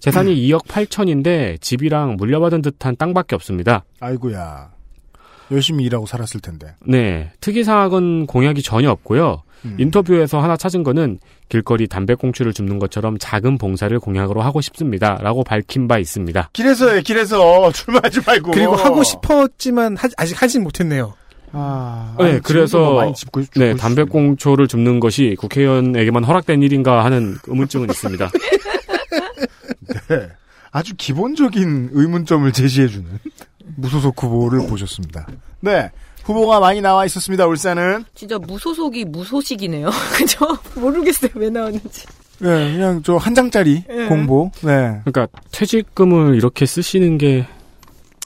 재산이 0.00 0.34
2억 0.48 0.66
8천인데 0.66 1.60
집이랑 1.60 2.16
물려받은 2.16 2.62
듯한 2.62 2.96
땅밖에 2.96 3.34
없습니다. 3.36 3.84
아이고야. 4.00 4.70
열심히 5.50 5.84
일하고 5.84 6.06
살았을 6.06 6.40
텐데. 6.40 6.74
네, 6.86 7.30
특이사항은 7.40 8.26
공약이 8.26 8.62
전혀 8.62 8.90
없고요. 8.90 9.42
음. 9.64 9.76
인터뷰에서 9.78 10.40
하나 10.40 10.56
찾은 10.56 10.82
거는 10.82 11.18
길거리 11.48 11.86
담배꽁초를 11.86 12.52
줍는 12.52 12.78
것처럼 12.80 13.16
작은 13.20 13.58
봉사를 13.58 13.96
공약으로 14.00 14.40
하고 14.40 14.60
싶습니다. 14.60 15.18
라고 15.20 15.44
밝힌 15.44 15.86
바 15.86 15.98
있습니다. 15.98 16.50
길에서 16.52 16.88
해, 16.94 17.02
길에서 17.02 17.70
출마하지 17.70 18.20
말고. 18.26 18.50
그리고 18.50 18.74
하고 18.74 19.04
싶었지만 19.04 19.96
하- 19.96 20.08
아직 20.16 20.40
하진 20.42 20.64
못했네요. 20.64 21.14
아, 21.52 22.16
네, 22.18 22.24
아니, 22.24 22.40
그래서 22.40 22.78
지금도 22.78 22.92
뭐 23.04 23.12
짚고 23.12 23.42
싶- 23.42 23.50
네, 23.56 23.66
짚고 23.68 23.78
담배꽁초를 23.78 24.66
줍는 24.68 24.98
것이 25.00 25.36
국회의원에게만 25.38 26.24
허락된 26.24 26.62
일인가 26.62 27.04
하는 27.04 27.36
의문점은 27.46 27.90
있습니다. 27.90 28.30
네. 30.08 30.28
아주 30.70 30.94
기본적인 30.96 31.90
의문점을 31.92 32.50
제시해주는 32.52 33.18
무소속 33.76 34.22
후보를 34.22 34.66
보셨습니다. 34.66 35.26
네. 35.60 35.90
후보가 36.24 36.60
많이 36.60 36.80
나와 36.80 37.04
있었습니다. 37.04 37.46
울산은. 37.46 38.04
진짜 38.14 38.38
무소속이 38.38 39.04
무소식이네요. 39.06 39.90
그죠? 40.16 40.46
모르겠어요. 40.76 41.30
왜 41.34 41.50
나왔는지. 41.50 42.06
네, 42.38 42.72
그냥 42.72 43.02
저 43.02 43.16
한 43.18 43.34
장짜리 43.34 43.84
네. 43.88 44.06
공보. 44.06 44.50
네. 44.62 45.00
그러니까 45.04 45.26
퇴직금을 45.52 46.34
이렇게 46.36 46.64
쓰시는 46.66 47.18
게 47.18 47.46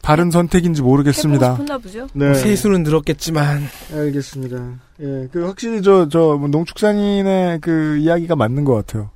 바른 0.03 0.31
선택인지 0.31 0.83
모르겠습니다. 0.83 1.57
보죠? 1.57 2.07
네. 2.13 2.27
뭐 2.27 2.35
세수는 2.35 2.83
늘었겠지만 2.85 3.67
알겠습니다. 3.93 4.57
예, 5.01 5.29
그 5.33 5.45
확실히 5.47 5.83
저, 5.83 6.09
저, 6.09 6.37
뭐 6.39 6.49
농축산인의 6.49 7.61
그 7.61 7.97
이야기가 7.99 8.37
맞는 8.37 8.65
것 8.65 8.75
같아요. 8.75 9.11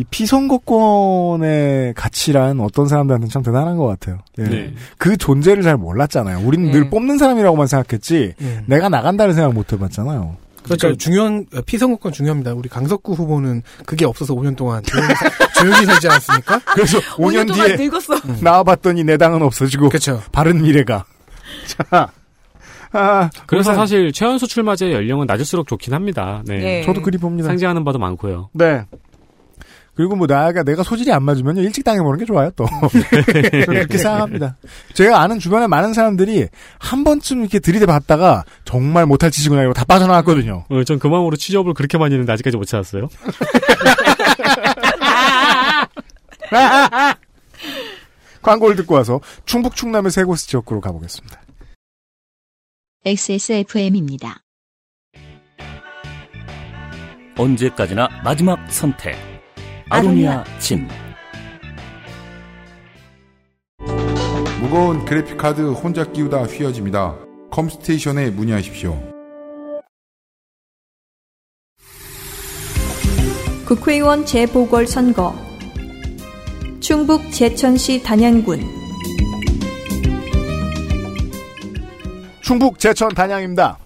이 0.00 0.04
피선거권의 0.10 1.92
가치란 1.94 2.58
어떤 2.60 2.86
사람들한테는 2.88 3.28
참 3.30 3.42
대단한 3.42 3.76
것 3.76 3.86
같아요. 3.86 4.18
예. 4.38 4.44
네. 4.44 4.74
그 4.96 5.18
존재를 5.18 5.62
잘 5.62 5.76
몰랐잖아요. 5.76 6.40
우리는 6.46 6.66
네. 6.66 6.72
늘 6.72 6.88
뽑는 6.88 7.18
사람이라고만 7.18 7.66
생각했지, 7.66 8.32
네. 8.38 8.62
내가 8.64 8.88
나간다는 8.88 9.34
생각 9.34 9.52
못 9.52 9.70
해봤잖아요. 9.72 10.36
그렇죠. 10.64 10.94
중요한 10.96 11.44
어, 11.54 11.60
피선거권 11.66 12.12
중요합니다. 12.12 12.54
우리 12.54 12.70
강석구 12.70 13.12
후보는 13.12 13.62
그게 13.84 14.06
없어서 14.06 14.34
5년 14.34 14.56
동안 14.56 14.82
조용히, 15.58 15.84
살지 15.84 16.08
않았습니까? 16.08 16.60
그래서 16.74 16.98
5년, 17.16 17.46
동안 17.48 17.66
뒤에 17.66 17.76
늙었어. 17.76 18.14
나와봤더니 18.40 19.04
내 19.04 19.18
당은 19.18 19.42
없어지고, 19.42 19.88
그렇죠. 19.90 20.22
바른 20.32 20.62
미래가. 20.62 21.04
자, 21.90 22.08
아, 22.92 23.30
그래서 23.46 23.70
울산- 23.70 23.74
사실 23.82 24.12
최연소 24.12 24.46
출마제 24.46 24.92
연령은 24.92 25.26
낮을수록 25.26 25.66
좋긴 25.66 25.92
합니다. 25.92 26.42
네. 26.46 26.58
네. 26.58 26.82
저도 26.84 27.02
그리 27.02 27.18
봅니다. 27.18 27.48
상징하는 27.48 27.84
바도 27.84 27.98
많고요. 27.98 28.48
네. 28.54 28.84
그리고 29.94 30.16
뭐 30.16 30.26
나가 30.26 30.62
내가 30.62 30.82
소질이 30.82 31.12
안 31.12 31.22
맞으면요 31.24 31.60
일찍 31.62 31.84
당해보는 31.84 32.18
게 32.18 32.24
좋아요 32.24 32.50
또 32.56 32.66
저는 32.90 33.66
그렇게 33.66 33.98
생각합니다. 33.98 34.56
제가 34.94 35.20
아는 35.20 35.38
주변에 35.38 35.66
많은 35.66 35.92
사람들이 35.92 36.48
한 36.78 37.04
번쯤 37.04 37.40
이렇게 37.40 37.58
들이대 37.58 37.86
봤다가 37.86 38.44
정말 38.64 39.06
못할 39.06 39.30
짓이구나 39.30 39.60
이러고 39.62 39.74
다 39.74 39.84
빠져나왔거든요. 39.84 40.64
어, 40.68 40.84
전그 40.84 41.06
마음으로 41.06 41.36
취업을 41.36 41.74
그렇게 41.74 41.98
많이 41.98 42.14
했는데 42.14 42.32
아직까지 42.32 42.56
못 42.56 42.64
찾았어요. 42.64 43.08
광고를 48.42 48.76
듣고 48.76 48.94
와서 48.94 49.20
충북 49.44 49.76
충남의 49.76 50.10
세 50.10 50.24
곳 50.24 50.38
지역구로 50.38 50.80
가보겠습니다. 50.80 51.40
XSFM입니다. 53.04 54.40
언제까지나 57.36 58.08
마지막 58.24 58.58
선택. 58.70 59.29
아로니아 59.90 60.44
침. 60.60 60.86
무거운 64.60 65.04
그래픽카드 65.04 65.72
혼자 65.72 66.04
끼우다 66.04 66.44
휘어집니다. 66.44 67.16
컴스테이션에 67.50 68.30
문의하십시오. 68.30 69.02
국회의원 73.66 74.24
재보궐선거 74.24 75.34
충북 76.78 77.32
제천시 77.32 78.02
단양군 78.02 78.60
충북 82.42 82.78
제천 82.78 83.08
단양입니다. 83.10 83.78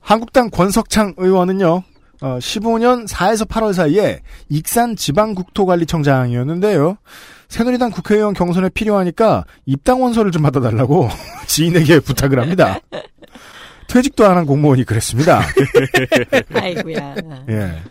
한국당 0.00 0.50
권석창 0.50 1.14
의원은요. 1.16 1.82
어, 2.22 2.38
15년 2.38 3.06
4에서 3.08 3.46
8월 3.48 3.72
사이에 3.74 4.20
익산 4.48 4.94
지방국토관리청장이었는데요. 4.96 6.96
새누리당 7.48 7.90
국회의원 7.90 8.32
경선에 8.32 8.68
필요하니까 8.70 9.44
입당 9.66 10.00
원서를 10.02 10.30
좀 10.30 10.42
받아달라고 10.42 11.08
지인에게 11.46 12.00
부탁을 12.00 12.40
합니다. 12.40 12.78
퇴직도 13.88 14.24
안 14.24 14.36
한 14.36 14.46
공무원이 14.46 14.84
그랬습니다. 14.84 15.42
아이고야. 16.54 17.14
예. 17.50 17.82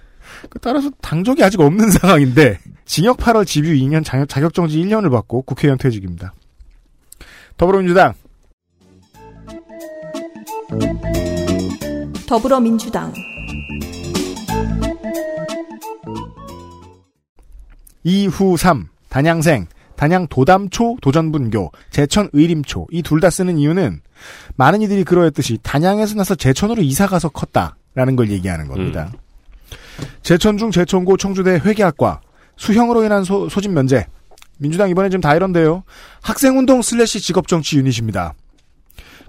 그 0.49 0.57
따라서 0.59 0.89
당적이 1.01 1.43
아직 1.43 1.59
없는 1.59 1.91
상황인데 1.91 2.57
징역 2.85 3.17
8월 3.17 3.45
집유 3.45 3.73
2년 3.73 4.03
자격, 4.03 4.27
자격 4.29 4.53
정지 4.55 4.79
1년을 4.81 5.11
받고 5.11 5.43
국회의원 5.43 5.77
퇴직입니다. 5.77 6.33
더불어민주당 7.57 8.13
더불어민주당 12.27 13.13
이후삼 18.03 18.87
단양생 19.09 19.67
단양 19.95 20.27
도담초 20.27 20.97
도전분교 21.01 21.71
제천 21.91 22.29
의림초 22.33 22.87
이 22.91 23.01
둘 23.03 23.19
다 23.19 23.29
쓰는 23.29 23.57
이유는 23.57 24.01
많은 24.55 24.81
이들이 24.81 25.03
그러했듯이 25.03 25.59
단양에서 25.61 26.15
나서 26.15 26.33
제천으로 26.35 26.81
이사가서 26.81 27.29
컸다라는 27.29 28.15
걸 28.15 28.29
얘기하는 28.31 28.67
겁니다. 28.67 29.11
제천 30.23 30.57
중 30.57 30.71
제천고 30.71 31.17
청주대 31.17 31.61
회계학과 31.63 32.21
수형으로 32.57 33.03
인한 33.03 33.23
소, 33.23 33.47
소집 33.49 33.71
면제 33.71 34.07
민주당 34.57 34.89
이번에 34.89 35.09
지금 35.09 35.21
다 35.21 35.35
이런데요. 35.35 35.83
학생운동 36.21 36.81
슬래시 36.81 37.19
직업정치 37.19 37.77
유닛입니다. 37.77 38.33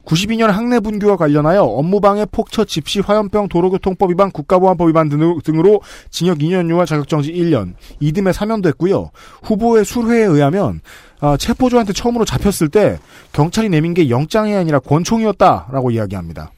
92년 0.04 0.48
학내 0.48 0.80
분규와 0.80 1.16
관련하여 1.16 1.62
업무방해 1.62 2.26
폭처 2.26 2.64
집시 2.64 3.00
화염병 3.00 3.48
도로교통법 3.48 4.10
위반 4.10 4.30
국가보안법 4.30 4.88
위반 4.88 5.08
등으로, 5.08 5.80
징역 6.10 6.38
2년유와 6.38 6.86
자격정지 6.86 7.32
1년 7.32 7.74
이듬해 8.00 8.32
사면됐고요. 8.32 9.10
후보의 9.42 9.84
술회에 9.84 10.24
의하면 10.24 10.80
아, 11.20 11.36
체포조한테 11.36 11.92
처음으로 11.92 12.24
잡혔을 12.24 12.68
때 12.68 12.98
경찰이 13.32 13.68
내민 13.68 13.94
게 13.94 14.10
영장이 14.10 14.54
아니라 14.54 14.80
권총이었다라고 14.80 15.92
이야기합니다. 15.92 16.50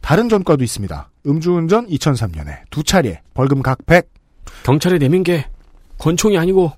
다른 0.00 0.28
전과도 0.28 0.64
있습니다. 0.64 1.10
음주운전 1.26 1.88
2003년에 1.88 2.60
두 2.70 2.82
차례 2.82 3.20
벌금 3.34 3.60
각 3.60 3.84
100. 3.84 4.08
경찰에 4.62 4.98
내민 4.98 5.22
게 5.22 5.46
권총이 5.98 6.38
아니고 6.38 6.72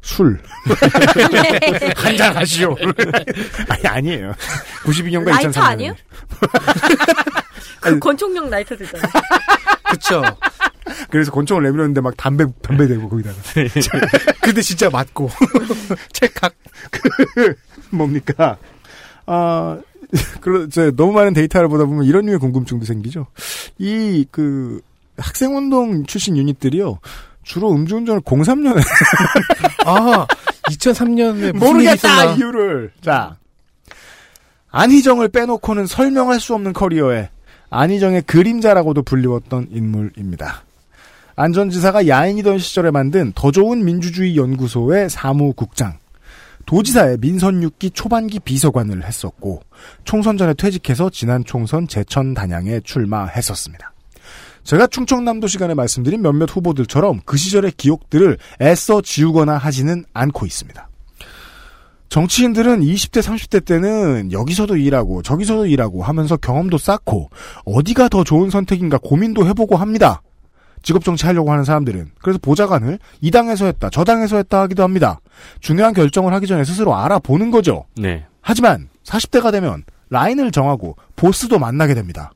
술. 0.00 0.40
한잔 1.96 2.36
하시오. 2.36 2.76
아니, 3.68 3.86
아니에요. 3.86 4.32
92년과 4.84 5.30
라이터 5.30 5.50
2003년. 5.50 5.62
아니에요? 5.62 5.94
그 7.80 7.98
권총용 7.98 8.50
라이터 8.50 8.76
들잖아요. 8.76 9.12
그쵸. 9.90 10.22
그래서 11.10 11.30
권총을 11.30 11.62
내밀었는데 11.64 12.00
막 12.00 12.16
담배, 12.16 12.44
담배 12.62 12.86
대고 12.86 13.08
거기다가. 13.08 13.36
근데 14.40 14.62
진짜 14.62 14.88
맞고. 14.90 15.30
찰칵. 16.12 16.54
그, 16.90 17.54
뭡니까. 17.90 18.56
아, 19.26 19.78
그러, 20.40 20.68
저, 20.68 20.90
너무 20.92 21.12
많은 21.12 21.34
데이터를 21.34 21.68
보다 21.68 21.84
보면 21.84 22.04
이런 22.04 22.26
류의 22.26 22.38
궁금증도 22.38 22.84
생기죠. 22.86 23.26
이, 23.78 24.26
그, 24.30 24.80
학생운동 25.18 26.06
출신 26.06 26.36
유닛들이요. 26.36 26.98
주로 27.42 27.72
음주운전을 27.72 28.20
03년에. 28.22 28.82
아, 29.88 30.26
2003년에 30.64 31.52
무슨 31.52 31.52
일이 31.52 31.58
모르겠다. 31.58 32.24
이유를. 32.34 32.92
자. 33.00 33.36
안희정을 34.70 35.28
빼놓고는 35.28 35.86
설명할 35.86 36.40
수 36.40 36.54
없는 36.54 36.72
커리어에 36.74 37.30
안희정의 37.70 38.22
그림자라고도 38.22 39.02
불리웠던 39.02 39.68
인물입니다. 39.70 40.62
안 41.36 41.52
전 41.52 41.70
지사가 41.70 42.08
야인이던 42.08 42.58
시절에 42.58 42.90
만든 42.90 43.32
더 43.34 43.50
좋은 43.52 43.84
민주주의 43.84 44.36
연구소의 44.36 45.08
사무국장, 45.08 45.96
도지사의 46.66 47.18
민선 47.20 47.60
6기 47.60 47.94
초반기 47.94 48.40
비서관을 48.40 49.04
했었고, 49.04 49.62
총선 50.04 50.36
전에 50.36 50.52
퇴직해서 50.54 51.10
지난 51.10 51.44
총선 51.44 51.86
제천 51.86 52.34
단양에 52.34 52.80
출마했었습니다. 52.80 53.92
제가 54.68 54.86
충청남도 54.86 55.46
시간에 55.46 55.72
말씀드린 55.72 56.20
몇몇 56.20 56.54
후보들처럼 56.54 57.20
그 57.24 57.38
시절의 57.38 57.72
기억들을 57.78 58.36
애써 58.60 59.00
지우거나 59.00 59.56
하지는 59.56 60.04
않고 60.12 60.44
있습니다. 60.44 60.90
정치인들은 62.10 62.80
20대, 62.80 63.22
30대 63.22 63.64
때는 63.64 64.30
여기서도 64.30 64.76
일하고 64.76 65.22
저기서도 65.22 65.64
일하고 65.64 66.02
하면서 66.02 66.36
경험도 66.36 66.76
쌓고 66.76 67.30
어디가 67.64 68.10
더 68.10 68.24
좋은 68.24 68.50
선택인가 68.50 68.98
고민도 68.98 69.46
해보고 69.46 69.76
합니다. 69.76 70.20
직업 70.82 71.02
정치하려고 71.02 71.50
하는 71.50 71.64
사람들은. 71.64 72.10
그래서 72.20 72.38
보좌관을 72.42 72.98
이 73.22 73.30
당에서 73.30 73.64
했다, 73.64 73.88
저 73.88 74.04
당에서 74.04 74.36
했다 74.36 74.60
하기도 74.60 74.82
합니다. 74.82 75.20
중요한 75.60 75.94
결정을 75.94 76.34
하기 76.34 76.46
전에 76.46 76.64
스스로 76.64 76.94
알아보는 76.94 77.50
거죠. 77.50 77.86
네. 77.96 78.26
하지만 78.42 78.90
40대가 79.04 79.50
되면 79.50 79.84
라인을 80.10 80.50
정하고 80.50 80.96
보스도 81.16 81.58
만나게 81.58 81.94
됩니다. 81.94 82.32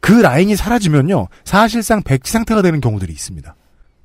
그 0.00 0.12
라인이 0.12 0.54
사라지면요. 0.56 1.28
사실상 1.44 2.02
백지 2.02 2.32
상태가 2.32 2.62
되는 2.62 2.80
경우들이 2.80 3.12
있습니다. 3.12 3.54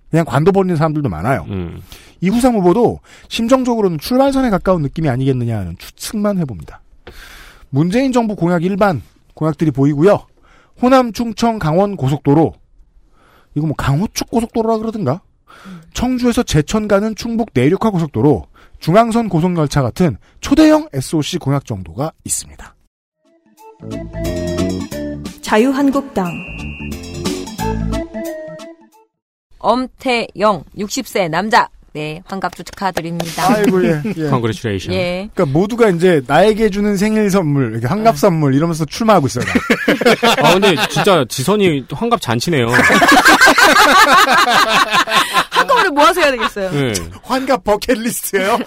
그냥 0.09 0.25
관둬 0.25 0.51
버리는 0.51 0.75
사람들도 0.75 1.09
많아요. 1.09 1.45
음. 1.49 1.81
이후상 2.21 2.55
후보도 2.55 2.99
심정적으로는 3.27 3.97
출발선에 3.97 4.49
가까운 4.49 4.81
느낌이 4.81 5.09
아니겠느냐 5.09 5.57
하는 5.57 5.75
추측만 5.77 6.37
해봅니다. 6.39 6.81
문재인 7.69 8.11
정부 8.11 8.35
공약 8.35 8.63
일반 8.63 9.01
공약들이 9.33 9.71
보이고요. 9.71 10.25
호남, 10.81 11.13
충청, 11.13 11.59
강원 11.59 11.95
고속도로 11.95 12.53
이거 13.55 13.67
뭐 13.67 13.75
강호축 13.75 14.29
고속도로라 14.29 14.77
그러든가 14.77 15.21
청주에서 15.93 16.43
제천 16.43 16.87
가는 16.87 17.15
충북 17.15 17.49
내륙화 17.53 17.89
고속도로 17.89 18.47
중앙선 18.79 19.29
고속열차 19.29 19.81
같은 19.81 20.17
초대형 20.41 20.89
SOC 20.93 21.39
공약 21.39 21.65
정도가 21.65 22.11
있습니다. 22.23 22.75
자유한국당 25.45 26.25
엄태영 29.59 30.63
60세 30.75 31.29
남자 31.29 31.69
네, 31.93 32.21
환갑 32.25 32.55
축하드립니다. 32.55 33.47
아이고, 33.47 33.85
예. 33.85 34.01
예. 34.17 34.27
Congratulation. 34.27 34.99
예. 34.99 35.29
그러니까 35.33 35.57
모두가 35.57 35.89
이제 35.89 36.21
나에게 36.27 36.69
주는 36.69 36.97
생일 36.97 37.29
선물, 37.29 37.71
이렇게 37.73 37.87
환갑 37.87 38.17
선물 38.17 38.55
이러면서 38.55 38.83
출마하고 38.85 39.27
있어요. 39.27 39.45
아, 40.43 40.53
근데 40.53 40.75
진짜 40.89 41.23
지선이 41.29 41.85
환갑 41.89 42.19
잔치네요. 42.19 42.67
한꺼번에 45.51 45.89
모아서 45.89 46.21
해야 46.21 46.31
되겠어요. 46.31 46.71
네. 46.71 46.93
환갑 47.23 47.63
버킷리스트예요 47.63 48.57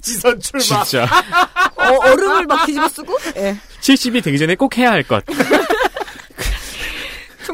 지선 0.00 0.40
출마. 0.40 0.82
진짜. 0.82 1.04
어, 1.76 2.08
얼음을 2.08 2.46
막 2.46 2.66
뒤집어 2.66 2.88
쓰고? 2.88 3.18
예. 3.36 3.56
70이 3.82 4.24
되기 4.24 4.36
전에 4.38 4.54
꼭 4.56 4.76
해야 4.78 4.90
할 4.90 5.02
것. 5.04 5.22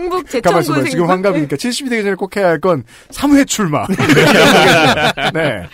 충북 0.00 0.26
가만 0.42 0.62
있어봐. 0.62 0.62
제천구에 0.62 0.90
지금 0.90 1.08
환갑이니까 1.10 1.56
70이 1.56 1.90
되기 1.90 2.02
전에 2.02 2.14
꼭 2.14 2.34
해야 2.36 2.48
할건 2.48 2.84
3회 3.10 3.46
출마. 3.46 3.86
네. 5.34 5.68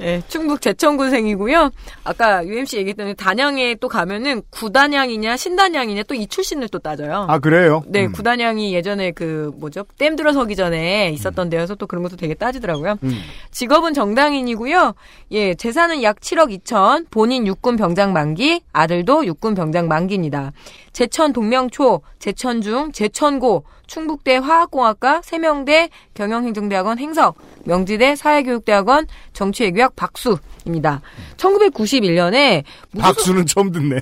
예, 0.00 0.22
충북 0.28 0.60
제천군생이고요. 0.60 1.70
아까 2.04 2.44
UMC 2.46 2.76
얘기했던 2.78 3.14
단양에 3.16 3.76
또 3.76 3.88
가면은 3.88 4.42
구단양이냐 4.50 5.36
신단양이냐 5.36 6.02
또 6.04 6.16
이 6.16 6.26
출신을 6.26 6.68
또 6.68 6.78
따져요. 6.78 7.26
아, 7.28 7.38
그래요? 7.38 7.82
네, 7.86 8.06
음. 8.06 8.12
구단양이 8.12 8.74
예전에 8.74 9.10
그 9.10 9.52
뭐죠? 9.56 9.84
댐 9.98 10.16
들어서기 10.16 10.56
전에 10.56 11.10
있었던 11.10 11.50
데여서 11.50 11.74
또 11.74 11.86
그런 11.86 12.02
것도 12.02 12.16
되게 12.16 12.32
따지더라고요. 12.34 12.96
음. 13.02 13.18
직업은 13.50 13.92
정당인이고요. 13.94 14.94
예, 15.32 15.54
재산은 15.54 16.02
약 16.02 16.20
7억 16.20 16.58
2천, 16.58 17.06
본인 17.10 17.46
육군 17.46 17.76
병장 17.76 18.12
만기, 18.14 18.62
아들도 18.72 19.26
육군 19.26 19.54
병장 19.54 19.88
만기입니다. 19.88 20.52
제천 20.92 21.34
동명초, 21.34 22.00
제천중, 22.18 22.92
제천고, 22.92 23.64
충북대 23.86 24.36
화학공학과, 24.36 25.20
세명대 25.22 25.90
경영행정대학원 26.14 26.98
행석, 26.98 27.36
명지대 27.64 28.16
사회교육대학원 28.16 29.06
정치외교학 29.32 29.94
박수입니다. 29.96 31.02
1991년에 31.36 32.64
박수는 32.98 33.46
처음 33.46 33.70
듣네. 33.72 34.00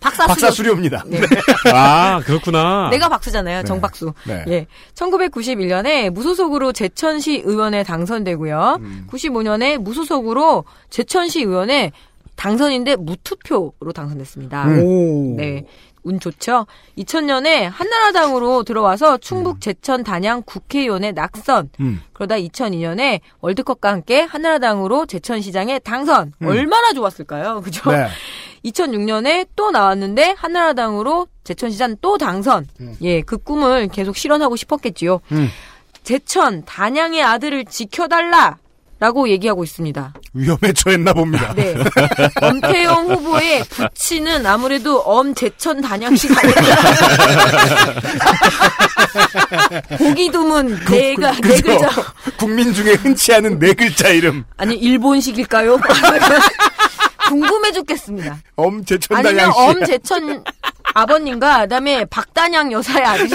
박사 0.00 0.26
박사 0.26 0.50
수료. 0.50 0.70
수료입니다. 0.70 1.04
네. 1.06 1.20
아, 1.72 2.20
그렇구나. 2.24 2.88
내가 2.90 3.08
박수잖아요. 3.08 3.58
네. 3.58 3.64
정박수. 3.64 4.12
네. 4.26 4.44
예. 4.48 4.66
1991년에 4.94 6.10
무소속으로 6.10 6.72
제천시 6.72 7.42
의원에 7.44 7.82
당선되고요. 7.82 8.78
음. 8.80 9.06
95년에 9.10 9.78
무소속으로 9.78 10.64
제천시 10.90 11.40
의원에 11.40 11.92
당선인데 12.36 12.96
무투표로 12.96 13.92
당선됐습니다. 13.94 14.64
음. 14.66 14.82
오. 14.82 15.36
네. 15.36 15.64
운 16.04 16.18
좋죠. 16.18 16.66
2000년에 16.98 17.70
한나라당으로 17.70 18.64
들어와서 18.64 19.18
충북 19.18 19.60
제천 19.60 20.02
단양 20.04 20.42
국회의원에 20.44 21.12
낙선. 21.12 21.70
음. 21.80 22.02
그러다 22.12 22.36
2002년에 22.36 23.20
월드컵과 23.40 23.90
함께 23.90 24.22
한나라당으로 24.22 25.06
제천시장에 25.06 25.78
당선. 25.80 26.32
음. 26.42 26.46
얼마나 26.46 26.92
좋았을까요? 26.92 27.60
그죠? 27.64 27.90
네. 27.90 28.08
2006년에 28.64 29.48
또 29.56 29.70
나왔는데 29.70 30.34
한나라당으로 30.38 31.26
제천시장 31.44 31.96
또 32.00 32.18
당선. 32.18 32.66
예, 33.02 33.20
그 33.22 33.38
꿈을 33.38 33.88
계속 33.88 34.16
실현하고 34.16 34.56
싶었겠지요. 34.56 35.20
음. 35.32 35.48
제천 36.04 36.64
단양의 36.64 37.22
아들을 37.22 37.64
지켜달라. 37.66 38.58
라고 39.02 39.28
얘기하고 39.28 39.64
있습니다. 39.64 40.12
위험에 40.32 40.72
처했나 40.76 41.12
봅니다. 41.12 41.52
네. 41.56 41.74
엄태영 42.40 43.08
후보의 43.08 43.64
부치는 43.64 44.46
아무래도 44.46 45.00
엄제천 45.00 45.80
단양시가 45.80 46.40
보기 49.98 50.30
드문 50.30 50.78
네가 50.88 51.32
네 51.32 51.40
그죠? 51.40 51.62
글자 51.66 51.88
국민 52.38 52.72
중에 52.72 52.92
흔치 52.92 53.34
않은 53.34 53.58
네 53.58 53.72
글자 53.72 54.10
이름. 54.10 54.44
아니 54.56 54.76
일본식일까요? 54.76 55.80
궁금해 57.26 57.72
죽겠습니다. 57.72 58.38
엄제천 58.54 59.20
단양 59.20 59.50
아니면 59.50 59.52
씨. 59.52 59.58
엄제천 59.58 60.44
아버님과 60.94 61.62
그다음에 61.62 62.04
박단양 62.04 62.70
여사의 62.70 63.04
아들이 63.04 63.30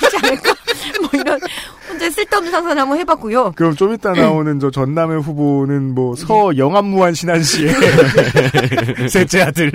나지 0.00 0.16
않을까? 0.22 0.54
뭐 1.00 1.10
이런 1.12 1.40
혼자 1.88 2.10
쓸데없는 2.10 2.50
상상을 2.50 2.78
한번 2.78 2.98
해봤고요. 2.98 3.52
그럼 3.56 3.74
좀 3.74 3.94
이따 3.94 4.12
나오는 4.12 4.58
저 4.60 4.70
전남의 4.70 5.20
후보는 5.22 5.94
뭐 5.94 6.14
네. 6.14 6.24
서 6.24 6.56
영암무한 6.56 7.14
신한 7.14 7.42
씨의 7.42 7.74
셋째 9.08 9.42
아들. 9.42 9.72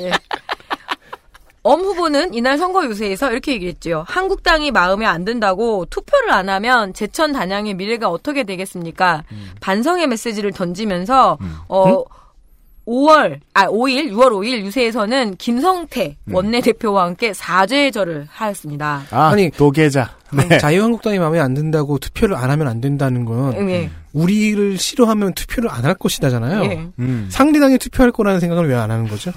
예. 0.00 0.10
엄 1.66 1.80
후보는 1.80 2.34
이날 2.34 2.58
선거 2.58 2.84
유세에서 2.84 3.32
이렇게 3.32 3.52
얘기했죠. 3.52 4.04
한국당이 4.06 4.70
마음에 4.70 5.06
안 5.06 5.24
든다고 5.24 5.86
투표를 5.86 6.30
안 6.30 6.50
하면 6.50 6.92
제천 6.92 7.32
단양의 7.32 7.72
미래가 7.74 8.10
어떻게 8.10 8.44
되겠습니까? 8.44 9.24
반성의 9.60 10.06
메시지를 10.08 10.52
던지면서 10.52 11.38
어 11.68 12.04
5월 12.86 13.40
아 13.54 13.66
5일 13.66 14.10
6월 14.12 14.30
5일 14.30 14.64
유세에서는 14.64 15.36
김성태 15.36 16.16
원내대표와 16.30 17.04
함께 17.06 17.32
사죄절을 17.32 18.26
하였습니다. 18.30 19.02
아, 19.10 19.28
아니, 19.28 19.50
도계자. 19.50 20.10
네. 20.32 20.58
자유한국당이 20.58 21.18
마음에 21.18 21.38
안 21.38 21.54
든다고 21.54 21.98
투표를 21.98 22.36
안 22.36 22.50
하면 22.50 22.66
안 22.66 22.80
된다는 22.80 23.24
건 23.24 23.54
예. 23.70 23.88
우리를 24.12 24.76
싫어하면 24.78 25.34
투표를 25.34 25.70
안 25.70 25.84
할 25.84 25.94
것이다잖아요. 25.94 26.64
예. 26.64 26.88
음. 26.98 27.28
상대당이 27.30 27.78
투표할 27.78 28.10
거라는 28.10 28.40
생각을 28.40 28.68
왜 28.68 28.74
안 28.74 28.90
하는 28.90 29.06
거죠? 29.08 29.32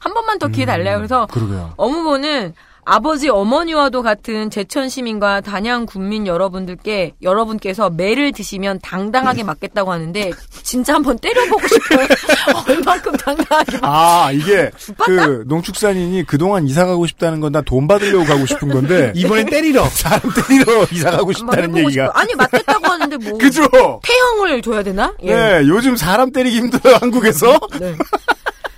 한 0.00 0.12
번만 0.14 0.38
더 0.38 0.48
기회 0.48 0.66
달래요. 0.66 0.96
그래서 0.98 1.26
그러게요. 1.30 1.72
엄 1.76 1.92
후보는 1.92 2.52
아버지 2.86 3.28
어머니와도 3.28 4.02
같은 4.02 4.50
제천 4.50 4.88
시민과 4.88 5.40
단양 5.40 5.86
국민 5.86 6.26
여러분들께 6.26 7.14
여러분께서 7.22 7.88
매를 7.90 8.32
드시면 8.32 8.80
당당하게 8.82 9.42
맞겠다고 9.44 9.90
하는데 9.92 10.30
진짜 10.62 10.94
한번 10.94 11.18
때려보고 11.18 11.66
싶어요. 11.66 12.06
얼만큼 12.68 13.12
당당하게 13.16 13.78
맞. 13.78 13.84
아, 13.84 14.30
이게 14.32 14.70
그 15.04 15.44
농축산인이 15.46 16.24
그동안 16.24 16.66
이사 16.66 16.84
가고 16.86 17.06
싶다는 17.06 17.40
건 17.40 17.54
나 17.54 17.62
돈 17.62 17.86
받으려고 17.86 18.24
가고 18.24 18.46
싶은 18.46 18.68
건데 18.68 19.12
이번엔 19.16 19.46
때리러 19.46 19.84
사람 19.86 20.20
때리러 20.34 20.86
이사 20.90 21.10
가고 21.12 21.32
싶다는 21.32 21.76
얘기가. 21.76 21.90
싶어요. 21.90 22.10
아니 22.14 22.34
맞겠다고 22.34 22.86
하는데 22.86 23.16
뭐 23.18 23.38
그죠? 23.38 23.62
태형을 24.02 24.60
줘야 24.60 24.82
되나? 24.82 25.14
예. 25.22 25.34
네, 25.34 25.60
요즘 25.68 25.96
사람 25.96 26.32
때리기 26.32 26.56
힘들어요, 26.58 26.96
한국에서. 27.00 27.58
네. 27.78 27.94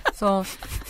그래서 0.05 0.43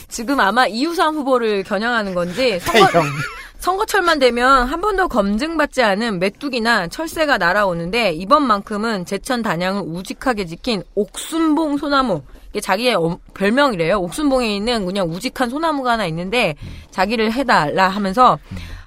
지금 0.07 0.39
아마 0.39 0.67
이우상 0.67 1.15
후보를 1.15 1.63
겨냥하는 1.63 2.13
건지 2.13 2.59
선거. 2.59 2.87
선거철만 3.59 4.19
되면 4.19 4.67
한 4.67 4.79
번도 4.81 5.07
검증받지 5.07 5.81
않은 5.81 6.19
메뚜기나 6.19 6.87
철새가 6.87 7.37
날아오는데 7.37 8.13
이번만큼은 8.13 9.05
제천 9.05 9.41
단양을 9.41 9.81
우직하게 9.85 10.45
지킨 10.45 10.83
옥순봉 10.95 11.77
소나무 11.77 12.21
이게 12.51 12.61
자기의 12.61 12.95
어- 12.95 13.17
별명이래요. 13.33 13.97
옥순봉에 13.99 14.55
있는 14.55 14.85
그냥 14.85 15.09
우직한 15.09 15.49
소나무가 15.49 15.93
하나 15.93 16.05
있는데 16.05 16.55
자기를 16.91 17.33
해달라 17.33 17.89
하면서 17.89 18.37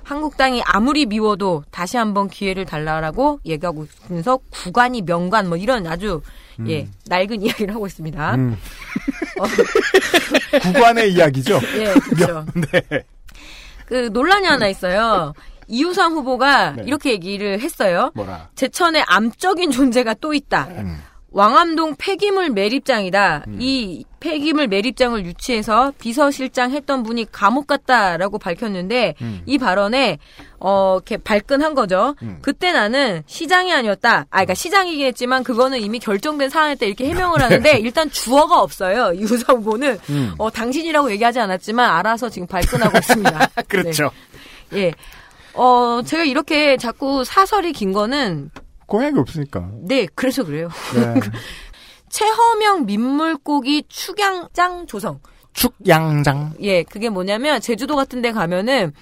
한국당이 0.04 0.62
아무리 0.64 1.04
미워도 1.06 1.64
다시 1.70 1.96
한번 1.96 2.28
기회를 2.28 2.64
달라라고 2.64 3.40
얘기하고 3.44 3.84
있으면서 3.84 4.38
구간이 4.50 5.02
명관 5.02 5.48
뭐 5.48 5.56
이런 5.56 5.86
아주 5.86 6.20
예 6.68 6.88
낡은 7.06 7.42
이야기를 7.42 7.74
하고 7.74 7.86
있습니다. 7.86 8.34
음. 8.34 8.56
어, 9.40 9.44
구관의 10.72 11.12
이야기죠. 11.12 11.60
예, 11.76 11.94
그렇죠. 11.94 12.46
네. 12.72 13.04
그 13.86 14.10
논란이 14.12 14.46
하나 14.46 14.68
있어요. 14.68 15.32
이우상 15.66 16.14
후보가 16.14 16.72
네. 16.72 16.82
이렇게 16.86 17.12
얘기를 17.12 17.60
했어요. 17.60 18.10
뭐라. 18.14 18.48
제천에 18.54 19.02
암적인 19.06 19.70
존재가 19.70 20.14
또 20.20 20.34
있다. 20.34 20.68
음. 20.70 21.00
왕암동 21.30 21.94
폐기물 21.96 22.50
매립장이다. 22.50 23.44
이 23.58 24.04
폐기물 24.20 24.68
매립장을 24.68 25.24
유치해서 25.24 25.92
비서실장 25.98 26.70
했던 26.72 27.02
분이 27.02 27.32
감옥 27.32 27.66
갔다라고 27.66 28.38
밝혔는데 28.38 29.14
음. 29.22 29.42
이 29.46 29.58
발언에 29.58 30.18
어 30.60 30.96
이렇게 30.96 31.16
발끈한 31.16 31.74
거죠. 31.74 32.14
그때 32.42 32.70
나는 32.72 33.22
시장이 33.26 33.72
아니었다. 33.72 34.18
아, 34.18 34.26
그러니까 34.30 34.54
시장이긴 34.54 35.06
했지만 35.06 35.42
그거는 35.42 35.80
이미 35.80 35.98
결정된 35.98 36.50
사안일 36.50 36.76
때 36.76 36.86
이렇게 36.86 37.08
해명을 37.08 37.40
하는데 37.40 37.72
일단 37.80 38.10
주어가 38.10 38.60
없어요. 38.60 39.14
이우상 39.14 39.56
후보는 39.56 39.98
음. 40.10 40.34
어 40.38 40.50
당신이라고 40.50 41.10
얘기하지 41.12 41.40
않았지만 41.40 41.90
알아서 41.90 42.28
지금 42.28 42.46
발끈하고 42.46 42.98
있습니다. 42.98 43.48
그렇죠. 43.68 44.10
네. 44.70 44.80
예. 44.80 44.92
어 45.54 46.02
제가 46.04 46.24
이렇게 46.24 46.76
자꾸 46.76 47.24
사설이 47.24 47.72
긴 47.72 47.92
거는 47.92 48.50
공약이 48.86 49.18
없으니까. 49.18 49.70
네, 49.82 50.06
그래서 50.14 50.44
그래요. 50.44 50.68
네. 50.94 51.20
최허명 52.10 52.86
민물고기 52.86 53.84
축양장 53.88 54.86
조성. 54.86 55.20
축양장. 55.52 56.54
예, 56.60 56.82
그게 56.82 57.08
뭐냐면 57.08 57.60
제주도 57.60 57.96
같은 57.96 58.20
데 58.22 58.32
가면은 58.32 58.92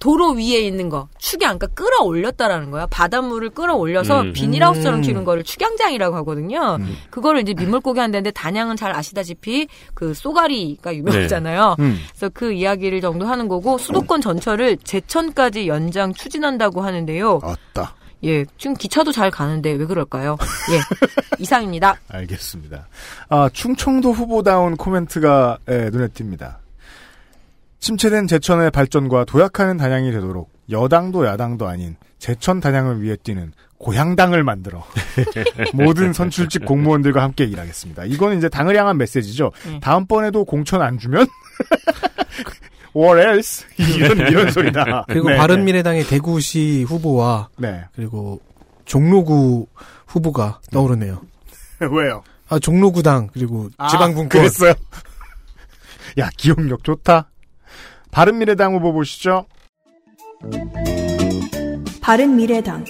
도로 0.00 0.30
위에 0.30 0.60
있는 0.60 0.88
거 0.88 1.08
축양, 1.18 1.58
그러니까 1.58 1.66
끌어올렸다라는 1.74 2.70
거야. 2.70 2.86
바닷물을 2.86 3.50
끌어올려서 3.50 4.20
음. 4.22 4.32
비닐하우스처럼 4.32 5.00
음. 5.00 5.02
키우는 5.02 5.24
거를 5.24 5.42
축양장이라고 5.42 6.14
하거든요. 6.18 6.78
그거를 7.10 7.40
이제 7.40 7.52
민물고기 7.54 7.98
한다는데 7.98 8.30
단양은 8.30 8.76
잘 8.76 8.94
아시다시피 8.94 9.66
그 9.94 10.14
쏘가리가 10.14 10.94
유명하잖아요. 10.94 11.76
음. 11.80 11.98
그래서 12.10 12.28
그 12.32 12.52
이야기를 12.52 13.00
정도 13.00 13.26
하는 13.26 13.48
거고 13.48 13.76
수도권 13.76 14.20
전철을 14.20 14.76
제천까지 14.84 15.66
연장 15.66 16.12
추진한다고 16.14 16.80
하는데요. 16.80 17.40
어따. 17.42 17.94
예, 18.24 18.44
지금 18.56 18.74
기차도 18.74 19.12
잘 19.12 19.30
가는데 19.30 19.72
왜 19.72 19.86
그럴까요? 19.86 20.36
예, 20.72 20.80
이상입니다. 21.38 21.96
알겠습니다. 22.08 22.88
아, 23.28 23.48
충청도 23.52 24.12
후보다운 24.12 24.76
코멘트가 24.76 25.58
예, 25.68 25.90
눈에 25.90 26.08
띕니다. 26.08 26.56
침체된 27.80 28.26
제천의 28.26 28.70
발전과 28.70 29.24
도약하는 29.24 29.76
단양이 29.76 30.10
되도록 30.10 30.50
여당도 30.70 31.26
야당도 31.26 31.68
아닌 31.68 31.96
제천 32.18 32.60
단양을 32.60 33.00
위해 33.02 33.16
뛰는 33.16 33.52
고향당을 33.78 34.42
만들어 34.42 34.84
모든 35.72 36.12
선출직 36.12 36.64
공무원들과 36.64 37.22
함께 37.22 37.44
일하겠습니다. 37.44 38.04
이거는 38.06 38.38
이제 38.38 38.48
당을 38.48 38.76
향한 38.76 38.98
메시지죠. 38.98 39.52
네. 39.66 39.80
다음번에도 39.80 40.44
공천 40.44 40.82
안 40.82 40.98
주면 40.98 41.26
or 42.98 43.20
else 43.20 43.64
이런 43.78 44.18
이런 44.18 44.50
소리다. 44.50 45.04
그리고 45.06 45.28
네. 45.30 45.36
바른미래당의 45.36 46.04
대구시 46.04 46.84
후보와 46.88 47.48
네. 47.56 47.84
그리고 47.94 48.40
종로구 48.84 49.66
후보가 50.06 50.60
떠오르네요. 50.72 51.22
왜요? 51.80 52.24
아, 52.48 52.58
종로구당 52.58 53.28
그리고 53.32 53.68
아, 53.76 53.88
지방분권 53.88 54.28
그랬어요. 54.28 54.74
야 56.18 56.28
기억력 56.36 56.82
좋다. 56.82 57.30
바른미래당 58.10 58.74
후보 58.74 58.92
보시죠. 58.92 59.46
바른미래당 62.00 62.84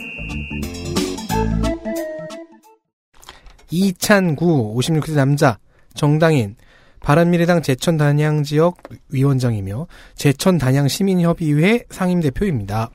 이찬구 3.70 4.74
56세 4.78 5.14
남자 5.14 5.58
정당인 5.94 6.56
바른미래당 7.00 7.62
제천 7.62 7.96
단양 7.96 8.42
지역 8.42 8.78
위원장이며 9.10 9.86
제천 10.14 10.58
단양 10.58 10.88
시민협의회 10.88 11.84
상임 11.90 12.20
대표입니다. 12.20 12.90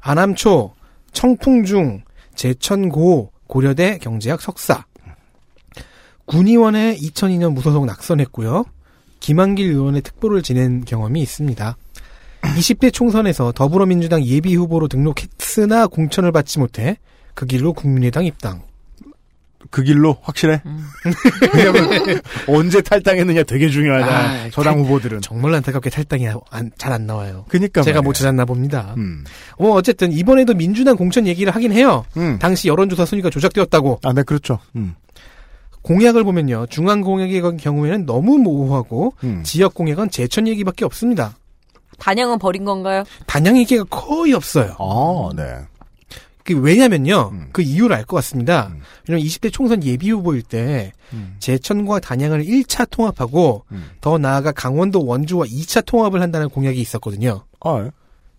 안암초, 0.00 0.72
청풍중, 1.12 2.02
제천고 2.34 3.32
고려대 3.46 3.98
경제학 3.98 4.40
석사. 4.40 4.84
군의원에 6.24 6.96
2002년 6.96 7.52
무소속 7.54 7.86
낙선했고요. 7.86 8.64
김한길 9.18 9.66
의원의 9.72 10.02
특보를 10.02 10.42
지낸 10.42 10.84
경험이 10.84 11.20
있습니다. 11.22 11.76
20대 12.42 12.92
총선에서 12.92 13.52
더불어민주당 13.52 14.24
예비 14.24 14.54
후보로 14.54 14.88
등록했으나 14.88 15.86
공천을 15.88 16.32
받지 16.32 16.58
못해 16.58 16.96
그 17.34 17.46
길로 17.46 17.72
국민의당 17.72 18.24
입당. 18.24 18.62
그 19.70 19.82
길로 19.82 20.16
확실해? 20.22 20.62
왜냐면 21.54 22.20
언제 22.48 22.80
탈당했느냐 22.80 23.42
되게 23.44 23.68
중요하다. 23.68 24.06
아, 24.06 24.50
저당 24.50 24.74
탈- 24.76 24.84
후보들은. 24.84 25.20
정말 25.20 25.54
안타깝게 25.54 25.90
탈당이 25.90 26.26
잘 26.78 26.92
안 26.92 27.06
나와요. 27.06 27.44
그니까 27.48 27.82
제가 27.82 27.98
말이야. 27.98 28.06
못 28.08 28.12
찾았나 28.14 28.44
봅니다. 28.46 28.94
음. 28.96 29.24
어, 29.58 29.68
어쨌든 29.70 30.10
이번에도 30.12 30.54
민주당 30.54 30.96
공천 30.96 31.26
얘기를 31.26 31.54
하긴 31.54 31.72
해요. 31.72 32.04
음. 32.16 32.38
당시 32.40 32.68
여론조사 32.68 33.04
순위가 33.04 33.30
조작되었다고. 33.30 34.00
아, 34.02 34.12
네, 34.12 34.22
그렇죠. 34.22 34.58
음. 34.76 34.94
공약을 35.82 36.24
보면요. 36.24 36.66
중앙 36.68 37.00
공약의 37.00 37.40
경우에는 37.58 38.06
너무 38.06 38.38
모호하고 38.38 39.14
음. 39.24 39.42
지역 39.44 39.74
공약은 39.74 40.10
제천 40.10 40.46
얘기밖에 40.48 40.84
없습니다. 40.84 41.36
단양은 41.98 42.38
버린 42.38 42.64
건가요? 42.64 43.04
단양 43.26 43.56
얘기가 43.58 43.84
거의 43.84 44.32
없어요. 44.32 44.74
아, 44.78 45.30
네. 45.36 45.44
그 46.54 46.60
왜냐면요. 46.60 47.30
음. 47.32 47.48
그 47.52 47.62
이유를 47.62 47.94
알 47.96 48.04
것 48.04 48.16
같습니다. 48.16 48.68
음. 48.72 48.80
왜냐면 49.08 49.26
20대 49.26 49.52
총선 49.52 49.82
예비 49.84 50.10
후보일 50.10 50.42
때 50.42 50.92
음. 51.12 51.36
제천과 51.38 52.00
단양을 52.00 52.44
1차 52.44 52.88
통합하고 52.90 53.64
음. 53.72 53.84
더 54.00 54.18
나아가 54.18 54.52
강원도 54.52 55.04
원주와 55.04 55.46
2차 55.46 55.84
통합을 55.86 56.20
한다는 56.22 56.48
공약이 56.48 56.80
있었거든요. 56.80 57.44
아, 57.60 57.82
예. 57.84 57.90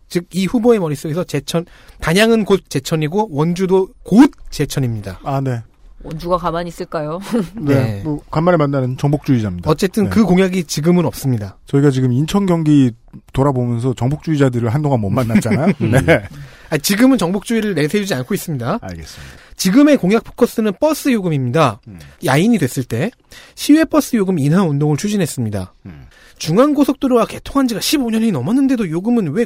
즉이 0.10 0.46
후보의 0.46 0.80
머릿속에서 0.80 1.24
제천 1.24 1.66
단양은 2.02 2.44
곧 2.46 2.62
제천이고 2.68 3.30
원주도 3.32 3.90
곧 4.04 4.30
제천입니다. 4.50 5.20
아, 5.24 5.40
네. 5.40 5.62
원주가 6.04 6.36
가만히 6.38 6.68
있을까요? 6.70 7.20
네. 7.56 7.76
네. 7.76 8.02
뭐 8.04 8.20
간만에 8.32 8.58
만나는 8.58 8.98
정복주의자입니다. 8.98 9.70
어쨌든 9.70 10.06
네. 10.06 10.10
그 10.10 10.26
공약이 10.26 10.64
지금은 10.66 11.06
없습니다. 11.06 11.60
저희가 11.68 11.92
지금 11.92 12.12
인천 12.12 12.46
경기 12.48 12.92
돌아보면서 13.34 13.94
정복주의자들을 13.94 14.68
한동안 14.74 15.00
못 15.00 15.12
만났잖아요. 15.12 15.74
음. 15.80 15.92
네. 16.06 16.24
아, 16.72 16.77
지금은 16.77 17.18
정복주의를 17.18 17.76
내세우지 17.76 18.14
않고 18.14 18.34
있습니다. 18.34 18.80
알겠습니다. 18.81 19.34
지금의 19.57 19.98
공약 19.98 20.23
포커스는 20.23 20.72
버스 20.80 21.11
요금입니다. 21.11 21.81
음. 21.89 21.99
야인이 22.26 22.57
됐을 22.57 22.85
때 22.85 23.11
시외 23.56 23.84
버스 23.84 24.15
요금 24.15 24.39
인하 24.39 24.64
운동을 24.64 24.95
추진했습니다. 24.95 25.73
음. 25.85 26.06
중앙고속도로가 26.38 27.26
개통한 27.26 27.68
지가 27.68 27.81
15년이 27.81 28.31
넘었는데도 28.31 28.89
요금은 28.89 29.34
왜 29.34 29.45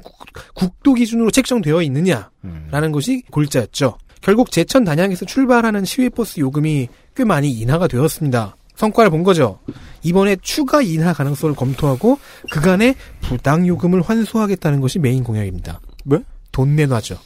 국, 0.53 0.83
도 0.83 0.93
기준으로 0.93 1.31
책정되어 1.31 1.81
있느냐라는 1.81 2.29
음. 2.45 2.91
것이 2.91 3.23
골자였죠. 3.31 3.97
결국 4.21 4.51
제천 4.51 4.83
단양에서 4.83 5.25
출발하는 5.25 5.83
시외버스 5.83 6.39
요금이 6.39 6.87
꽤 7.15 7.23
많이 7.25 7.51
인하가 7.51 7.87
되었습니다. 7.87 8.55
성과를 8.75 9.09
본 9.09 9.23
거죠. 9.23 9.59
이번에 10.03 10.37
추가 10.41 10.81
인하 10.81 11.11
가능성을 11.11 11.55
검토하고 11.55 12.19
그간의 12.51 12.95
부당 13.21 13.67
요금을 13.67 14.01
환수하겠다는 14.03 14.79
것이 14.79 14.99
메인 14.99 15.23
공약입니다. 15.23 15.79
왜? 16.05 16.19
돈 16.55 16.73
내놔죠. 16.77 17.17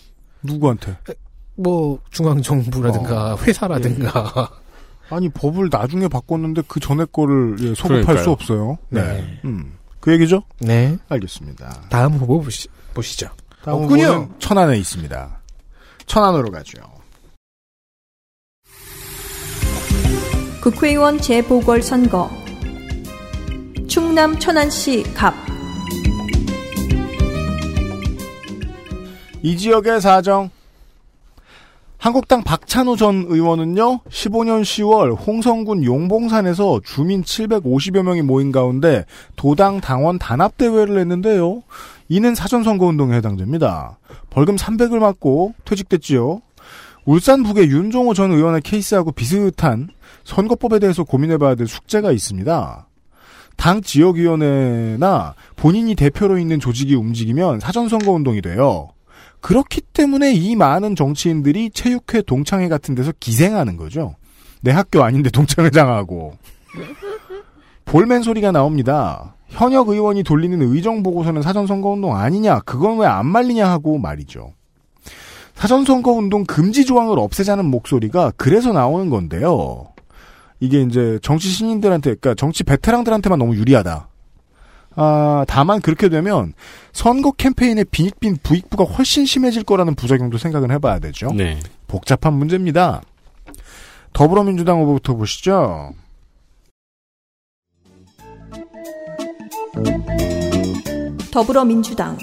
누구한테? 0.41 0.97
뭐 1.53 1.99
중앙 2.09 2.41
정부라든가 2.41 3.37
회사라든가 3.37 4.49
아니 5.11 5.29
법을 5.29 5.69
나중에 5.71 6.07
바꿨는데 6.07 6.63
그 6.67 6.79
전에 6.79 7.05
거를 7.11 7.55
예, 7.59 7.75
소급할 7.75 8.01
그러니까요. 8.01 8.23
수 8.23 8.31
없어요. 8.31 8.79
네. 8.89 9.03
네. 9.03 9.41
음. 9.45 9.77
그 9.99 10.11
얘기죠? 10.13 10.41
네. 10.61 10.97
알겠습니다. 11.09 11.89
다음 11.89 12.13
후보 12.13 12.41
보시, 12.41 12.69
보시죠. 12.95 13.29
다음 13.63 13.83
없군요. 13.83 14.03
후보는 14.03 14.39
천안에 14.39 14.79
있습니다. 14.79 15.41
천안으로 16.07 16.49
가죠. 16.49 16.81
국회의원 20.63 21.21
재보궐선거 21.21 22.31
충남 23.87 24.39
천안시 24.39 25.03
갑 25.13 25.35
이 29.41 29.55
지역의 29.55 30.01
사정. 30.01 30.49
한국당 31.97 32.43
박찬우 32.43 32.97
전 32.97 33.25
의원은요, 33.27 34.01
15년 34.09 34.61
10월 34.61 35.17
홍성군 35.25 35.83
용봉산에서 35.83 36.81
주민 36.83 37.23
750여 37.23 38.03
명이 38.03 38.21
모인 38.21 38.51
가운데 38.51 39.05
도당 39.35 39.81
당원 39.81 40.17
단합대회를 40.17 40.97
했는데요. 40.97 41.63
이는 42.07 42.35
사전선거운동에 42.35 43.15
해당됩니다. 43.17 43.97
벌금 44.29 44.55
300을 44.55 44.99
맞고 44.99 45.53
퇴직됐지요. 45.65 46.41
울산 47.05 47.43
북의 47.43 47.69
윤종호 47.69 48.13
전 48.13 48.31
의원의 48.31 48.61
케이스하고 48.61 49.11
비슷한 49.11 49.89
선거법에 50.23 50.79
대해서 50.79 51.03
고민해봐야 51.03 51.55
될 51.55 51.67
숙제가 51.67 52.11
있습니다. 52.11 52.87
당 53.57 53.81
지역위원회나 53.81 55.33
본인이 55.57 55.95
대표로 55.95 56.37
있는 56.37 56.59
조직이 56.59 56.95
움직이면 56.95 57.59
사전선거운동이 57.59 58.41
돼요. 58.41 58.89
그렇기 59.41 59.81
때문에 59.81 60.33
이 60.33 60.55
많은 60.55 60.95
정치인들이 60.95 61.71
체육회, 61.71 62.21
동창회 62.21 62.67
같은 62.67 62.95
데서 62.95 63.13
기생하는 63.19 63.77
거죠. 63.77 64.15
내 64.61 64.71
학교 64.71 65.03
아닌데 65.03 65.29
동창회장하고. 65.29 66.33
볼멘 67.85 68.21
소리가 68.21 68.51
나옵니다. 68.51 69.35
현역 69.47 69.89
의원이 69.89 70.23
돌리는 70.23 70.61
의정 70.61 71.01
보고서는 71.01 71.41
사전 71.41 71.65
선거 71.65 71.89
운동 71.89 72.15
아니냐, 72.15 72.59
그건 72.59 72.99
왜 72.99 73.07
안 73.07 73.25
말리냐 73.25 73.67
하고 73.69 73.97
말이죠. 73.97 74.53
사전 75.55 75.85
선거 75.85 76.11
운동 76.11 76.43
금지 76.43 76.85
조항을 76.85 77.17
없애자는 77.17 77.65
목소리가 77.65 78.33
그래서 78.37 78.73
나오는 78.73 79.09
건데요. 79.09 79.87
이게 80.59 80.81
이제 80.81 81.17
정치 81.21 81.49
신인들한테, 81.49 82.15
그러니까 82.15 82.35
정치 82.35 82.63
베테랑들한테만 82.65 83.39
너무 83.39 83.55
유리하다. 83.55 84.08
아, 84.95 85.45
다만 85.47 85.81
그렇게 85.81 86.09
되면 86.09 86.53
선거 86.91 87.31
캠페인의 87.31 87.85
빈익빈 87.85 88.37
부익부가 88.43 88.83
훨씬 88.83 89.25
심해질 89.25 89.63
거라는 89.63 89.95
부작용도 89.95 90.37
생각을 90.37 90.71
해봐야 90.71 90.99
되죠. 90.99 91.31
네. 91.33 91.59
복잡한 91.87 92.33
문제입니다. 92.33 93.01
더불어민주당 94.13 94.79
후보부터 94.81 95.15
보시죠. 95.15 95.93
더불어민주당 101.31 102.17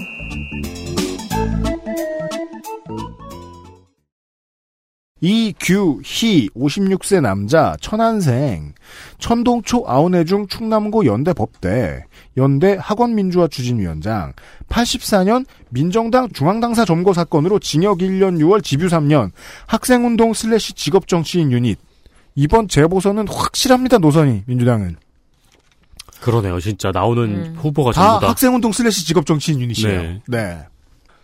이규희 5.21 6.49
56세 6.49 7.21
남자 7.21 7.75
천안생 7.81 8.73
천동초 9.17 9.83
아우내중 9.87 10.47
충남고 10.47 11.05
연대 11.05 11.33
법대 11.33 12.05
연대 12.37 12.77
학원민주화 12.79 13.47
추진위원장 13.47 14.33
84년 14.69 15.45
민정당 15.69 16.29
중앙당사 16.29 16.85
점거 16.85 17.13
사건으로 17.13 17.57
징역 17.59 17.99
1년 17.99 18.37
6월 18.39 18.63
집유 18.63 18.87
3년 18.87 19.31
학생운동 19.65 20.33
슬래시 20.33 20.73
직업정치인 20.73 21.51
유닛 21.51 21.79
이번 22.35 22.67
재보선은 22.67 23.27
확실합니다 23.27 23.97
노선이 23.97 24.43
민주당은 24.45 24.97
그러네요. 26.21 26.59
진짜 26.59 26.91
나오는 26.91 27.23
음. 27.23 27.55
후보가 27.57 27.91
다 27.91 28.01
전부 28.01 28.21
다 28.21 28.29
학생운동 28.29 28.71
슬래시 28.71 29.05
직업정치인 29.07 29.61
유닛이에요 29.61 30.01
네. 30.01 30.21
네. 30.27 30.59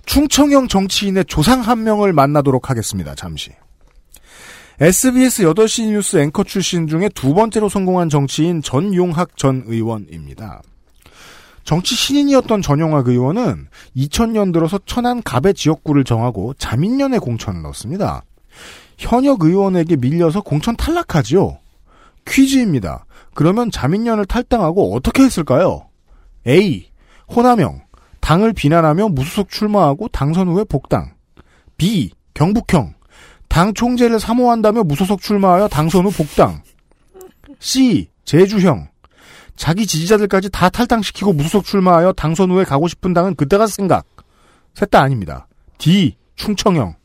충청형 0.06 0.68
정치인의 0.68 1.26
조상 1.26 1.61
한 1.61 1.84
명을 1.84 2.11
만나도록 2.14 2.70
하겠습니다 2.72 3.14
잠시 3.15 3.52
SBS 4.80 5.44
8시 5.44 5.91
뉴스 5.91 6.18
앵커 6.18 6.44
출신 6.44 6.88
중에 6.88 7.08
두 7.10 7.36
번째로 7.36 7.70
성공한 7.70 8.10
정치인 8.10 8.62
전용학 8.64 9.38
전 9.38 9.64
의원입니다. 9.68 10.64
정치 11.64 11.94
신인이었던 11.95 12.62
전용학 12.64 13.08
의원은 13.08 13.68
2000년 13.95 14.52
들어서 14.52 14.80
천안 14.86 15.22
갑의 15.22 15.54
지역구를 15.54 16.04
정하고 16.04 16.56
자민련에 16.56 17.20
공천을 17.20 17.62
넣었습니다. 17.62 18.24
현역 18.98 19.44
의원에게 19.44 19.95
밀려서 19.95 20.41
공천 20.41 20.76
탈락하지요. 20.76 21.60
퀴즈입니다. 22.28 23.06
그러면 23.36 23.70
자민련을 23.70 24.26
탈당하고 24.26 24.95
어떻게 24.95 25.24
했을까요? 25.24 25.88
A. 26.48 26.90
호남형. 27.34 27.82
당을 28.22 28.54
비난하며 28.54 29.10
무소속 29.10 29.50
출마하고 29.50 30.08
당선 30.08 30.48
후에 30.48 30.64
복당. 30.64 31.14
B. 31.78 32.12
경북형. 32.34 32.95
당 33.53 33.71
총재를 33.75 34.19
사모한다며 34.19 34.84
무소속 34.84 35.21
출마하여 35.21 35.67
당선 35.67 36.07
후 36.07 36.11
복당. 36.11 36.63
C. 37.59 38.09
제주형. 38.25 38.88
자기 39.55 39.85
지지자들까지 39.85 40.49
다 40.49 40.69
탈당시키고 40.69 41.34
무소속 41.34 41.63
출마하여 41.63 42.13
당선 42.13 42.49
후에 42.49 42.63
가고 42.63 42.88
싶은 42.88 43.13
당은 43.13 43.35
그때 43.35 43.59
가서 43.59 43.71
생각. 43.71 44.07
셋 44.73 44.89
다 44.89 45.01
아닙니다. 45.01 45.47
D. 45.77 46.15
충청형. 46.35 46.95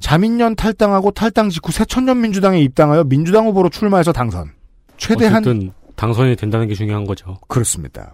자민련 0.00 0.56
탈당하고 0.56 1.10
탈당 1.10 1.50
직후 1.50 1.70
새천년 1.70 2.22
민주당에 2.22 2.62
입당하여 2.62 3.04
민주당 3.04 3.44
후보로 3.46 3.68
출마해서 3.68 4.10
당선. 4.12 4.52
최대한 4.96 5.70
당선이 5.96 6.36
된다는 6.36 6.66
게 6.66 6.74
중요한 6.74 7.04
거죠. 7.04 7.36
그렇습니다. 7.46 8.10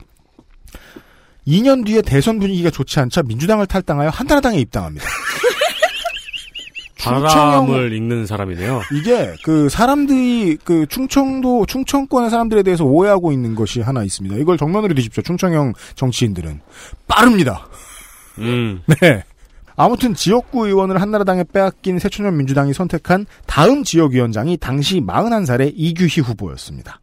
2년 1.47 1.87
뒤에 1.87 2.03
대선 2.03 2.41
분위기가 2.41 2.71
좋지 2.71 2.99
않자 2.99 3.23
민주당을 3.23 3.67
탈당하여 3.67 4.09
한나라당에 4.09 4.59
입당합니다. 4.59 5.07
바람을 7.05 7.93
읽는 7.93 8.27
사람이네요. 8.27 8.83
이게 8.93 9.35
그 9.43 9.69
사람들이 9.69 10.59
그 10.65 10.87
충청도 10.87 11.67
충청권의 11.67 12.31
사람들에 12.31 12.63
대해서 12.63 12.85
오해하고 12.85 13.33
있는 13.33 13.55
것이 13.55 13.81
하나 13.81 14.03
있습니다. 14.03 14.37
이걸 14.37 14.57
정면으로 14.57 14.95
뒤집죠. 14.95 15.23
충청형 15.23 15.75
정치인들은 15.95 16.61
빠릅니다. 17.07 17.67
음. 18.39 18.83
네. 19.01 19.23
아무튼 19.77 20.15
지역구 20.15 20.67
의원을 20.67 21.01
한나라당에 21.01 21.45
빼앗긴 21.53 21.99
새천년 21.99 22.37
민주당이 22.37 22.73
선택한 22.73 23.27
다음 23.47 23.83
지역위원장이 23.83 24.57
당시 24.59 25.01
41살의 25.01 25.73
이규희 25.75 26.21
후보였습니다. 26.21 27.01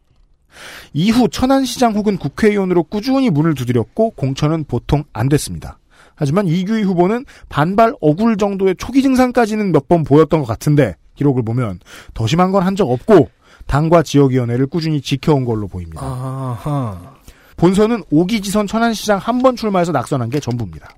이후 0.93 1.27
천안시장 1.29 1.93
혹은 1.93 2.17
국회의원으로 2.17 2.83
꾸준히 2.83 3.29
문을 3.29 3.55
두드렸고 3.55 4.11
공천은 4.11 4.65
보통 4.65 5.03
안 5.13 5.29
됐습니다. 5.29 5.79
하지만 6.21 6.47
이규희 6.47 6.83
후보는 6.83 7.25
반발 7.49 7.93
억울 7.99 8.37
정도의 8.37 8.75
초기 8.77 9.01
증상까지는 9.01 9.71
몇 9.71 9.87
번 9.87 10.03
보였던 10.03 10.39
것 10.41 10.45
같은데 10.45 10.95
기록을 11.15 11.43
보면 11.43 11.79
더 12.13 12.27
심한 12.27 12.51
건 12.51 12.63
한 12.63 12.75
적 12.75 12.89
없고 12.89 13.29
당과 13.65 14.03
지역위원회를 14.03 14.67
꾸준히 14.67 15.01
지켜온 15.01 15.45
걸로 15.45 15.67
보입니다. 15.67 16.01
아하. 16.05 17.15
본선은 17.57 18.03
오기지선 18.11 18.67
천안시장 18.67 19.17
한 19.17 19.41
번 19.41 19.55
출마해서 19.55 19.91
낙선한 19.91 20.29
게 20.29 20.39
전부입니다. 20.39 20.89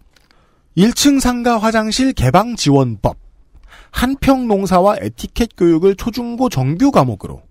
1층 0.77 1.19
상가 1.21 1.57
화장실 1.57 2.11
개방 2.13 2.55
지원법. 2.55 3.15
한평 3.91 4.47
농사와 4.47 4.97
에티켓 4.99 5.49
교육을 5.55 5.95
초중고 5.95 6.49
정규 6.49 6.91
과목으로. 6.91 7.41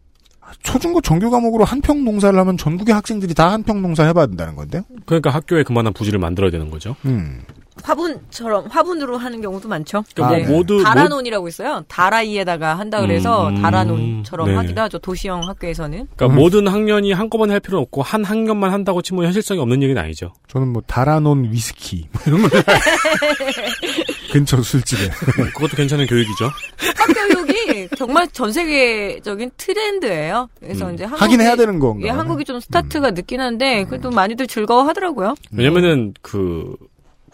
초중고 0.63 1.01
정규 1.01 1.31
과목으로 1.31 1.65
한평 1.65 2.05
농사를 2.05 2.39
하면 2.39 2.57
전국의 2.59 2.95
학생들이 2.95 3.33
다 3.35 3.51
한평 3.53 3.81
농사 3.81 4.05
해봐야 4.05 4.27
된다는 4.27 4.55
건데요? 4.57 4.83
그러니까 5.07 5.31
학교에 5.31 5.63
그만한 5.63 5.93
부지를 5.93 6.19
만들어야 6.19 6.51
되는 6.51 6.69
거죠. 6.71 6.95
음. 7.07 7.43
화분처럼 7.83 8.67
화분으로 8.69 9.17
하는 9.17 9.41
경우도 9.41 9.69
많죠. 9.69 10.05
그러니까 10.15 10.39
네. 10.39 10.47
뭐 10.47 10.59
모두 10.59 10.83
다라논이라고 10.83 11.49
있어요. 11.49 11.85
다라이에다가 11.89 12.79
한다 12.79 13.01
그래서 13.01 13.49
음, 13.49 13.61
다라논처럼 13.61 14.49
네. 14.49 14.55
하기도 14.55 14.81
하죠. 14.83 14.99
도시형 14.99 15.49
학교에서는. 15.49 16.09
그러니까 16.17 16.41
모든 16.41 16.69
학년이 16.69 17.13
한꺼번에 17.13 17.53
할 17.53 17.61
필요는 17.61 17.83
없고 17.83 18.03
한 18.03 18.25
학년만 18.25 18.73
한다고 18.73 19.03
치면 19.03 19.27
현실성이 19.27 19.61
없는 19.61 19.83
얘기는 19.83 20.01
아니죠. 20.01 20.33
저는 20.49 20.69
뭐 20.69 20.83
다라논 20.87 21.51
위스키 21.51 22.09
뭐 22.13 22.23
이런 22.27 22.43
거 22.43 22.49
근처 24.33 24.63
술집에 24.63 25.11
그것도 25.55 25.77
괜찮은 25.77 26.07
교육이죠. 26.07 26.51
학교육이 26.97 27.89
정말 27.97 28.29
전 28.29 28.53
세계적인 28.53 29.51
트렌드예요. 29.57 30.49
그래서 30.61 30.89
음. 30.89 30.95
이제 30.95 31.05
한국이, 31.05 31.23
하긴 31.23 31.41
해야 31.41 31.57
되는 31.57 31.79
건가? 31.79 32.07
예, 32.07 32.11
한국이 32.11 32.45
좀 32.45 32.61
스타트가 32.61 33.11
늦긴 33.11 33.41
한데 33.41 33.85
그래도 33.85 34.11
많이들 34.11 34.47
즐거워하더라고요. 34.47 35.35
왜냐면은 35.53 36.15
그 36.23 36.77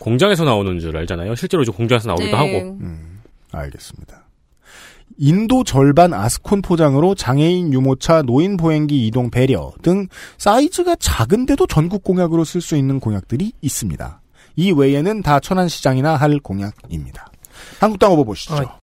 공장에서 0.01 0.45
나오는 0.45 0.79
줄 0.79 0.97
알잖아요. 0.97 1.35
실제로 1.35 1.63
이제 1.63 1.73
공장에서 1.73 2.09
나오기도 2.09 2.31
네. 2.31 2.37
하고. 2.37 2.77
음, 2.81 3.21
알겠습니다. 3.53 4.25
인도 5.19 5.65
절반 5.65 6.15
아스콘 6.15 6.63
포장으로 6.63 7.15
장애인 7.15 7.73
유모차, 7.73 8.23
노인 8.23 8.57
보행기 8.57 9.07
이동 9.07 9.31
배려 9.31 9.73
등 9.83 10.07
사이즈가 10.37 10.95
작은데도 10.97 11.67
전국 11.67 12.05
공약으로 12.05 12.45
쓸 12.45 12.61
수 12.61 12.77
있는 12.77 13.01
공약들이 13.01 13.53
있습니다. 13.61 14.21
이 14.57 14.73
외에는 14.73 15.23
다 15.23 15.41
천안시장이나 15.41 16.15
할 16.15 16.39
공약입니다. 16.39 17.27
한국당 17.81 18.13
후보 18.13 18.25
보시죠. 18.25 18.55
아, 18.55 18.79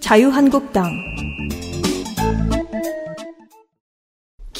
자유한국당 0.00 0.90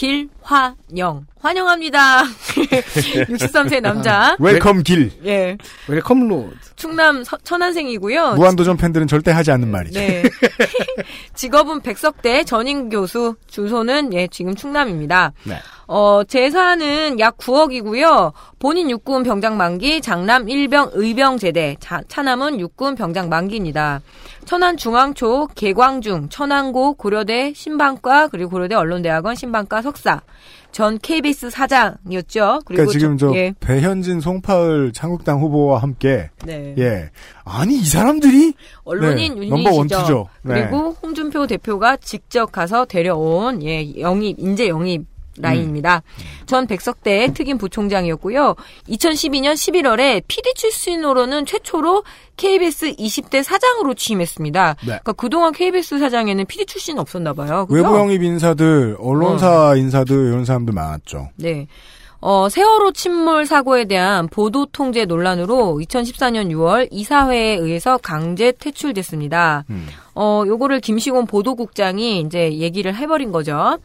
길환영 0.01 1.27
환영합니다. 1.41 2.23
63세 2.25 3.81
남자. 3.83 4.35
Welcome 4.39 4.83
길. 4.83 5.11
예. 5.27 5.57
Welcome 5.89 6.27
road. 6.29 6.55
충남 6.77 7.23
서- 7.23 7.37
천안생이고요. 7.45 8.35
무한도전 8.35 8.77
팬들은 8.79 9.07
절대 9.07 9.31
하지 9.31 9.51
않는 9.53 9.69
말이죠. 9.71 9.99
네. 10.01 10.23
직업은 11.35 11.81
백석대 11.83 12.45
전임 12.45 12.89
교수, 12.89 13.35
주소는 13.47 14.13
예, 14.15 14.27
지금 14.29 14.55
충남입니다. 14.55 15.33
네. 15.45 15.57
어, 15.87 16.23
재산은 16.25 17.19
약 17.21 17.37
9억이고요. 17.39 18.33
본인 18.59 18.91
육군 18.91 19.23
병장 19.23 19.57
만기, 19.57 20.01
장남 20.03 20.47
1병 20.47 20.91
의병 20.93 21.37
제대, 21.39 21.77
자- 21.81 22.03
차남은 22.09 22.61
육군 22.61 22.95
병장 22.95 23.29
만기입니다. 23.29 24.01
천안 24.45 24.77
중앙초, 24.77 25.49
개광중, 25.55 26.29
천안고, 26.29 26.95
고려대 26.95 27.53
신방과, 27.55 28.29
그리고 28.29 28.51
고려대 28.51 28.75
언론대학원 28.75 29.35
신방과 29.37 29.83
석사. 29.83 30.23
전 30.73 30.99
KBS 30.99 31.51
사장이었죠. 31.51 32.61
그리고 32.65 32.85
그러니까 32.85 32.93
지금 32.93 33.19
저 33.19 33.35
예. 33.35 33.53
배현진, 33.61 34.21
송파을 34.21 34.93
한국당 34.97 35.41
후보와 35.41 35.79
함께 35.83 36.31
네. 36.45 36.75
예 36.79 37.11
아니 37.45 37.79
이 37.79 37.85
사람들이 37.85 38.55
언론인 38.85 39.41
네. 39.41 39.49
넘버 39.49 39.73
원투죠. 39.73 40.29
네. 40.43 40.55
그리고 40.55 40.97
홍준표 41.03 41.47
대표가 41.47 41.97
직접 41.97 42.53
가서 42.53 42.85
데려온 42.85 43.63
예 43.65 43.99
영입 43.99 44.39
인재 44.39 44.69
영입 44.69 45.10
라인입니다. 45.41 46.03
음. 46.05 46.47
전 46.47 46.67
백석대 46.67 47.33
특임 47.35 47.59
부총장이었고요. 47.59 48.57
2012년 48.89 49.55
11월에 49.55 50.23
PD 50.27 50.55
출신으로는 50.55 51.47
최초로 51.47 52.05
KBS 52.37 52.95
20대 52.95 53.43
사장으로 53.43 53.95
취임했습니다. 53.95 54.75
네. 54.81 54.87
그러니까 54.87 55.13
그동안 55.13 55.53
KBS 55.53 55.99
사장에는 55.99 56.47
PD 56.47 56.67
출신 56.67 56.99
없었나 56.99 57.35
봐요. 57.35 57.67
그죠? 57.67 57.75
외부 57.75 57.97
영입 57.99 58.23
인사들, 58.23 58.97
언론사 58.99 59.75
인사들 59.77 60.17
이런 60.29 60.45
사람들 60.45 60.73
많았죠. 60.73 61.31
네. 61.37 61.67
어, 62.23 62.49
세월호 62.51 62.93
침몰 62.93 63.47
사고에 63.47 63.87
대한 63.87 64.29
보도 64.29 64.67
통제 64.67 65.07
논란으로 65.07 65.81
2014년 65.83 66.51
6월 66.51 66.89
이사회에 66.91 67.57
의해서 67.57 67.99
강제 67.99 68.53
퇴출됐습니다. 68.53 69.65
음. 69.71 69.87
어, 70.15 70.43
요거를 70.47 70.81
김시곤 70.81 71.27
보도국장이 71.27 72.21
이제 72.21 72.53
얘기를 72.59 72.95
해버린 72.95 73.33
거죠. 73.33 73.79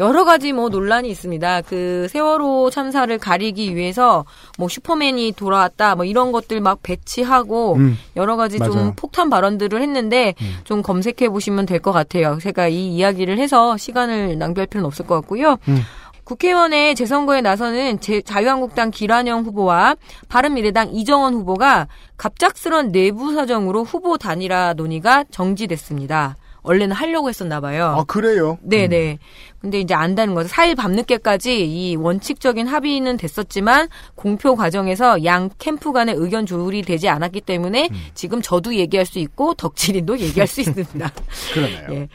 여러 0.00 0.24
가지 0.24 0.52
뭐 0.52 0.68
논란이 0.68 1.08
있습니다. 1.10 1.62
그 1.62 2.06
세월호 2.10 2.70
참사를 2.70 3.16
가리기 3.18 3.74
위해서 3.74 4.24
뭐 4.56 4.68
슈퍼맨이 4.68 5.32
돌아왔다 5.32 5.96
뭐 5.96 6.04
이런 6.04 6.30
것들 6.32 6.60
막 6.60 6.80
배치하고 6.82 7.74
음, 7.74 7.98
여러 8.16 8.36
가지 8.36 8.58
좀 8.58 8.68
맞아요. 8.68 8.86
음. 8.88 8.92
폭탄 8.94 9.28
발언들을 9.28 9.80
했는데 9.82 10.34
좀 10.64 10.82
검색해 10.82 11.28
보시면 11.30 11.66
될 11.66 11.78
것 11.80 11.92
같아요. 11.92 12.38
제가 12.40 12.68
이 12.68 12.94
이야기를 12.96 13.38
해서 13.38 13.76
시간을 13.76 14.36
낭비할 14.38 14.66
필요는 14.66 14.86
없을 14.86 15.06
것 15.06 15.14
같고요. 15.16 15.56
음. 15.68 15.82
국회의원의 16.24 16.94
재선거에 16.94 17.40
나서는 17.40 18.00
제, 18.00 18.20
자유한국당 18.20 18.90
기란영 18.90 19.44
후보와 19.44 19.96
바른미래당 20.28 20.90
이정원 20.92 21.32
후보가 21.34 21.88
갑작스런 22.18 22.92
내부 22.92 23.32
사정으로 23.32 23.82
후보 23.84 24.18
단일화 24.18 24.74
논의가 24.74 25.24
정지됐습니다. 25.30 26.36
원래는 26.68 26.94
하려고 26.94 27.30
했었나 27.30 27.60
봐요. 27.60 27.96
아, 27.98 28.04
그래요? 28.04 28.58
네네. 28.60 29.12
음. 29.12 29.16
근데 29.60 29.80
이제 29.80 29.94
안다는 29.94 30.34
거죠. 30.34 30.50
4일 30.50 30.76
밤늦게까지 30.76 31.66
이 31.66 31.96
원칙적인 31.96 32.66
합의는 32.66 33.16
됐었지만 33.16 33.88
공표 34.14 34.54
과정에서 34.54 35.24
양 35.24 35.48
캠프 35.58 35.92
간의 35.92 36.14
의견 36.16 36.44
조율이 36.44 36.82
되지 36.82 37.08
않았기 37.08 37.40
때문에 37.40 37.88
음. 37.90 37.96
지금 38.14 38.42
저도 38.42 38.74
얘기할 38.74 39.06
수 39.06 39.18
있고 39.18 39.54
덕질인도 39.54 40.18
얘기할 40.18 40.46
수 40.46 40.60
있습니다. 40.60 41.10
그러네요. 41.54 41.86
예. 41.92 42.08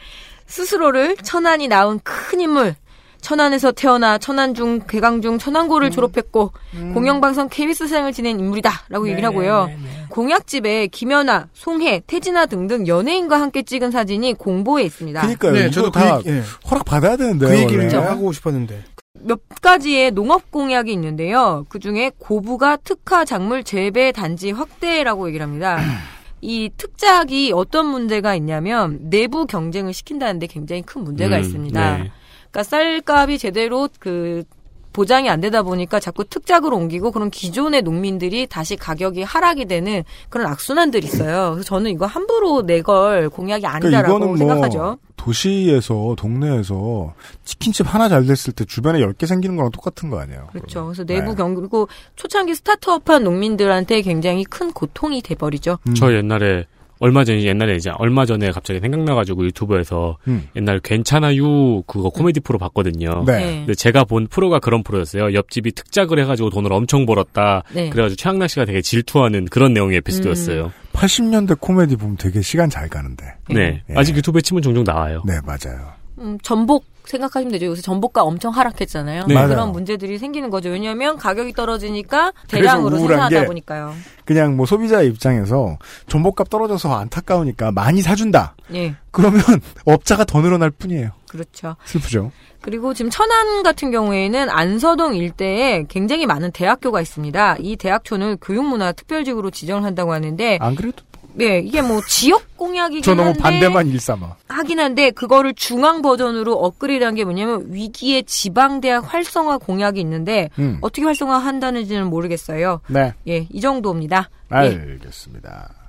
스스로를 0.46 1.16
천안이 1.16 1.66
낳은 1.66 2.00
큰 2.04 2.40
인물 2.40 2.76
천안에서 3.24 3.72
태어나 3.72 4.18
천안중, 4.18 4.80
괴강중, 4.86 5.38
천안고를 5.38 5.88
음. 5.88 5.90
졸업했고 5.90 6.52
음. 6.74 6.92
공영방송 6.92 7.48
KBS생을 7.48 8.12
지낸 8.12 8.38
인물이다라고 8.38 9.06
네, 9.06 9.12
얘기를 9.12 9.26
하고요. 9.26 9.64
네, 9.64 9.74
네, 9.76 9.82
네. 9.82 10.06
공약집에 10.10 10.88
김연아, 10.88 11.48
송혜, 11.54 12.02
태진아 12.06 12.44
등등 12.44 12.86
연예인과 12.86 13.40
함께 13.40 13.62
찍은 13.62 13.90
사진이 13.92 14.34
공보에 14.34 14.82
있습니다. 14.82 15.22
그러니까요. 15.22 15.52
네, 15.54 15.70
저도 15.70 15.90
다 15.90 16.20
그, 16.22 16.30
예. 16.30 16.42
허락 16.70 16.84
받아야 16.84 17.16
되는데 17.16 17.46
그 17.46 17.58
얘기를 17.58 17.84
원래. 17.86 17.96
하고 17.96 18.30
싶었는데. 18.30 18.84
몇 19.20 19.40
가지의 19.62 20.10
농업 20.10 20.50
공약이 20.50 20.92
있는데요. 20.92 21.64
그 21.70 21.78
중에 21.78 22.10
고부가 22.18 22.76
특화 22.76 23.24
작물 23.24 23.64
재배 23.64 24.12
단지 24.12 24.50
확대라고 24.50 25.28
얘기를 25.28 25.46
합니다. 25.46 25.78
이 26.42 26.68
특작이 26.76 27.52
어떤 27.54 27.86
문제가 27.86 28.34
있냐면 28.34 28.98
내부 29.08 29.46
경쟁을 29.46 29.94
시킨다는데 29.94 30.46
굉장히 30.46 30.82
큰 30.82 31.04
문제가 31.04 31.36
음, 31.36 31.40
있습니다. 31.40 31.96
네. 31.96 32.10
그러니까 32.54 32.62
쌀값이 32.62 33.38
제대로 33.38 33.88
그 33.98 34.44
보장이 34.92 35.28
안 35.28 35.40
되다 35.40 35.64
보니까 35.64 35.98
자꾸 35.98 36.24
특작으로 36.24 36.76
옮기고 36.76 37.10
그런 37.10 37.28
기존의 37.28 37.82
농민들이 37.82 38.46
다시 38.46 38.76
가격이 38.76 39.24
하락이 39.24 39.64
되는 39.64 40.04
그런 40.28 40.46
악순환들이 40.46 41.04
있어요. 41.04 41.50
그래서 41.50 41.64
저는 41.64 41.90
이거 41.90 42.06
함부로 42.06 42.62
내걸 42.62 43.28
공약이 43.28 43.62
그러니까 43.62 43.88
아니다라고 43.88 44.18
그러니까 44.20 44.38
생각하죠. 44.38 44.78
뭐 44.78 44.96
도시에서 45.16 46.14
동네에서 46.16 47.12
치킨집 47.44 47.92
하나 47.92 48.08
잘 48.08 48.24
됐을 48.24 48.52
때 48.52 48.64
주변에 48.64 49.00
10개 49.00 49.26
생기는 49.26 49.56
거랑 49.56 49.72
똑같은 49.72 50.10
거 50.10 50.20
아니에요. 50.20 50.46
그렇죠. 50.52 50.84
그래서 50.84 51.02
내부 51.02 51.30
네. 51.30 51.34
경 51.34 51.54
그리고 51.54 51.88
초창기 52.14 52.54
스타트업한 52.54 53.24
농민들한테 53.24 54.02
굉장히 54.02 54.44
큰 54.44 54.72
고통이 54.72 55.22
돼 55.22 55.34
버리죠. 55.34 55.78
음. 55.88 55.94
저 55.94 56.12
옛날에 56.12 56.66
얼마 57.04 57.22
전에 57.22 57.42
옛날에 57.42 57.76
이제 57.76 57.90
얼마 57.98 58.24
전에 58.24 58.50
갑자기 58.50 58.80
생각나가지고 58.80 59.44
유튜브에서 59.44 60.16
음. 60.26 60.48
옛날 60.56 60.80
괜찮아요 60.80 61.82
그거 61.82 62.08
코미디 62.08 62.40
프로 62.40 62.58
봤거든요. 62.58 63.24
네. 63.26 63.38
네. 63.38 63.56
근데 63.58 63.74
제가 63.74 64.04
본 64.04 64.26
프로가 64.26 64.58
그런 64.58 64.82
프로였어요. 64.82 65.34
옆집이 65.34 65.72
특작을 65.72 66.18
해가지고 66.20 66.48
돈을 66.48 66.72
엄청 66.72 67.04
벌었다. 67.04 67.62
네. 67.74 67.90
그래가지고 67.90 68.16
최양락 68.16 68.48
씨가 68.48 68.64
되게 68.64 68.80
질투하는 68.80 69.44
그런 69.44 69.74
내용의 69.74 69.98
에피소드였어요. 69.98 70.64
음. 70.64 70.70
80년대 70.94 71.60
코미디 71.60 71.96
보면 71.96 72.16
되게 72.16 72.40
시간 72.40 72.70
잘 72.70 72.88
가는데. 72.88 73.26
네. 73.50 73.82
네. 73.86 73.94
아직 73.94 74.16
유튜브에 74.16 74.40
치면 74.40 74.62
종종 74.62 74.82
나와요. 74.82 75.22
네, 75.26 75.34
맞아요. 75.44 75.92
음, 76.20 76.38
전복 76.42 76.86
생각하시면 77.06 77.52
되죠. 77.52 77.66
요새 77.66 77.82
전복가 77.82 78.22
엄청 78.22 78.52
하락했잖아요. 78.52 79.26
네. 79.26 79.34
그런 79.46 79.72
문제들이 79.72 80.18
생기는 80.18 80.50
거죠. 80.50 80.70
왜냐하면 80.70 81.16
가격이 81.16 81.52
떨어지니까 81.52 82.32
대량으로 82.48 82.98
생산하다 82.98 83.44
보니까요. 83.46 83.94
그냥 84.24 84.56
뭐 84.56 84.66
소비자 84.66 85.02
입장에서 85.02 85.78
전복값 86.08 86.48
떨어져서 86.50 86.94
안타까우니까 86.94 87.72
많이 87.72 88.00
사준다. 88.02 88.54
예. 88.74 88.94
그러면 89.10 89.40
업자가 89.84 90.24
더 90.24 90.40
늘어날 90.40 90.70
뿐이에요. 90.70 91.10
그렇죠. 91.28 91.76
슬프죠. 91.84 92.30
그리고 92.60 92.94
지금 92.94 93.10
천안 93.10 93.62
같은 93.62 93.90
경우에는 93.90 94.48
안서동 94.48 95.16
일대에 95.16 95.84
굉장히 95.88 96.24
많은 96.24 96.50
대학교가 96.52 97.02
있습니다. 97.02 97.56
이 97.60 97.76
대학교는 97.76 98.38
교육문화 98.40 98.92
특별지구로 98.92 99.50
지정을 99.50 99.84
한다고 99.84 100.14
하는데 100.14 100.58
안 100.62 100.74
그래도 100.74 101.04
네, 101.36 101.58
이게 101.58 101.82
뭐 101.82 102.00
지역 102.08 102.56
공약이긴 102.56 103.02
저 103.02 103.14
너무 103.14 103.32
반대만 103.34 103.88
일삼아. 103.88 104.36
하긴 104.48 104.78
한데 104.80 105.10
그거를 105.10 105.52
중앙 105.54 106.00
버전으로 106.00 106.52
업그레이드한 106.54 107.14
게 107.16 107.24
뭐냐면 107.24 107.66
위기의 107.68 108.22
지방 108.24 108.80
대학 108.80 109.12
활성화 109.12 109.58
공약이 109.58 110.00
있는데 110.00 110.50
음. 110.58 110.78
어떻게 110.80 111.02
활성화 111.04 111.38
한다는지는 111.38 112.06
모르겠어요. 112.06 112.80
네. 112.88 113.14
예, 113.28 113.46
이 113.50 113.60
정도입니다. 113.60 114.30
알겠습니다. 114.48 115.68
예. 115.70 115.84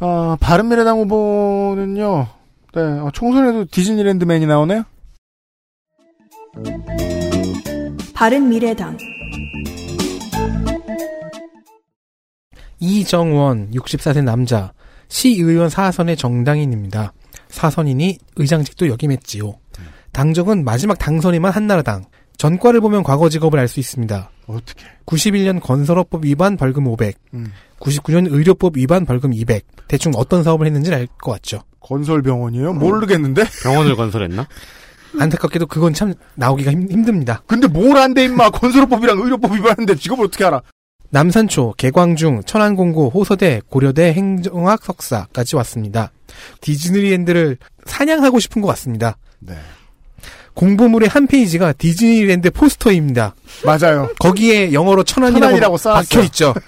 어, 0.00 0.36
바른미래당 0.40 0.98
후보는요. 0.98 2.26
네, 2.74 2.80
어, 2.80 3.10
총선에도 3.12 3.66
디즈니랜드맨이 3.70 4.46
나오네요. 4.46 4.84
바른미래당 8.14 8.96
이정원 12.80 13.70
64세 13.72 14.22
남자 14.22 14.72
시의원 15.08 15.68
사선의 15.68 16.16
정당인입니다. 16.16 17.12
사선인이 17.48 18.18
의장직도 18.36 18.88
역임했지요. 18.88 19.54
당적은 20.12 20.64
마지막 20.64 20.98
당선인만 20.98 21.52
한나라당. 21.52 22.04
전과를 22.36 22.80
보면 22.80 23.02
과거 23.04 23.28
직업을 23.28 23.58
알 23.58 23.68
수 23.68 23.78
있습니다. 23.80 24.30
어떻게? 24.46 24.84
91년 25.06 25.60
건설업법 25.62 26.24
위반 26.24 26.56
벌금 26.56 26.86
500, 26.88 27.16
음. 27.34 27.52
99년 27.80 28.26
의료법 28.32 28.76
위반 28.76 29.04
벌금 29.06 29.32
200. 29.32 29.64
대충 29.88 30.12
어떤 30.16 30.42
사업을 30.42 30.66
했는지 30.66 30.92
알 30.92 31.06
것 31.06 31.32
같죠. 31.32 31.60
건설병원이에요? 31.80 32.72
모르겠는데? 32.72 33.44
병원을 33.62 33.94
건설했나? 33.96 34.46
안타깝게도 35.18 35.66
그건 35.66 35.94
참 35.94 36.12
나오기가 36.34 36.72
힘, 36.72 37.04
듭니다 37.04 37.42
근데 37.46 37.68
뭘 37.68 37.96
안 37.96 38.14
돼 38.14 38.24
임마 38.24 38.50
건설업법이랑 38.50 39.20
의료법 39.20 39.52
위반하는데 39.52 39.94
직업을 39.94 40.24
어떻게 40.26 40.44
알아? 40.44 40.60
남산초, 41.14 41.74
개광중, 41.76 42.42
천안공고, 42.44 43.10
호서대, 43.10 43.60
고려대 43.68 44.12
행정학 44.12 44.84
석사까지 44.84 45.54
왔습니다. 45.54 46.10
디즈니랜드를 46.60 47.56
사냥하고 47.86 48.40
싶은 48.40 48.60
것 48.60 48.66
같습니다. 48.66 49.16
네. 49.38 49.54
공보물의 50.54 51.08
한 51.08 51.28
페이지가 51.28 51.74
디즈니랜드 51.74 52.50
포스터입니다. 52.50 53.36
맞아요. 53.64 54.08
거기에 54.18 54.72
영어로 54.72 55.04
천안이라고, 55.04 55.76
천안이라고 55.76 55.76
박혀 55.76 56.20
있죠. 56.24 56.52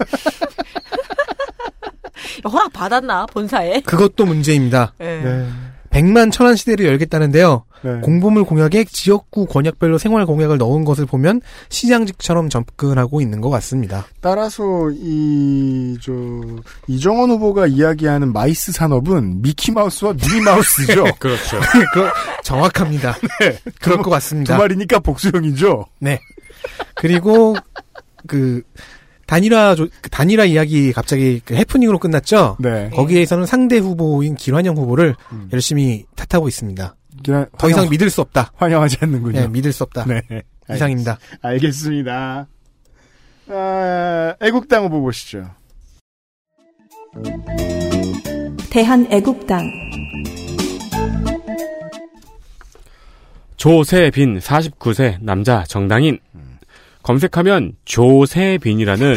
허락 2.49 2.71
받았나 2.71 3.25
본사에? 3.25 3.81
그것도 3.81 4.25
문제입니다. 4.25 4.93
네. 4.97 5.21
네. 5.23 5.45
100만 5.89 6.31
천안 6.31 6.55
시대를 6.55 6.85
열겠다는데요. 6.85 7.63
네. 7.81 7.99
공보물 8.01 8.43
공약에 8.43 8.83
지역구 8.85 9.45
권역별로 9.45 9.97
생활 9.97 10.25
공약을 10.25 10.57
넣은 10.57 10.83
것을 10.83 11.05
보면 11.05 11.41
시장직처럼 11.69 12.49
접근하고 12.49 13.21
있는 13.21 13.41
것 13.41 13.49
같습니다. 13.49 14.05
따라서 14.19 14.63
이, 14.91 15.97
저, 16.01 16.11
이정원 16.87 17.29
후보가 17.31 17.67
이야기하는 17.67 18.33
MICE 18.33 18.71
산업은 18.71 19.41
미키마우스와 19.41 20.13
미니마우스죠. 20.13 21.05
그렇죠. 21.19 21.59
그, 21.93 22.09
정확합니다. 22.43 23.15
네. 23.39 23.57
그럴 23.79 23.99
것 23.99 24.09
같습니다. 24.09 24.55
두 24.55 24.61
마리니까 24.61 24.99
복수형이죠. 24.99 25.85
네. 25.99 26.19
그리고, 26.95 27.55
그, 28.27 28.63
단일화 29.27 29.75
그 29.75 30.09
단일화 30.09 30.45
이야기 30.45 30.91
갑자기 30.93 31.41
그 31.43 31.53
해프닝으로 31.55 31.99
끝났죠. 31.99 32.57
네. 32.59 32.89
거기에서는 32.89 33.45
상대 33.45 33.77
후보인 33.77 34.35
김환영 34.35 34.75
후보를 34.77 35.15
음. 35.31 35.49
열심히 35.53 36.05
탓하고 36.15 36.47
있습니다. 36.47 36.95
기란, 37.23 37.45
더 37.57 37.69
이상 37.69 37.89
믿을 37.89 38.09
수 38.09 38.21
없다. 38.21 38.51
환영하지 38.55 38.97
않는군요. 39.01 39.39
네, 39.39 39.47
믿을 39.47 39.71
수 39.73 39.83
없다. 39.83 40.05
네. 40.05 40.21
이상입니다. 40.73 41.17
알겠, 41.41 41.73
습니다 41.73 42.47
아, 43.49 44.33
애국당 44.41 44.85
후보 44.85 45.01
보시죠. 45.01 45.49
대한 48.69 49.07
애국당 49.09 49.71
조세빈 53.55 54.39
49세 54.39 55.17
남자 55.21 55.63
정당인 55.63 56.19
검색하면 57.07 57.71
조세빈이라는 57.85 59.15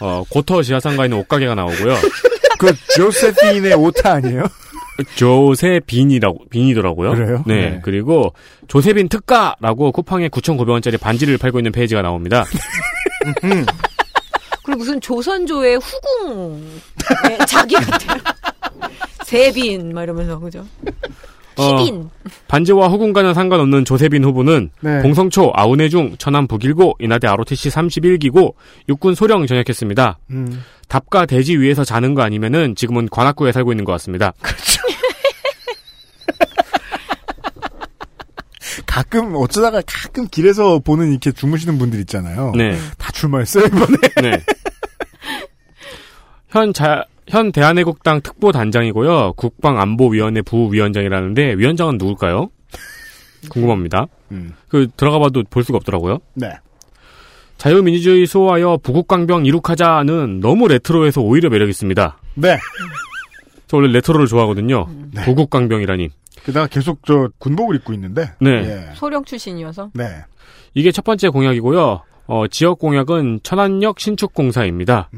어, 0.00 0.22
고터 0.28 0.62
지하상가에 0.62 1.06
있는 1.06 1.18
옷가게가 1.18 1.56
나오고요. 1.56 1.96
그 2.60 2.72
조세빈의 2.94 3.74
오타 3.74 4.12
아니에요? 4.12 4.44
조세빈이라고 5.16 6.48
빈이더라고요. 6.50 7.10
그래요? 7.14 7.44
네, 7.48 7.70
네. 7.70 7.80
그리고 7.82 8.32
조세빈 8.68 9.08
특가라고 9.08 9.90
쿠팡에 9.90 10.28
9,900원짜리 10.28 11.00
반지를 11.00 11.36
팔고 11.36 11.58
있는 11.58 11.72
페이지가 11.72 12.00
나옵니다. 12.00 12.44
그리고 14.64 14.78
무슨 14.78 15.00
조선조의 15.00 15.78
후궁 15.78 16.80
네, 17.28 17.38
자기 17.46 17.74
같아요. 17.74 18.20
세빈 19.26 19.92
막 19.92 20.04
이러면서 20.04 20.38
그죠? 20.38 20.64
희빈. 21.56 21.94
어, 21.96 22.10
반지와 22.48 22.88
후궁과는 22.88 23.34
상관없는 23.34 23.84
조세빈 23.84 24.24
후보는 24.24 24.70
네. 24.80 25.02
봉성초 25.02 25.52
아우네중 25.54 26.16
천안 26.18 26.46
북일고 26.46 26.94
인하대 27.00 27.26
ROTC 27.28 27.68
31기고 27.70 28.54
육군 28.88 29.14
소령 29.14 29.46
전역했습니다. 29.46 30.18
음. 30.30 30.62
답과 30.88 31.26
대지 31.26 31.56
위에서 31.56 31.84
자는 31.84 32.14
거 32.14 32.22
아니면은 32.22 32.74
지금은 32.74 33.08
관악구에 33.08 33.52
살고 33.52 33.72
있는 33.72 33.84
것 33.84 33.92
같습니다. 33.92 34.32
그렇죠. 34.40 34.82
가끔 38.86 39.34
어쩌다가 39.34 39.82
가끔 39.86 40.26
길에서 40.28 40.78
보는 40.80 41.10
이렇게 41.10 41.32
주무시는 41.32 41.78
분들 41.78 41.98
있잖아요. 42.00 42.52
네. 42.56 42.76
다 42.98 43.10
출마했어요 43.12 43.66
이번에. 43.66 43.96
네. 44.22 44.40
현 46.50 46.72
자, 46.72 47.04
현 47.28 47.52
대한애국당 47.52 48.20
특보단장이고요. 48.20 49.34
국방안보위원회 49.34 50.42
부위원장이라는데 50.42 51.54
위원장은 51.54 51.98
누굴까요? 51.98 52.50
궁금합니다. 53.50 54.06
음. 54.32 54.54
그 54.68 54.88
들어가 54.96 55.18
봐도 55.18 55.42
볼 55.48 55.64
수가 55.64 55.76
없더라고요. 55.76 56.18
네. 56.34 56.52
자유민주주의 57.58 58.26
수호하여 58.26 58.78
부국강병 58.82 59.46
이룩하자는 59.46 60.40
너무 60.40 60.68
레트로해서 60.68 61.20
오히려 61.20 61.48
매력 61.50 61.68
있습니다. 61.68 62.18
네. 62.34 62.58
저 63.68 63.76
원래 63.76 63.92
레트로를 63.92 64.26
좋아하거든요. 64.26 64.86
부국강병이라니. 65.24 66.10
게다가 66.44 66.66
계속 66.66 67.00
저 67.06 67.30
군복을 67.38 67.76
입고 67.76 67.94
있는데. 67.94 68.32
네. 68.40 68.50
예. 68.50 68.94
소령 68.94 69.24
출신이어서. 69.24 69.90
네. 69.94 70.04
이게 70.74 70.92
첫 70.92 71.04
번째 71.04 71.28
공약이고요. 71.28 72.02
어, 72.26 72.48
지역 72.48 72.78
공약은 72.78 73.40
천안역 73.42 74.00
신축공사입니다. 74.00 75.10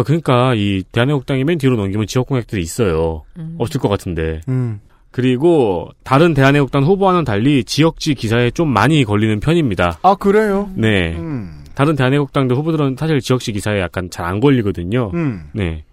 어, 0.00 0.02
그러니까 0.02 0.54
이 0.54 0.82
대한애국당이 0.92 1.44
맨 1.44 1.58
뒤로 1.58 1.76
넘기면 1.76 2.06
지역 2.06 2.26
공약들이 2.26 2.62
있어요. 2.62 3.22
없을 3.58 3.80
것 3.80 3.88
같은데. 3.88 4.40
음. 4.48 4.80
그리고 5.10 5.88
다른 6.04 6.34
대한애국당 6.34 6.84
후보와는 6.84 7.24
달리 7.24 7.64
지역지 7.64 8.14
기사에 8.14 8.50
좀 8.52 8.68
많이 8.68 9.04
걸리는 9.04 9.40
편입니다. 9.40 9.98
아 10.02 10.14
그래요? 10.14 10.70
네. 10.74 11.14
음. 11.16 11.64
다른 11.74 11.96
대한애국당도 11.96 12.54
후보들은 12.54 12.96
사실 12.98 13.20
지역시 13.20 13.52
기사에 13.52 13.80
약간 13.80 14.08
잘 14.10 14.26
안 14.26 14.38
걸리거든요. 14.40 15.10
음. 15.14 15.48
네. 15.52 15.84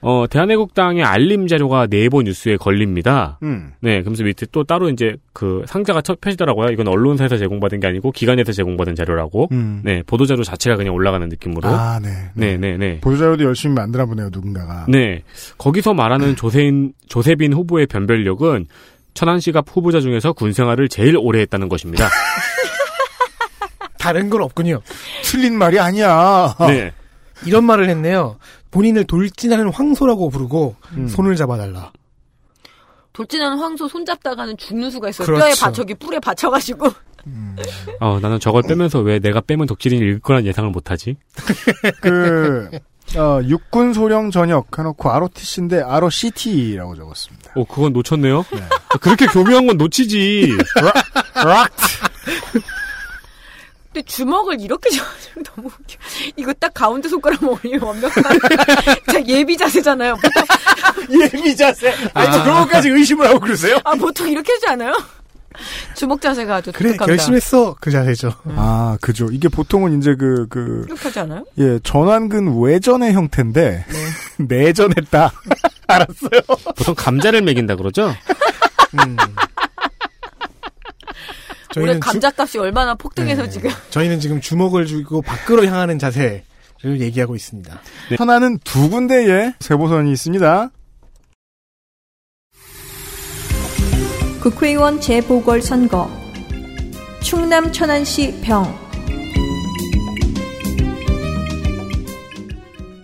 어, 0.00 0.26
대한애국당의 0.30 1.02
알림 1.02 1.48
자료가 1.48 1.88
네이버 1.88 2.22
뉴스에 2.22 2.56
걸립니다. 2.56 3.38
음. 3.42 3.72
네, 3.80 4.00
그러면서 4.00 4.22
밑에 4.22 4.46
또 4.52 4.62
따로 4.62 4.88
이제 4.90 5.16
그 5.32 5.64
상자가 5.66 6.00
첫 6.02 6.20
펴지더라고요. 6.20 6.70
이건 6.70 6.86
언론사에서 6.86 7.36
제공받은 7.36 7.80
게 7.80 7.88
아니고 7.88 8.12
기관에서 8.12 8.52
제공받은 8.52 8.94
자료라고. 8.94 9.48
음. 9.50 9.80
네, 9.84 10.02
보도자료 10.06 10.44
자체가 10.44 10.76
그냥 10.76 10.94
올라가는 10.94 11.28
느낌으로. 11.28 11.68
아, 11.68 11.98
네. 12.00 12.08
네, 12.34 12.56
네, 12.56 12.76
네. 12.76 13.00
보도자료도 13.00 13.42
열심히 13.42 13.74
만들어 13.74 14.06
보네요 14.06 14.28
누군가가. 14.32 14.86
네. 14.88 15.22
거기서 15.58 15.94
말하는 15.94 16.36
조세인, 16.36 16.92
조세빈 17.08 17.52
후보의 17.52 17.86
변별력은 17.86 18.66
천안시갑 19.14 19.66
후보자 19.68 20.00
중에서 20.00 20.32
군 20.32 20.52
생활을 20.52 20.88
제일 20.88 21.16
오래 21.18 21.40
했다는 21.40 21.68
것입니다. 21.68 22.08
다른 23.98 24.30
건 24.30 24.42
없군요. 24.42 24.80
틀린 25.24 25.58
말이 25.58 25.80
아니야. 25.80 26.54
네. 26.68 26.92
이런 27.44 27.64
말을 27.64 27.88
했네요. 27.88 28.36
본인을 28.70 29.04
돌진하는 29.04 29.70
황소라고 29.70 30.30
부르고 30.30 30.76
음. 30.92 31.08
손을 31.08 31.36
잡아달라. 31.36 31.92
돌진하는 33.12 33.58
황소 33.58 33.88
손잡다가는 33.88 34.56
죽는 34.56 34.90
수가 34.90 35.08
있어요. 35.08 35.26
그렇죠. 35.26 35.44
뼈에 35.44 35.52
받쳐기 35.54 35.94
뿔에 35.94 36.20
받쳐가지고. 36.20 36.86
어, 38.00 38.18
나는 38.20 38.38
저걸 38.38 38.62
빼면서 38.62 39.00
왜 39.00 39.18
내가 39.18 39.40
빼면 39.40 39.66
덕질인이 39.66 40.00
읽을 40.02 40.20
거란 40.20 40.46
예상을 40.46 40.70
못하지? 40.70 41.16
그 42.00 42.70
어, 43.16 43.40
육군 43.44 43.92
소령 43.92 44.30
전역 44.30 44.78
해놓고 44.78 45.10
ROTC인데 45.10 45.80
ROCT라고 45.82 46.94
적었습니다. 46.94 47.52
어, 47.56 47.64
그건 47.64 47.92
놓쳤네요? 47.92 48.44
그렇게 49.00 49.26
교묘한 49.26 49.66
건 49.66 49.78
놓치지. 49.78 50.52
락. 51.34 51.70
근데 53.92 54.04
주먹을 54.06 54.60
이렇게 54.60 54.90
잡으면 54.94 55.44
너무 55.54 55.68
웃겨. 55.68 55.96
이거 56.36 56.52
딱 56.54 56.72
가운데 56.74 57.08
손가락 57.08 57.42
올리면 57.42 57.80
완벽한. 57.80 58.22
자, 59.10 59.22
예비 59.26 59.56
자세잖아요. 59.56 60.16
보통, 60.16 60.42
예비 61.22 61.56
자세. 61.56 61.94
아니 62.14 62.30
또 62.30 62.42
그런 62.42 62.62
것까지 62.64 62.90
의심을 62.90 63.26
하고 63.26 63.40
그러세요? 63.40 63.78
아, 63.84 63.94
보통 63.94 64.28
이렇게 64.28 64.52
하지 64.52 64.66
않아요? 64.68 64.92
주먹 65.96 66.20
자세가 66.20 66.56
아주 66.56 66.70
그래 66.72 66.90
독특합니다. 66.90 67.06
결심했어 67.06 67.76
그 67.80 67.90
자세죠. 67.90 68.32
아 68.54 68.96
그죠. 69.00 69.28
이게 69.32 69.48
보통은 69.48 69.98
이제 69.98 70.14
그그 70.14 70.84
이렇게 70.86 71.02
하지 71.02 71.18
않아요? 71.20 71.44
예, 71.58 71.80
전완근 71.82 72.60
외전의 72.62 73.12
형태인데 73.14 73.84
내전했다. 74.36 75.32
알았어요. 75.88 76.40
보통 76.76 76.94
감자를 76.94 77.42
먹인다 77.42 77.74
그러죠? 77.74 78.14
음. 79.04 79.16
저희는 81.72 81.94
주, 81.94 82.00
감자값이 82.00 82.58
얼마나 82.58 82.94
폭등해서 82.94 83.42
네. 83.44 83.50
지금. 83.50 83.70
저희는 83.90 84.20
지금 84.20 84.40
주먹을 84.40 84.86
쥐고 84.86 85.22
밖으로 85.22 85.66
향하는 85.66 85.98
자세를 85.98 86.42
얘기하고 87.00 87.36
있습니다. 87.36 87.80
천안은 88.16 88.58
두 88.64 88.88
군데에 88.88 89.54
세보선이 89.60 90.10
있습니다. 90.12 90.70
국회의원 94.40 95.00
재보궐선거 95.00 96.08
충남 97.20 97.72
천안시 97.72 98.40
병 98.42 98.78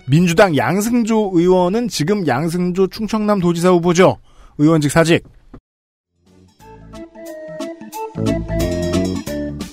민주당 0.06 0.56
양승조 0.56 1.32
의원은 1.34 1.88
지금 1.88 2.26
양승조 2.26 2.86
충청남 2.86 3.40
도지사 3.40 3.70
후보죠. 3.70 4.18
의원직 4.58 4.90
사직. 4.90 5.24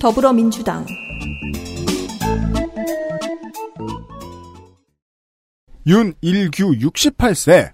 더불어민주당 0.02 0.84
윤일규 5.86 6.72
68세. 6.80 7.72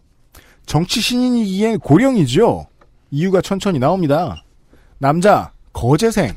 정치 0.66 1.00
신인이기엔 1.00 1.80
고령이죠. 1.80 2.68
이유가 3.12 3.40
천천히 3.40 3.80
나옵니다. 3.80 4.44
남자, 4.98 5.54
거제생, 5.72 6.36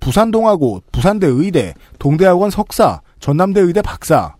부산동하고 0.00 0.82
부산대 0.92 1.26
의대, 1.26 1.74
동대학원 1.98 2.50
석사, 2.50 3.02
전남대 3.20 3.60
의대 3.60 3.82
박사. 3.82 4.34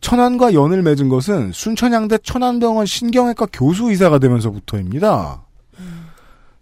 천안과 0.00 0.54
연을 0.54 0.82
맺은 0.82 1.08
것은 1.08 1.50
순천향대 1.50 2.18
천안병원 2.18 2.86
신경외과 2.86 3.48
교수이사가 3.52 4.20
되면서부터입니다. 4.20 5.44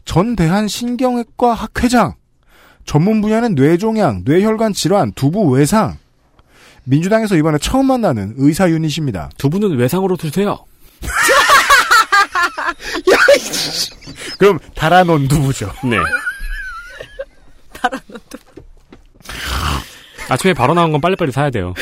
전 0.06 0.36
대한 0.36 0.68
신경외과 0.68 1.52
학회장, 1.52 2.14
전문 2.88 3.20
분야는 3.20 3.54
뇌종양, 3.54 4.22
뇌혈관 4.24 4.72
질환, 4.72 5.12
두부 5.12 5.50
외상. 5.50 5.98
민주당에서 6.84 7.36
이번에 7.36 7.58
처음 7.58 7.84
만나는 7.84 8.32
의사 8.38 8.70
유닛입니다. 8.70 9.28
두 9.36 9.50
분은 9.50 9.76
외상으로 9.76 10.16
드세요. 10.16 10.64
그럼 14.38 14.58
달아놓은 14.74 15.28
두부죠. 15.28 15.70
네. 15.84 15.98
아침에 20.30 20.54
바로 20.54 20.72
나온 20.72 20.90
건 20.90 21.02
빨리빨리 21.02 21.30
사야 21.30 21.50
돼요. 21.50 21.74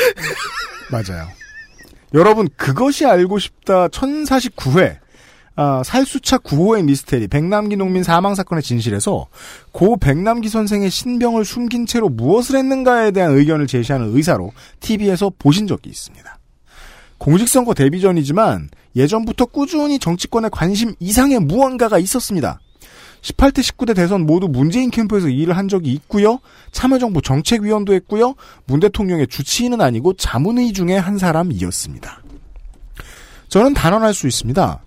맞아요. 0.90 1.28
여러분 2.14 2.48
그것이 2.56 3.06
알고 3.06 3.38
싶다 3.38 3.86
1049회 3.88 4.98
아, 5.58 5.82
살수차 5.82 6.38
9호의 6.38 6.84
미스테리 6.84 7.28
백남기 7.28 7.76
농민 7.76 8.02
사망 8.02 8.34
사건의 8.34 8.62
진실에서 8.62 9.26
고 9.72 9.96
백남기 9.96 10.50
선생의 10.50 10.90
신병을 10.90 11.46
숨긴 11.46 11.86
채로 11.86 12.10
무엇을 12.10 12.58
했는가에 12.58 13.10
대한 13.10 13.34
의견을 13.36 13.66
제시하는 13.66 14.14
의사로 14.14 14.52
TV에서 14.80 15.32
보신 15.38 15.66
적이 15.66 15.88
있습니다. 15.88 16.38
공직선거 17.16 17.72
데뷔 17.72 18.02
전이지만 18.02 18.68
예전부터 18.94 19.46
꾸준히 19.46 19.98
정치권에 19.98 20.50
관심 20.52 20.94
이상의 21.00 21.40
무언가가 21.40 21.98
있었습니다. 21.98 22.60
18대 23.22 23.60
19대 23.60 23.96
대선 23.96 24.26
모두 24.26 24.48
문재인 24.48 24.90
캠프에서 24.90 25.28
일을 25.28 25.56
한 25.56 25.68
적이 25.68 25.92
있고요. 25.94 26.38
참여정부 26.70 27.22
정책위원도 27.22 27.94
했고요. 27.94 28.34
문 28.66 28.80
대통령의 28.80 29.26
주치의는 29.28 29.80
아니고 29.80 30.12
자문의 30.14 30.74
중에 30.74 30.96
한 30.96 31.16
사람이었습니다. 31.16 32.22
저는 33.48 33.74
단언할 33.74 34.12
수 34.12 34.26
있습니다. 34.26 34.80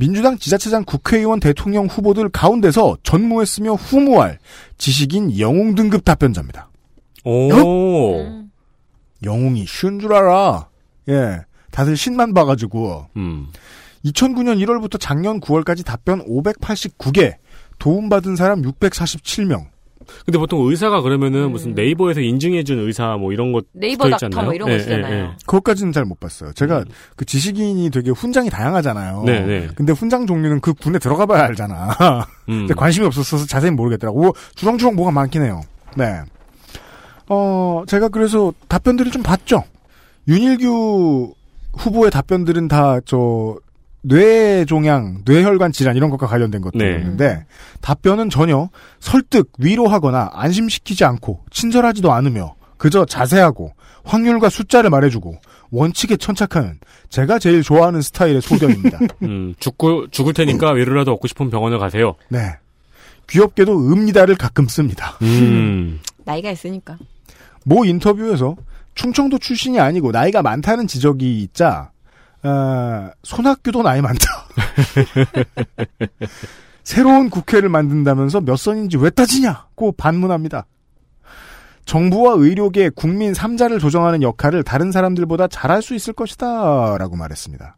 민주당 0.00 0.38
지자체장 0.38 0.84
국회의원 0.86 1.40
대통령 1.40 1.84
후보들 1.84 2.30
가운데서 2.30 2.96
전무했으며 3.02 3.74
후무할 3.74 4.38
지식인 4.78 5.38
영웅 5.38 5.74
등급 5.74 6.06
답변자입니다. 6.06 6.70
오. 7.26 7.44
영웅이 9.22 9.66
쉬운 9.66 10.00
줄 10.00 10.14
알아. 10.14 10.68
예. 11.10 11.40
다들 11.70 11.98
신만 11.98 12.32
봐가지고. 12.32 13.08
음. 13.16 13.48
2009년 14.06 14.64
1월부터 14.64 14.98
작년 14.98 15.38
9월까지 15.38 15.84
답변 15.84 16.24
589개, 16.26 17.34
도움받은 17.78 18.36
사람 18.36 18.62
647명. 18.62 19.66
근데 20.24 20.38
보통 20.38 20.66
의사가 20.68 21.00
그러면은 21.02 21.50
무슨 21.52 21.74
네이버에서 21.74 22.20
인증해준 22.20 22.78
의사 22.86 23.16
뭐 23.16 23.32
이런 23.32 23.52
것 23.52 23.64
네이버 23.72 24.08
닥터 24.10 24.26
있잖아요. 24.26 24.44
뭐 24.46 24.54
이런 24.54 24.68
거 24.68 24.74
예, 24.74 24.78
있잖아요. 24.78 25.14
예, 25.14 25.18
예. 25.20 25.30
그것까지는 25.46 25.92
잘 25.92 26.04
못 26.04 26.18
봤어요. 26.20 26.52
제가 26.52 26.84
그 27.16 27.24
지식인이 27.24 27.90
되게 27.90 28.10
훈장이 28.10 28.50
다양하잖아요. 28.50 29.22
네, 29.24 29.40
네. 29.46 29.68
근데 29.74 29.92
훈장 29.92 30.26
종류는 30.26 30.60
그 30.60 30.74
군에 30.74 30.98
들어가 30.98 31.26
봐야 31.26 31.44
알잖아. 31.44 32.26
음. 32.48 32.66
근데 32.66 32.74
관심이 32.74 33.06
없었어서 33.06 33.46
자세히 33.46 33.70
모르겠더라고. 33.70 34.34
주렁주렁 34.56 34.96
뭐가 34.96 35.10
많긴 35.12 35.42
해요. 35.42 35.60
네. 35.96 36.20
어, 37.28 37.84
제가 37.86 38.08
그래서 38.08 38.52
답변들을 38.68 39.12
좀 39.12 39.22
봤죠. 39.22 39.62
윤일규 40.28 41.34
후보의 41.76 42.10
답변들은 42.10 42.68
다 42.68 43.00
저 43.04 43.56
뇌종양, 44.02 45.22
뇌혈관 45.24 45.72
질환 45.72 45.96
이런 45.96 46.10
것과 46.10 46.26
관련된 46.26 46.62
것들이었는데 46.62 47.28
네. 47.28 47.46
답변은 47.80 48.30
전혀 48.30 48.70
설득, 48.98 49.52
위로하거나 49.58 50.30
안심시키지 50.32 51.04
않고 51.04 51.44
친절하지도 51.50 52.12
않으며 52.12 52.54
그저 52.78 53.04
자세하고 53.04 53.72
확률과 54.04 54.48
숫자를 54.48 54.88
말해주고 54.90 55.38
원칙에 55.70 56.16
천착하는 56.16 56.78
제가 57.10 57.38
제일 57.38 57.62
좋아하는 57.62 58.00
스타일의 58.00 58.40
소견입니다. 58.40 58.98
음, 59.22 59.54
죽고 59.58 60.08
죽을 60.08 60.32
테니까 60.32 60.72
위로라도 60.72 61.12
얻고 61.12 61.28
싶은 61.28 61.50
병원을 61.50 61.78
가세요. 61.78 62.14
네. 62.28 62.56
귀엽게도 63.28 63.92
읍니다를 63.92 64.36
가끔 64.36 64.66
씁니다. 64.66 65.18
음. 65.22 66.00
나이가 66.24 66.50
있으니까. 66.50 66.96
모 67.64 67.84
인터뷰에서 67.84 68.56
충청도 68.94 69.38
출신이 69.38 69.78
아니고 69.78 70.10
나이가 70.10 70.42
많다는 70.42 70.86
지적이 70.86 71.42
있자 71.42 71.90
어, 72.42 73.10
손학규도 73.22 73.82
나이 73.82 74.00
많다. 74.00 74.24
새로운 76.82 77.30
국회를 77.30 77.68
만든다면서 77.68 78.40
몇 78.40 78.56
선인지 78.56 78.96
왜 78.96 79.10
따지냐고 79.10 79.92
반문합니다. 79.92 80.66
정부와 81.84 82.34
의료계 82.36 82.90
국민 82.90 83.32
3자를 83.32 83.80
조정하는 83.80 84.22
역할을 84.22 84.62
다른 84.62 84.92
사람들보다 84.92 85.48
잘할 85.48 85.82
수 85.82 85.94
있을 85.94 86.12
것이다 86.12 86.96
라고 86.98 87.16
말했습니다. 87.16 87.76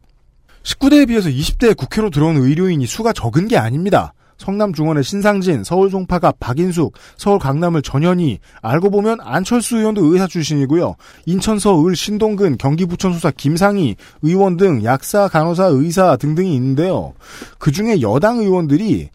19대에 0.63 1.07
비해서 1.07 1.29
20대에 1.29 1.75
국회로 1.75 2.09
들어온 2.09 2.37
의료인이 2.37 2.85
수가 2.85 3.11
적은 3.13 3.47
게 3.47 3.57
아닙니다. 3.57 4.13
성남 4.43 4.73
중원의 4.73 5.05
신상진, 5.05 5.63
서울 5.63 5.89
송파가 5.89 6.33
박인숙, 6.37 6.93
서울 7.15 7.39
강남을 7.39 7.81
전현희, 7.81 8.39
알고 8.61 8.89
보면 8.89 9.19
안철수 9.21 9.77
의원도 9.77 10.03
의사 10.03 10.27
출신이고요. 10.27 10.95
인천 11.25 11.59
서울 11.59 11.95
신동근, 11.95 12.57
경기 12.57 12.85
부천 12.85 13.13
수사 13.13 13.31
김상희 13.31 13.95
의원 14.21 14.57
등 14.57 14.83
약사, 14.83 15.29
간호사, 15.29 15.67
의사 15.67 16.17
등등이 16.17 16.53
있는데요. 16.55 17.13
그 17.57 17.71
중에 17.71 18.01
여당 18.01 18.39
의원들이 18.39 19.09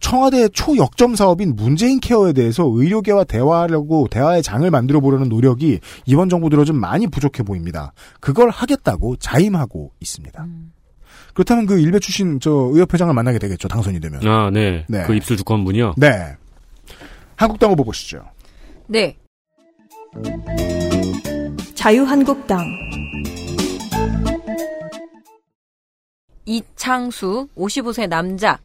청와대의 0.00 0.50
초역점 0.52 1.14
사업인 1.16 1.56
문재인 1.56 1.98
케어에 1.98 2.34
대해서 2.34 2.64
의료계와 2.70 3.24
대화하려고 3.24 4.06
대화의 4.10 4.42
장을 4.42 4.70
만들어 4.70 5.00
보려는 5.00 5.30
노력이 5.30 5.80
이번 6.04 6.28
정부 6.28 6.50
들어 6.50 6.62
좀 6.66 6.78
많이 6.78 7.06
부족해 7.06 7.42
보입니다. 7.42 7.94
그걸 8.20 8.50
하겠다고 8.50 9.16
자임하고 9.16 9.92
있습니다. 10.00 10.44
음. 10.44 10.72
그렇다면 11.34 11.66
그 11.66 11.78
일베 11.78 11.98
출신 11.98 12.40
저 12.40 12.50
의협회장을 12.72 13.12
만나게 13.12 13.38
되겠죠. 13.38 13.68
당선이 13.68 14.00
되면. 14.00 14.26
아, 14.26 14.50
네. 14.50 14.84
네. 14.88 15.04
그 15.04 15.14
입술 15.14 15.36
두꺼운 15.36 15.64
분이요? 15.64 15.94
네. 15.96 16.36
한국당 17.36 17.70
후보 17.70 17.84
보시죠. 17.84 18.24
네. 18.86 19.16
자유한국당 21.74 22.64
이창수 26.46 27.48
55세 27.56 28.08
남자 28.08 28.58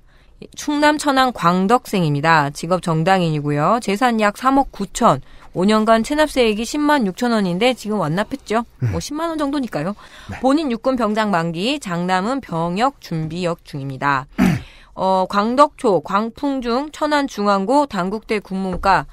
충남 0.56 0.98
천안 0.98 1.34
광덕생입니다. 1.34 2.52
직업 2.52 2.82
정당인이고요. 2.82 3.80
재산 3.82 4.22
약 4.22 4.36
3억 4.36 4.72
9천 4.72 5.22
5년간 5.56 6.04
체납세액이 6.04 6.64
10만 6.64 7.12
6천 7.12 7.32
원인데 7.32 7.74
지금 7.74 8.00
완납했죠. 8.00 8.64
음. 8.84 8.92
뭐 8.92 9.00
10만 9.00 9.30
원 9.30 9.38
정도니까요. 9.38 9.96
네. 10.30 10.40
본인 10.40 10.72
육군 10.72 10.96
병장 10.96 11.32
만기, 11.32 11.80
장남은 11.80 12.42
병역 12.42 13.02
준비역 13.02 13.66
중입니다. 13.66 14.28
어, 15.02 15.26
광덕초, 15.30 16.02
광풍중, 16.02 16.92
천안중앙고, 16.92 17.86
당국대 17.86 18.40
국문과, 18.40 19.06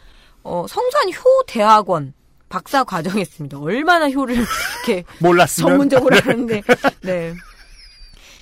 어, 0.42 0.66
성산효대학원 0.68 2.12
박사 2.48 2.82
과정했습니다. 2.82 3.58
얼마나 3.60 4.10
효를 4.10 4.34
이렇게 4.36 5.04
몰랐으면 5.20 5.68
전문적으로 5.70 6.16
하는데, 6.16 6.62
네. 7.02 7.34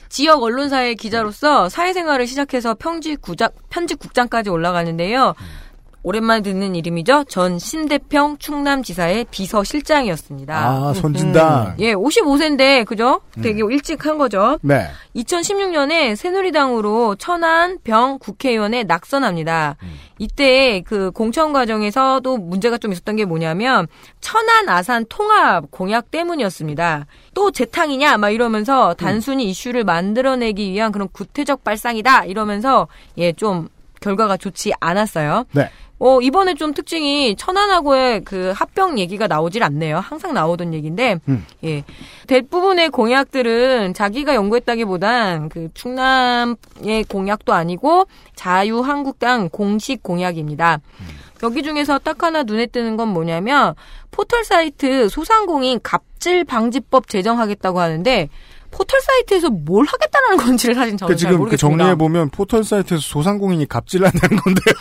지역 0.09 0.43
언론사의 0.43 0.95
기자로서 0.97 1.69
사회생활을 1.69 2.27
시작해서 2.27 2.75
편집 2.75 3.21
국장, 3.21 3.51
편집 3.69 3.99
국장까지 3.99 4.49
올라가는데요. 4.49 5.35
음. 5.39 5.64
오랜만에 6.05 6.43
듣는 6.43 6.77
이름이죠. 6.77 7.25
전 7.25 7.59
신대평 7.59 8.37
충남지사의 8.37 9.27
비서실장이었습니다. 9.31 10.55
아, 10.55 10.93
선진당. 10.93 11.69
음. 11.69 11.75
예, 11.79 11.95
55세인데, 11.95 12.85
그죠? 12.85 13.23
되게 13.43 13.63
음. 13.63 13.73
일찍 13.73 14.05
한 14.05 14.19
거죠. 14.19 14.59
네. 14.61 14.87
2016년에 15.17 16.15
새누리당으로 16.15 17.17
천안 17.17 17.79
병 17.83 18.19
국회의원에 18.19 18.85
낙선합니다. 18.85 19.77
음. 19.83 19.95
이때 20.19 20.83
그 20.83 21.11
공천 21.11 21.55
과정에서도 21.55 22.37
문제가 22.37 22.77
좀 22.77 22.93
있었던 22.93 23.17
게 23.17 23.25
뭐냐면, 23.25 23.87
천안 24.21 24.69
아산 24.69 25.07
통합 25.09 25.71
공약 25.71 26.11
때문이었습니다. 26.11 27.07
또 27.33 27.51
재탕이냐? 27.51 28.19
막 28.19 28.29
이러면서 28.29 28.93
단순히 28.93 29.45
음. 29.45 29.49
이슈를 29.49 29.85
만들어내기 29.85 30.71
위한 30.71 30.93
그런 30.93 31.09
구태적 31.09 31.65
발상이다. 31.65 32.27
이러면서, 32.27 32.89
예, 33.17 33.33
좀 33.33 33.69
결과가 34.03 34.37
좋지 34.37 34.75
않았어요. 34.81 35.47
네. 35.53 35.71
어, 35.99 36.21
이번에 36.21 36.55
좀 36.55 36.75
특징이 36.75 37.37
천안하고의 37.37 38.25
그 38.25 38.53
합병 38.55 38.99
얘기가 38.99 39.27
나오질 39.27 39.63
않네요. 39.63 39.99
항상 39.99 40.35
나오던 40.35 40.75
얘기인데, 40.75 41.21
음. 41.29 41.47
예. 41.63 41.85
대부분의 42.27 42.91
공약들은 42.91 43.95
자기가 43.95 44.35
연구했다기보단 44.35 45.49
그 45.49 45.69
충남의 45.75 47.05
공약도 47.09 47.53
아니고 47.53 48.07
자유한국당 48.35 49.49
공식 49.51 50.03
공약입니다. 50.03 50.81
음. 51.01 51.07
여기 51.43 51.63
중에서 51.63 51.99
딱 51.99 52.23
하나 52.23 52.43
눈에 52.43 52.67
뜨는 52.67 52.97
건 52.97 53.09
뭐냐면 53.09 53.75
포털 54.11 54.45
사이트 54.45 55.09
소상공인 55.09 55.81
갑질 55.83 56.45
방지법 56.45 57.09
제정하겠다고 57.09 57.81
하는데 57.81 58.29
포털 58.75 59.01
사이트에서 59.01 59.51
뭘 59.51 59.87
하겠다는 59.87 60.37
건지를 60.37 60.75
사실 60.75 60.97
저는 60.97 61.15
그 61.15 61.17
지금 61.17 61.49
그 61.49 61.57
정리해 61.57 61.95
보면 61.95 62.31
포털 62.31 62.65
사이트에서 62.65 63.01
소상공인이 63.01 63.67
갑질 63.69 64.05
한다는 64.05 64.37
건데요. 64.37 64.75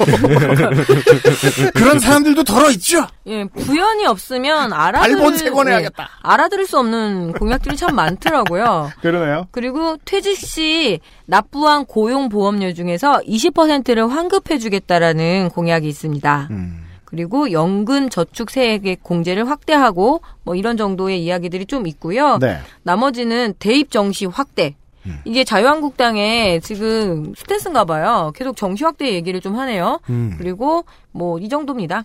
그런 1.75 1.99
사람들도 1.99 2.43
덜어 2.43 2.71
있죠. 2.71 3.05
예, 3.27 3.45
부연이 3.45 4.07
없으면 4.07 4.73
알아들을 4.73 5.71
예, 5.71 5.89
알아들을 6.23 6.65
수 6.65 6.79
없는 6.79 7.33
공약들이 7.33 7.77
참 7.77 7.95
많더라고요. 7.95 8.91
그러네요. 9.01 9.47
그리고 9.51 9.97
퇴직 10.05 10.37
시 10.37 10.99
납부한 11.25 11.85
고용 11.85 12.29
보험료 12.29 12.73
중에서 12.73 13.21
20%를 13.27 14.09
환급해 14.09 14.57
주겠다라는 14.57 15.49
공약이 15.49 15.87
있습니다. 15.87 16.47
음. 16.49 16.82
그리고 17.13 17.51
연금 17.51 18.09
저축 18.09 18.49
세액의 18.49 18.97
공제를 19.03 19.47
확대하고 19.47 20.21
뭐 20.41 20.55
이런 20.55 20.77
정도의 20.77 21.23
이야기들이 21.23 21.67
좀 21.67 21.85
있고요. 21.85 22.39
네. 22.39 22.57
나머지는 22.81 23.53
대입 23.59 23.91
정시 23.91 24.25
확대. 24.25 24.73
음. 25.05 25.19
이게 25.23 25.43
자유한국당의 25.43 26.61
지금 26.61 27.31
스탠스인가 27.35 27.85
봐요. 27.85 28.31
계속 28.35 28.57
정시 28.57 28.83
확대 28.83 29.13
얘기를 29.13 29.41
좀 29.41 29.55
하네요. 29.59 29.99
음. 30.09 30.33
그리고 30.39 30.85
뭐 31.11 31.37
이 31.39 31.49
정도입니다. 31.49 32.03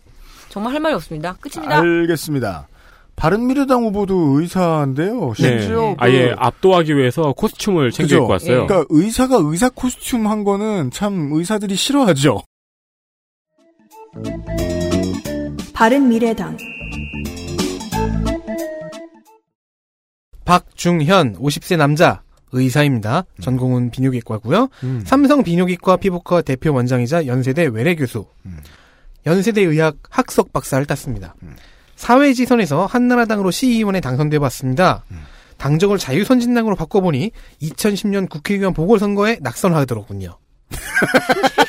정말 0.51 0.75
할 0.75 0.81
말이 0.81 0.95
없습니다. 0.95 1.37
끝입니다. 1.41 1.79
알겠습니다. 1.79 2.69
바른미래당 3.17 3.85
후보도 3.85 4.39
의사인데요. 4.39 5.33
네. 5.39 5.59
심지어 5.61 5.81
네. 5.81 5.97
그 5.99 6.05
아예 6.05 6.35
압도하기 6.37 6.95
위해서 6.95 7.33
코스튬을 7.33 7.93
챙겨 7.93 8.17
입고 8.17 8.29
왔어요. 8.29 8.67
그러니까 8.67 8.85
의사가 8.91 9.39
의사 9.41 9.71
코스튬 9.71 10.27
한 10.27 10.45
거는 10.45 10.91
참 10.91 11.31
의사들이 11.33 11.77
싫어하죠. 11.77 12.43
바른미래당 15.79 16.59
박중현 20.45 21.37
50세 21.37 21.77
남자 21.77 22.23
의사입니다. 22.51 23.21
음. 23.21 23.41
전공은 23.41 23.91
비뇨기과고요. 23.93 24.71
음. 24.83 25.05
삼성 25.07 25.45
비뇨기과 25.45 25.99
피부과 25.99 26.43
대표 26.43 26.75
원장이자 26.75 27.27
연세대 27.27 27.67
외래 27.67 27.95
교수. 27.95 28.27
음. 28.47 28.59
연세대 29.25 29.61
의학 29.61 29.99
학석 30.11 30.53
박사를 30.53 30.85
땄습니다. 30.85 31.37
음. 31.45 31.55
사회 31.95 32.33
지선에서 32.33 32.87
한나라당으로 32.87 33.53
시의원에 33.53 34.01
당선돼 34.01 34.41
봤습니다. 34.41 35.05
음. 35.13 35.21
당적을 35.59 35.99
자유선진당으로 35.99 36.75
바꿔보니 36.75 37.31
2010년 37.63 38.29
국회의원 38.29 38.75
보궐선거에 38.75 39.39
낙선하더로군요. 39.43 40.39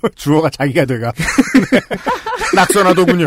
주어가 0.16 0.50
자기가 0.50 0.84
돼가. 0.84 1.12
낙선하더군요. 2.54 3.26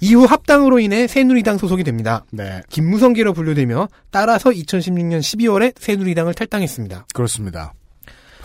이후 0.00 0.24
합당으로 0.24 0.78
인해 0.78 1.06
새누리당 1.06 1.58
소속이 1.58 1.82
됩니다. 1.84 2.24
네. 2.30 2.62
김무성계로 2.70 3.32
분류되며 3.32 3.88
따라서 4.10 4.50
2016년 4.50 5.20
12월에 5.20 5.74
새누리당을 5.78 6.34
탈당했습니다. 6.34 7.06
그렇습니다. 7.12 7.74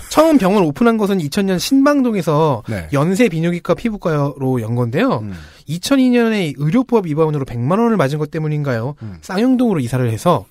처음 0.10 0.38
병원 0.38 0.64
오픈한 0.64 0.98
것은 0.98 1.18
2000년 1.18 1.58
신방동에서 1.60 2.64
네. 2.68 2.88
연세 2.94 3.30
비뇨기과 3.30 3.74
피부과로 3.74 4.62
연 4.62 4.76
건데요. 4.76 5.20
음. 5.24 5.34
2002년에 5.68 6.54
의료법 6.58 7.08
위반으로 7.08 7.46
100만 7.46 7.80
원을 7.80 7.98
맞은 7.98 8.20
것 8.20 8.30
때문인가요? 8.30 8.96
음. 9.02 9.18
쌍용동으로 9.22 9.80
이사를 9.80 10.08
해서 10.12 10.46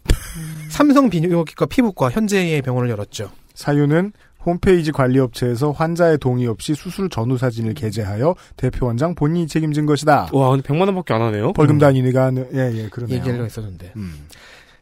삼성 0.69 1.11
비뇨기과 1.11 1.67
피부과 1.67 2.11
현재의 2.11 2.63
병원을 2.63 2.91
열었죠. 2.91 3.31
사유는 3.55 4.13
홈페이지 4.45 4.93
관리업체에서 4.93 5.71
환자의 5.71 6.19
동의 6.19 6.47
없이 6.47 6.75
수술 6.75 7.09
전후 7.09 7.39
사진을 7.39 7.75
게재하여 7.75 8.35
대표 8.57 8.87
원장 8.87 9.15
본인이 9.15 9.47
책임진 9.47 9.87
것이다. 9.87 10.31
와, 10.33 10.51
근데 10.51 10.69
100만 10.69 10.87
원밖에 10.87 11.15
안 11.15 11.23
하네요. 11.23 11.53
벌금 11.53 11.79
단위가 11.79 12.31
예, 12.55 12.73
예, 12.75 12.89
그러네요. 12.89 13.19
얘기하려 13.19 13.45
했었는데. 13.45 13.93
음. 13.97 14.27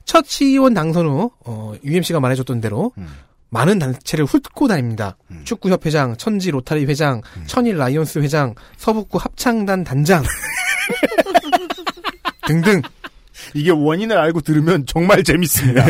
첫 0.05 0.27
시의원 0.27 0.75
당선 0.75 1.07
후 1.07 1.31
어, 1.45 1.75
UMC가 1.85 2.21
말해줬던 2.21 2.61
대로 2.61 2.93
음. 2.99 3.07
많은 3.51 3.79
단체를 3.79 4.25
훑고 4.25 4.69
다닙니다. 4.69 5.17
축구협회장, 5.45 6.17
천지 6.17 6.51
로타리 6.51 6.87
회장, 6.87 7.21
음. 7.37 7.45
천일 7.47 7.79
라이온스 7.79 8.21
회장, 8.21 8.55
서북구 8.77 9.19
합창단 9.19 9.85
단장 9.85 10.23
등등 12.47 12.81
이게 13.55 13.71
원인을 13.71 14.17
알고 14.17 14.41
들으면 14.41 14.85
정말 14.87 15.23
재밌습니다. 15.25 15.85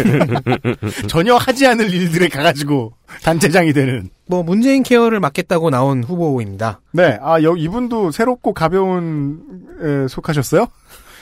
전혀 1.09 1.35
하지 1.37 1.67
않을 1.67 1.93
일들에 1.93 2.29
가가지고 2.29 2.95
단체장이 3.23 3.73
되는. 3.73 4.11
뭐 4.27 4.43
문재인 4.43 4.83
케어를 4.83 5.21
맡겠다고 5.21 5.71
나온 5.71 6.05
후보입니다. 6.05 6.81
네, 6.93 7.19
아, 7.21 7.43
여, 7.43 7.55
이분도 7.57 8.11
새롭고 8.13 8.55
가벼운, 8.55 9.41
에, 9.83 10.09
속하셨어요? 10.09 10.67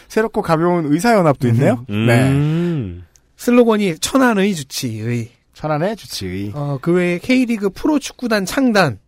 새롭고 0.08 0.42
가벼운 0.42 0.92
의사연합도 0.92 1.48
있네요? 1.48 1.84
네. 1.88 2.30
음. 2.30 3.04
슬로건이 3.36 3.98
천안의 3.98 4.54
주치의. 4.54 5.30
천안의 5.54 5.96
주치의. 5.96 6.52
어, 6.54 6.78
그 6.80 6.92
외에 6.92 7.18
K리그 7.18 7.70
프로 7.70 7.98
축구단 7.98 8.44
창단. 8.44 8.98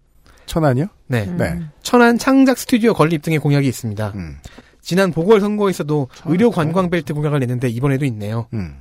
천안이요? 0.47 0.87
네. 1.07 1.27
네. 1.37 1.61
천안 1.83 2.19
창작 2.19 2.59
스튜디오 2.59 2.93
건립 2.93 3.23
등의 3.23 3.39
공약이 3.39 3.69
있습니다. 3.69 4.13
음. 4.17 4.37
지난 4.81 5.13
보궐선거에서도 5.13 6.09
의료 6.27 6.51
관광 6.51 6.91
벨트 6.91 7.15
공약을 7.15 7.41
냈는데 7.41 7.69
이번에도 7.69 8.05
있네요. 8.07 8.47
음. 8.55 8.75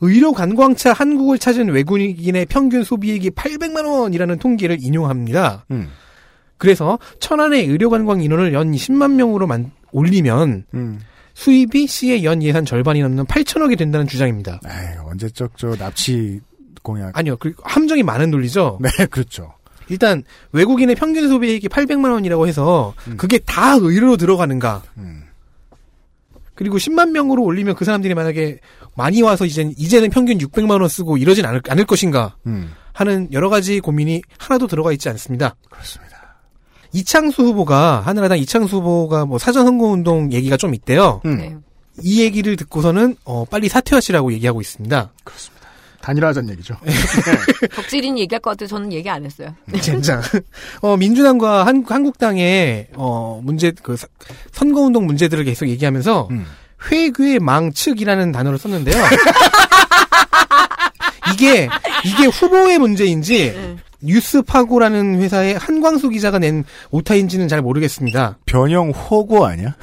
의료 0.00 0.32
관광차 0.32 0.92
한국을 0.92 1.38
찾은 1.38 1.68
외국인의 1.68 2.46
평균 2.46 2.82
소비액이 2.82 3.30
800만 3.30 3.86
원이라는 3.86 4.38
통계를 4.38 4.78
인용합니다. 4.80 5.66
음. 5.70 5.88
그래서 6.56 6.98
천안의 7.20 7.66
의료 7.66 7.90
관광 7.90 8.22
인원을 8.22 8.52
연 8.52 8.72
10만 8.72 9.12
명으로 9.12 9.46
만, 9.46 9.70
올리면 9.92 10.64
음. 10.74 11.00
수입이 11.34 11.86
시의 11.86 12.24
연 12.24 12.42
예산 12.42 12.64
절반이 12.64 13.00
넘는 13.00 13.24
8천억이 13.24 13.78
된다는 13.78 14.06
주장입니다. 14.06 14.60
에이, 14.66 14.98
언제적 15.04 15.52
저 15.56 15.74
납치 15.76 16.40
공약. 16.82 17.16
아니요, 17.16 17.36
그 17.36 17.54
함정이 17.62 18.02
많은 18.02 18.30
논리죠. 18.30 18.78
네, 18.80 19.06
그렇죠. 19.06 19.54
일단 19.90 20.22
외국인의 20.52 20.94
평균 20.94 21.28
소비액이 21.28 21.68
800만 21.68 22.12
원이라고 22.12 22.46
해서 22.46 22.94
그게 23.16 23.38
다 23.38 23.74
의료로 23.74 24.16
들어가는가? 24.16 24.82
음. 24.96 25.24
그리고 26.54 26.76
10만 26.76 27.10
명으로 27.10 27.42
올리면 27.42 27.74
그 27.74 27.84
사람들이 27.84 28.14
만약에 28.14 28.60
많이 28.94 29.22
와서 29.22 29.46
이제 29.46 29.72
이제는 29.76 30.10
평균 30.10 30.38
600만 30.38 30.80
원 30.80 30.88
쓰고 30.88 31.16
이러진 31.16 31.46
않을, 31.46 31.62
않을 31.68 31.86
것인가 31.86 32.36
음. 32.46 32.72
하는 32.92 33.28
여러 33.32 33.48
가지 33.48 33.80
고민이 33.80 34.22
하나도 34.38 34.66
들어가 34.66 34.92
있지 34.92 35.08
않습니다. 35.08 35.56
그렇습니다. 35.70 36.36
이창수 36.92 37.42
후보가 37.42 38.00
하늘하당 38.00 38.38
이창수 38.38 38.76
후보가 38.76 39.24
뭐 39.24 39.38
사전 39.38 39.64
선거 39.64 39.86
운동 39.86 40.32
얘기가 40.32 40.56
좀 40.56 40.74
있대요. 40.74 41.20
음. 41.24 41.36
네. 41.38 41.56
이 42.02 42.22
얘기를 42.22 42.56
듣고서는 42.56 43.16
어, 43.24 43.44
빨리 43.44 43.68
사퇴하시라고 43.68 44.32
얘기하고 44.34 44.60
있습니다. 44.60 45.12
단일화하자는 46.02 46.50
얘기죠. 46.54 46.76
덕질인 47.76 48.18
얘기할 48.18 48.40
것 48.40 48.50
같아서 48.50 48.76
저는 48.76 48.92
얘기 48.92 49.08
안 49.10 49.24
했어요. 49.24 49.54
젠장. 49.80 50.22
어, 50.80 50.96
민주당과 50.96 51.66
한, 51.66 51.84
한국당의, 51.86 52.88
어, 52.94 53.40
문제, 53.44 53.72
그, 53.82 53.96
사- 53.96 54.06
선거운동 54.52 55.06
문제들을 55.06 55.44
계속 55.44 55.66
얘기하면서, 55.68 56.28
음. 56.30 56.46
회귀의 56.90 57.40
망측이라는 57.40 58.32
단어를 58.32 58.58
썼는데요. 58.58 58.96
이게, 61.34 61.68
이게 62.04 62.26
후보의 62.26 62.78
문제인지, 62.78 63.54
뉴스파고라는 64.02 65.20
회사의 65.20 65.58
한광수 65.58 66.08
기자가 66.10 66.38
낸 66.38 66.64
오타인지는 66.90 67.48
잘 67.48 67.60
모르겠습니다. 67.62 68.38
변형 68.46 68.90
호고 68.90 69.46
아니야? 69.46 69.74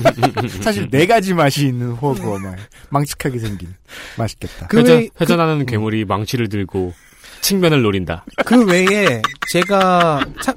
사실 0.62 0.88
네 0.90 1.06
가지 1.06 1.34
맛이 1.34 1.66
있는 1.66 1.92
호고, 1.92 2.38
막 2.38 2.56
망측하게 2.90 3.38
생긴. 3.38 3.74
맛있겠다. 4.18 4.66
그 4.68 4.78
회전, 4.78 4.98
외- 4.98 5.08
회전하는 5.20 5.66
괴물이 5.66 6.04
망치를 6.04 6.48
들고 6.48 6.92
측면을 7.40 7.82
노린다. 7.82 8.24
그 8.46 8.64
외에, 8.64 9.20
제가, 9.50 10.24
참, 10.42 10.54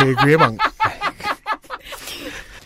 회귀의 0.00 0.36
망. 0.38 0.56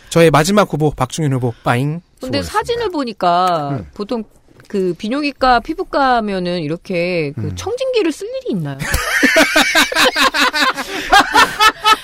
저의 0.08 0.30
마지막 0.30 0.72
후보, 0.72 0.90
박중현 0.90 1.32
후보, 1.34 1.52
빠잉. 1.62 2.00
근데 2.20 2.40
수고하셨습니다. 2.40 2.52
사진을 2.52 2.90
보니까 2.90 3.68
음. 3.72 3.86
보통 3.92 4.24
그 4.68 4.94
비뇨기과 4.98 5.60
피부과면은 5.60 6.60
이렇게 6.62 7.32
그 7.34 7.40
음. 7.42 7.56
청진기를 7.56 8.10
쓸 8.12 8.26
일이 8.28 8.50
있나요? 8.50 8.78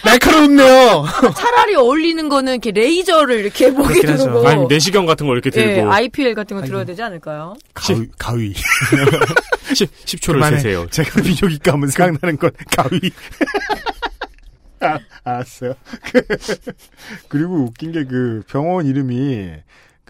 날카롭네요. 0.04 1.04
차라리 1.36 1.74
어울리는 1.74 2.28
거는 2.28 2.52
이렇게 2.54 2.70
레이저를 2.72 3.40
이렇게 3.40 3.70
목에. 3.70 4.00
두르고 4.00 4.46
아니면 4.46 4.68
내시경 4.68 5.06
같은 5.06 5.26
거 5.26 5.32
이렇게 5.34 5.50
예, 5.56 5.74
들고 5.76 5.92
IPL 5.92 6.34
같은 6.34 6.56
거. 6.56 6.62
들어야 6.64 6.84
되지 6.84 7.02
않을까요? 7.02 7.54
가위, 7.74 8.06
가위. 8.18 8.54
10, 9.74 10.20
초를 10.20 10.40
그만해. 10.40 10.56
세세요. 10.58 10.86
제가 10.90 11.22
비뇨기과 11.22 11.72
하면 11.72 11.88
생각나는 11.88 12.36
건 12.36 12.50
가위. 12.76 13.10
아, 14.80 14.98
알았어요. 15.24 15.74
그리고 17.28 17.54
웃긴 17.64 17.92
게 17.92 18.04
그 18.04 18.42
병원 18.48 18.86
이름이 18.86 19.52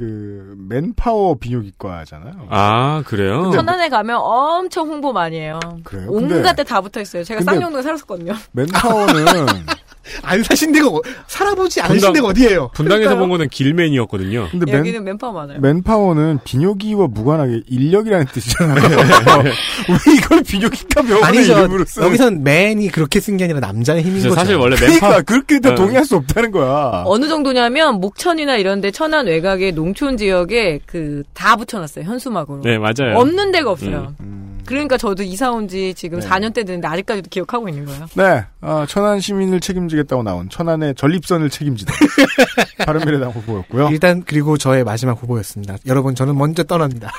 그 0.02 0.54
맨파워 0.58 1.36
비뇨기과잖아요. 1.36 2.48
아 2.50 3.04
그래요? 3.06 3.52
천안에 3.52 3.88
가면 3.88 4.16
엄청 4.20 4.88
홍보 4.88 5.12
많이 5.12 5.38
해요. 5.38 5.60
그래요? 5.84 6.08
온갖 6.10 6.28
근데 6.42 6.54
데다 6.56 6.80
붙어 6.80 7.00
있어요. 7.00 7.22
제가 7.22 7.42
쌍용동에 7.42 7.82
살았었거든요. 7.82 8.32
맨파워는 8.50 9.14
안 10.22 10.42
사신 10.42 10.72
데가, 10.72 10.88
어- 10.88 11.00
살아보지 11.26 11.80
않으신 11.80 11.96
분당- 12.00 12.12
데가 12.14 12.26
어디예요? 12.28 12.70
분당에서 12.74 13.10
그러니까요. 13.10 13.18
본 13.20 13.28
거는 13.30 13.48
길맨이었거든요. 13.48 14.48
근데 14.50 14.66
맨, 14.66 14.80
여기는 14.80 15.04
맨 15.04 15.18
파워 15.18 15.32
많아요. 15.32 15.60
맨파워는 15.60 16.40
비뇨기와 16.44 17.06
무관하게 17.08 17.62
인력이라는 17.68 18.26
뜻이잖아요. 18.32 18.82
왜 19.44 20.14
이걸 20.16 20.42
비뇨기과 20.42 21.02
병원의 21.02 21.24
아니죠. 21.24 21.52
이름으로 21.58 21.84
쓰는 21.84 22.06
여기선 22.06 22.42
맨이 22.42 22.88
그렇게 22.88 23.20
쓴 23.20 23.36
게 23.36 23.44
아니라 23.44 23.60
남자의 23.60 24.02
힘인 24.02 24.22
거죠. 24.22 24.34
사실 24.34 24.56
원래 24.56 24.76
그러니까 24.76 25.08
맨파 25.08 25.22
그렇게 25.22 25.60
다 25.60 25.70
어. 25.70 25.74
동의할 25.74 26.04
수 26.04 26.16
없다는 26.16 26.50
거야. 26.50 27.02
어느 27.06 27.28
정도냐면 27.28 28.00
목천이나 28.00 28.56
이런데 28.56 28.90
천안 28.90 29.26
외곽의 29.26 29.72
농촌 29.72 30.16
지역에 30.16 30.80
그 30.86 31.22
다 31.34 31.56
붙여놨어요 31.56 32.04
현수막으로. 32.04 32.60
네 32.62 32.78
맞아요. 32.78 33.16
없는 33.18 33.52
데가 33.52 33.70
없어요. 33.70 34.14
음. 34.20 34.51
그러니까 34.64 34.96
저도 34.96 35.22
이사 35.22 35.50
온 35.50 35.66
지 35.68 35.94
지금 35.94 36.20
네. 36.20 36.26
4년째 36.28 36.54
됐는데 36.66 36.86
아직까지도 36.88 37.28
기억하고 37.30 37.68
있는 37.68 37.84
거예요. 37.86 38.06
네, 38.14 38.44
어, 38.60 38.84
천안 38.88 39.20
시민을 39.20 39.60
책임지겠다고 39.60 40.22
나온 40.22 40.48
천안의 40.48 40.94
전립선을 40.96 41.50
책임지다. 41.50 41.92
바른미래당 42.84 43.30
후보였고요. 43.30 43.88
일단 43.90 44.22
그리고 44.26 44.58
저의 44.58 44.82
마지막 44.84 45.12
후보였습니다. 45.22 45.76
여러분 45.86 46.14
저는 46.14 46.36
먼저 46.36 46.62
떠납니다. 46.64 47.10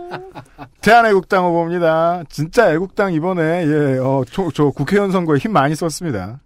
대한애국당 0.80 1.44
후보입니다. 1.46 2.22
진짜 2.28 2.72
애국당 2.72 3.12
이번에 3.12 3.42
예, 3.66 3.98
어, 3.98 4.22
저, 4.30 4.48
저 4.54 4.70
국회의원 4.70 5.10
선거에 5.10 5.38
힘 5.38 5.52
많이 5.52 5.74
썼습니다. 5.74 6.40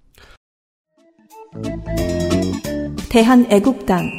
대한애국당 3.10 4.10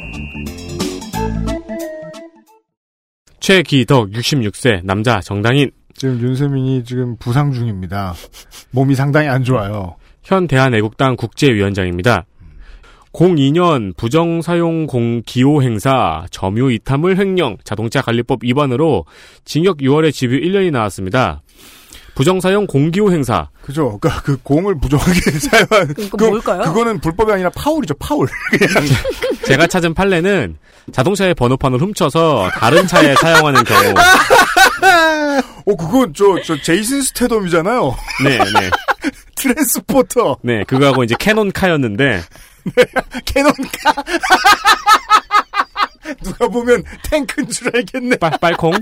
최기덕 3.40 4.10
66세 4.10 4.84
남자 4.84 5.20
정당인 5.20 5.70
지금 5.96 6.20
윤세민이 6.20 6.84
지금 6.84 7.16
부상 7.16 7.52
중입니다. 7.52 8.14
몸이 8.70 8.94
상당히 8.94 9.28
안 9.28 9.44
좋아요. 9.44 9.96
현 10.22 10.46
대한애국당 10.46 11.16
국제위원장입니다. 11.16 12.24
02년 13.12 13.94
부정사용 13.96 14.86
공기호 14.86 15.62
행사 15.62 16.24
점유 16.30 16.72
이탐을 16.72 17.18
횡령 17.18 17.58
자동차 17.62 18.00
관리법 18.00 18.42
위반으로 18.42 19.04
징역 19.44 19.78
6월에 19.78 20.12
집유 20.12 20.40
1년이 20.40 20.70
나왔습니다. 20.70 21.42
부정사용 22.14 22.66
공기호 22.66 23.10
행사 23.12 23.48
그죠? 23.62 23.98
그러니까 24.00 24.22
그 24.22 24.36
공을 24.42 24.78
부정하게 24.80 25.20
사용한 25.38 25.94
그- 25.94 26.24
뭘까요? 26.24 26.62
그거는 26.62 27.00
불법이 27.00 27.32
아니라 27.32 27.50
파울이죠, 27.50 27.94
파울. 27.94 28.28
그냥 28.58 28.84
제가 29.46 29.66
찾은 29.66 29.92
판례는 29.94 30.56
자동차의 30.92 31.34
번호판을 31.34 31.80
훔쳐서 31.80 32.50
다른 32.54 32.86
차에 32.86 33.14
사용하는 33.14 33.62
경우 33.64 33.94
어, 35.66 35.76
그건 35.76 36.12
저, 36.14 36.40
저 36.42 36.60
제이슨 36.60 37.02
스테덤이잖아요. 37.02 37.94
네, 38.24 38.38
네. 38.38 38.70
트랜스포터. 39.36 40.38
네, 40.42 40.64
그거하고 40.64 41.04
이제 41.04 41.14
cannon 41.18 41.49
car였는데 41.49 42.22
cannon 43.24 43.66
car. 43.66 43.94
누가 46.22 46.48
보면 46.48 46.82
탱크인 47.04 47.48
줄 47.48 47.74
알겠네. 47.74 48.16
빨, 48.16 48.32
빨콩 48.40 48.72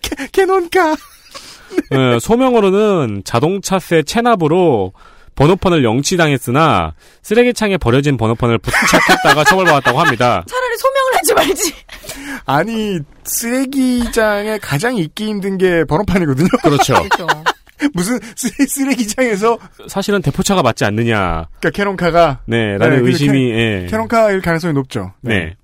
캐, 0.00 0.28
cannon 0.32 0.68
car. 0.68 0.92
어, 0.92 2.18
소명으로는 2.20 3.22
자동차세 3.24 4.02
체납으로 4.02 4.92
번호판을 5.34 5.84
영치당했으나 5.84 6.94
쓰레기창에 7.22 7.76
버려진 7.78 8.16
번호판을 8.16 8.58
부착했다가 8.58 9.44
처벌받았다고 9.48 9.98
합니다. 10.00 10.44
차라리 10.46 10.76
소명을 10.76 11.14
하지 11.14 11.34
말지. 11.34 11.74
아니, 12.46 12.98
쓰레기장에 13.24 14.58
가장 14.58 14.96
있기 14.96 15.26
힘든 15.26 15.58
게 15.58 15.84
번호판이거든요. 15.84 16.48
그렇죠. 16.62 16.94
그렇죠. 16.94 17.26
무슨 17.94 18.18
쓰레, 18.36 18.66
쓰레기장에서, 18.66 19.58
사실은 19.88 20.22
대포차가 20.22 20.62
맞지 20.62 20.84
않느냐. 20.84 21.48
그러니까 21.58 21.70
cannon 21.70 22.05
car가, 22.05 22.40
네, 22.46 22.56
네, 22.56 22.78
라는 22.78 22.98
근데 22.98 23.10
의심이, 23.10 23.50
예. 23.50 23.86
cannon 23.90 24.17
car일 24.17 24.40
가능성이 24.40 24.72
높죠. 24.74 25.12
네. 25.20 25.56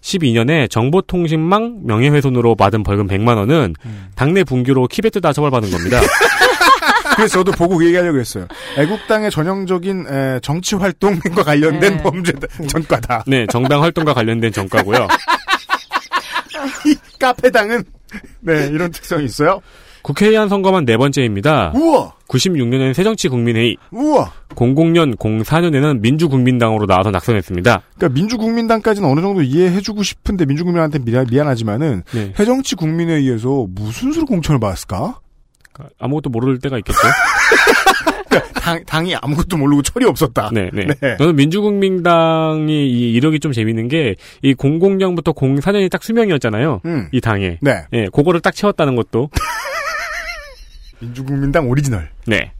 12년에 0.00 0.68
정보통신망 0.70 1.82
명예훼손으로 1.84 2.56
받은 2.56 2.82
벌금 2.82 3.06
100만 3.06 3.36
원은 3.36 3.74
당내 4.16 4.44
분규로 4.44 4.88
키배 4.88 5.08
뜨다 5.08 5.32
처벌받은 5.32 5.70
겁니다. 5.70 6.00
그래서 7.16 7.38
저도 7.38 7.52
보고 7.52 7.76
그 7.76 7.86
얘기하려고 7.86 8.18
했어요. 8.18 8.46
애국당의 8.78 9.30
전형적인 9.30 10.06
에, 10.08 10.40
정치 10.42 10.74
활동과 10.76 11.42
관련된 11.44 11.96
네. 11.96 12.02
범죄 12.02 12.32
전과다. 12.68 13.24
네, 13.26 13.46
정당 13.50 13.82
활동과 13.82 14.14
관련된 14.14 14.52
전과고요. 14.52 15.06
이 16.86 16.94
카페당은 17.18 17.84
네 18.40 18.68
이런 18.72 18.90
특성이 18.90 19.24
있어요. 19.24 19.60
국회의원 20.02 20.48
선거만 20.48 20.86
네 20.86 20.96
번째입니다. 20.96 21.72
우와 21.74 22.14
96년엔 22.28 22.94
새정치국민회의, 22.94 23.76
우와. 23.90 24.32
00년, 24.54 25.16
04년에는 25.16 26.00
민주국민당으로 26.00 26.86
나와서 26.86 27.10
낙선했습니다. 27.10 27.82
그러니까 27.96 28.14
민주국민당까지는 28.14 29.08
어느 29.08 29.20
정도 29.20 29.42
이해해주고 29.42 30.02
싶은데 30.02 30.46
민주국민한테 30.46 31.00
미안, 31.00 31.26
미안하지만은 31.30 32.02
네. 32.12 32.32
해정치 32.38 32.76
국민회의에서 32.76 33.66
무슨 33.68 34.12
수로 34.12 34.26
공천을 34.26 34.58
받았을까? 34.60 35.18
아무것도 35.98 36.30
모를 36.30 36.58
때가 36.58 36.78
있겠죠. 36.78 36.98
그러니까 38.30 38.60
당, 38.60 38.84
당이 38.84 39.16
아무것도 39.16 39.56
모르고 39.56 39.82
철이 39.82 40.04
없었다. 40.06 40.50
네, 40.52 40.70
네. 40.72 40.86
네. 41.00 41.16
저는 41.18 41.34
민주국민당이 41.36 42.88
이 42.88 43.12
이력이 43.14 43.40
좀 43.40 43.50
재밌는 43.52 43.88
게 43.88 44.14
이 44.42 44.54
00년부터 44.54 45.34
04년이 45.34 45.90
딱 45.90 46.02
수명이었잖아요. 46.04 46.80
음. 46.84 47.08
이 47.12 47.20
당에. 47.20 47.58
네. 47.60 47.84
예, 47.92 48.06
그거를 48.12 48.40
딱 48.40 48.54
채웠다는 48.54 48.94
것도. 48.96 49.30
민주국민당 51.00 51.68
오리지널. 51.68 52.10
네. 52.26 52.52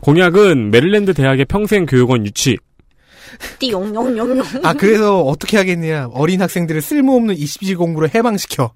공약은 0.00 0.70
메릴랜드 0.70 1.14
대학의 1.14 1.46
평생 1.46 1.86
교육원 1.86 2.24
유치. 2.26 2.56
띠용용용용. 3.58 4.42
아 4.62 4.72
그래서 4.74 5.20
어떻게 5.22 5.56
하겠냐 5.56 6.08
어린 6.12 6.40
학생들을 6.40 6.80
쓸모없는 6.80 7.34
입시 7.34 7.76
공부로 7.76 8.08
해방시켜 8.14 8.72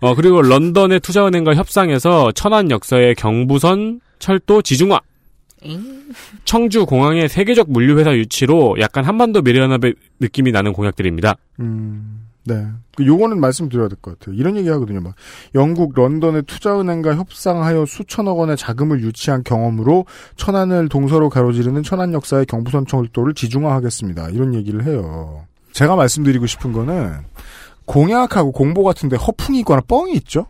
어, 0.00 0.14
그리고 0.14 0.42
런던의 0.42 1.00
투자은행과 1.00 1.54
협상해서 1.54 2.32
천안 2.32 2.70
역사의 2.70 3.14
경부선 3.14 4.00
철도 4.18 4.62
지중화. 4.62 5.00
청주 6.44 6.84
공항의 6.84 7.28
세계적 7.28 7.70
물류회사 7.70 8.14
유치로 8.14 8.76
약간 8.80 9.04
한반도 9.04 9.40
미래연합의 9.40 9.94
느낌이 10.20 10.52
나는 10.52 10.74
공약들입니다. 10.74 11.36
음, 11.60 12.26
네. 12.44 12.66
그 12.96 13.06
요거는 13.06 13.40
말씀드려야 13.40 13.88
될 13.88 13.96
것 14.02 14.18
같아요. 14.18 14.36
이런 14.36 14.56
얘기 14.56 14.68
하거든요. 14.68 15.00
막 15.00 15.14
영국 15.54 15.94
런던의 15.94 16.42
투자은행과 16.42 17.16
협상하여 17.16 17.86
수천억 17.86 18.38
원의 18.38 18.58
자금을 18.58 19.00
유치한 19.02 19.42
경험으로 19.42 20.04
천안을 20.36 20.90
동서로 20.90 21.30
가로지르는 21.30 21.82
천안 21.82 22.12
역사의 22.12 22.44
경부선 22.44 22.86
철도를 22.86 23.32
지중화하겠습니다. 23.32 24.28
이런 24.30 24.54
얘기를 24.54 24.84
해요. 24.84 25.46
제가 25.72 25.96
말씀드리고 25.96 26.46
싶은 26.46 26.72
거는 26.72 27.14
공약하고 27.86 28.52
공보 28.52 28.82
같은데 28.84 29.16
허풍이 29.16 29.58
있거나 29.60 29.82
뻥이 29.86 30.12
있죠. 30.14 30.46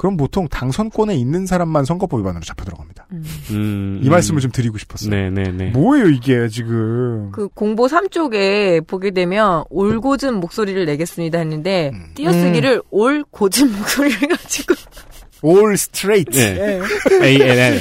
그럼 0.00 0.16
보통 0.16 0.48
당선권에 0.48 1.14
있는 1.14 1.44
사람만 1.46 1.84
선거법 1.84 2.20
위반으로 2.20 2.42
잡혀 2.42 2.64
들어갑니다. 2.64 3.06
음, 3.50 4.00
이 4.02 4.08
말씀을 4.08 4.40
좀 4.40 4.50
드리고 4.50 4.78
싶었어요. 4.78 5.10
네네네. 5.10 5.72
뭐예요 5.72 6.06
이게 6.08 6.48
지금? 6.48 7.30
그 7.32 7.48
공보 7.48 7.86
3쪽에 7.86 8.86
보게 8.86 9.10
되면 9.10 9.64
올 9.68 10.00
고즘 10.00 10.36
목소리를 10.36 10.86
내겠습니다 10.86 11.38
했는데 11.38 11.90
음. 11.92 12.12
띄어쓰기를 12.14 12.80
올 12.90 13.24
고즘 13.30 13.76
목소리를 13.76 14.22
해가지고 14.22 14.74
All 15.44 15.72
straight. 15.74 16.30
네. 16.32 16.80
ANL. 17.22 17.80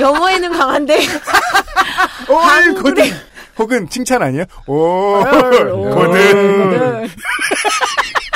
영어에는 0.00 0.52
강한데 0.52 0.98
올 2.28 2.82
고든 2.82 3.04
혹은 3.58 3.88
칭찬 3.88 4.22
아니에요? 4.22 4.44
오 4.66 4.74
올, 4.74 5.70
고든 5.94 7.08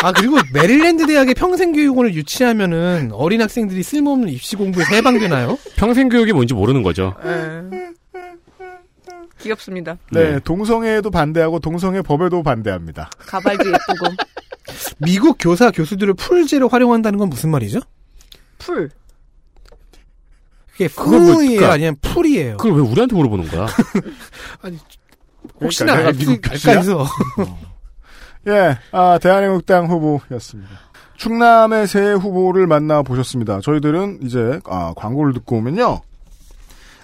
아 0.02 0.12
그리고 0.12 0.36
메릴랜드 0.52 1.06
대학의 1.06 1.34
평생교육원을 1.34 2.14
유치하면은 2.14 3.10
어린 3.12 3.42
학생들이 3.42 3.82
쓸모없는 3.82 4.28
입시 4.28 4.54
공부에서 4.54 4.94
해방되나요? 4.94 5.58
평생 5.76 6.08
교육이 6.08 6.32
뭔지 6.32 6.54
모르는 6.54 6.82
거죠. 6.84 7.14
예. 7.24 7.88
귀엽습니다. 9.40 9.98
네, 10.12 10.38
동성애에도 10.40 11.10
반대하고 11.10 11.58
동성애 11.60 12.02
법에도 12.02 12.42
반대합니다. 12.42 13.10
가발도 13.18 13.64
예쁘고 13.68 14.14
미국 14.98 15.36
교사 15.40 15.70
교수들을 15.70 16.14
풀제로 16.14 16.68
활용한다는 16.68 17.18
건 17.18 17.28
무슨 17.30 17.50
말이죠? 17.50 17.80
풀. 18.58 18.90
그게 20.72 20.88
그건 20.88 21.24
뭐, 21.24 21.34
풀이에요 21.34 21.56
그러니까- 21.60 21.72
아니면 21.72 21.96
풀이에요? 22.02 22.56
그걸 22.56 22.72
왜 22.74 22.80
우리한테 22.88 23.16
물어보는 23.16 23.48
거야? 23.48 23.66
혹시나 25.60 25.96
그러니까 25.96 26.12
내가 26.12 26.32
미국 26.32 26.50
알까 26.52 26.72
해서 26.72 27.06
예, 28.48 28.78
아, 28.92 29.18
대한민국당 29.20 29.86
후보였습니다. 29.86 30.70
충남의 31.16 31.86
새 31.88 32.12
후보를 32.12 32.66
만나 32.66 33.02
보셨습니다. 33.02 33.60
저희들은 33.60 34.20
이제 34.22 34.60
아, 34.64 34.94
광고를 34.96 35.34
듣고 35.34 35.56
오면요. 35.56 36.00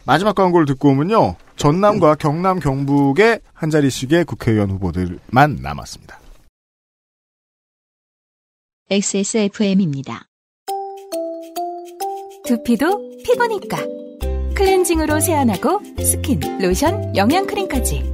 마지막 0.07 0.35
광고를 0.35 0.67
듣고 0.67 0.91
오면요. 0.91 1.37
전남과 1.57 2.17
경남, 2.17 2.61
경북의 2.61 3.41
한 3.53 3.71
자리씩의 3.71 4.25
국회의원 4.25 4.71
후보들만 4.71 5.59
남았습니다. 5.61 6.21
XSFM입니다. 8.91 10.27
두피도 12.47 13.19
피부니까. 13.25 13.79
클렌징으로 14.55 15.19
세안하고 15.19 15.81
스킨, 16.03 16.41
로션, 16.61 17.17
영양크림까지. 17.17 18.14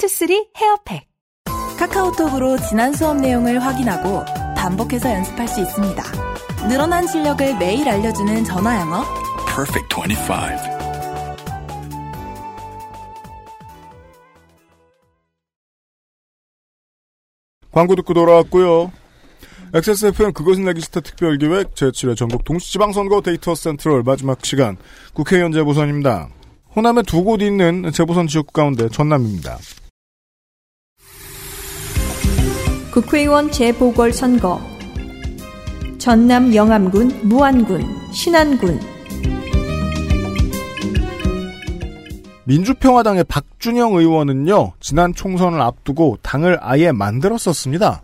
투쓰리 0.00 0.48
헤어팩. 0.56 1.06
카카오톡으로 1.78 2.56
지난 2.68 2.94
수업 2.94 3.18
내용을 3.18 3.62
확인하고 3.62 4.24
반복해서 4.56 5.10
연습할 5.12 5.46
수 5.46 5.60
있습니다. 5.60 6.02
늘어난 6.68 7.06
실력을 7.06 7.58
매일 7.58 7.86
알려주는 7.86 8.44
전화 8.44 8.80
영어. 8.80 9.04
Perfect 9.54 9.94
25. 9.94 10.80
광고 17.72 17.94
듣고 17.96 18.14
돌아왔고요. 18.14 18.90
XSFM 19.74 20.32
그것은 20.32 20.66
알기 20.66 20.80
싫다 20.80 21.00
특별기획 21.00 21.74
제7회 21.74 22.16
전국 22.16 22.44
동시지방선거 22.44 23.20
데이터 23.20 23.54
센트럴 23.54 24.02
마지막 24.02 24.44
시간 24.44 24.76
국회의원 25.12 25.52
재보선입니다. 25.52 26.28
호남에 26.74 27.02
두 27.02 27.22
곳 27.22 27.42
있는 27.42 27.92
재보선 27.92 28.26
지역 28.28 28.52
가운데 28.52 28.88
전남입니다. 28.88 29.58
국회의원 32.92 33.52
재보궐선거 33.52 34.60
전남 35.98 36.52
영암군, 36.52 37.20
무안군, 37.22 37.84
신안군 38.12 38.80
민주평화당의 42.44 43.24
박준영 43.24 43.94
의원은요, 43.94 44.72
지난 44.80 45.14
총선을 45.14 45.60
앞두고 45.60 46.18
당을 46.22 46.58
아예 46.60 46.90
만들었었습니다. 46.90 48.02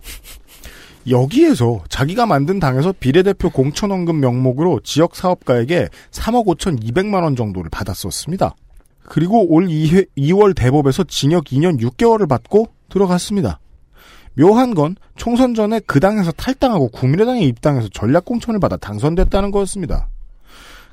여기에서 1.08 1.82
자기가 1.88 2.26
만든 2.26 2.60
당에서 2.60 2.92
비례대표 2.92 3.50
공천원금 3.50 4.20
명목으로 4.20 4.80
지역 4.84 5.16
사업가에게 5.16 5.88
3억 6.12 6.46
5천 6.46 6.80
2백만 6.80 7.24
원 7.24 7.34
정도를 7.34 7.70
받았었습니다. 7.70 8.54
그리고 9.02 9.52
올 9.52 9.66
2회, 9.66 10.06
2월 10.16 10.54
대법에서 10.54 11.04
징역 11.04 11.46
2년 11.46 11.80
6개월을 11.80 12.28
받고 12.28 12.68
들어갔습니다. 12.88 13.58
묘한 14.38 14.74
건 14.74 14.96
총선 15.16 15.54
전에 15.54 15.80
그 15.86 15.98
당에서 15.98 16.30
탈당하고 16.32 16.88
국민의당에 16.88 17.40
입당해서 17.42 17.88
전략 17.88 18.24
공천을 18.24 18.60
받아 18.60 18.76
당선됐다는 18.76 19.50
거였습니다. 19.50 20.08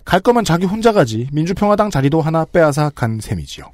갈 0.06 0.20
거면 0.20 0.44
자기 0.44 0.66
혼자 0.66 0.92
가지 0.92 1.28
민주평화당 1.32 1.90
자리도 1.90 2.22
하나 2.22 2.46
빼앗아 2.46 2.92
간 2.92 3.20
셈이지요. 3.20 3.66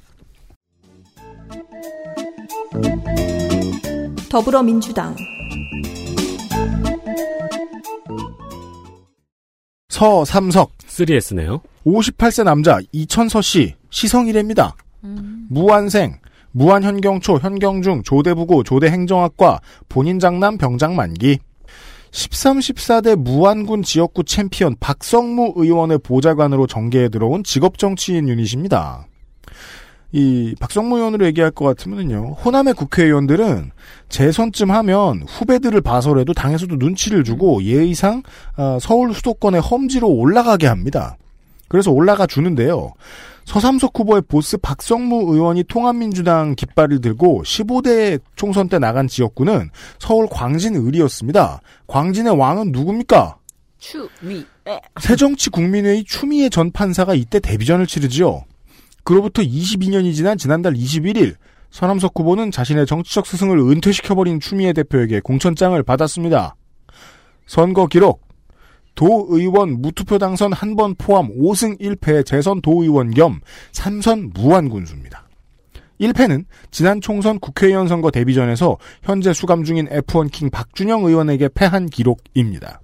더불어민주당 4.28 5.16
서삼석 9.88 10.78
3S네요. 10.78 11.60
58세 11.84 12.44
남자 12.44 12.78
이천서 12.92 13.42
씨 13.42 13.74
시성이래입니다. 13.90 14.76
무안생 15.48 16.20
무한 16.52 16.82
현경초, 16.82 17.38
현경중, 17.38 18.02
조대부고, 18.02 18.64
조대행정학과, 18.64 19.60
본인 19.88 20.18
장남 20.18 20.58
병장 20.58 20.96
만기. 20.96 21.38
13, 22.12 22.58
14대 22.58 23.16
무안군 23.16 23.82
지역구 23.82 24.24
챔피언 24.24 24.74
박성무 24.80 25.54
의원의 25.56 25.98
보좌관으로 25.98 26.66
정계에 26.66 27.08
들어온 27.08 27.44
직업정치인 27.44 28.28
유닛입니다. 28.28 29.06
이 30.12 30.56
박성무 30.58 30.96
의원으로 30.96 31.24
얘기할 31.26 31.52
것 31.52 31.64
같으면요. 31.66 32.34
호남의 32.44 32.74
국회의원들은 32.74 33.70
재선쯤 34.08 34.72
하면 34.72 35.22
후배들을 35.22 35.80
봐서라도 35.82 36.32
당에서도 36.34 36.76
눈치를 36.76 37.22
주고 37.22 37.62
예의상 37.62 38.24
어, 38.56 38.78
서울 38.80 39.14
수도권의 39.14 39.60
험지로 39.60 40.08
올라가게 40.08 40.66
합니다. 40.66 41.16
그래서 41.68 41.92
올라가 41.92 42.26
주는데요. 42.26 42.92
서삼석 43.50 43.98
후보의 43.98 44.22
보스 44.28 44.56
박성무 44.58 45.34
의원이 45.34 45.64
통합민주당 45.64 46.54
깃발을 46.54 47.00
들고 47.00 47.42
15대 47.42 48.20
총선 48.36 48.68
때 48.68 48.78
나간 48.78 49.08
지역구는 49.08 49.70
서울 49.98 50.28
광진을이었습니다. 50.30 51.60
광진의 51.88 52.38
왕은 52.38 52.70
누굽니까? 52.70 53.38
추미. 53.78 54.46
새정치국민회의 55.00 56.04
추미애 56.04 56.48
전 56.48 56.70
판사가 56.70 57.16
이때 57.16 57.40
데뷔전을 57.40 57.88
치르지요. 57.88 58.44
그로부터 59.02 59.42
22년이 59.42 60.14
지난 60.14 60.38
지난달 60.38 60.74
21일 60.74 61.34
서남석 61.72 62.12
후보는 62.14 62.52
자신의 62.52 62.86
정치적 62.86 63.26
스승을 63.26 63.58
은퇴시켜버린 63.58 64.38
추미애 64.38 64.72
대표에게 64.72 65.18
공천장을 65.18 65.82
받았습니다. 65.82 66.54
선거 67.46 67.88
기록 67.88 68.29
도의원 68.94 69.80
무투표 69.80 70.18
당선 70.18 70.52
한 70.52 70.76
번 70.76 70.94
포함 70.96 71.28
5승 71.36 71.80
1패 71.80 72.24
재선 72.26 72.60
도의원 72.60 73.10
겸 73.12 73.40
3선 73.72 74.32
무한군수입니다. 74.34 75.28
1패는 76.00 76.44
지난 76.70 77.00
총선 77.00 77.38
국회의원 77.38 77.86
선거 77.88 78.10
데뷔전에서 78.10 78.78
현재 79.02 79.32
수감 79.32 79.64
중인 79.64 79.88
F1킹 79.88 80.50
박준영 80.50 81.04
의원에게 81.04 81.50
패한 81.54 81.86
기록입니다. 81.86 82.80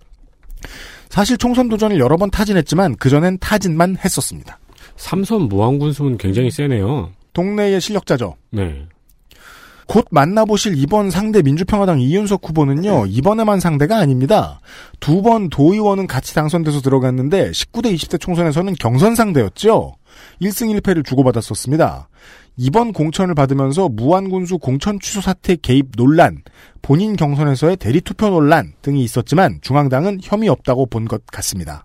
사실 1.09 1.39
총선 1.39 1.69
도전을 1.69 1.99
여러 1.99 2.17
번 2.17 2.31
타진했지만 2.31 2.97
그전엔 2.97 3.39
타진만 3.39 3.97
했었습니다. 4.05 4.59
삼선 4.97 5.43
무한군수는 5.49 6.19
굉장히 6.19 6.51
세네요. 6.51 7.11
동네의 7.33 7.81
실력자죠. 7.81 8.35
네. 8.51 8.87
곧 9.87 10.05
만나보실 10.11 10.77
이번 10.77 11.11
상대 11.11 11.43
민주평화당 11.43 12.01
이윤석 12.01 12.41
후보는요, 12.49 13.07
이번에만 13.07 13.61
상대가 13.61 13.99
아닙니다. 13.99 14.61
두 15.01 15.23
번 15.23 15.49
도의원은 15.49 16.07
같이 16.07 16.35
당선돼서 16.35 16.81
들어갔는데, 16.81 17.51
19대 17.53 17.95
20대 17.95 18.21
총선에서는 18.21 18.75
경선 18.75 19.15
상대였죠. 19.15 19.95
1승 20.43 20.81
1패를 20.81 21.05
주고받았었습니다. 21.05 22.09
이번 22.57 22.93
공천을 22.93 23.35
받으면서 23.35 23.89
무한군수 23.89 24.59
공천 24.59 24.99
취소 24.99 25.21
사태 25.21 25.57
개입 25.57 25.93
논란, 25.97 26.43
본인 26.83 27.15
경선에서의 27.17 27.77
대리투표 27.77 28.29
논란 28.31 28.73
등이 28.83 29.03
있었지만, 29.05 29.59
중앙당은 29.63 30.19
혐의 30.23 30.49
없다고 30.49 30.87
본 30.87 31.07
것 31.07 31.25
같습니다. 31.27 31.85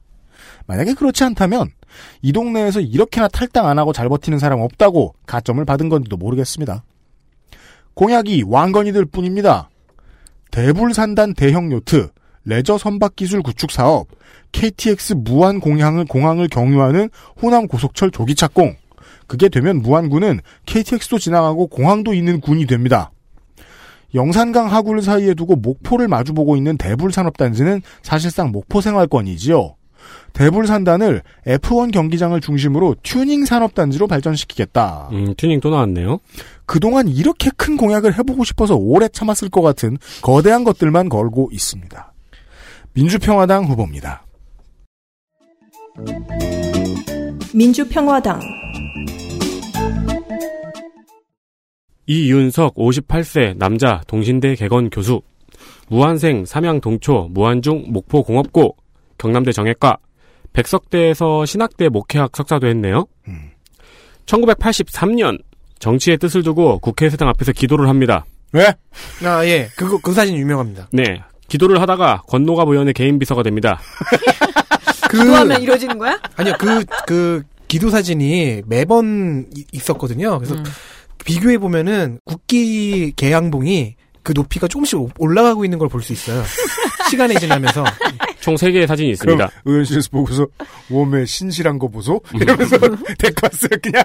만약에 0.65 0.93
그렇지 0.95 1.23
않다면, 1.23 1.69
이 2.21 2.31
동네에서 2.33 2.80
이렇게나 2.80 3.27
탈당 3.27 3.67
안 3.67 3.77
하고 3.77 3.93
잘 3.93 4.09
버티는 4.09 4.39
사람 4.39 4.61
없다고 4.61 5.13
가점을 5.27 5.63
받은 5.65 5.89
건지도 5.89 6.17
모르겠습니다. 6.17 6.83
공약이 7.94 8.44
왕건이들 8.48 9.06
뿐입니다. 9.06 9.70
대불산단 10.52 11.34
대형 11.34 11.72
요트, 11.72 12.10
레저 12.45 12.78
선박 12.78 13.16
기술 13.16 13.42
구축 13.42 13.72
사업, 13.72 14.08
KTX 14.52 15.14
무안 15.17 15.59
공항을 15.60 16.06
공항을 16.06 16.48
경유하는 16.48 17.10
호남 17.42 17.68
고속철 17.68 18.11
조기 18.11 18.36
착공. 18.36 18.76
그게 19.28 19.48
되면 19.48 19.82
무안군은 19.82 20.42
KTX도 20.66 21.20
지나가고 21.20 21.68
공항도 21.68 22.14
있는 22.14 22.42
군이 22.42 22.66
됩니다. 22.66 23.11
영산강 24.14 24.70
하구를 24.72 25.02
사이에 25.02 25.34
두고 25.34 25.56
목포를 25.56 26.10
마주보고 26.10 26.58
있는 26.58 26.78
대불산업단지는 26.78 27.82
사실상 28.02 28.52
목포 28.52 28.82
생활권이지요. 28.82 29.76
대불산단을 30.33 31.21
F1 31.45 31.91
경기장을 31.91 32.39
중심으로 32.39 32.95
튜닝 33.03 33.45
산업단지로 33.45 34.07
발전시키겠다. 34.07 35.09
음, 35.11 35.33
튜닝 35.35 35.59
또 35.59 35.69
나왔네요. 35.69 36.19
그동안 36.65 37.07
이렇게 37.07 37.49
큰 37.57 37.75
공약을 37.77 38.17
해보고 38.17 38.43
싶어서 38.43 38.75
오래 38.75 39.07
참았을 39.07 39.49
것 39.49 39.61
같은 39.61 39.97
거대한 40.21 40.63
것들만 40.63 41.09
걸고 41.09 41.49
있습니다. 41.51 42.13
민주평화당 42.93 43.65
후보입니다. 43.65 44.23
민주평화당 47.53 48.39
이윤석 52.07 52.75
58세 52.75 53.57
남자 53.57 54.01
동신대 54.07 54.55
개건 54.55 54.89
교수 54.89 55.21
무한생 55.88 56.45
삼양 56.45 56.81
동초 56.81 57.30
무한중 57.31 57.85
목포 57.89 58.23
공업고 58.23 58.75
경남대 59.22 59.51
정외과 59.51 59.98
백석대에서 60.53 61.45
신학대 61.45 61.90
목회학 61.90 62.32
석사도 62.35 62.66
했네요. 62.67 63.06
음. 63.27 63.51
1983년 64.25 65.40
정치의 65.77 66.17
뜻을 66.17 66.41
두고 66.41 66.80
국회의사당 66.80 67.30
앞에서 67.30 67.51
기도를 67.51 67.88
합니다. 67.88 68.25
왜? 68.51 68.74
아, 69.24 69.45
예. 69.45 69.69
그거, 69.77 70.00
그 70.01 70.11
사진 70.14 70.35
유명합니다. 70.38 70.90
네. 70.91 71.22
기도를 71.48 71.80
하다가 71.82 72.24
권노갑 72.27 72.67
의원의 72.67 72.93
개인 72.93 73.19
비서가 73.19 73.43
됩니다. 73.43 73.80
그, 75.09 75.17
기도하면 75.19 75.61
이루어지는 75.61 75.98
거야? 76.00 76.19
아니요, 76.38 76.56
그, 76.58 76.83
그, 77.06 77.43
기도 77.67 77.90
사진이 77.90 78.64
매번 78.66 79.48
이- 79.56 79.66
있었거든요. 79.72 80.38
그래서 80.40 80.56
음. 80.56 80.64
비교해보면은 81.24 82.19
국기 82.25 83.14
개양봉이 83.16 83.95
그 84.24 84.33
높이가 84.35 84.67
조금씩 84.67 85.00
오- 85.00 85.09
올라가고 85.17 85.66
있는 85.66 85.77
걸 85.80 85.88
볼 85.90 86.01
수 86.01 86.14
있어요. 86.14 86.43
시간이 87.09 87.35
지나면서. 87.35 87.83
총 88.40 88.56
3개의 88.56 88.88
사진이 88.88 89.11
있습니다. 89.11 89.50
의원실에서 89.66 90.09
보고서 90.11 90.48
웜에 90.90 91.25
신실한 91.25 91.77
거 91.80 91.88
보소? 91.88 92.22
이러면서 92.33 92.77
데리고 93.19 93.41
왔어요 93.43 93.69
그냥. 93.82 94.03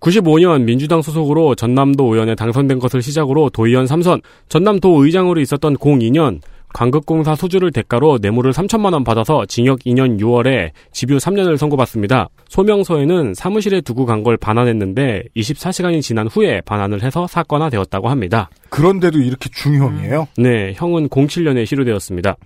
95년 0.00 0.62
민주당 0.62 1.02
소속으로 1.02 1.54
전남도 1.54 2.04
의원에 2.14 2.34
당선된 2.34 2.78
것을 2.78 3.02
시작으로 3.02 3.50
도의원 3.50 3.84
3선, 3.86 4.22
전남도 4.48 5.04
의장으로 5.04 5.40
있었던 5.40 5.76
02년 5.76 6.40
광급공사 6.72 7.34
수주를 7.34 7.72
대가로 7.72 8.18
뇌물을 8.22 8.52
3천만 8.52 8.92
원 8.92 9.04
받아서 9.04 9.44
징역 9.46 9.80
2년 9.80 10.20
6월에 10.20 10.70
집유 10.92 11.16
3년을 11.18 11.56
선고받습니다. 11.56 12.28
소명서에는 12.48 13.34
사무실에 13.34 13.80
두고 13.80 14.06
간 14.06 14.20
걸 14.20 14.36
반환했는데 14.36 15.24
24시간이 15.34 16.02
지난 16.02 16.26
후에 16.28 16.60
반환을 16.62 17.02
해서 17.02 17.26
사건화되었다고 17.26 18.08
합니다. 18.10 18.50
그런데도 18.68 19.18
이렇게 19.18 19.48
중형이에요? 19.50 20.28
네, 20.36 20.72
형은 20.76 21.08
07년에 21.08 21.64
실효되었습니다. 21.64 22.36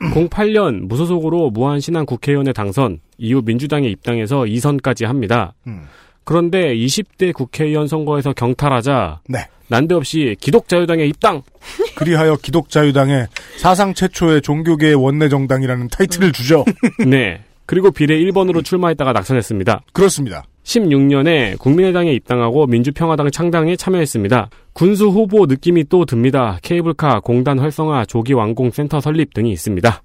08년 0.00 0.86
무소속으로 0.86 1.50
무한신한 1.50 2.06
국회의원에 2.06 2.52
당선, 2.52 3.00
이후 3.18 3.42
민주당에 3.44 3.88
입당해서 3.88 4.40
2선까지 4.42 5.04
합니다. 5.06 5.52
음. 5.66 5.82
그런데 6.30 6.76
20대 6.76 7.32
국회의원 7.32 7.88
선거에서 7.88 8.32
경탈하자 8.32 9.22
네. 9.28 9.48
난데없이 9.66 10.36
기독자유당에 10.38 11.04
입당. 11.04 11.42
그리하여 11.96 12.36
기독자유당의 12.36 13.26
사상 13.56 13.94
최초의 13.94 14.40
종교계의 14.42 14.94
원내 14.94 15.28
정당이라는 15.28 15.88
타이틀을 15.88 16.30
주죠. 16.30 16.64
네. 17.04 17.40
그리고 17.66 17.90
비례 17.90 18.16
1번으로 18.20 18.64
출마했다가 18.64 19.12
낙선했습니다. 19.12 19.82
그렇습니다. 19.92 20.44
16년에 20.62 21.58
국민의당에 21.58 22.12
입당하고 22.12 22.68
민주평화당 22.68 23.32
창당에 23.32 23.74
참여했습니다. 23.74 24.50
군수 24.72 25.08
후보 25.08 25.46
느낌이 25.46 25.88
또 25.88 26.04
듭니다. 26.04 26.60
케이블카, 26.62 27.18
공단 27.24 27.58
활성화, 27.58 28.04
조기 28.04 28.34
완공 28.34 28.70
센터 28.70 29.00
설립 29.00 29.34
등이 29.34 29.50
있습니다. 29.50 30.00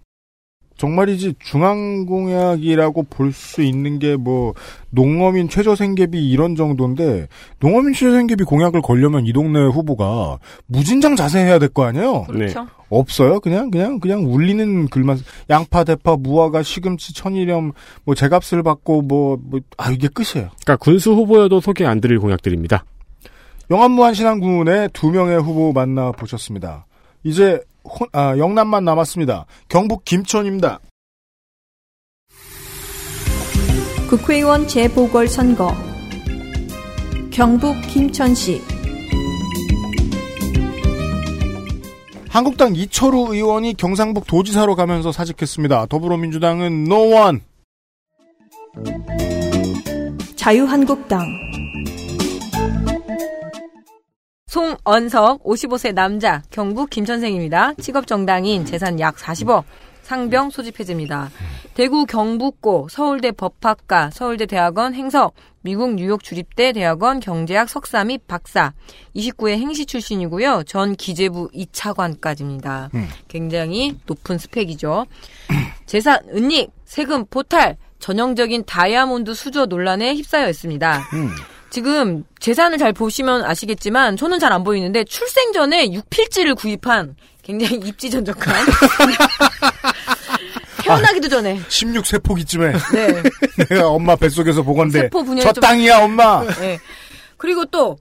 정말이지 0.77 1.35
중앙공약이라고 1.39 3.03
볼 3.09 3.31
수 3.33 3.61
있는 3.61 3.99
게 3.99 4.15
뭐 4.17 4.53
농어민 4.89 5.49
최저생계비 5.49 6.29
이런 6.29 6.55
정도인데 6.55 7.27
농어민 7.59 7.93
최저생계비 7.93 8.43
공약을 8.45 8.81
걸려면 8.81 9.25
이 9.25 9.33
동네 9.33 9.59
후보가 9.59 10.39
무진장 10.67 11.15
자세해야 11.15 11.59
될 11.59 11.69
거 11.69 11.83
아니에요? 11.85 12.23
그렇죠. 12.23 12.67
없어요. 12.89 13.39
그냥 13.39 13.71
그냥 13.71 13.99
그냥 13.99 14.25
울리는 14.25 14.87
글만 14.87 15.19
양파, 15.49 15.83
대파, 15.83 16.15
무화과, 16.17 16.63
시금치, 16.63 17.13
천일염 17.13 17.73
뭐 18.03 18.15
제값을 18.15 18.63
받고 18.63 19.01
뭐뭐아 19.01 19.91
이게 19.91 20.07
끝이에요. 20.07 20.49
그러니까 20.63 20.77
군수 20.77 21.11
후보여도 21.13 21.59
소개 21.61 21.85
안 21.85 21.99
드릴 21.99 22.19
공약들입니다. 22.19 22.85
영암무한 23.71 24.13
신안군의 24.13 24.89
두 24.93 25.09
명의 25.11 25.41
후보 25.41 25.73
만나 25.73 26.11
보셨습니다. 26.11 26.85
이제 27.23 27.59
혼- 27.85 28.09
아, 28.13 28.37
영남만 28.37 28.83
남았습니다. 28.83 29.45
경북 29.69 30.03
김천입니다. 30.05 30.79
국회의원 34.09 34.67
재보궐선거 34.67 35.73
경북 37.31 37.75
김천시 37.89 38.61
한국당 42.29 42.75
이철우 42.75 43.33
의원이 43.33 43.75
경상북 43.75 44.27
도지사로 44.27 44.75
가면서 44.75 45.11
사직했습니다. 45.11 45.85
더불어민주당은 45.87 46.83
노원. 46.83 47.41
자유한국당 50.35 51.25
송언석 54.55 55.43
55세 55.43 55.93
남자 55.93 56.41
경북 56.49 56.89
김천생입니다. 56.89 57.73
직업 57.73 58.07
정당인 58.07 58.63
재산 58.63 59.01
약 59.01 59.17
40억 59.17 59.65
상병 60.01 60.49
소집 60.49 60.79
해제입니다. 60.79 61.29
대구 61.73 62.05
경북고 62.05 62.87
서울대 62.89 63.33
법학과 63.33 64.11
서울대 64.11 64.45
대학원 64.45 64.93
행석 64.93 65.33
미국 65.61 65.95
뉴욕 65.95 66.23
주립대 66.23 66.71
대학원 66.71 67.19
경제학 67.19 67.67
석사 67.67 68.05
및 68.05 68.25
박사 68.27 68.71
29회 69.13 69.57
행시 69.57 69.85
출신이고요. 69.85 70.63
전 70.65 70.95
기재부 70.95 71.49
2차관까지입니다. 71.53 72.93
음. 72.93 73.09
굉장히 73.27 73.97
높은 74.05 74.37
스펙이죠. 74.37 75.05
재산 75.85 76.19
은닉 76.33 76.71
세금 76.85 77.25
포탈 77.25 77.75
전형적인 77.99 78.63
다이아몬드 78.65 79.33
수저 79.33 79.65
논란에 79.65 80.15
휩싸여 80.15 80.47
있습니다. 80.49 80.99
음. 81.11 81.29
지금 81.79 82.23
재산을 82.39 82.77
잘 82.77 82.93
보시면 82.93 83.43
아시겠지만 83.43 84.15
저는 84.15 84.39
잘 84.39 84.53
안 84.53 84.63
보이는데 84.63 85.03
출생 85.03 85.51
전에 85.51 85.91
육필지를 85.91 86.55
구입한 86.55 87.17
굉장히 87.43 87.75
입지전적한 87.85 88.55
태어나기도 90.81 91.27
전에 91.27 91.59
16세포기쯤에 91.67 92.93
네. 92.93 93.23
내가 93.67 93.89
엄마 93.89 94.15
뱃속에서 94.15 94.63
보건데 94.63 95.09
저 95.41 95.51
좀- 95.51 95.61
땅이야 95.61 95.97
엄마. 95.99 96.45
네. 96.61 96.79
그리고 97.35 97.65
또 97.65 97.97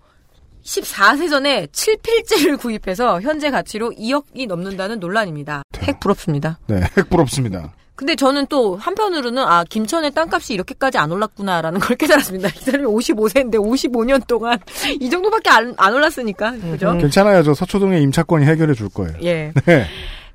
14세 0.64 1.28
전에 1.28 1.66
7필지를 1.66 2.60
구입해서 2.60 3.20
현재 3.22 3.50
가치로 3.50 3.90
2억이 3.90 4.46
넘는다는 4.46 5.00
논란입니다. 5.00 5.64
핵 5.78 5.98
부럽습니다. 5.98 6.60
네, 6.68 6.80
핵 6.96 7.10
부럽습니다. 7.10 7.72
근데 7.96 8.16
저는 8.16 8.46
또 8.48 8.76
한편으로는 8.76 9.42
아 9.42 9.64
김천의 9.68 10.12
땅값이 10.12 10.52
이렇게까지 10.54 10.98
안 10.98 11.12
올랐구나라는 11.12 11.80
걸 11.80 11.96
깨달았습니다. 11.96 12.48
이 12.48 12.58
사람이 12.58 12.84
55세인데 12.84 13.54
55년 13.54 14.26
동안 14.26 14.58
이 15.00 15.08
정도밖에 15.08 15.50
안, 15.50 15.74
안 15.76 15.94
올랐으니까 15.94 16.52
그죠? 16.52 16.96
괜찮아요. 16.98 17.42
저 17.42 17.54
서초동의 17.54 18.02
임차권이 18.02 18.44
해결해 18.46 18.74
줄 18.74 18.88
거예요. 18.88 19.14
예. 19.22 19.52
네. 19.64 19.86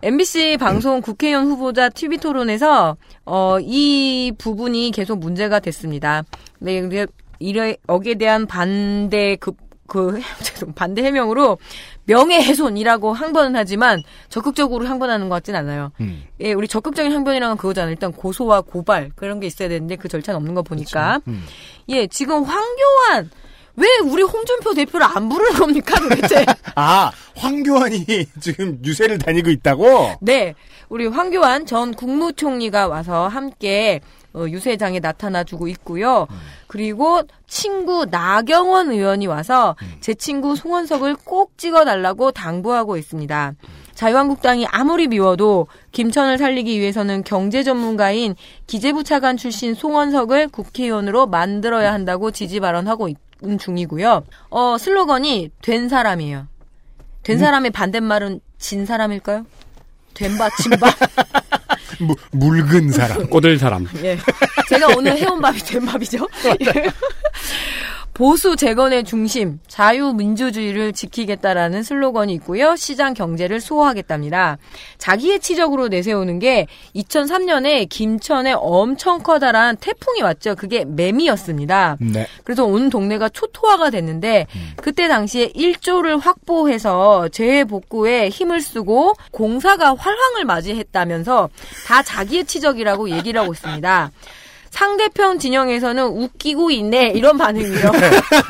MBC 0.02 0.58
방송 0.58 1.02
국회의원 1.02 1.48
후보자 1.48 1.90
TV 1.90 2.20
토론에서 2.20 2.96
어, 3.26 3.58
이 3.60 4.32
부분이 4.38 4.92
계속 4.92 5.20
문제가 5.20 5.60
됐습니다. 5.60 6.24
네, 6.60 6.80
근데 6.80 7.06
이래 7.40 7.76
여기에 7.90 8.16
대한 8.16 8.48
반대 8.48 9.36
그, 9.36 9.52
그 9.88 10.22
죄송 10.42 10.74
반대 10.74 11.04
해명으로 11.04 11.58
명예훼손이라고 12.10 13.14
항변은 13.14 13.56
하지만 13.56 14.02
적극적으로 14.30 14.88
항변하는 14.88 15.30
것 15.30 15.36
같진 15.36 15.56
않아요. 15.56 15.92
음. 16.02 16.24
예, 16.40 16.54
우리 16.54 16.68
적극적인 16.68 17.12
항변이랑은 17.12 17.58
그거잖아요. 17.58 17.92
일단 17.92 18.12
고소와 18.12 18.62
고발 18.62 19.12
그런 19.16 19.40
게 19.40 19.46
있어야 19.46 19.70
되는데 19.70 19.96
그 19.96 20.08
절차는 20.08 20.38
없는 20.38 20.56
거 20.56 20.64
보니까 20.64 21.22
음. 21.28 21.46
예, 21.90 22.08
지금 22.08 22.44
황교안 22.44 23.30
왜 23.76 23.88
우리 24.04 24.24
홍준표 24.24 24.74
대표를 24.74 25.06
안 25.06 25.30
부르는 25.30 25.60
겁니까 25.60 25.98
도대체? 26.00 26.46
아, 26.76 27.12
황교안이 27.36 28.06
지금 28.42 28.80
유세를 28.84 29.20
다니고 29.20 29.52
있다고? 29.52 30.16
네, 30.22 30.56
우리 30.90 31.06
황교안 31.06 31.66
전 31.66 31.94
국무총리가 31.94 32.88
와서 32.88 33.28
함께 33.28 34.02
어, 34.34 34.46
유세장에 34.48 35.00
나타나주고 35.00 35.68
있고요. 35.70 36.28
그리고 36.68 37.24
친구 37.48 38.06
나경원 38.06 38.92
의원이 38.92 39.28
와서 39.28 39.76
제 40.02 40.14
친구 40.14 40.56
송원석을 40.56 41.16
꼭 41.26 41.58
찍어달라고 41.58 42.32
당부하고 42.32 42.98
있습니다. 42.98 43.54
자유한국당이 43.96 44.66
아무리 44.68 45.08
미워도 45.08 45.68
김천을 45.92 46.38
살리기 46.38 46.80
위해서는 46.80 47.24
경제 47.24 47.64
전문가인 47.64 48.36
기재부 48.66 49.04
차관 49.04 49.36
출신 49.36 49.74
송원석을 49.74 50.48
국회의원으로 50.50 51.28
만들어야 51.28 51.92
한다고 51.92 52.32
지지 52.32 52.60
발언하고 52.62 53.10
있는 53.42 53.58
중이고요. 53.58 54.24
어, 54.52 54.78
슬로건이 54.78 55.52
된 55.62 55.90
사람이에요. 55.90 56.48
된 57.24 57.38
사람의 57.40 57.72
반대말은 57.72 58.40
진 58.58 58.86
사람일까요? 58.86 59.46
된바 60.14 60.50
진바. 60.62 60.88
무, 62.00 62.16
묽은 62.32 62.92
사람. 62.92 63.28
꼬들 63.30 63.58
사람. 63.60 63.88
예. 64.04 64.18
제가 64.70 64.88
오늘 64.98 65.18
해온 65.18 65.42
밥이 65.42 65.60
된 65.60 65.86
밥이죠. 65.86 66.28
예. 68.20 68.24
보수 68.30 68.58
재건의 68.58 69.06
중심, 69.06 69.60
자유민주주의를 69.68 70.92
지키겠다라는 70.92 71.84
슬로건이 71.84 72.34
있고요. 72.34 72.76
시장 72.76 73.14
경제를 73.14 73.62
수호하겠답니다. 73.62 74.58
자기의 74.98 75.40
치적으로 75.40 75.88
내세우는 75.88 76.40
게 76.40 76.68
2003년에 76.96 77.88
김천에 77.88 78.54
엄청 78.58 79.20
커다란 79.20 79.78
태풍이 79.78 80.22
왔죠. 80.22 80.56
그게 80.56 80.84
매미였습니다. 80.84 81.98
네. 82.02 82.28
그래서 82.44 82.66
온 82.66 82.90
동네가 82.90 83.30
초토화가 83.30 83.90
됐는데 83.90 84.48
그때 84.76 85.08
당시에 85.08 85.54
1조를 85.54 86.20
확보해서 86.20 87.30
재해 87.30 87.64
복구에 87.64 88.28
힘을 88.28 88.60
쓰고 88.60 89.14
공사가 89.32 89.96
활황을 89.96 90.44
맞이했다면서 90.44 91.50
다 91.88 92.04
자기의 92.04 92.44
치적이라고 92.46 93.12
얘기를 93.12 93.40
하고 93.40 93.54
있습니다. 93.54 94.12
상대편 94.80 95.40
진영에서는 95.40 96.06
웃기고 96.06 96.72
있네 96.72 97.10
이런 97.10 97.38
반응이요. 97.38 97.92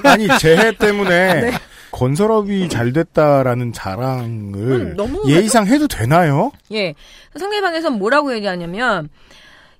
아니, 0.03 0.27
재해 0.37 0.71
때문에 0.73 1.41
네. 1.41 1.51
건설업이 1.91 2.69
잘 2.69 2.93
됐다라는 2.93 3.73
자랑을 3.73 4.95
음, 4.99 5.15
예의상 5.27 5.65
해도 5.65 5.87
되나요? 5.87 6.51
예. 6.71 6.93
상대방에선 7.35 7.93
뭐라고 7.93 8.35
얘기하냐면 8.35 9.09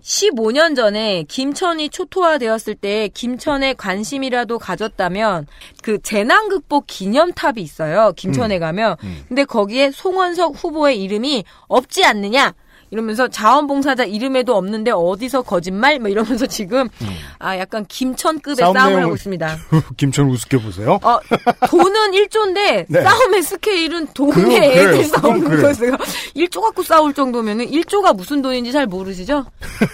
15년 0.02 0.76
전에 0.76 1.24
김천이 1.28 1.90
초토화되었을 1.90 2.74
때 2.74 3.10
김천에 3.14 3.76
관심이라도 3.76 4.58
가졌다면 4.58 5.46
그 5.84 6.02
재난 6.02 6.50
극복 6.50 6.88
기념탑이 6.88 7.62
있어요. 7.62 8.12
김천에 8.16 8.58
가면. 8.58 8.96
근데 9.28 9.44
거기에 9.44 9.92
송원석 9.92 10.56
후보의 10.56 11.00
이름이 11.04 11.44
없지 11.68 12.06
않느냐? 12.06 12.56
이러면서 12.92 13.28
자원봉사자 13.28 14.04
이름에도 14.06 14.56
없는데 14.56 14.92
어디서 14.92 15.44
거짓말? 15.44 16.00
뭐 16.00 16.10
이러면서 16.10 16.46
지금 16.48 16.90
아 17.38 17.58
약간 17.58 17.86
김천급의 17.86 18.56
싸움 18.58 18.74
싸움을 18.76 19.04
하고 19.04 19.16
있습니다. 19.16 19.58
김천 19.98 20.30
우습게 20.30 20.58
보세요. 20.62 21.00
어, 21.04 21.20
돈은 21.68 22.12
1조인데 22.12 22.86
네. 22.90 23.02
싸움의 23.04 23.44
스케일은 23.44 24.08
그래요. 24.08 24.64
애들 24.64 25.04
싸우는 25.06 25.44
그래요. 25.44 25.62
거였어요. 25.62 25.92
1조 26.36 26.62
갖고 26.62 26.84
싸울 26.84 27.14
정도면은 27.14 27.70
1조가 27.70 28.16
무슨 28.16 28.42
돈인지 28.42 28.72
잘 28.72 28.88
모르시죠? 28.88 29.46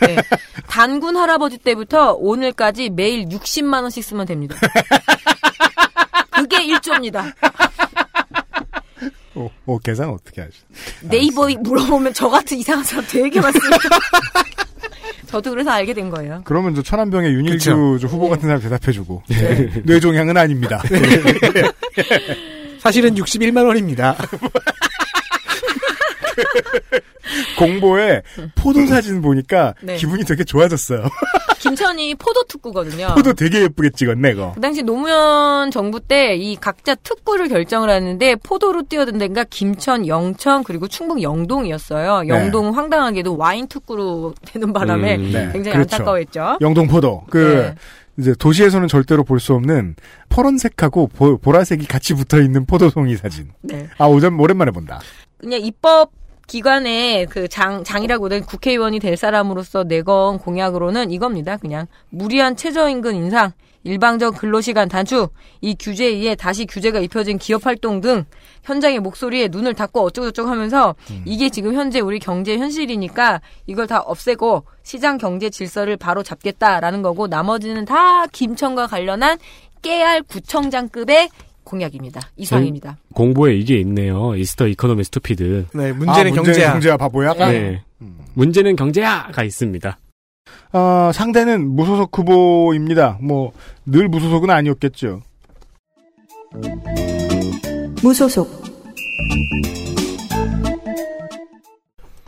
네. 0.01 0.15
단군 0.67 1.17
할아버지 1.17 1.57
때부터 1.57 2.13
오늘까지 2.13 2.89
매일 2.89 3.25
60만 3.25 3.81
원씩 3.81 4.03
쓰면 4.03 4.25
됩니다. 4.25 4.55
그게 6.31 6.57
1조입니다. 6.67 7.33
어, 9.35 9.49
어, 9.65 9.77
계산 9.79 10.09
어떻게 10.09 10.41
하시? 10.41 10.53
네이버에 11.03 11.57
물어보면 11.59 12.13
저 12.13 12.29
같은 12.29 12.57
이상한 12.57 12.83
사람 12.83 13.05
되게 13.07 13.39
많습니다. 13.39 13.77
저도 15.27 15.51
그래서 15.51 15.71
알게 15.71 15.93
된 15.93 16.09
거예요. 16.09 16.41
그러면 16.45 16.75
저 16.75 16.81
천안병의 16.81 17.33
윤일주 17.33 17.71
후보 18.07 18.29
같은 18.29 18.43
사람 18.47 18.61
대답해주고 18.61 19.23
뇌종양은 19.83 20.37
아닙니다. 20.37 20.81
사실은 22.79 23.15
61만 23.15 23.65
원입니다. 23.65 24.15
공보에 27.57 28.21
포도 28.55 28.85
사진 28.85 29.21
보니까 29.21 29.73
네. 29.81 29.95
기분이 29.95 30.23
되게 30.23 30.43
좋아졌어요. 30.43 31.07
김천이 31.59 32.13
포도 32.15 32.43
특구거든요. 32.43 33.13
포도 33.15 33.33
되게 33.33 33.61
예쁘게 33.63 33.89
찍었네, 33.95 34.35
거. 34.35 34.51
그 34.53 34.61
당시 34.61 34.83
노무현 34.83 35.71
정부 35.71 35.99
때 35.99 36.35
이 36.35 36.55
각자 36.59 36.95
특구를 36.95 37.47
결정을 37.47 37.89
하는데 37.89 38.35
포도로 38.35 38.83
뛰어든 38.83 39.17
데가 39.17 39.45
김천, 39.49 40.07
영천 40.07 40.63
그리고 40.63 40.87
충북 40.87 41.21
영동이었어요. 41.21 42.21
네. 42.23 42.27
영동은 42.27 42.73
황당하게도 42.73 43.37
와인 43.37 43.67
특구로 43.67 44.33
되는 44.45 44.73
바람에 44.73 45.15
음, 45.15 45.31
네. 45.31 45.49
굉장히 45.53 45.77
그렇죠. 45.77 45.95
안타까워했죠. 45.95 46.57
영동 46.61 46.87
포도. 46.87 47.23
그 47.29 47.37
네. 47.37 47.75
이제 48.17 48.33
도시에서는 48.37 48.87
절대로 48.87 49.23
볼 49.23 49.39
수 49.39 49.53
없는 49.53 49.95
파란색하고 50.29 51.07
보, 51.07 51.37
보라색이 51.37 51.85
같이 51.87 52.13
붙어 52.13 52.39
있는 52.41 52.65
포도송이 52.65 53.15
사진. 53.17 53.49
네. 53.61 53.87
아 53.97 54.05
오전 54.05 54.39
오랜만에 54.39 54.71
본다. 54.71 54.99
그냥 55.37 55.61
입법 55.61 56.11
기관의 56.47 57.25
그 57.27 57.47
장, 57.47 57.83
장이라고 57.83 58.29
는 58.29 58.41
국회의원이 58.41 58.99
될 58.99 59.17
사람으로서 59.17 59.83
내건 59.83 60.37
공약으로는 60.39 61.11
이겁니다. 61.11 61.57
그냥 61.57 61.87
무리한 62.09 62.55
최저임금 62.55 63.15
인상, 63.15 63.51
일방적 63.85 64.39
근로시간 64.39 64.89
단축, 64.89 65.31
이 65.61 65.75
규제에 65.77 66.07
의해 66.07 66.35
다시 66.35 66.65
규제가 66.65 66.99
입혀진 66.99 67.37
기업 67.37 67.67
활동 67.67 68.01
등 68.01 68.25
현장의 68.63 68.99
목소리에 68.99 69.47
눈을 69.49 69.75
닫고 69.75 70.01
어쩌고저쩌고 70.01 70.49
하면서 70.49 70.95
이게 71.23 71.49
지금 71.49 71.75
현재 71.75 71.99
우리 71.99 72.17
경제 72.17 72.57
현실이니까 72.57 73.41
이걸 73.67 73.85
다 73.85 73.99
없애고 73.99 74.63
시장 74.81 75.19
경제 75.19 75.51
질서를 75.51 75.97
바로 75.97 76.23
잡겠다라는 76.23 77.03
거고 77.03 77.27
나머지는 77.27 77.85
다 77.85 78.25
김천과 78.25 78.87
관련한 78.87 79.37
깨알 79.83 80.23
구청장급의 80.23 81.29
공약입니다. 81.65 82.21
이상입니다. 82.37 82.97
공보에 83.13 83.55
이게 83.55 83.77
있네요. 83.79 84.35
It's 84.35 84.53
the 84.53 84.67
economy, 84.67 85.03
stupid. 85.03 85.65
네, 85.73 85.91
문제는 85.91 86.09
아, 86.09 86.13
문제는 86.23 86.33
경제야. 86.33 86.71
경제야 86.71 86.97
바보야. 86.97 87.33
네. 87.33 87.83
문제는 88.35 88.75
경제야가 88.77 89.43
있습니다. 89.43 89.99
어, 90.73 91.11
상대는 91.13 91.67
무소속 91.75 92.17
후보입니다. 92.17 93.17
뭐 93.21 93.51
늘 93.85 94.07
무소속은 94.07 94.49
아니었겠죠. 94.49 95.21
무소속 98.01 98.63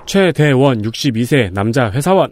최대원 0.06 0.82
62세 0.82 1.52
남자 1.54 1.92
회사원 1.92 2.32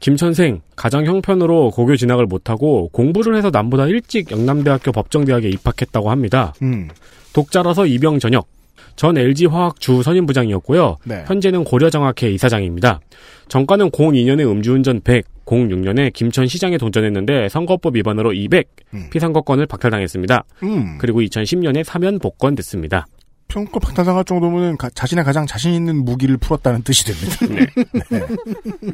김천생 0.00 0.60
가장 0.76 1.06
형편으로 1.06 1.70
고교 1.70 1.96
진학을 1.96 2.26
못하고 2.26 2.88
공부를 2.92 3.36
해서 3.36 3.50
남보다 3.50 3.86
일찍 3.86 4.30
영남대학교 4.30 4.92
법정대학에 4.92 5.48
입학했다고 5.48 6.10
합니다. 6.10 6.52
음. 6.62 6.88
독자라서 7.32 7.86
입영 7.86 8.18
전역. 8.18 8.46
전 8.94 9.16
LG화학 9.16 9.80
주 9.80 10.02
선임 10.02 10.26
부장이었고요. 10.26 10.98
네. 11.04 11.24
현재는 11.26 11.64
고려정학회 11.64 12.30
이사장입니다. 12.32 13.00
정가는 13.48 13.90
02년에 13.90 14.46
음주운전 14.46 15.00
100, 15.02 15.24
06년에 15.46 16.12
김천 16.12 16.46
시장에 16.46 16.76
도전했는데 16.76 17.48
선거법 17.48 17.96
위반으로 17.96 18.34
200, 18.34 18.68
피선거권을 19.10 19.64
박탈당했습니다. 19.66 20.44
음. 20.64 20.98
그리고 20.98 21.20
2010년에 21.22 21.84
사면 21.84 22.18
복권됐습니다. 22.18 23.06
평가 23.48 23.78
박탈당할 23.78 24.24
정도면 24.24 24.76
가- 24.76 24.90
자신의 24.90 25.24
가장 25.24 25.46
자신 25.46 25.72
있는 25.72 26.04
무기를 26.04 26.36
풀었다는 26.36 26.82
뜻이 26.82 27.04
됩니다. 27.06 27.46
네. 28.10 28.26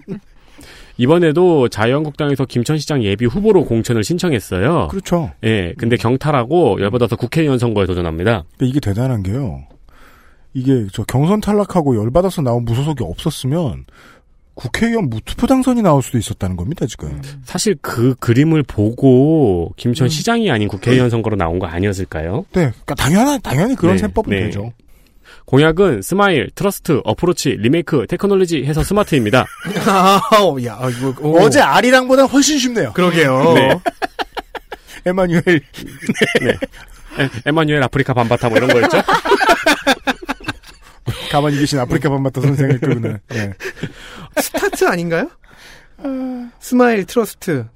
이번에도 0.96 1.68
자유한국당에서 1.68 2.44
김천시장 2.44 3.04
예비 3.04 3.24
후보로 3.26 3.64
공천을 3.64 4.02
신청했어요. 4.04 4.88
그렇죠. 4.88 5.30
예, 5.44 5.74
근데 5.78 5.96
경탈하고 5.96 6.80
열받아서 6.80 7.16
국회의원 7.16 7.58
선거에 7.58 7.86
도전합니다. 7.86 8.44
이게 8.60 8.80
대단한 8.80 9.22
게요. 9.22 9.64
이게 10.54 10.86
저 10.92 11.04
경선 11.04 11.40
탈락하고 11.40 11.96
열받아서 11.96 12.42
나온 12.42 12.64
무소속이 12.64 13.04
없었으면 13.04 13.84
국회의원 14.54 15.08
무투표 15.08 15.46
당선이 15.46 15.82
나올 15.82 16.02
수도 16.02 16.18
있었다는 16.18 16.56
겁니다, 16.56 16.84
지금. 16.86 17.22
사실 17.44 17.76
그 17.80 18.16
그림을 18.16 18.64
보고 18.64 19.72
김천 19.76 20.08
시장이 20.08 20.50
아닌 20.50 20.66
국회의원 20.66 21.10
선거로 21.10 21.36
나온 21.36 21.60
거 21.60 21.66
아니었을까요? 21.68 22.44
네, 22.52 22.72
그러니까 22.72 22.96
당연한 22.96 23.40
당연히 23.40 23.76
그런 23.76 23.94
네, 23.94 23.98
셈법은 23.98 24.30
네. 24.30 24.44
되죠. 24.46 24.72
공약은 25.48 26.02
smile, 26.02 26.50
trust, 26.54 27.00
approach, 27.04 27.56
remake, 27.58 28.06
technology 28.06 28.64
해서 28.66 28.82
SMART입니다. 28.84 29.46
아, 29.86 30.20
야, 30.66 30.78
이거, 30.90 31.14
오. 31.22 31.40
어제 31.40 31.58
아리랑보다 31.58 32.24
훨씬 32.24 32.58
쉽네요. 32.58 32.92
그러게요. 32.92 33.54
네. 33.54 33.80
에마뉴엘 35.06 35.42
네. 35.46 36.50
에, 36.50 37.30
에마뉴엘 37.46 37.82
아프리카 37.82 38.12
반바타 38.12 38.50
뭐 38.50 38.58
이런 38.58 38.68
거였죠? 38.68 39.00
가만히 41.32 41.58
계신 41.60 41.78
아프리카 41.78 42.10
반바타 42.10 42.42
선생을 42.42 42.80
그러네. 42.80 43.16
네. 43.28 43.52
START 44.42 44.84
아닌가요? 44.86 45.30
Smile 46.60 47.06
trust. 47.06 47.66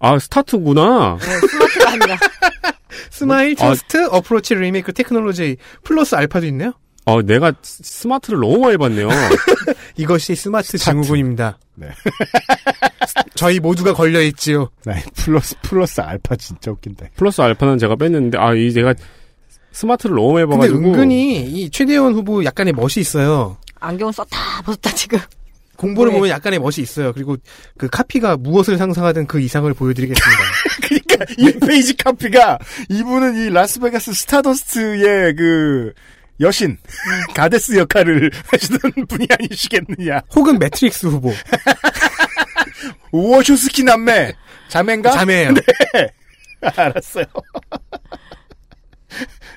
아, 0.00 0.18
START구나. 0.18 1.16
SMART가 1.18 1.90
아니라. 1.92 2.18
Smile 3.08 3.52
아. 3.58 3.62
Trust 3.62 4.06
approach 4.10 4.54
remake 4.54 4.92
technology 4.92 5.56
플러스 5.82 6.14
알파도 6.14 6.44
있네요. 6.48 6.74
어, 7.06 7.22
내가 7.22 7.52
스- 7.62 7.82
SMART를 7.82 8.38
너무 8.40 8.58
많이 8.58 8.76
봤네요. 8.76 9.08
이것이 9.96 10.34
스마트, 10.34 10.76
증후군입니다. 10.78 11.58
네. 11.74 11.88
저희 13.34 13.58
모두가 13.58 13.94
걸려 13.94 14.20
있지요. 14.22 14.70
네, 14.84 15.02
플러스 15.16 15.54
플러스 15.62 16.00
알파 16.00 16.36
진짜 16.36 16.70
웃긴다. 16.70 17.06
플러스 17.16 17.40
알파는 17.40 17.78
제가 17.78 17.96
뺐는데, 17.96 18.38
아, 18.38 18.54
이 18.54 18.72
제가 18.72 18.94
SMART를 19.72 20.16
너무 20.16 20.32
많이 20.34 20.46
근데 20.46 20.56
봐가지고. 20.56 20.78
은근히 20.78 21.42
이 21.46 21.70
최대원 21.70 22.12
후보 22.14 22.44
약간의 22.44 22.72
멋이 22.74 22.94
있어요. 22.98 23.56
안경 23.80 24.12
썼다 24.12 24.62
벗었다 24.64 24.92
지금. 24.94 25.18
공보를 25.76 26.12
네. 26.12 26.18
보면 26.18 26.30
약간의 26.30 26.58
멋이 26.58 26.74
있어요. 26.80 27.12
그리고 27.14 27.36
그 27.78 27.88
카피가 27.88 28.36
무엇을 28.36 28.76
상상하든 28.76 29.26
그 29.26 29.40
이상을 29.40 29.72
보여드리겠습니다. 29.72 30.42
그러니까 30.86 31.24
이 31.38 31.52
페이지 31.66 31.96
카피가 31.96 32.58
이분은 32.90 33.36
이 33.46 33.50
라스베가스 33.50 34.12
스타더스트의 34.12 35.34
그 35.36 35.94
여신 36.40 36.76
goddess 37.34 37.76
역할을 37.76 38.30
하시던 38.50 38.92
분이 39.06 39.26
아니시겠느냐. 39.38 40.20
혹은 40.34 40.58
매트릭스 40.58 41.06
후보. 41.06 41.32
워쇼스키 43.12 43.84
남매 43.84 44.32
자매인가? 44.68 45.10
자매예요. 45.10 45.54
네. 45.54 45.62
알았어요. 46.76 47.24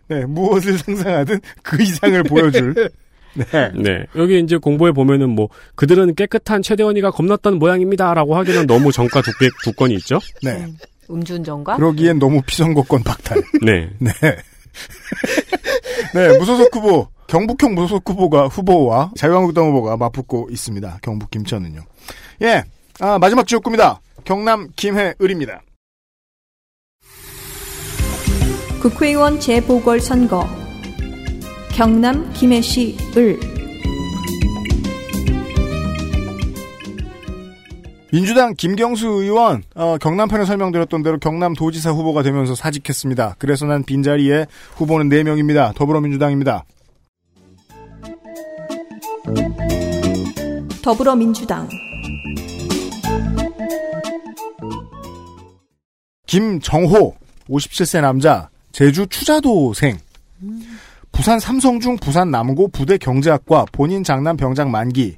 네, 0.07 0.25
무엇을 0.25 0.77
상상하든 0.79 1.39
그 1.61 1.81
이상을 1.81 2.23
보여줄. 2.23 2.73
네. 3.35 3.71
네. 3.75 4.05
여기 4.15 4.39
이제 4.39 4.57
공보에 4.57 4.91
보면은 4.91 5.29
뭐, 5.29 5.49
그들은 5.75 6.15
깨끗한 6.15 6.61
최대원이가 6.61 7.11
겁났던 7.11 7.59
모양입니다라고 7.59 8.35
하기는 8.37 8.67
너무 8.67 8.91
정가 8.91 9.21
두께, 9.21 9.49
두 9.63 9.73
건이 9.73 9.95
있죠? 9.95 10.19
네. 10.43 10.67
음주운전과 11.09 11.75
그러기엔 11.77 12.19
너무 12.19 12.41
피선거권 12.45 13.03
박탈. 13.03 13.41
네. 13.61 13.89
네. 13.99 14.11
네, 16.14 16.38
무소속 16.38 16.76
후보, 16.76 17.08
경북형 17.27 17.76
무소속 17.76 18.10
후보가, 18.10 18.48
후보와 18.48 19.11
자유한국당 19.16 19.68
후보가 19.68 19.98
맞붙고 19.98 20.50
있습니다. 20.52 21.00
경북 21.02 21.32
김천은요. 21.32 21.82
예, 22.42 22.64
아, 23.00 23.18
마지막 23.19 23.48
지역구입니다. 23.48 24.02
경남 24.24 24.69
김해을입니다. 24.76 25.61
국회의원 28.82 29.40
재보궐선거 29.40 30.45
경남 31.72 32.34
김해시 32.34 32.98
을 33.16 33.62
민주당 38.14 38.53
김경수 38.53 39.08
의원, 39.08 39.64
어, 39.74 39.98
경남편에 39.98 40.45
설명드렸던 40.45 41.01
대로 41.01 41.17
경남 41.17 41.56
도지사 41.56 41.90
후보가 41.90 42.22
되면서 42.22 42.53
사직했습니다. 42.53 43.38
그래서 43.40 43.66
난 43.66 43.83
빈자리에 43.83 44.45
후보는 44.75 45.09
4명입니다. 45.09 45.74
더불어민주당입니다. 45.74 46.64
더불어민주당 50.83 51.67
김정호, 56.27 57.16
57세 57.50 58.01
남자, 58.01 58.48
제주 58.72 59.08
추자도생. 59.08 59.98
부산 61.11 61.40
삼성중 61.40 61.98
부산 61.98 62.30
남고 62.30 62.67
부대 62.67 63.00
경제학과 63.00 63.66
본인 63.72 64.03
장남 64.03 64.38
병장 64.38 64.69
만기. 64.69 65.17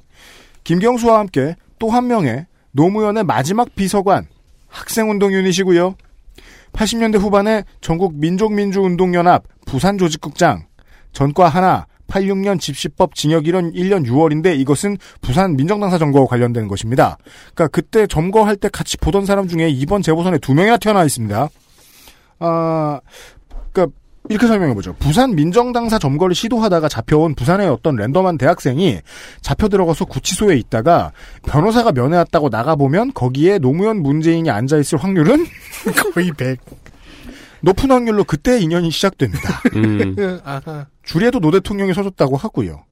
김경수와 0.64 1.18
함께 1.18 1.56
또 1.78 1.90
한 1.90 2.06
명의 2.06 2.46
노무현의 2.76 3.24
마지막 3.24 3.74
비서관, 3.74 4.26
학생운동 4.68 5.32
유닛이고요. 5.32 5.96
80년대 6.72 7.18
후반에 7.18 7.64
전국 7.80 8.14
민족민주운동연합 8.14 9.44
부산 9.64 9.96
조직국장, 9.96 10.66
전과 11.12 11.48
하나, 11.48 11.86
86년 12.06 12.60
집시법 12.60 13.14
징역 13.14 13.44
1년, 13.44 13.74
1년 13.74 14.06
6월인데 14.06 14.58
이것은 14.60 14.98
부산 15.22 15.56
민정당사 15.56 15.98
점거와 15.98 16.26
관련된 16.26 16.68
것입니다. 16.68 17.16
그러니까 17.54 17.68
그때 17.68 18.06
점거할 18.06 18.56
때 18.56 18.68
같이 18.68 18.96
보던 18.98 19.24
사람 19.24 19.48
중에 19.48 19.68
이번 19.70 20.02
재보선에 20.02 20.38
두 20.38 20.54
명이나 20.54 20.76
태어나 20.76 21.02
있습니다. 21.02 21.48
아, 22.38 23.00
그러니까 23.72 23.96
이렇게 24.28 24.46
설명해보죠. 24.46 24.94
부산 24.98 25.34
민정당사 25.34 25.98
점거를 25.98 26.34
시도하다가 26.34 26.88
잡혀온 26.88 27.34
부산의 27.34 27.68
어떤 27.68 27.96
랜덤한 27.96 28.38
대학생이 28.38 29.00
잡혀 29.40 29.68
들어가서 29.68 30.04
구치소에 30.06 30.56
있다가 30.56 31.12
변호사가 31.46 31.92
면회 31.92 32.16
왔다고 32.16 32.48
나가보면 32.48 33.12
거기에 33.14 33.58
노무현 33.58 34.02
문재인이 34.02 34.48
앉아있을 34.50 34.98
확률은 34.98 35.46
거의 36.14 36.32
100. 36.32 36.58
높은 37.60 37.90
확률로 37.90 38.24
그때 38.24 38.58
인연이 38.60 38.90
시작됩니다. 38.90 39.60
음. 39.74 40.14
줄에도 41.02 41.40
노 41.40 41.50
대통령이 41.50 41.94
서줬다고 41.94 42.36
하고요. 42.36 42.84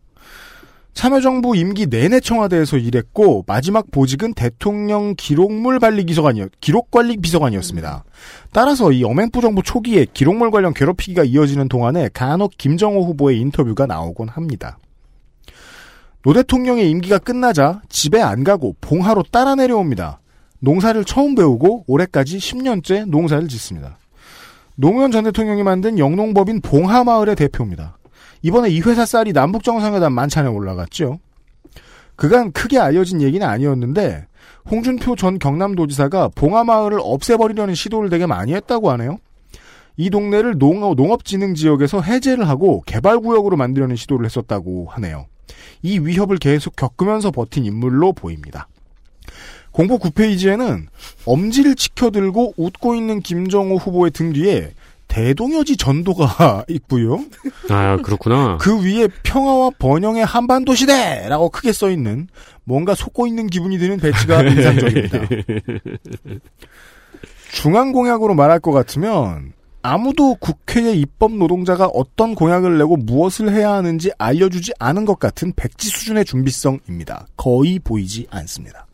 참여정부 0.95 1.57
임기 1.57 1.89
내내 1.89 2.21
청와대에서 2.21 2.79
일했고 2.79 3.45
마지막 3.47 3.91
보직은 3.91 4.35
대통령 4.35 5.15
기록물 5.17 5.81
관리 5.81 6.05
비서관이었 6.07 6.53
기록 6.61 6.91
관리 6.91 7.17
비서관이었습니다. 7.17 8.05
따라서 8.53 8.93
이 8.93 9.03
어맹부 9.03 9.41
정부 9.41 9.63
초기에 9.63 10.07
기록물 10.15 10.51
관련 10.51 10.73
괴롭히기가 10.73 11.25
이어지는 11.25 11.69
동안에 11.69 12.11
간혹 12.15 12.53
김정호 12.57 13.03
후보의 13.07 13.41
인터뷰가 13.41 13.87
나오곤 13.87 14.29
합니다. 14.29 14.79
노 16.23 16.33
대통령의 16.33 16.89
임기가 16.91 17.19
끝나자 17.19 17.83
집에 17.89 18.23
안 18.23 18.45
가고 18.45 18.77
봉하로 18.81 19.25
따라 19.31 19.57
내려옵니다. 19.57 20.21
농사를 20.61 21.05
처음 21.05 21.35
배우고 21.35 21.85
올해까지 21.87 22.39
10년째 22.39 23.07
농사를 23.07 23.47
짓습니다. 23.49 23.99
노무현 24.77 25.11
전 25.11 25.25
대통령이 25.25 25.63
만든 25.63 25.99
영농법인 25.99 26.61
봉하마을의 26.63 27.37
대표입니다. 27.37 27.99
이번에 28.45 28.69
이 28.69 28.83
회사 28.83 29.07
쌀이 29.07 29.33
남북정상회담 29.33 30.13
만찬에 30.13 30.49
올라갔죠. 30.49 31.19
그간 32.15 32.53
크게 32.53 32.79
알려진 32.79 33.23
얘기는 33.23 33.45
아니었는데 33.45 34.27
홍준표 34.71 35.17
전 35.17 35.39
경남도지사가 35.39 36.29
봉하마을을 36.35 36.99
없애버리려는 37.03 37.75
시도를 37.75 38.11
되게 38.11 38.27
많이 38.27 38.53
했다고 38.53 38.91
하네요. 38.93 39.19
이 39.97 40.11
동네를 40.11 40.59
농업, 40.59 40.95
농업진흥지역에서 40.95 42.03
해제를 42.03 42.47
하고 42.47 42.83
개발구역으로 42.85 43.57
만들려는 43.57 43.97
시도를 43.97 44.27
했었다고 44.27 44.89
하네요. 44.91 45.27
이 45.81 45.99
위협을 45.99 46.37
계속 46.37 46.77
겪으면서 46.77 47.31
버틴 47.31 47.65
인물로 47.65 48.13
보입니다. 48.13 48.69
공보 49.71 49.99
9페이지에는 49.99 50.87
엄지를 51.25 51.77
치켜들고 51.77 52.55
웃고 52.59 52.95
있는 52.95 53.21
김정호 53.21 53.77
후보의 53.77 54.11
등 54.11 54.35
뒤에 54.35 54.75
대동여지 55.15 55.77
전도가 55.77 56.65
있고요. 56.69 57.25
아, 57.71 57.97
그렇구나. 58.03 58.59
그 58.61 58.83
위에 58.83 59.07
평화와 59.23 59.71
번영의 59.79 60.25
한반도 60.25 60.75
시대라고 60.75 61.51
크게 61.51 61.73
써 61.73 61.89
있는 61.89 62.27
뭔가 62.65 62.97
속고 62.97 63.29
있는 63.29 63.47
기분이 63.47 63.79
드는 63.79 63.99
배치가 63.99 64.43
인상적입니다. 64.43 65.19
중앙 67.53 67.93
공약으로 67.93 68.35
말할 68.35 68.59
것 68.59 68.73
같으면 68.73 69.53
아무도 69.83 70.35
국회의 70.35 70.99
입법 70.99 71.33
노동자가 71.33 71.87
어떤 71.87 72.35
공약을 72.35 72.77
내고 72.79 72.97
무엇을 72.97 73.53
해야 73.53 73.73
하는지 73.73 74.11
알려주지 74.19 74.73
않은 74.81 75.05
것 75.05 75.21
같은 75.21 75.53
백지 75.55 75.91
수준의 75.91 76.25
준비성입니다. 76.25 77.29
거의 77.37 77.79
보이지 77.79 78.27
않습니다. 78.31 78.87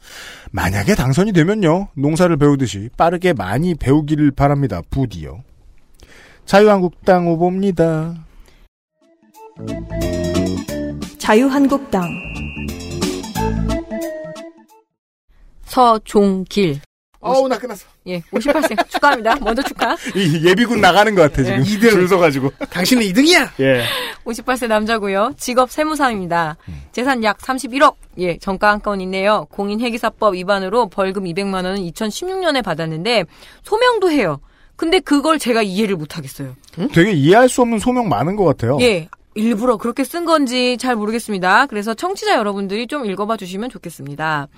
만약에 0.51 0.97
당선이 0.97 1.33
되면요, 1.33 1.89
농사를 1.95 2.37
배우듯이 2.37 2.91
빠르게 2.99 3.33
많이 3.33 3.75
배우기를 3.75 4.33
바랍니다. 4.33 4.83
부디요. 4.91 5.45
자유한국당 6.55 7.29
후보입니다. 7.29 8.13
자유한국당 11.17 12.11
서종길. 15.65 16.81
어우, 17.21 17.47
나 17.47 17.57
끝났어. 17.57 17.87
예, 18.09 18.19
58세 18.33 18.77
축하합니다. 18.91 19.37
먼저 19.43 19.63
축하. 19.63 19.95
이 20.17 20.45
예비군 20.45 20.81
나가는 20.81 21.15
것 21.15 21.23
같아, 21.31 21.45
지금. 21.45 21.61
예. 21.61 21.91
줄 21.91 22.09
서가지고. 22.09 22.51
당신은 22.69 23.05
2등이야! 23.05 23.51
예. 23.61 23.85
58세 24.25 24.67
남자고요. 24.67 25.35
직업 25.37 25.71
세무사입니다. 25.71 26.57
재산 26.91 27.23
약 27.23 27.39
31억. 27.39 27.95
예, 28.19 28.39
정가 28.39 28.71
한 28.73 28.81
건 28.81 29.01
있네요. 29.03 29.47
공인 29.53 29.79
회계사법 29.81 30.35
위반으로 30.35 30.89
벌금 30.89 31.23
200만 31.27 31.55
원은 31.65 31.77
2016년에 31.77 32.65
받았는데 32.65 33.23
소명도 33.63 34.11
해요. 34.11 34.41
근데 34.81 34.99
그걸 34.99 35.39
제가 35.39 35.61
이해를 35.61 35.95
못 35.95 36.17
하겠어요. 36.17 36.57
되게 36.95 37.13
이해할 37.13 37.51
수 37.51 37.61
없는 37.61 37.81
소명 37.81 38.09
많은 38.09 38.35
것 38.35 38.47
같아요. 38.47 38.79
예. 38.81 39.11
일부러 39.35 39.77
그렇게 39.77 40.05
쓴 40.05 40.25
건지 40.25 40.79
잘 40.81 40.97
모르겠습니다. 40.97 41.67
그래서 41.67 41.93
청취자 41.93 42.35
여러분들이 42.37 42.87
좀 42.87 43.05
읽어봐 43.05 43.37
주시면 43.37 43.69
좋겠습니다. 43.69 44.49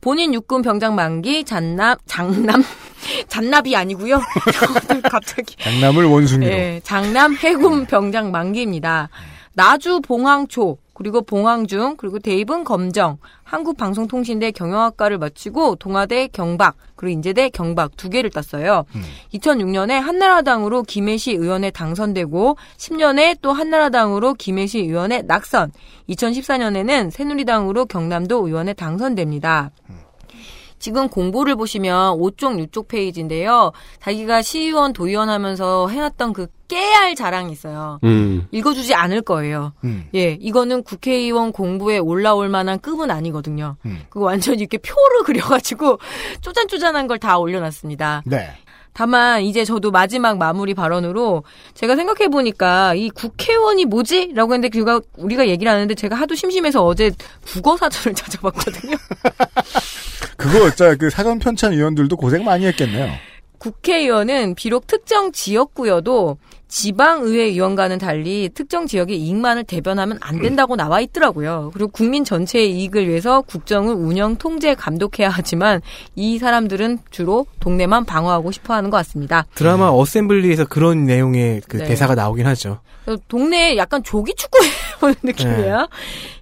본인 0.00 0.32
육군 0.32 0.62
병장 0.62 0.94
만기 0.94 1.44
잔납 1.44 1.98
장남 2.06 2.64
잔납이 3.28 3.76
아니고요. 3.76 4.22
갑자기 5.04 5.54
장남을 5.58 6.06
원숭이로. 6.06 6.50
예, 6.50 6.80
장남 6.82 7.36
해군 7.36 7.84
병장 7.84 8.30
만기입니다. 8.30 9.10
나주 9.58 10.00
봉황초 10.02 10.78
그리고 10.94 11.20
봉황중 11.20 11.96
그리고 11.96 12.20
대입은 12.20 12.62
검정 12.62 13.18
한국방송통신대 13.42 14.52
경영학과를 14.52 15.18
마치고 15.18 15.74
동아대 15.76 16.28
경박 16.28 16.76
그리고 16.94 17.14
인제대 17.14 17.48
경박 17.48 17.96
두 17.96 18.08
개를 18.08 18.30
땄어요. 18.30 18.84
2006년에 19.34 19.98
한나라당으로 19.98 20.84
김해시 20.84 21.32
의원에 21.32 21.72
당선되고 21.72 22.56
10년에 22.76 23.38
또 23.42 23.52
한나라당으로 23.52 24.34
김해시 24.34 24.78
의원에 24.78 25.22
낙선 25.22 25.72
2014년에는 26.08 27.10
새누리당으로 27.10 27.86
경남도 27.86 28.46
의원에 28.46 28.74
당선됩니다. 28.74 29.72
지금 30.78 31.08
공보를 31.08 31.56
보시면 31.56 32.18
5쪽, 32.18 32.66
6쪽 32.70 32.88
페이지인데요. 32.88 33.72
자기가 34.00 34.42
시의원, 34.42 34.92
도의원 34.92 35.28
하면서 35.28 35.88
해놨던 35.88 36.32
그 36.32 36.46
깨알 36.68 37.14
자랑이 37.14 37.50
있어요. 37.52 37.98
음. 38.04 38.46
읽어주지 38.50 38.94
않을 38.94 39.22
거예요. 39.22 39.72
음. 39.84 40.06
예, 40.14 40.32
이거는 40.40 40.82
국회의원 40.82 41.50
공부에 41.52 41.98
올라올 41.98 42.48
만한 42.48 42.78
급은 42.78 43.10
아니거든요. 43.10 43.76
음. 43.86 44.00
그거 44.10 44.26
완전히 44.26 44.58
이렇게 44.60 44.78
표를 44.78 45.22
그려가지고 45.24 45.98
쪼잔쪼잔한 46.42 47.06
걸 47.06 47.18
다 47.18 47.36
올려놨습니다. 47.38 48.22
네. 48.26 48.50
다만 48.98 49.42
이제 49.42 49.64
저도 49.64 49.92
마지막 49.92 50.38
마무리 50.38 50.74
발언으로 50.74 51.44
제가 51.74 51.94
생각해 51.94 52.26
보니까 52.26 52.94
이 52.94 53.10
국회의원이 53.10 53.84
뭐지? 53.84 54.32
라고 54.34 54.54
했는데 54.54 54.76
그가 54.76 55.00
우리가 55.16 55.46
얘기를 55.46 55.70
하는데 55.70 55.94
제가 55.94 56.16
하도 56.16 56.34
심심해서 56.34 56.84
어제 56.84 57.12
국어 57.46 57.76
사전을 57.76 58.16
찾아봤거든요. 58.18 58.96
그거, 60.36 60.74
자, 60.74 60.96
그 60.96 61.10
사전 61.10 61.38
편찬 61.38 61.74
위원들도 61.74 62.16
고생 62.16 62.42
많이 62.42 62.66
했겠네요. 62.66 63.08
국회의원은 63.58 64.56
비록 64.56 64.88
특정 64.88 65.30
지역구여도 65.30 66.38
지방의회 66.68 67.44
의원과는 67.44 67.98
달리 67.98 68.50
특정 68.54 68.86
지역의 68.86 69.18
이익만을 69.18 69.64
대변하면 69.64 70.18
안 70.20 70.40
된다고 70.40 70.76
나와 70.76 71.00
있더라고요. 71.00 71.70
그리고 71.72 71.90
국민 71.90 72.24
전체의 72.24 72.70
이익을 72.72 73.08
위해서 73.08 73.40
국정을 73.42 73.94
운영, 73.94 74.36
통제, 74.36 74.74
감독해야 74.74 75.30
하지만 75.30 75.80
이 76.14 76.38
사람들은 76.38 76.98
주로 77.10 77.46
동네만 77.60 78.04
방어하고 78.04 78.52
싶어 78.52 78.74
하는 78.74 78.90
것 78.90 78.98
같습니다. 78.98 79.46
드라마 79.54 79.88
어셈블리에서 79.90 80.66
그런 80.66 81.04
내용의 81.06 81.62
그 81.68 81.78
네. 81.78 81.84
대사가 81.86 82.14
나오긴 82.14 82.46
하죠. 82.46 82.80
동네에 83.28 83.78
약간 83.78 84.02
조기 84.02 84.34
축구 84.34 84.62
해 84.62 84.68
보는 85.00 85.14
느낌이에요. 85.22 85.88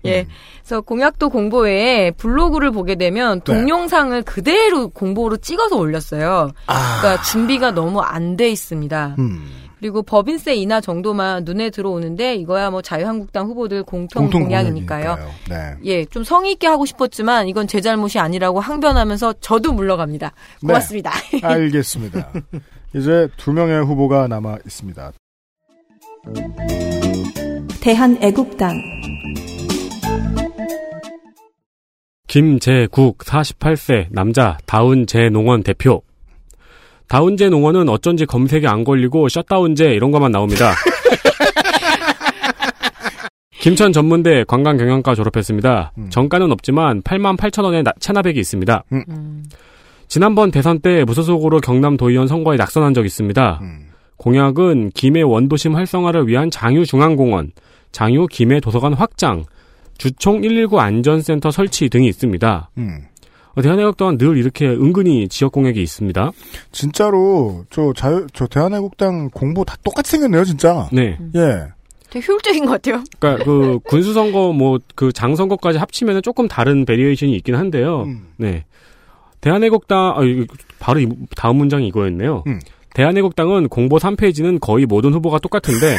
예. 0.06 0.26
그래서 0.64 0.80
공약도 0.80 1.28
공보 1.28 1.58
외에 1.60 2.10
블로그를 2.10 2.72
보게 2.72 2.96
되면 2.96 3.40
동영상을 3.42 4.20
그대로 4.22 4.88
공보로 4.88 5.36
찍어서 5.36 5.76
올렸어요. 5.76 6.50
그러니까 6.66 7.22
준비가 7.22 7.70
너무 7.70 8.00
안 8.00 8.36
돼 8.36 8.50
있습니다. 8.50 9.14
음. 9.20 9.46
그리고 9.86 10.02
법인세 10.02 10.52
인하 10.56 10.80
정도만 10.80 11.44
눈에 11.44 11.70
들어오는데 11.70 12.34
이거야 12.34 12.70
뭐 12.70 12.82
자유한국당 12.82 13.46
후보들 13.46 13.84
공통, 13.84 14.24
공통 14.24 14.42
공약이니까요. 14.42 15.14
공약이니까요. 15.14 15.78
네. 15.78 15.78
예, 15.84 16.04
좀 16.06 16.24
성의 16.24 16.54
있게 16.54 16.66
하고 16.66 16.84
싶었지만 16.84 17.46
이건 17.46 17.68
제 17.68 17.80
잘못이 17.80 18.18
아니라고 18.18 18.58
항변하면서 18.58 19.34
저도 19.40 19.72
물러갑니다. 19.72 20.32
네. 20.62 20.66
고맙습니다. 20.66 21.12
알겠습니다. 21.40 22.32
이제 22.96 23.28
두 23.36 23.52
명의 23.52 23.80
후보가 23.84 24.26
남아 24.26 24.58
있습니다. 24.66 25.12
대한애국당 27.80 28.82
김재국 32.26 33.18
48세 33.18 34.08
남자 34.10 34.58
다운제 34.66 35.28
농원 35.28 35.62
대표. 35.62 36.02
다운제 37.08 37.48
농원은 37.48 37.88
어쩐지 37.88 38.26
검색이 38.26 38.66
안 38.66 38.84
걸리고 38.84 39.28
셧다운제 39.28 39.94
이런 39.94 40.10
것만 40.10 40.32
나옵니다. 40.32 40.72
김천 43.60 43.92
전문대 43.92 44.44
관광경영과 44.44 45.14
졸업했습니다. 45.14 45.92
정가는 46.10 46.52
없지만 46.52 47.02
8만 47.02 47.36
8천 47.36 47.64
원의 47.64 47.82
나- 47.82 47.92
체납액이 47.98 48.38
있습니다. 48.38 48.84
지난번 50.08 50.50
대선 50.52 50.78
때 50.80 51.04
무소속으로 51.04 51.58
경남 51.60 51.96
도의원 51.96 52.28
선거에 52.28 52.56
낙선한 52.56 52.94
적 52.94 53.04
있습니다. 53.04 53.60
공약은 54.18 54.90
김해 54.94 55.22
원도심 55.22 55.74
활성화를 55.74 56.28
위한 56.28 56.50
장유중앙공원, 56.50 57.52
장유 57.92 58.26
김해 58.30 58.60
도서관 58.60 58.92
확장, 58.94 59.44
주총 59.98 60.42
119 60.42 60.78
안전센터 60.78 61.50
설치 61.50 61.88
등이 61.88 62.06
있습니다. 62.08 62.70
음. 62.78 63.00
어, 63.56 63.62
대한애국당은 63.62 64.18
늘 64.18 64.36
이렇게 64.36 64.66
은근히 64.68 65.28
지역 65.28 65.52
공약이 65.52 65.82
있습니다. 65.82 66.30
진짜로 66.72 67.64
저 67.70 67.92
자유 67.94 68.26
저 68.34 68.46
대한애국당 68.46 69.30
공보 69.30 69.64
다 69.64 69.76
똑같이 69.82 70.12
생겼네요, 70.12 70.44
진짜. 70.44 70.88
네. 70.92 71.18
예. 71.34 71.68
되게 72.10 72.24
효율적인 72.26 72.66
것 72.66 72.72
같아요. 72.72 73.02
그러니까 73.18 73.44
그 73.44 73.78
군수 73.84 74.12
선거 74.12 74.52
뭐 74.52 74.78
그 74.94 75.10
장 75.12 75.34
선거까지 75.34 75.78
합치면은 75.78 76.22
조금 76.22 76.46
다른 76.48 76.84
variation이 76.84 77.34
있긴 77.36 77.54
한데요. 77.56 78.02
음. 78.04 78.28
네. 78.36 78.64
대한애국당 79.40 79.98
아 80.16 80.20
바로 80.78 81.00
이, 81.00 81.08
다음 81.36 81.56
문장이 81.56 81.86
이거였네요. 81.88 82.44
음. 82.46 82.60
대한애국당은 82.96 83.68
공보 83.68 83.98
3페이지는 83.98 84.58
거의 84.58 84.86
모든 84.86 85.12
후보가 85.12 85.38
똑같은데 85.40 85.98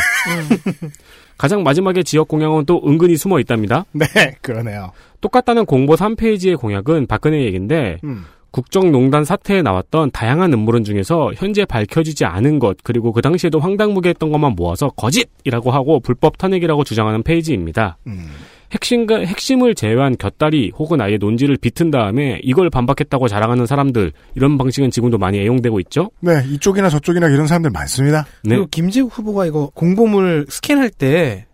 가장 1.38 1.62
마지막에 1.62 2.02
지역 2.02 2.28
공약은 2.28 2.66
또 2.66 2.82
은근히 2.88 3.16
숨어 3.18 3.40
있답니다. 3.40 3.86
네, 3.92 4.08
그러네요. 4.42 4.92
똑같다는 5.22 5.66
공보 5.66 5.94
3페이지의 5.94 6.58
공약은 6.60 7.06
박근혜 7.06 7.44
얘기인데 7.44 8.00
음. 8.04 8.26
국정농단 8.50 9.26
사태에 9.26 9.62
나왔던 9.62 10.10
다양한 10.10 10.52
음모론 10.54 10.84
중에서 10.84 11.34
현재 11.36 11.66
밝혀지지 11.66 12.26
않은 12.26 12.58
것 12.58 12.78
그리고 12.84 13.12
그 13.12 13.22
당시에도 13.22 13.60
황당무계했던 13.60 14.32
것만 14.32 14.54
모아서 14.54 14.90
거짓이라고 14.90 15.70
하고 15.70 16.00
불법 16.00 16.40
탄핵이라고 16.40 16.84
주장하는 16.84 17.22
페이지입니다. 17.22 17.98
음. 18.08 18.26
핵심과 18.72 19.20
핵심을 19.20 19.76
제외한 19.76 20.18
곁다리 20.18 20.72
혹은 20.78 21.00
아예 21.02 21.18
논지를 21.18 21.58
비튼 21.58 21.90
다음에 21.90 22.40
이걸 22.44 22.70
반박했다고 22.70 23.28
자랑하는 23.28 23.66
사람들 23.66 24.12
이런 24.36 24.58
방식은 24.58 24.92
지금도 24.92 25.18
많이 25.18 25.40
애용되고 25.40 25.80
있죠. 25.82 26.12
네, 26.20 26.44
이쪽이나 26.50 26.90
저쪽이나 26.90 27.28
이런 27.30 27.48
사람들 27.48 27.72
많습니다. 27.72 28.26
네. 28.44 28.56
그리고 28.56 28.68
김재국 28.70 29.18
후보가 29.18 29.46
이거 29.46 29.72
공보물 29.74 30.48
스캔할 30.50 30.90
때 30.90 31.46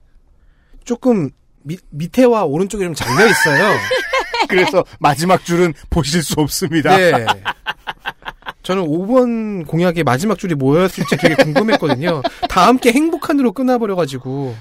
조금 0.84 1.30
밑, 1.64 1.80
밑에와 1.92 2.46
오른쪽에 2.46 2.84
좀 2.84 2.94
잘려 2.94 3.26
있어요. 3.28 3.78
그래서 4.50 4.84
마지막 5.00 5.46
줄은 5.46 5.74
보실 5.90 6.22
수 6.24 6.34
없습니다. 6.38 6.98
네. 6.98 7.26
저는 8.64 8.84
5번 8.84 9.68
공약의 9.68 10.04
마지막 10.04 10.38
줄이 10.38 10.56
뭐였을지 10.56 11.18
되게 11.18 11.36
궁금했거든요. 11.36 12.22
다 12.50 12.68
함께 12.68 12.92
행복한으로 12.92 13.52
끊어버려가지고. 13.52 14.56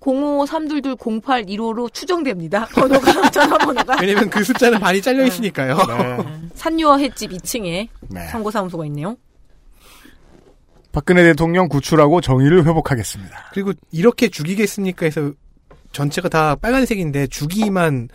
053220815로 0.00 1.92
추정됩니다. 1.92 2.66
번호가 2.66 3.28
전화번호가. 3.30 3.96
왜냐면 4.00 4.30
그 4.30 4.42
숫자는 4.44 4.78
반이 4.80 5.02
잘려 5.02 5.24
있으니까요. 5.26 5.76
네. 5.76 6.18
산유어 6.54 6.98
횟집 6.98 7.32
2층에 7.32 7.88
네. 8.08 8.26
선거사무소가 8.28 8.86
있네요. 8.86 9.16
박근혜 10.92 11.22
대통령 11.24 11.68
구출하고 11.68 12.20
정의를 12.22 12.64
회복하겠습니다. 12.66 13.50
그리고 13.52 13.72
이렇게 13.92 14.28
죽이겠습니까 14.28 15.04
해서 15.04 15.32
전체가 15.92 16.28
다 16.28 16.56
빨간색인데 16.56 17.26
주기만 17.26 18.08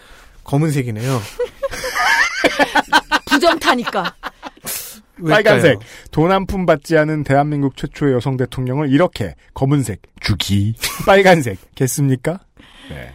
검은색이네요. 0.43 1.21
부정타니까. 3.29 4.15
빨간색. 5.29 5.79
돈 6.11 6.31
한 6.31 6.45
푼 6.45 6.65
받지 6.65 6.97
않은 6.97 7.23
대한민국 7.23 7.75
최초의 7.77 8.13
여성 8.13 8.37
대통령을 8.37 8.91
이렇게 8.91 9.35
검은색, 9.53 10.01
주기, 10.19 10.73
빨간색 11.05 11.59
겠습니까? 11.75 12.39
네. 12.89 13.13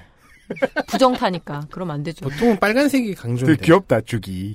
부정타니까. 0.89 1.67
그럼 1.70 1.91
안 1.91 2.02
되죠. 2.05 2.28
보통은 2.28 2.59
빨간색이 2.60 3.15
강조인데. 3.17 3.47
되게 3.57 3.65
귀엽다, 3.67 4.01
주기. 4.02 4.55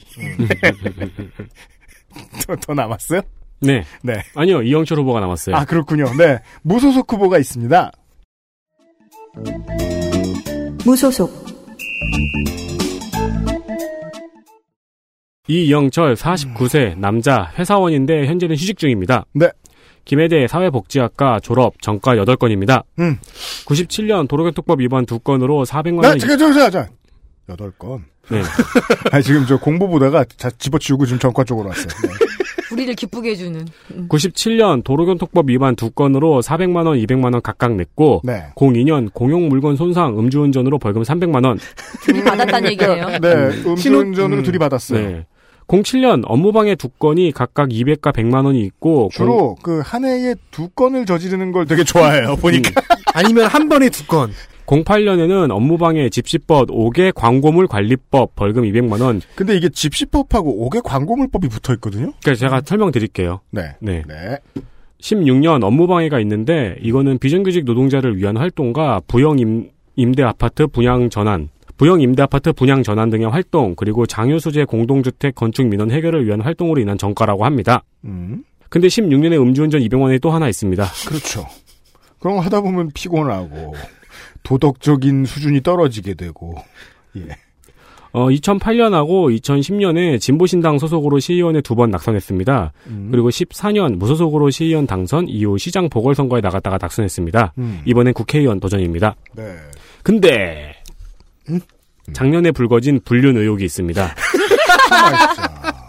더, 2.48 2.56
더 2.62 2.74
남았어요? 2.74 3.22
네. 3.60 3.84
네. 4.02 4.24
아니요, 4.36 4.62
이영철 4.64 4.98
후보가 5.00 5.20
남았어요. 5.20 5.56
아, 5.56 5.66
그렇군요. 5.66 6.06
네. 6.18 6.40
무소속 6.64 7.12
후보가 7.12 7.38
있습니다. 7.40 7.92
무소속 10.86 11.32
이영철 15.48 16.16
49세 16.16 16.98
남자 16.98 17.52
회사원인데 17.58 18.28
현재는 18.28 18.56
휴직 18.56 18.78
중입니다. 18.78 19.26
네. 19.34 19.50
김해대 20.06 20.48
사회복지학과 20.48 21.40
졸업 21.42 21.82
전과 21.82 22.16
8건입니다. 22.16 22.84
음. 23.00 23.18
97년 23.66 24.28
도로교통법 24.28 24.80
위반 24.80 25.06
2건으로 25.06 25.66
400만 25.66 26.02
나, 26.02 26.10
원 26.10 26.20
잠깐, 26.20 26.38
잠깐, 26.38 26.72
잠깐. 26.72 26.90
여덟 27.50 27.72
건. 27.72 28.06
네. 28.30 28.42
아 29.12 29.22
지금 29.22 29.46
저 29.48 29.58
공부 29.60 29.88
보다가 29.88 30.26
자, 30.38 30.50
집어치우고 30.52 31.06
지금 31.06 31.20
전과 31.20 31.44
쪽으로 31.44 31.70
왔어요. 31.70 31.88
네. 31.88 32.10
우리를 32.72 32.94
기쁘게 32.96 33.32
해주는. 33.32 33.68
음. 33.96 34.08
97년 34.08 34.84
도로교통법 34.84 35.50
위반 35.50 35.76
2건으로 35.76 36.42
400만 36.42 36.88
원, 36.88 36.98
200만 36.98 37.34
원 37.34 37.42
각각 37.42 37.76
냈고 37.76 38.22
네. 38.24 38.46
02년 38.56 39.14
공용 39.14 39.50
물건 39.50 39.76
손상 39.76 40.18
음주운전으로 40.18 40.80
벌금 40.80 41.02
300만 41.02 41.46
원. 41.46 41.60
받았다는 42.26 42.72
얘기네요. 42.72 43.20
네, 43.20 43.34
음주운전으로 43.66 44.42
음. 44.42 44.44
들이받았어요. 44.44 45.08
네. 45.08 45.26
07년 45.72 46.24
업무방해 46.26 46.76
두 46.76 46.90
건이 46.90 47.32
각각 47.32 47.70
200과 47.70 48.14
100만 48.14 48.46
원이 48.46 48.62
있고 48.62 49.10
주로 49.14 49.56
그한 49.56 50.04
해에 50.04 50.36
두 50.52 50.68
건을 50.68 51.06
저지르는 51.06 51.54
걸 51.54 51.66
되게 51.66 51.86
좋아해요. 51.86 52.36
보니까. 52.36 52.82
아니면 53.14 53.46
한 53.46 53.70
번에 53.70 53.90
두 53.90 54.06
건. 54.06 54.32
08년에는 54.66 55.50
업무방해 55.52 56.10
집시법 56.10 56.70
5개 56.70 57.14
광고물 57.14 57.68
관리법 57.68 58.36
벌금 58.36 58.64
200만 58.64 59.02
원. 59.02 59.22
근데 59.36 59.56
이게 59.56 59.70
집시법하고 59.70 60.70
5개 60.70 60.82
광고물법이 60.84 61.48
붙어 61.48 61.74
있거든요. 61.76 62.14
그러니까 62.22 62.36
제가 62.36 62.62
설명드릴게요. 62.66 63.40
네. 63.52 63.76
네. 63.80 64.04
네. 64.08 64.38
16년 65.00 65.64
업무방해가 65.64 66.20
있는데 66.20 66.76
이거는 66.82 67.18
비정규직 67.18 67.66
노동자를 67.66 68.18
위한 68.18 68.38
활동과 68.38 69.02
부영 69.08 69.40
임, 69.40 69.70
임대 69.96 70.24
아파트 70.24 70.68
분양 70.68 71.10
전환, 71.10 71.50
부영 71.82 72.00
임대 72.00 72.22
아파트 72.22 72.54
분양 72.54 72.84
전환 72.84 73.10
등의 73.10 73.28
활동, 73.28 73.74
그리고 73.76 74.06
장유 74.06 74.38
소재 74.40 74.66
공동주택 74.66 75.34
건축 75.34 75.66
민원 75.66 75.90
해결을 75.90 76.28
위한 76.28 76.40
활동으로 76.40 76.80
인한 76.80 76.96
정가라고 76.96 77.44
합니다. 77.44 77.84
음. 78.06 78.44
근데 78.70 78.88
16년에 78.88 79.42
음주운전 79.42 79.82
200원이 79.82 80.22
또 80.22 80.30
하나 80.30 80.48
있습니다. 80.48 80.86
그렇죠. 81.08 81.44
그럼 82.20 82.38
하다 82.38 82.62
보면 82.62 82.92
피곤하고 82.94 83.74
도덕적인 84.44 85.26
수준이 85.26 85.62
떨어지게 85.64 86.14
되고. 86.14 86.56
예. 87.18 87.26
어, 88.12 88.28
2008년하고 88.30 89.36
2010년에 89.42 90.20
진보신당 90.22 90.78
소속으로 90.78 91.18
시의원에 91.18 91.62
두 91.62 91.74
번 91.74 91.90
낙선했습니다. 91.90 92.74
음. 92.90 93.08
그리고 93.12 93.30
14년 93.32 93.96
무소속으로 93.98 94.52
시의원 94.52 94.86
당선 94.86 95.28
이후 95.28 95.58
시장 95.58 95.90
보궐선거에 95.90 96.42
나갔다가 96.42 96.78
낙선했습니다. 96.80 97.54
음. 97.58 97.82
이번엔 97.86 98.14
국회의원 98.14 98.60
도전입니다. 98.60 99.16
네. 99.36 99.44
근데 100.04 100.71
작년에 102.14 102.52
불거진 102.52 103.02
불륜 103.06 103.38
의혹이 103.38 103.64
있습니다. 103.66 104.16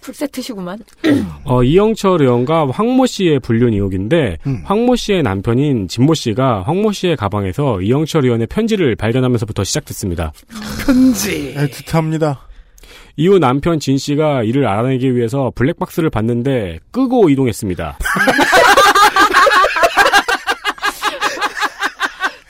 풀세트시구만. 0.00 0.78
어, 1.44 1.62
이영철 1.62 2.22
의원과 2.22 2.70
황모 2.70 3.06
씨의 3.06 3.40
불륜 3.40 3.72
의혹인데 3.74 4.38
음. 4.46 4.62
황모 4.64 4.96
씨의 4.96 5.22
남편인 5.22 5.88
진모 5.88 6.14
씨가 6.14 6.62
황모 6.62 6.92
씨의 6.92 7.16
가방에서 7.16 7.80
이영철 7.82 8.24
의원의 8.24 8.46
편지를 8.46 8.96
발견하면서부터 8.96 9.62
시작됐습니다. 9.64 10.32
편지. 10.86 11.54
애틋합니다. 11.56 12.38
이후 13.16 13.38
남편 13.38 13.78
진 13.78 13.98
씨가 13.98 14.42
이를 14.44 14.66
알아내기 14.66 15.14
위해서 15.14 15.52
블랙박스를 15.54 16.08
봤는데 16.10 16.78
끄고 16.90 17.28
이동했습니다. 17.28 17.98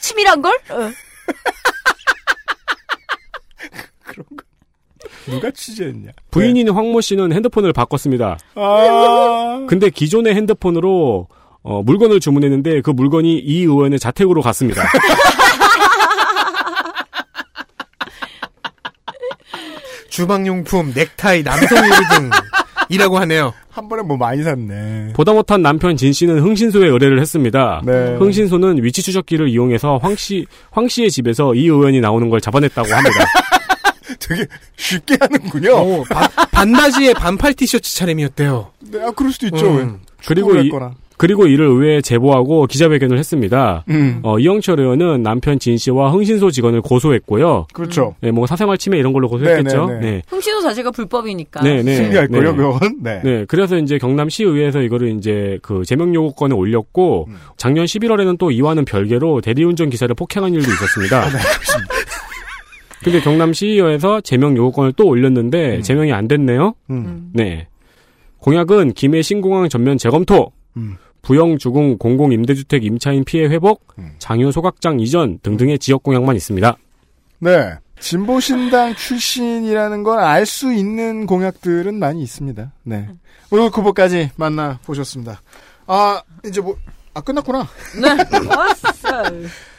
치밀한 0.00 0.40
걸? 0.42 0.52
어. 0.70 0.90
누가 5.30 5.50
취재했냐? 5.50 6.10
부인인 6.30 6.68
황모 6.70 7.00
씨는 7.00 7.32
핸드폰을 7.32 7.72
바꿨습니다. 7.72 8.38
아. 8.54 9.66
근데 9.68 9.90
기존의 9.90 10.34
핸드폰으로 10.34 11.28
어, 11.62 11.82
물건을 11.82 12.20
주문했는데 12.20 12.80
그 12.80 12.90
물건이 12.90 13.38
이 13.38 13.60
의원의 13.60 13.98
자택으로 13.98 14.40
갔습니다. 14.42 14.82
주방용품, 20.08 20.92
넥타이, 20.94 21.42
남성 21.42 21.78
의류 21.78 21.96
등이라고 22.88 23.18
하네요. 23.20 23.54
한 23.70 23.88
번에 23.88 24.02
뭐 24.02 24.16
많이 24.16 24.42
샀네. 24.42 25.12
보다 25.14 25.32
못한 25.32 25.62
남편 25.62 25.96
진 25.96 26.12
씨는 26.12 26.40
흥신소에 26.40 26.88
의뢰를 26.88 27.20
했습니다. 27.20 27.80
네. 27.86 28.16
흥신소는 28.16 28.82
위치 28.82 29.00
추적기를 29.02 29.48
이용해서 29.48 29.98
황 29.98 30.16
씨, 30.16 30.44
황 30.70 30.88
씨의 30.88 31.10
집에서 31.10 31.54
이 31.54 31.62
의원이 31.62 32.00
나오는 32.00 32.28
걸 32.28 32.40
잡아냈다고 32.40 32.92
합니다. 32.92 33.24
되게 34.20 34.46
쉽게 34.76 35.16
하는군요. 35.20 35.72
오, 35.76 36.04
바- 36.04 36.28
반바지에 36.52 37.14
반팔 37.14 37.54
티셔츠 37.54 37.96
차림이었대요. 37.96 38.70
네, 38.92 39.00
아, 39.02 39.10
그럴 39.10 39.32
수도 39.32 39.46
있죠. 39.46 39.66
음. 39.68 40.00
그리고 40.26 40.54
이, 40.56 40.66
했거나. 40.66 40.92
그리고 41.16 41.46
이를 41.46 41.66
의회에 41.66 42.00
제보하고 42.00 42.66
기자회견을 42.66 43.18
했습니다. 43.18 43.84
음. 43.90 44.20
어, 44.22 44.38
이영철 44.38 44.80
의원은 44.80 45.22
남편 45.22 45.58
진 45.58 45.76
씨와 45.76 46.10
흥신소 46.12 46.50
직원을 46.50 46.80
고소했고요. 46.80 47.66
그렇죠. 47.74 48.14
네, 48.22 48.30
뭐 48.30 48.46
사생활 48.46 48.78
침해 48.78 48.96
이런 48.98 49.12
걸로 49.12 49.28
고소했겠죠. 49.28 49.84
네, 49.86 49.92
네, 49.94 50.00
네. 50.00 50.10
네. 50.12 50.22
흥신소 50.28 50.62
자체가 50.62 50.90
불법이니까. 50.92 51.62
네, 51.62 51.82
네. 51.82 51.96
승리할 51.96 52.28
네. 52.30 52.40
거요, 52.40 52.56
그건. 52.56 52.96
네. 53.02 53.20
네, 53.22 53.44
그래서 53.48 53.76
이제 53.76 53.98
경남시의회에서 53.98 54.80
이거를 54.80 55.14
이제 55.18 55.58
그 55.60 55.82
제명 55.84 56.14
요구권에 56.14 56.54
올렸고 56.54 57.26
음. 57.28 57.36
작년 57.58 57.84
11월에는 57.84 58.38
또 58.38 58.50
이와는 58.50 58.86
별개로 58.86 59.42
대리운전 59.42 59.90
기사를 59.90 60.14
폭행한 60.14 60.54
일도 60.54 60.68
아, 60.70 60.72
있었습니다. 60.74 61.28
네, 61.28 61.38
근데 63.02 63.20
경남시의회에서 63.20 64.20
제명 64.20 64.56
요구권을 64.56 64.92
또 64.94 65.06
올렸는데 65.06 65.80
제명이 65.82 66.12
안 66.12 66.28
됐네요. 66.28 66.74
음. 66.90 67.30
네. 67.32 67.66
공약은 68.38 68.92
김해 68.94 69.22
신공항 69.22 69.68
전면 69.68 69.98
재검토, 69.98 70.52
음. 70.76 70.96
부영 71.22 71.58
주공 71.58 71.98
공공 71.98 72.32
임대주택 72.32 72.84
임차인 72.84 73.24
피해 73.24 73.44
회복, 73.46 73.86
음. 73.98 74.12
장유 74.18 74.52
소각장 74.52 75.00
이전 75.00 75.38
등등의 75.42 75.78
지역 75.78 76.02
공약만 76.02 76.36
있습니다. 76.36 76.76
네. 77.40 77.74
진보신당 78.00 78.94
출신이라는 78.94 80.02
걸 80.04 80.18
알 80.20 80.46
수 80.46 80.72
있는 80.72 81.26
공약들은 81.26 81.98
많이 81.98 82.22
있습니다. 82.22 82.72
네. 82.84 83.08
오늘 83.50 83.68
후보까지 83.68 84.30
만나보셨습니다. 84.36 85.42
아, 85.86 86.22
이제 86.46 86.60
뭐, 86.62 86.76
아, 87.12 87.20
끝났구나. 87.20 87.66
네. 88.00 88.08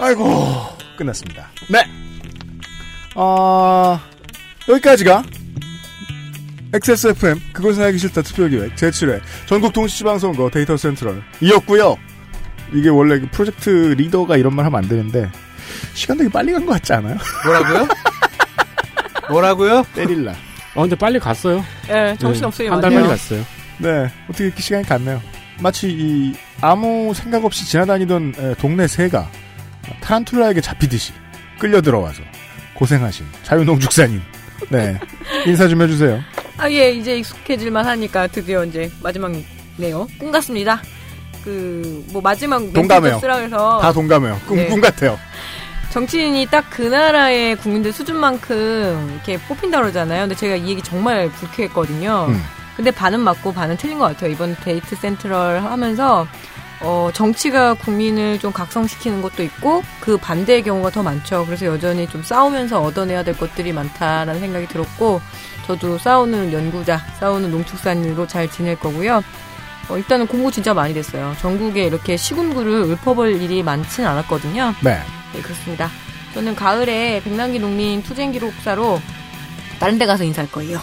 아이고, 0.00 0.24
끝났습니다. 0.96 1.48
네. 1.68 1.84
아, 3.14 4.00
여기까지가 4.68 5.22
XSFM, 6.72 7.40
그것은 7.52 7.82
알기 7.82 7.98
싫다 7.98 8.22
투표기획 8.22 8.76
제7회 8.76 9.20
전국 9.46 9.72
동시지방선거 9.72 10.50
데이터 10.50 10.76
센트럴 10.76 11.20
이었고요 11.40 11.96
이게 12.72 12.88
원래 12.88 13.18
그 13.18 13.26
프로젝트 13.32 13.68
리더가 13.98 14.36
이런 14.36 14.54
말 14.54 14.64
하면 14.66 14.78
안 14.84 14.88
되는데, 14.88 15.28
시간 15.94 16.16
되게 16.16 16.30
빨리 16.30 16.52
간 16.52 16.64
것 16.64 16.72
같지 16.74 16.92
않아요? 16.92 17.16
뭐라고요? 17.44 17.88
뭐라고요? 19.28 19.84
때릴라. 19.94 20.32
어, 20.76 20.82
근데 20.82 20.94
빨리 20.96 21.18
갔어요. 21.18 21.64
예, 21.88 22.16
정신 22.20 22.44
없어요. 22.44 22.72
한 22.72 22.80
달. 22.80 22.92
빨리 22.92 23.08
갔어요. 23.08 23.44
네, 23.78 24.08
어떻게 24.28 24.44
이렇게 24.46 24.62
시간이 24.62 24.84
갔네요. 24.86 25.20
마치 25.60 25.88
이 25.90 26.32
아무 26.60 27.12
생각 27.14 27.44
없이 27.44 27.66
지나다니던 27.66 28.34
에, 28.38 28.54
동네 28.54 28.86
새가 28.86 29.28
타란툴라에게 30.00 30.60
잡히듯이 30.60 31.12
끌려 31.58 31.80
들어와서 31.80 32.22
고생하신 32.74 33.26
자유농축산인. 33.42 34.22
네, 34.68 34.98
인사 35.46 35.68
좀 35.68 35.82
해주세요. 35.82 36.20
아, 36.58 36.70
예, 36.70 36.90
이제 36.90 37.16
익숙해질만 37.18 37.86
하니까 37.86 38.26
드디어 38.26 38.64
이제 38.64 38.90
마지막네요. 39.02 40.06
꿈 40.18 40.30
같습니다. 40.30 40.82
그, 41.42 42.04
뭐, 42.12 42.20
마지막 42.20 42.60
동감해요. 42.72 43.18
다 43.80 43.92
동감해요. 43.92 44.38
꿈, 44.46 44.56
네. 44.56 44.66
꿈 44.66 44.80
같아요. 44.80 45.18
정치인이 45.90 46.46
딱 46.46 46.66
그 46.70 46.82
나라의 46.82 47.56
국민들 47.56 47.92
수준만큼 47.92 49.10
이렇게 49.14 49.38
뽑힌다 49.48 49.80
그러잖아요. 49.80 50.22
근데 50.22 50.34
제가 50.36 50.54
이 50.56 50.68
얘기 50.68 50.82
정말 50.82 51.30
불쾌했거든요. 51.30 52.26
음. 52.28 52.42
근데 52.76 52.90
반은 52.90 53.20
맞고 53.20 53.52
반은 53.52 53.76
틀린 53.76 53.98
것 53.98 54.06
같아요. 54.06 54.30
이번 54.30 54.54
데이트 54.62 54.94
센트럴 54.96 55.62
하면서 55.64 56.26
어, 56.80 57.10
정치가 57.12 57.74
국민을 57.74 58.38
좀 58.38 58.52
각성시키는 58.52 59.20
것도 59.22 59.42
있고 59.42 59.82
그 60.00 60.16
반대의 60.16 60.62
경우가 60.62 60.90
더 60.90 61.02
많죠. 61.02 61.44
그래서 61.44 61.66
여전히 61.66 62.06
좀 62.08 62.22
싸우면서 62.22 62.80
얻어내야 62.80 63.22
될 63.22 63.36
것들이 63.36 63.72
많다라는 63.72 64.40
생각이 64.40 64.66
들었고 64.68 65.20
저도 65.66 65.98
싸우는 65.98 66.52
연구자, 66.52 66.98
싸우는 67.18 67.50
농축산인으로 67.50 68.26
잘 68.26 68.50
지낼 68.50 68.78
거고요. 68.78 69.22
어, 69.88 69.98
일단은 69.98 70.26
공부 70.26 70.50
진짜 70.50 70.72
많이 70.72 70.94
됐어요. 70.94 71.34
전국에 71.40 71.84
이렇게 71.84 72.16
시군구를 72.16 72.90
읊어볼 72.92 73.40
일이 73.42 73.62
많지는 73.62 74.08
않았거든요. 74.08 74.74
네. 74.82 75.00
네, 75.34 75.42
그렇습니다. 75.42 75.90
저는 76.32 76.54
가을에 76.54 77.20
백남기 77.22 77.58
농민 77.58 78.02
투쟁 78.02 78.32
기록사로 78.32 79.00
다른 79.80 79.98
데 79.98 80.04
가서 80.04 80.22
인사할 80.22 80.52
거예요. 80.52 80.78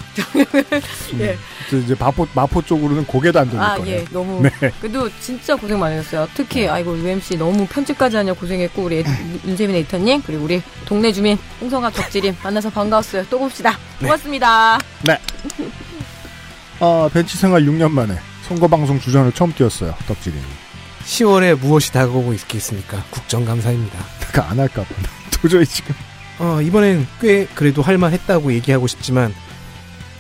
예. 1.20 1.38
그 1.70 1.78
이제 1.84 1.96
마포 1.98 2.28
마포 2.34 2.64
쪽으로는 2.64 3.06
고개도 3.06 3.40
안 3.40 3.48
돌릴 3.48 3.64
아, 3.64 3.76
거예요. 3.76 3.96
예, 3.96 4.06
너무. 4.12 4.42
네. 4.42 4.50
그래도 4.82 5.08
진짜 5.20 5.56
고생 5.56 5.80
많이 5.80 5.96
했어요. 5.96 6.28
특히, 6.34 6.68
아이고, 6.68 6.98
UMC 6.98 7.38
너무 7.38 7.68
편집까지 7.68 8.18
하냐 8.18 8.34
고생했고, 8.34 8.82
우리 8.82 9.04
윤세민 9.46 9.76
에디터님, 9.76 10.24
그리고 10.24 10.46
우리 10.46 10.64
동네 10.86 11.14
주민, 11.14 11.38
홍성학 11.62 11.94
덕질님 11.94 12.38
만나서 12.44 12.72
반가웠어요. 12.72 13.28
또 13.30 13.38
봅시다. 13.38 13.78
고맙습니다. 14.00 14.80
네. 15.04 15.20
아, 16.80 17.08
벤치 17.14 17.38
생활 17.38 17.64
6년 17.64 17.92
만에 17.92 18.18
선거 18.48 18.68
방송 18.68 19.00
주전을 19.00 19.32
처음 19.34 19.54
뛰었어요. 19.54 19.94
덕질이. 20.08 20.36
10월에 21.06 21.60
무엇이 21.60 21.94
다가오고 21.94 22.34
있겠습니까? 22.34 23.04
국정감사입니다. 23.12 24.00
그러니까 24.32 24.52
안 24.52 24.60
할까 24.60 24.82
봐. 24.82 24.90
도저히 25.40 25.66
지금. 25.68 25.94
어, 26.40 26.62
이번엔 26.62 27.08
꽤 27.20 27.46
그래도 27.56 27.82
할만했다고 27.82 28.54
얘기하고 28.54 28.88
싶지만 28.88 29.34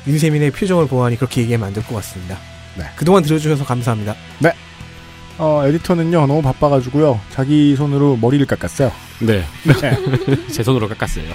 윤세민의 0.08 0.52
표정을 0.52 0.88
보아하니 0.88 1.18
그렇게 1.18 1.42
얘기하면 1.42 1.68
안 1.68 1.74
될 1.74 1.84
것 1.84 1.96
같습니다. 1.96 2.38
네. 2.76 2.86
그동안 2.96 3.24
들어주셔서 3.24 3.66
감사합니다. 3.66 4.16
네. 4.40 4.52
어, 5.38 5.64
에디터는요, 5.68 6.26
너무 6.26 6.42
바빠가지고요, 6.42 7.20
자기 7.32 7.76
손으로 7.76 8.18
머리를 8.18 8.46
깎았어요. 8.48 8.92
네. 9.20 9.44
제 10.52 10.64
손으로 10.64 10.88
깎았어요. 10.90 11.26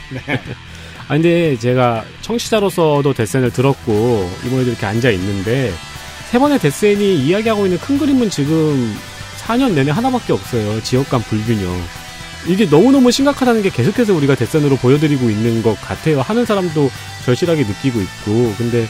아, 1.06 1.14
근데 1.14 1.56
제가 1.58 2.04
청취자로서도 2.22 3.12
데센을 3.12 3.52
들었고, 3.52 4.28
이번에도 4.46 4.70
이렇게 4.70 4.86
앉아 4.86 5.10
있는데, 5.10 5.72
세 6.30 6.38
번의 6.38 6.58
데센이 6.58 7.24
이야기하고 7.26 7.66
있는 7.66 7.78
큰 7.78 7.98
그림은 7.98 8.30
지금 8.30 8.96
4년 9.44 9.72
내내 9.74 9.90
하나밖에 9.92 10.32
없어요. 10.32 10.82
지역 10.82 11.08
간 11.10 11.20
불균형. 11.22 11.70
이게 12.46 12.66
너무너무 12.66 13.10
심각하다는 13.10 13.62
게 13.62 13.70
계속해서 13.70 14.14
우리가 14.14 14.34
데센으로 14.34 14.76
보여드리고 14.76 15.30
있는 15.30 15.62
것 15.62 15.80
같아요. 15.80 16.20
하는 16.20 16.44
사람도 16.44 16.90
절실하게 17.24 17.62
느끼고 17.64 18.00
있고. 18.00 18.54
근데 18.58 18.88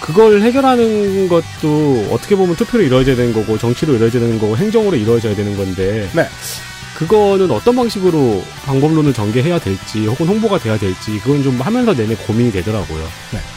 그걸 0.00 0.42
해결하는 0.42 1.28
것도 1.28 2.08
어떻게 2.10 2.36
보면 2.36 2.56
투표로 2.56 2.82
이루어져야 2.84 3.16
되는 3.16 3.32
거고, 3.32 3.58
정치로 3.58 3.94
이루어져야 3.94 4.22
되는 4.22 4.38
거고, 4.38 4.56
행정으로 4.56 4.96
이루어져야 4.96 5.34
되는 5.34 5.56
건데. 5.56 6.08
네. 6.14 6.28
그거는 6.94 7.50
어떤 7.50 7.74
방식으로 7.74 8.44
방법론을 8.66 9.12
전개해야 9.12 9.58
될지 9.58 10.06
혹은 10.06 10.28
홍보가 10.28 10.58
돼야 10.58 10.78
될지 10.78 11.18
그건 11.18 11.42
좀 11.42 11.60
하면서 11.60 11.92
내내 11.92 12.14
고민이 12.14 12.52
되더라고요. 12.52 13.08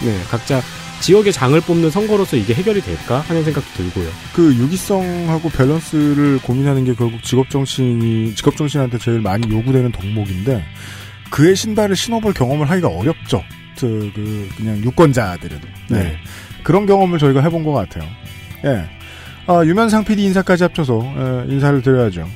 네. 0.01 0.19
각자 0.27 0.61
지역의 1.01 1.31
장을 1.31 1.59
뽑는 1.61 1.89
선거로서 1.91 2.35
이게 2.37 2.53
해결이 2.53 2.81
될까 2.81 3.19
하는 3.21 3.43
생각도 3.43 3.69
들고요. 3.75 4.09
그 4.33 4.55
유기성하고 4.55 5.49
밸런스를 5.49 6.39
고민하는 6.39 6.83
게 6.85 6.93
결국 6.93 7.23
직업 7.23 7.49
정치인이 7.49 8.35
직업 8.35 8.57
정치인한테 8.57 8.97
제일 8.97 9.21
많이 9.21 9.49
요구되는 9.49 9.91
덕목인데 9.91 10.63
그의 11.29 11.55
신발을 11.55 11.95
신어볼 11.95 12.33
경험을 12.33 12.69
하기가 12.69 12.87
어렵죠. 12.89 13.43
그, 13.79 14.11
그 14.15 14.49
그냥 14.57 14.77
유권자들은 14.79 15.59
네. 15.89 16.03
네. 16.03 16.17
그런 16.63 16.85
경험을 16.85 17.19
저희가 17.19 17.41
해본 17.41 17.63
것 17.63 17.71
같아요. 17.73 18.09
예. 18.65 18.89
아, 19.45 19.63
유면상 19.63 20.03
PD 20.03 20.23
인사까지 20.25 20.63
합쳐서 20.63 20.99
에, 20.99 21.53
인사를 21.53 21.81
드려야죠. 21.81 22.27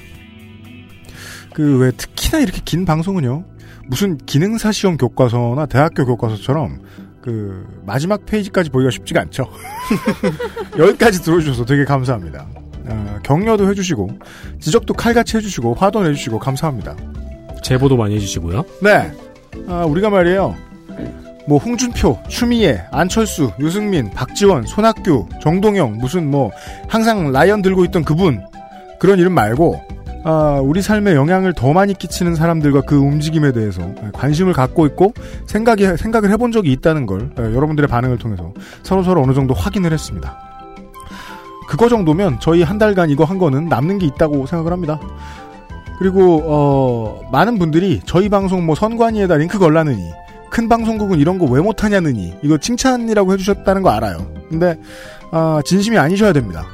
그 1.53 1.77
왜 1.80 1.91
특히나 1.91 2.40
이렇게 2.40 2.61
긴 2.64 2.85
방송은요. 2.85 3.43
무슨 3.88 4.17
기능사 4.19 4.72
시험 4.72 4.95
교과서나 4.95 5.65
대학교 5.65 6.06
교과서처럼 6.06 6.80
그 7.22 7.66
마지막 7.85 8.25
페이지까지 8.25 8.69
보기가 8.69 8.91
쉽지가 8.91 9.22
않죠. 9.22 9.48
여기까지 10.77 11.22
들어주셔서 11.22 11.66
되게 11.66 11.85
감사합니다. 11.85 12.48
아, 12.88 13.19
격려도 13.24 13.69
해주시고 13.69 14.09
지적도 14.59 14.93
칼같이 14.93 15.38
해주시고 15.38 15.75
화도 15.75 16.03
내주시고 16.03 16.40
감사합니다. 16.40 16.95
제보도 17.61 17.95
많이 17.95 18.16
해주시고요. 18.16 18.64
네, 18.82 19.11
아, 19.67 19.85
우리가 19.85 20.09
말이에요. 20.09 20.56
뭐 21.48 21.58
홍준표, 21.58 22.19
추미애, 22.27 22.85
안철수, 22.91 23.51
유승민, 23.59 24.09
박지원, 24.11 24.66
손학규, 24.66 25.27
정동영 25.41 25.98
무슨 25.98 26.30
뭐 26.30 26.51
항상 26.88 27.32
라이언 27.32 27.61
들고 27.61 27.83
있던 27.85 28.03
그분 28.03 28.41
그런 29.00 29.19
이름 29.19 29.33
말고 29.33 29.82
아, 30.24 30.59
우리 30.61 30.82
삶에 30.82 31.16
영향을 31.16 31.53
더 31.53 31.74
많이 31.74 31.93
끼치는 31.93 32.35
사람들과 32.35 32.82
그 32.82 32.95
움직임에 32.95 33.51
대해서 33.51 33.82
관심을 34.14 34.53
갖고 34.53 34.85
있고 34.85 35.14
생각이 35.48 35.98
생각을 35.98 36.30
해본 36.30 36.51
적이 36.51 36.72
있다는 36.74 37.06
걸 37.08 37.32
에, 37.40 37.41
여러분들의 37.41 37.88
반응을 37.88 38.17
통해서 38.19 38.53
서로 38.83 39.01
서로 39.03 39.24
어느 39.24 39.33
정도 39.33 39.53
확인을 39.53 39.91
했습니다. 39.91 40.38
그거 41.67 41.90
정도면 41.90 42.40
저희 42.40 42.61
한 42.64 42.77
달간 42.77 43.09
이거 43.09 43.24
한 43.24 43.38
거는 43.40 43.67
남는 43.67 43.98
게 43.98 44.06
있다고 44.06 44.45
생각을 44.45 44.72
합니다. 44.72 45.00
그리고 45.98 46.41
어, 46.45 47.22
많은 47.32 47.58
분들이 47.58 48.01
저희 48.06 48.30
방송 48.30 48.66
뭐 48.66 48.75
선관위에다 48.75 49.38
링크 49.38 49.58
걸라느니 49.59 50.11
큰 50.50 50.67
방송국은 50.67 51.19
이런 51.19 51.38
거 51.40 51.45
왜 51.45 51.61
못하냐느니 51.61 52.33
이거 52.43 52.58
칭찬이라고 52.58 53.33
해주셨다는 53.33 53.82
거 53.82 53.90
알아요. 53.90 54.17
근데 54.50 54.77
아, 55.32 55.61
진심이 55.66 55.98
아니셔야 55.98 56.33
됩니다. 56.33 56.66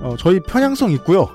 어, 0.00 0.14
저희 0.18 0.40
편향성 0.40 0.90
있고요. 0.92 1.28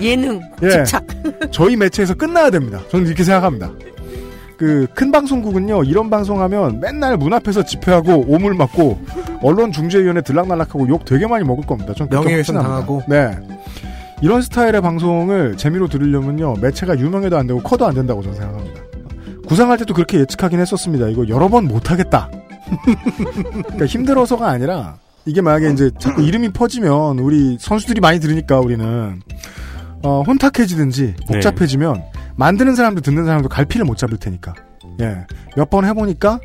예능, 0.00 0.40
예. 0.62 0.70
집착. 0.70 1.04
저희 1.50 1.76
매체에서 1.76 2.14
끝나야 2.14 2.50
됩니다. 2.50 2.80
저는 2.90 3.06
이렇게 3.06 3.24
생각합니다. 3.24 3.70
그 4.56 4.86
큰 4.94 5.12
방송국은요 5.12 5.84
이런 5.84 6.10
방송하면 6.10 6.80
맨날 6.80 7.16
문 7.16 7.32
앞에서 7.32 7.64
집회하고 7.64 8.24
오물 8.26 8.54
맞고 8.54 8.98
언론 9.40 9.70
중재위원회 9.70 10.20
들락날락하고 10.22 10.88
욕 10.88 11.04
되게 11.04 11.28
많이 11.28 11.44
먹을 11.44 11.64
겁니다. 11.64 11.94
전 11.94 12.08
명예훼손. 12.10 12.56
당하고. 12.56 13.02
네. 13.08 13.38
이런 14.20 14.42
스타일의 14.42 14.80
방송을 14.82 15.56
재미로 15.56 15.86
들으려면요 15.86 16.54
매체가 16.60 16.98
유명해도 16.98 17.38
안 17.38 17.46
되고 17.46 17.60
커도 17.62 17.86
안 17.86 17.94
된다고 17.94 18.20
저는 18.22 18.36
생각합니다. 18.36 18.80
구상할 19.46 19.78
때도 19.78 19.94
그렇게 19.94 20.18
예측하긴 20.18 20.58
했었습니다. 20.58 21.06
이거 21.08 21.28
여러 21.28 21.48
번 21.48 21.66
못하겠다. 21.68 22.28
그러니까 23.62 23.86
힘들어서가 23.86 24.48
아니라 24.48 24.98
이게 25.24 25.40
만약에 25.40 25.70
이제 25.70 25.90
자꾸 26.00 26.22
이름이 26.22 26.48
퍼지면 26.50 27.20
우리 27.20 27.56
선수들이 27.60 28.00
많이 28.00 28.18
들으니까 28.18 28.58
우리는 28.58 29.22
어, 30.02 30.22
혼탁해지든지 30.26 31.14
복잡해지면 31.26 32.02
만드는 32.36 32.74
사람도 32.74 33.00
듣는 33.00 33.24
사람도 33.24 33.48
갈피를 33.48 33.84
못 33.84 33.96
잡을 33.96 34.16
테니까. 34.18 34.54
예. 35.00 35.26
몇 35.56 35.70
번 35.70 35.84
해보니까 35.84 36.40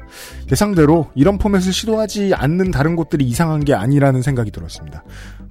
예상대로 0.52 1.10
이런 1.16 1.38
포맷을 1.38 1.72
시도하지 1.74 2.34
않는 2.36 2.72
다른 2.72 2.96
곳들이 2.96 3.26
이상한 3.26 3.64
게 3.64 3.74
아니라는 3.74 4.22
생각이 4.22 4.52
들었습니다. 4.52 5.04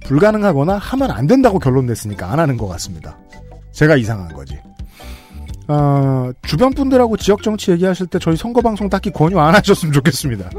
불가능하거나 0.05 0.77
하면 0.77 1.11
안 1.11 1.27
된다고 1.27 1.59
결론 1.59 1.85
냈으니까 1.85 2.31
안 2.31 2.39
하는 2.39 2.57
것 2.57 2.67
같습니다. 2.67 3.17
제가 3.71 3.95
이상한 3.95 4.33
거지. 4.33 4.57
어, 5.67 6.29
주변 6.45 6.73
분들하고 6.73 7.15
지역 7.17 7.41
정치 7.41 7.71
얘기하실 7.71 8.07
때 8.07 8.19
저희 8.19 8.35
선거 8.35 8.61
방송 8.61 8.89
딱히 8.89 9.11
권유 9.11 9.39
안 9.39 9.55
하셨으면 9.55 9.93
좋겠습니다. 9.93 10.49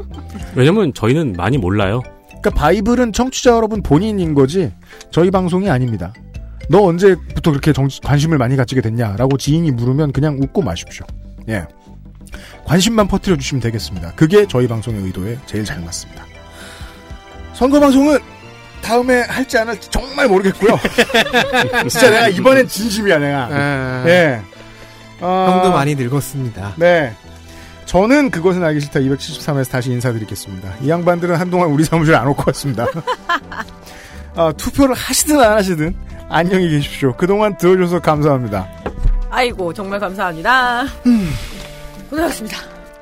왜냐면 0.55 0.93
저희는 0.93 1.33
많이 1.33 1.57
몰라요. 1.59 2.01
그러니까 2.27 2.49
바이블은 2.51 3.13
청취자 3.13 3.51
여러분 3.51 3.81
본인인 3.81 4.33
거지 4.33 4.71
저희 5.11 5.29
방송이 5.31 5.69
아닙니다. 5.69 6.11
너 6.69 6.81
언제부터 6.83 7.51
그렇게 7.51 7.73
정치, 7.73 8.01
관심을 8.01 8.37
많이 8.37 8.55
가지게 8.55 8.81
됐냐라고 8.81 9.37
지인이 9.37 9.71
물으면 9.71 10.11
그냥 10.11 10.37
웃고 10.41 10.61
마십시오. 10.61 11.05
예. 11.49 11.65
관심만 12.65 13.07
퍼뜨려 13.07 13.37
주시면 13.37 13.61
되겠습니다. 13.61 14.13
그게 14.15 14.47
저희 14.47 14.67
방송의 14.67 15.03
의도에 15.03 15.37
제일 15.45 15.63
잘 15.63 15.79
맞습니다. 15.81 16.25
선거 17.53 17.79
방송은 17.79 18.17
다음에 18.81 19.21
할지 19.21 19.57
안 19.57 19.67
할지 19.69 19.89
정말 19.89 20.27
모르겠고요. 20.27 20.77
진짜 21.89 22.09
내가 22.09 22.27
이번엔 22.29 22.67
진심이야 22.67 23.19
내가. 23.19 23.47
아, 23.51 24.03
예. 24.07 24.41
어, 25.21 25.47
형도 25.49 25.71
많이 25.71 25.95
늙었습니다. 25.95 26.73
네. 26.77 27.13
저는 27.85 28.31
그것은 28.31 28.63
알기 28.63 28.81
싫다 28.81 28.99
273에서 28.99 29.69
다시 29.69 29.91
인사드리겠습니다. 29.91 30.73
이 30.81 30.89
양반들은 30.89 31.35
한동안 31.35 31.69
우리 31.69 31.83
사무실 31.85 32.15
안 32.15 32.27
올 32.27 32.35
것 32.35 32.45
같습니다. 32.47 32.85
어, 34.35 34.51
투표를 34.53 34.95
하시든 34.95 35.39
안 35.39 35.53
하시든 35.53 35.95
안녕히 36.29 36.69
계십시오. 36.69 37.15
그동안 37.15 37.55
들어줘서 37.57 37.99
감사합니다. 37.99 38.67
아이고 39.29 39.73
정말 39.73 39.99
감사합니다. 39.99 40.83
음. 41.05 41.29
고생하셨습니다. 42.09 42.57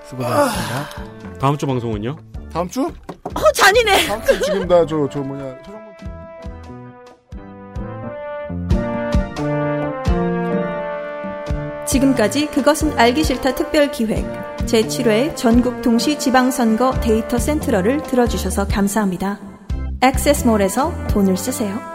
수고하셨습니다. 0.10 0.76
아. 0.76 1.38
다음 1.40 1.58
주 1.58 1.66
방송은요? 1.66 2.16
다음 2.52 2.70
주? 2.70 2.82
어 2.84 3.52
잔인해. 3.54 4.08
다음 4.08 4.24
주 4.24 4.42
지금 4.42 4.68
다저저 4.68 5.10
저 5.12 5.20
뭐냐 5.20 5.58
초정문. 5.64 5.84
지금까지 11.86 12.48
그것은 12.48 12.98
알기 12.98 13.24
싫다 13.24 13.56
특별 13.56 13.92
기획 13.92 14.24
제7회 14.66 15.36
전국 15.36 15.82
동시 15.82 16.18
지방선거 16.18 17.00
데이터 17.02 17.38
센트럴을 17.38 18.04
들어주셔서 18.04 18.68
감사합니다. 18.68 19.53
액세스몰에서 20.04 21.08
돈을 21.08 21.38
쓰세요. 21.38 21.93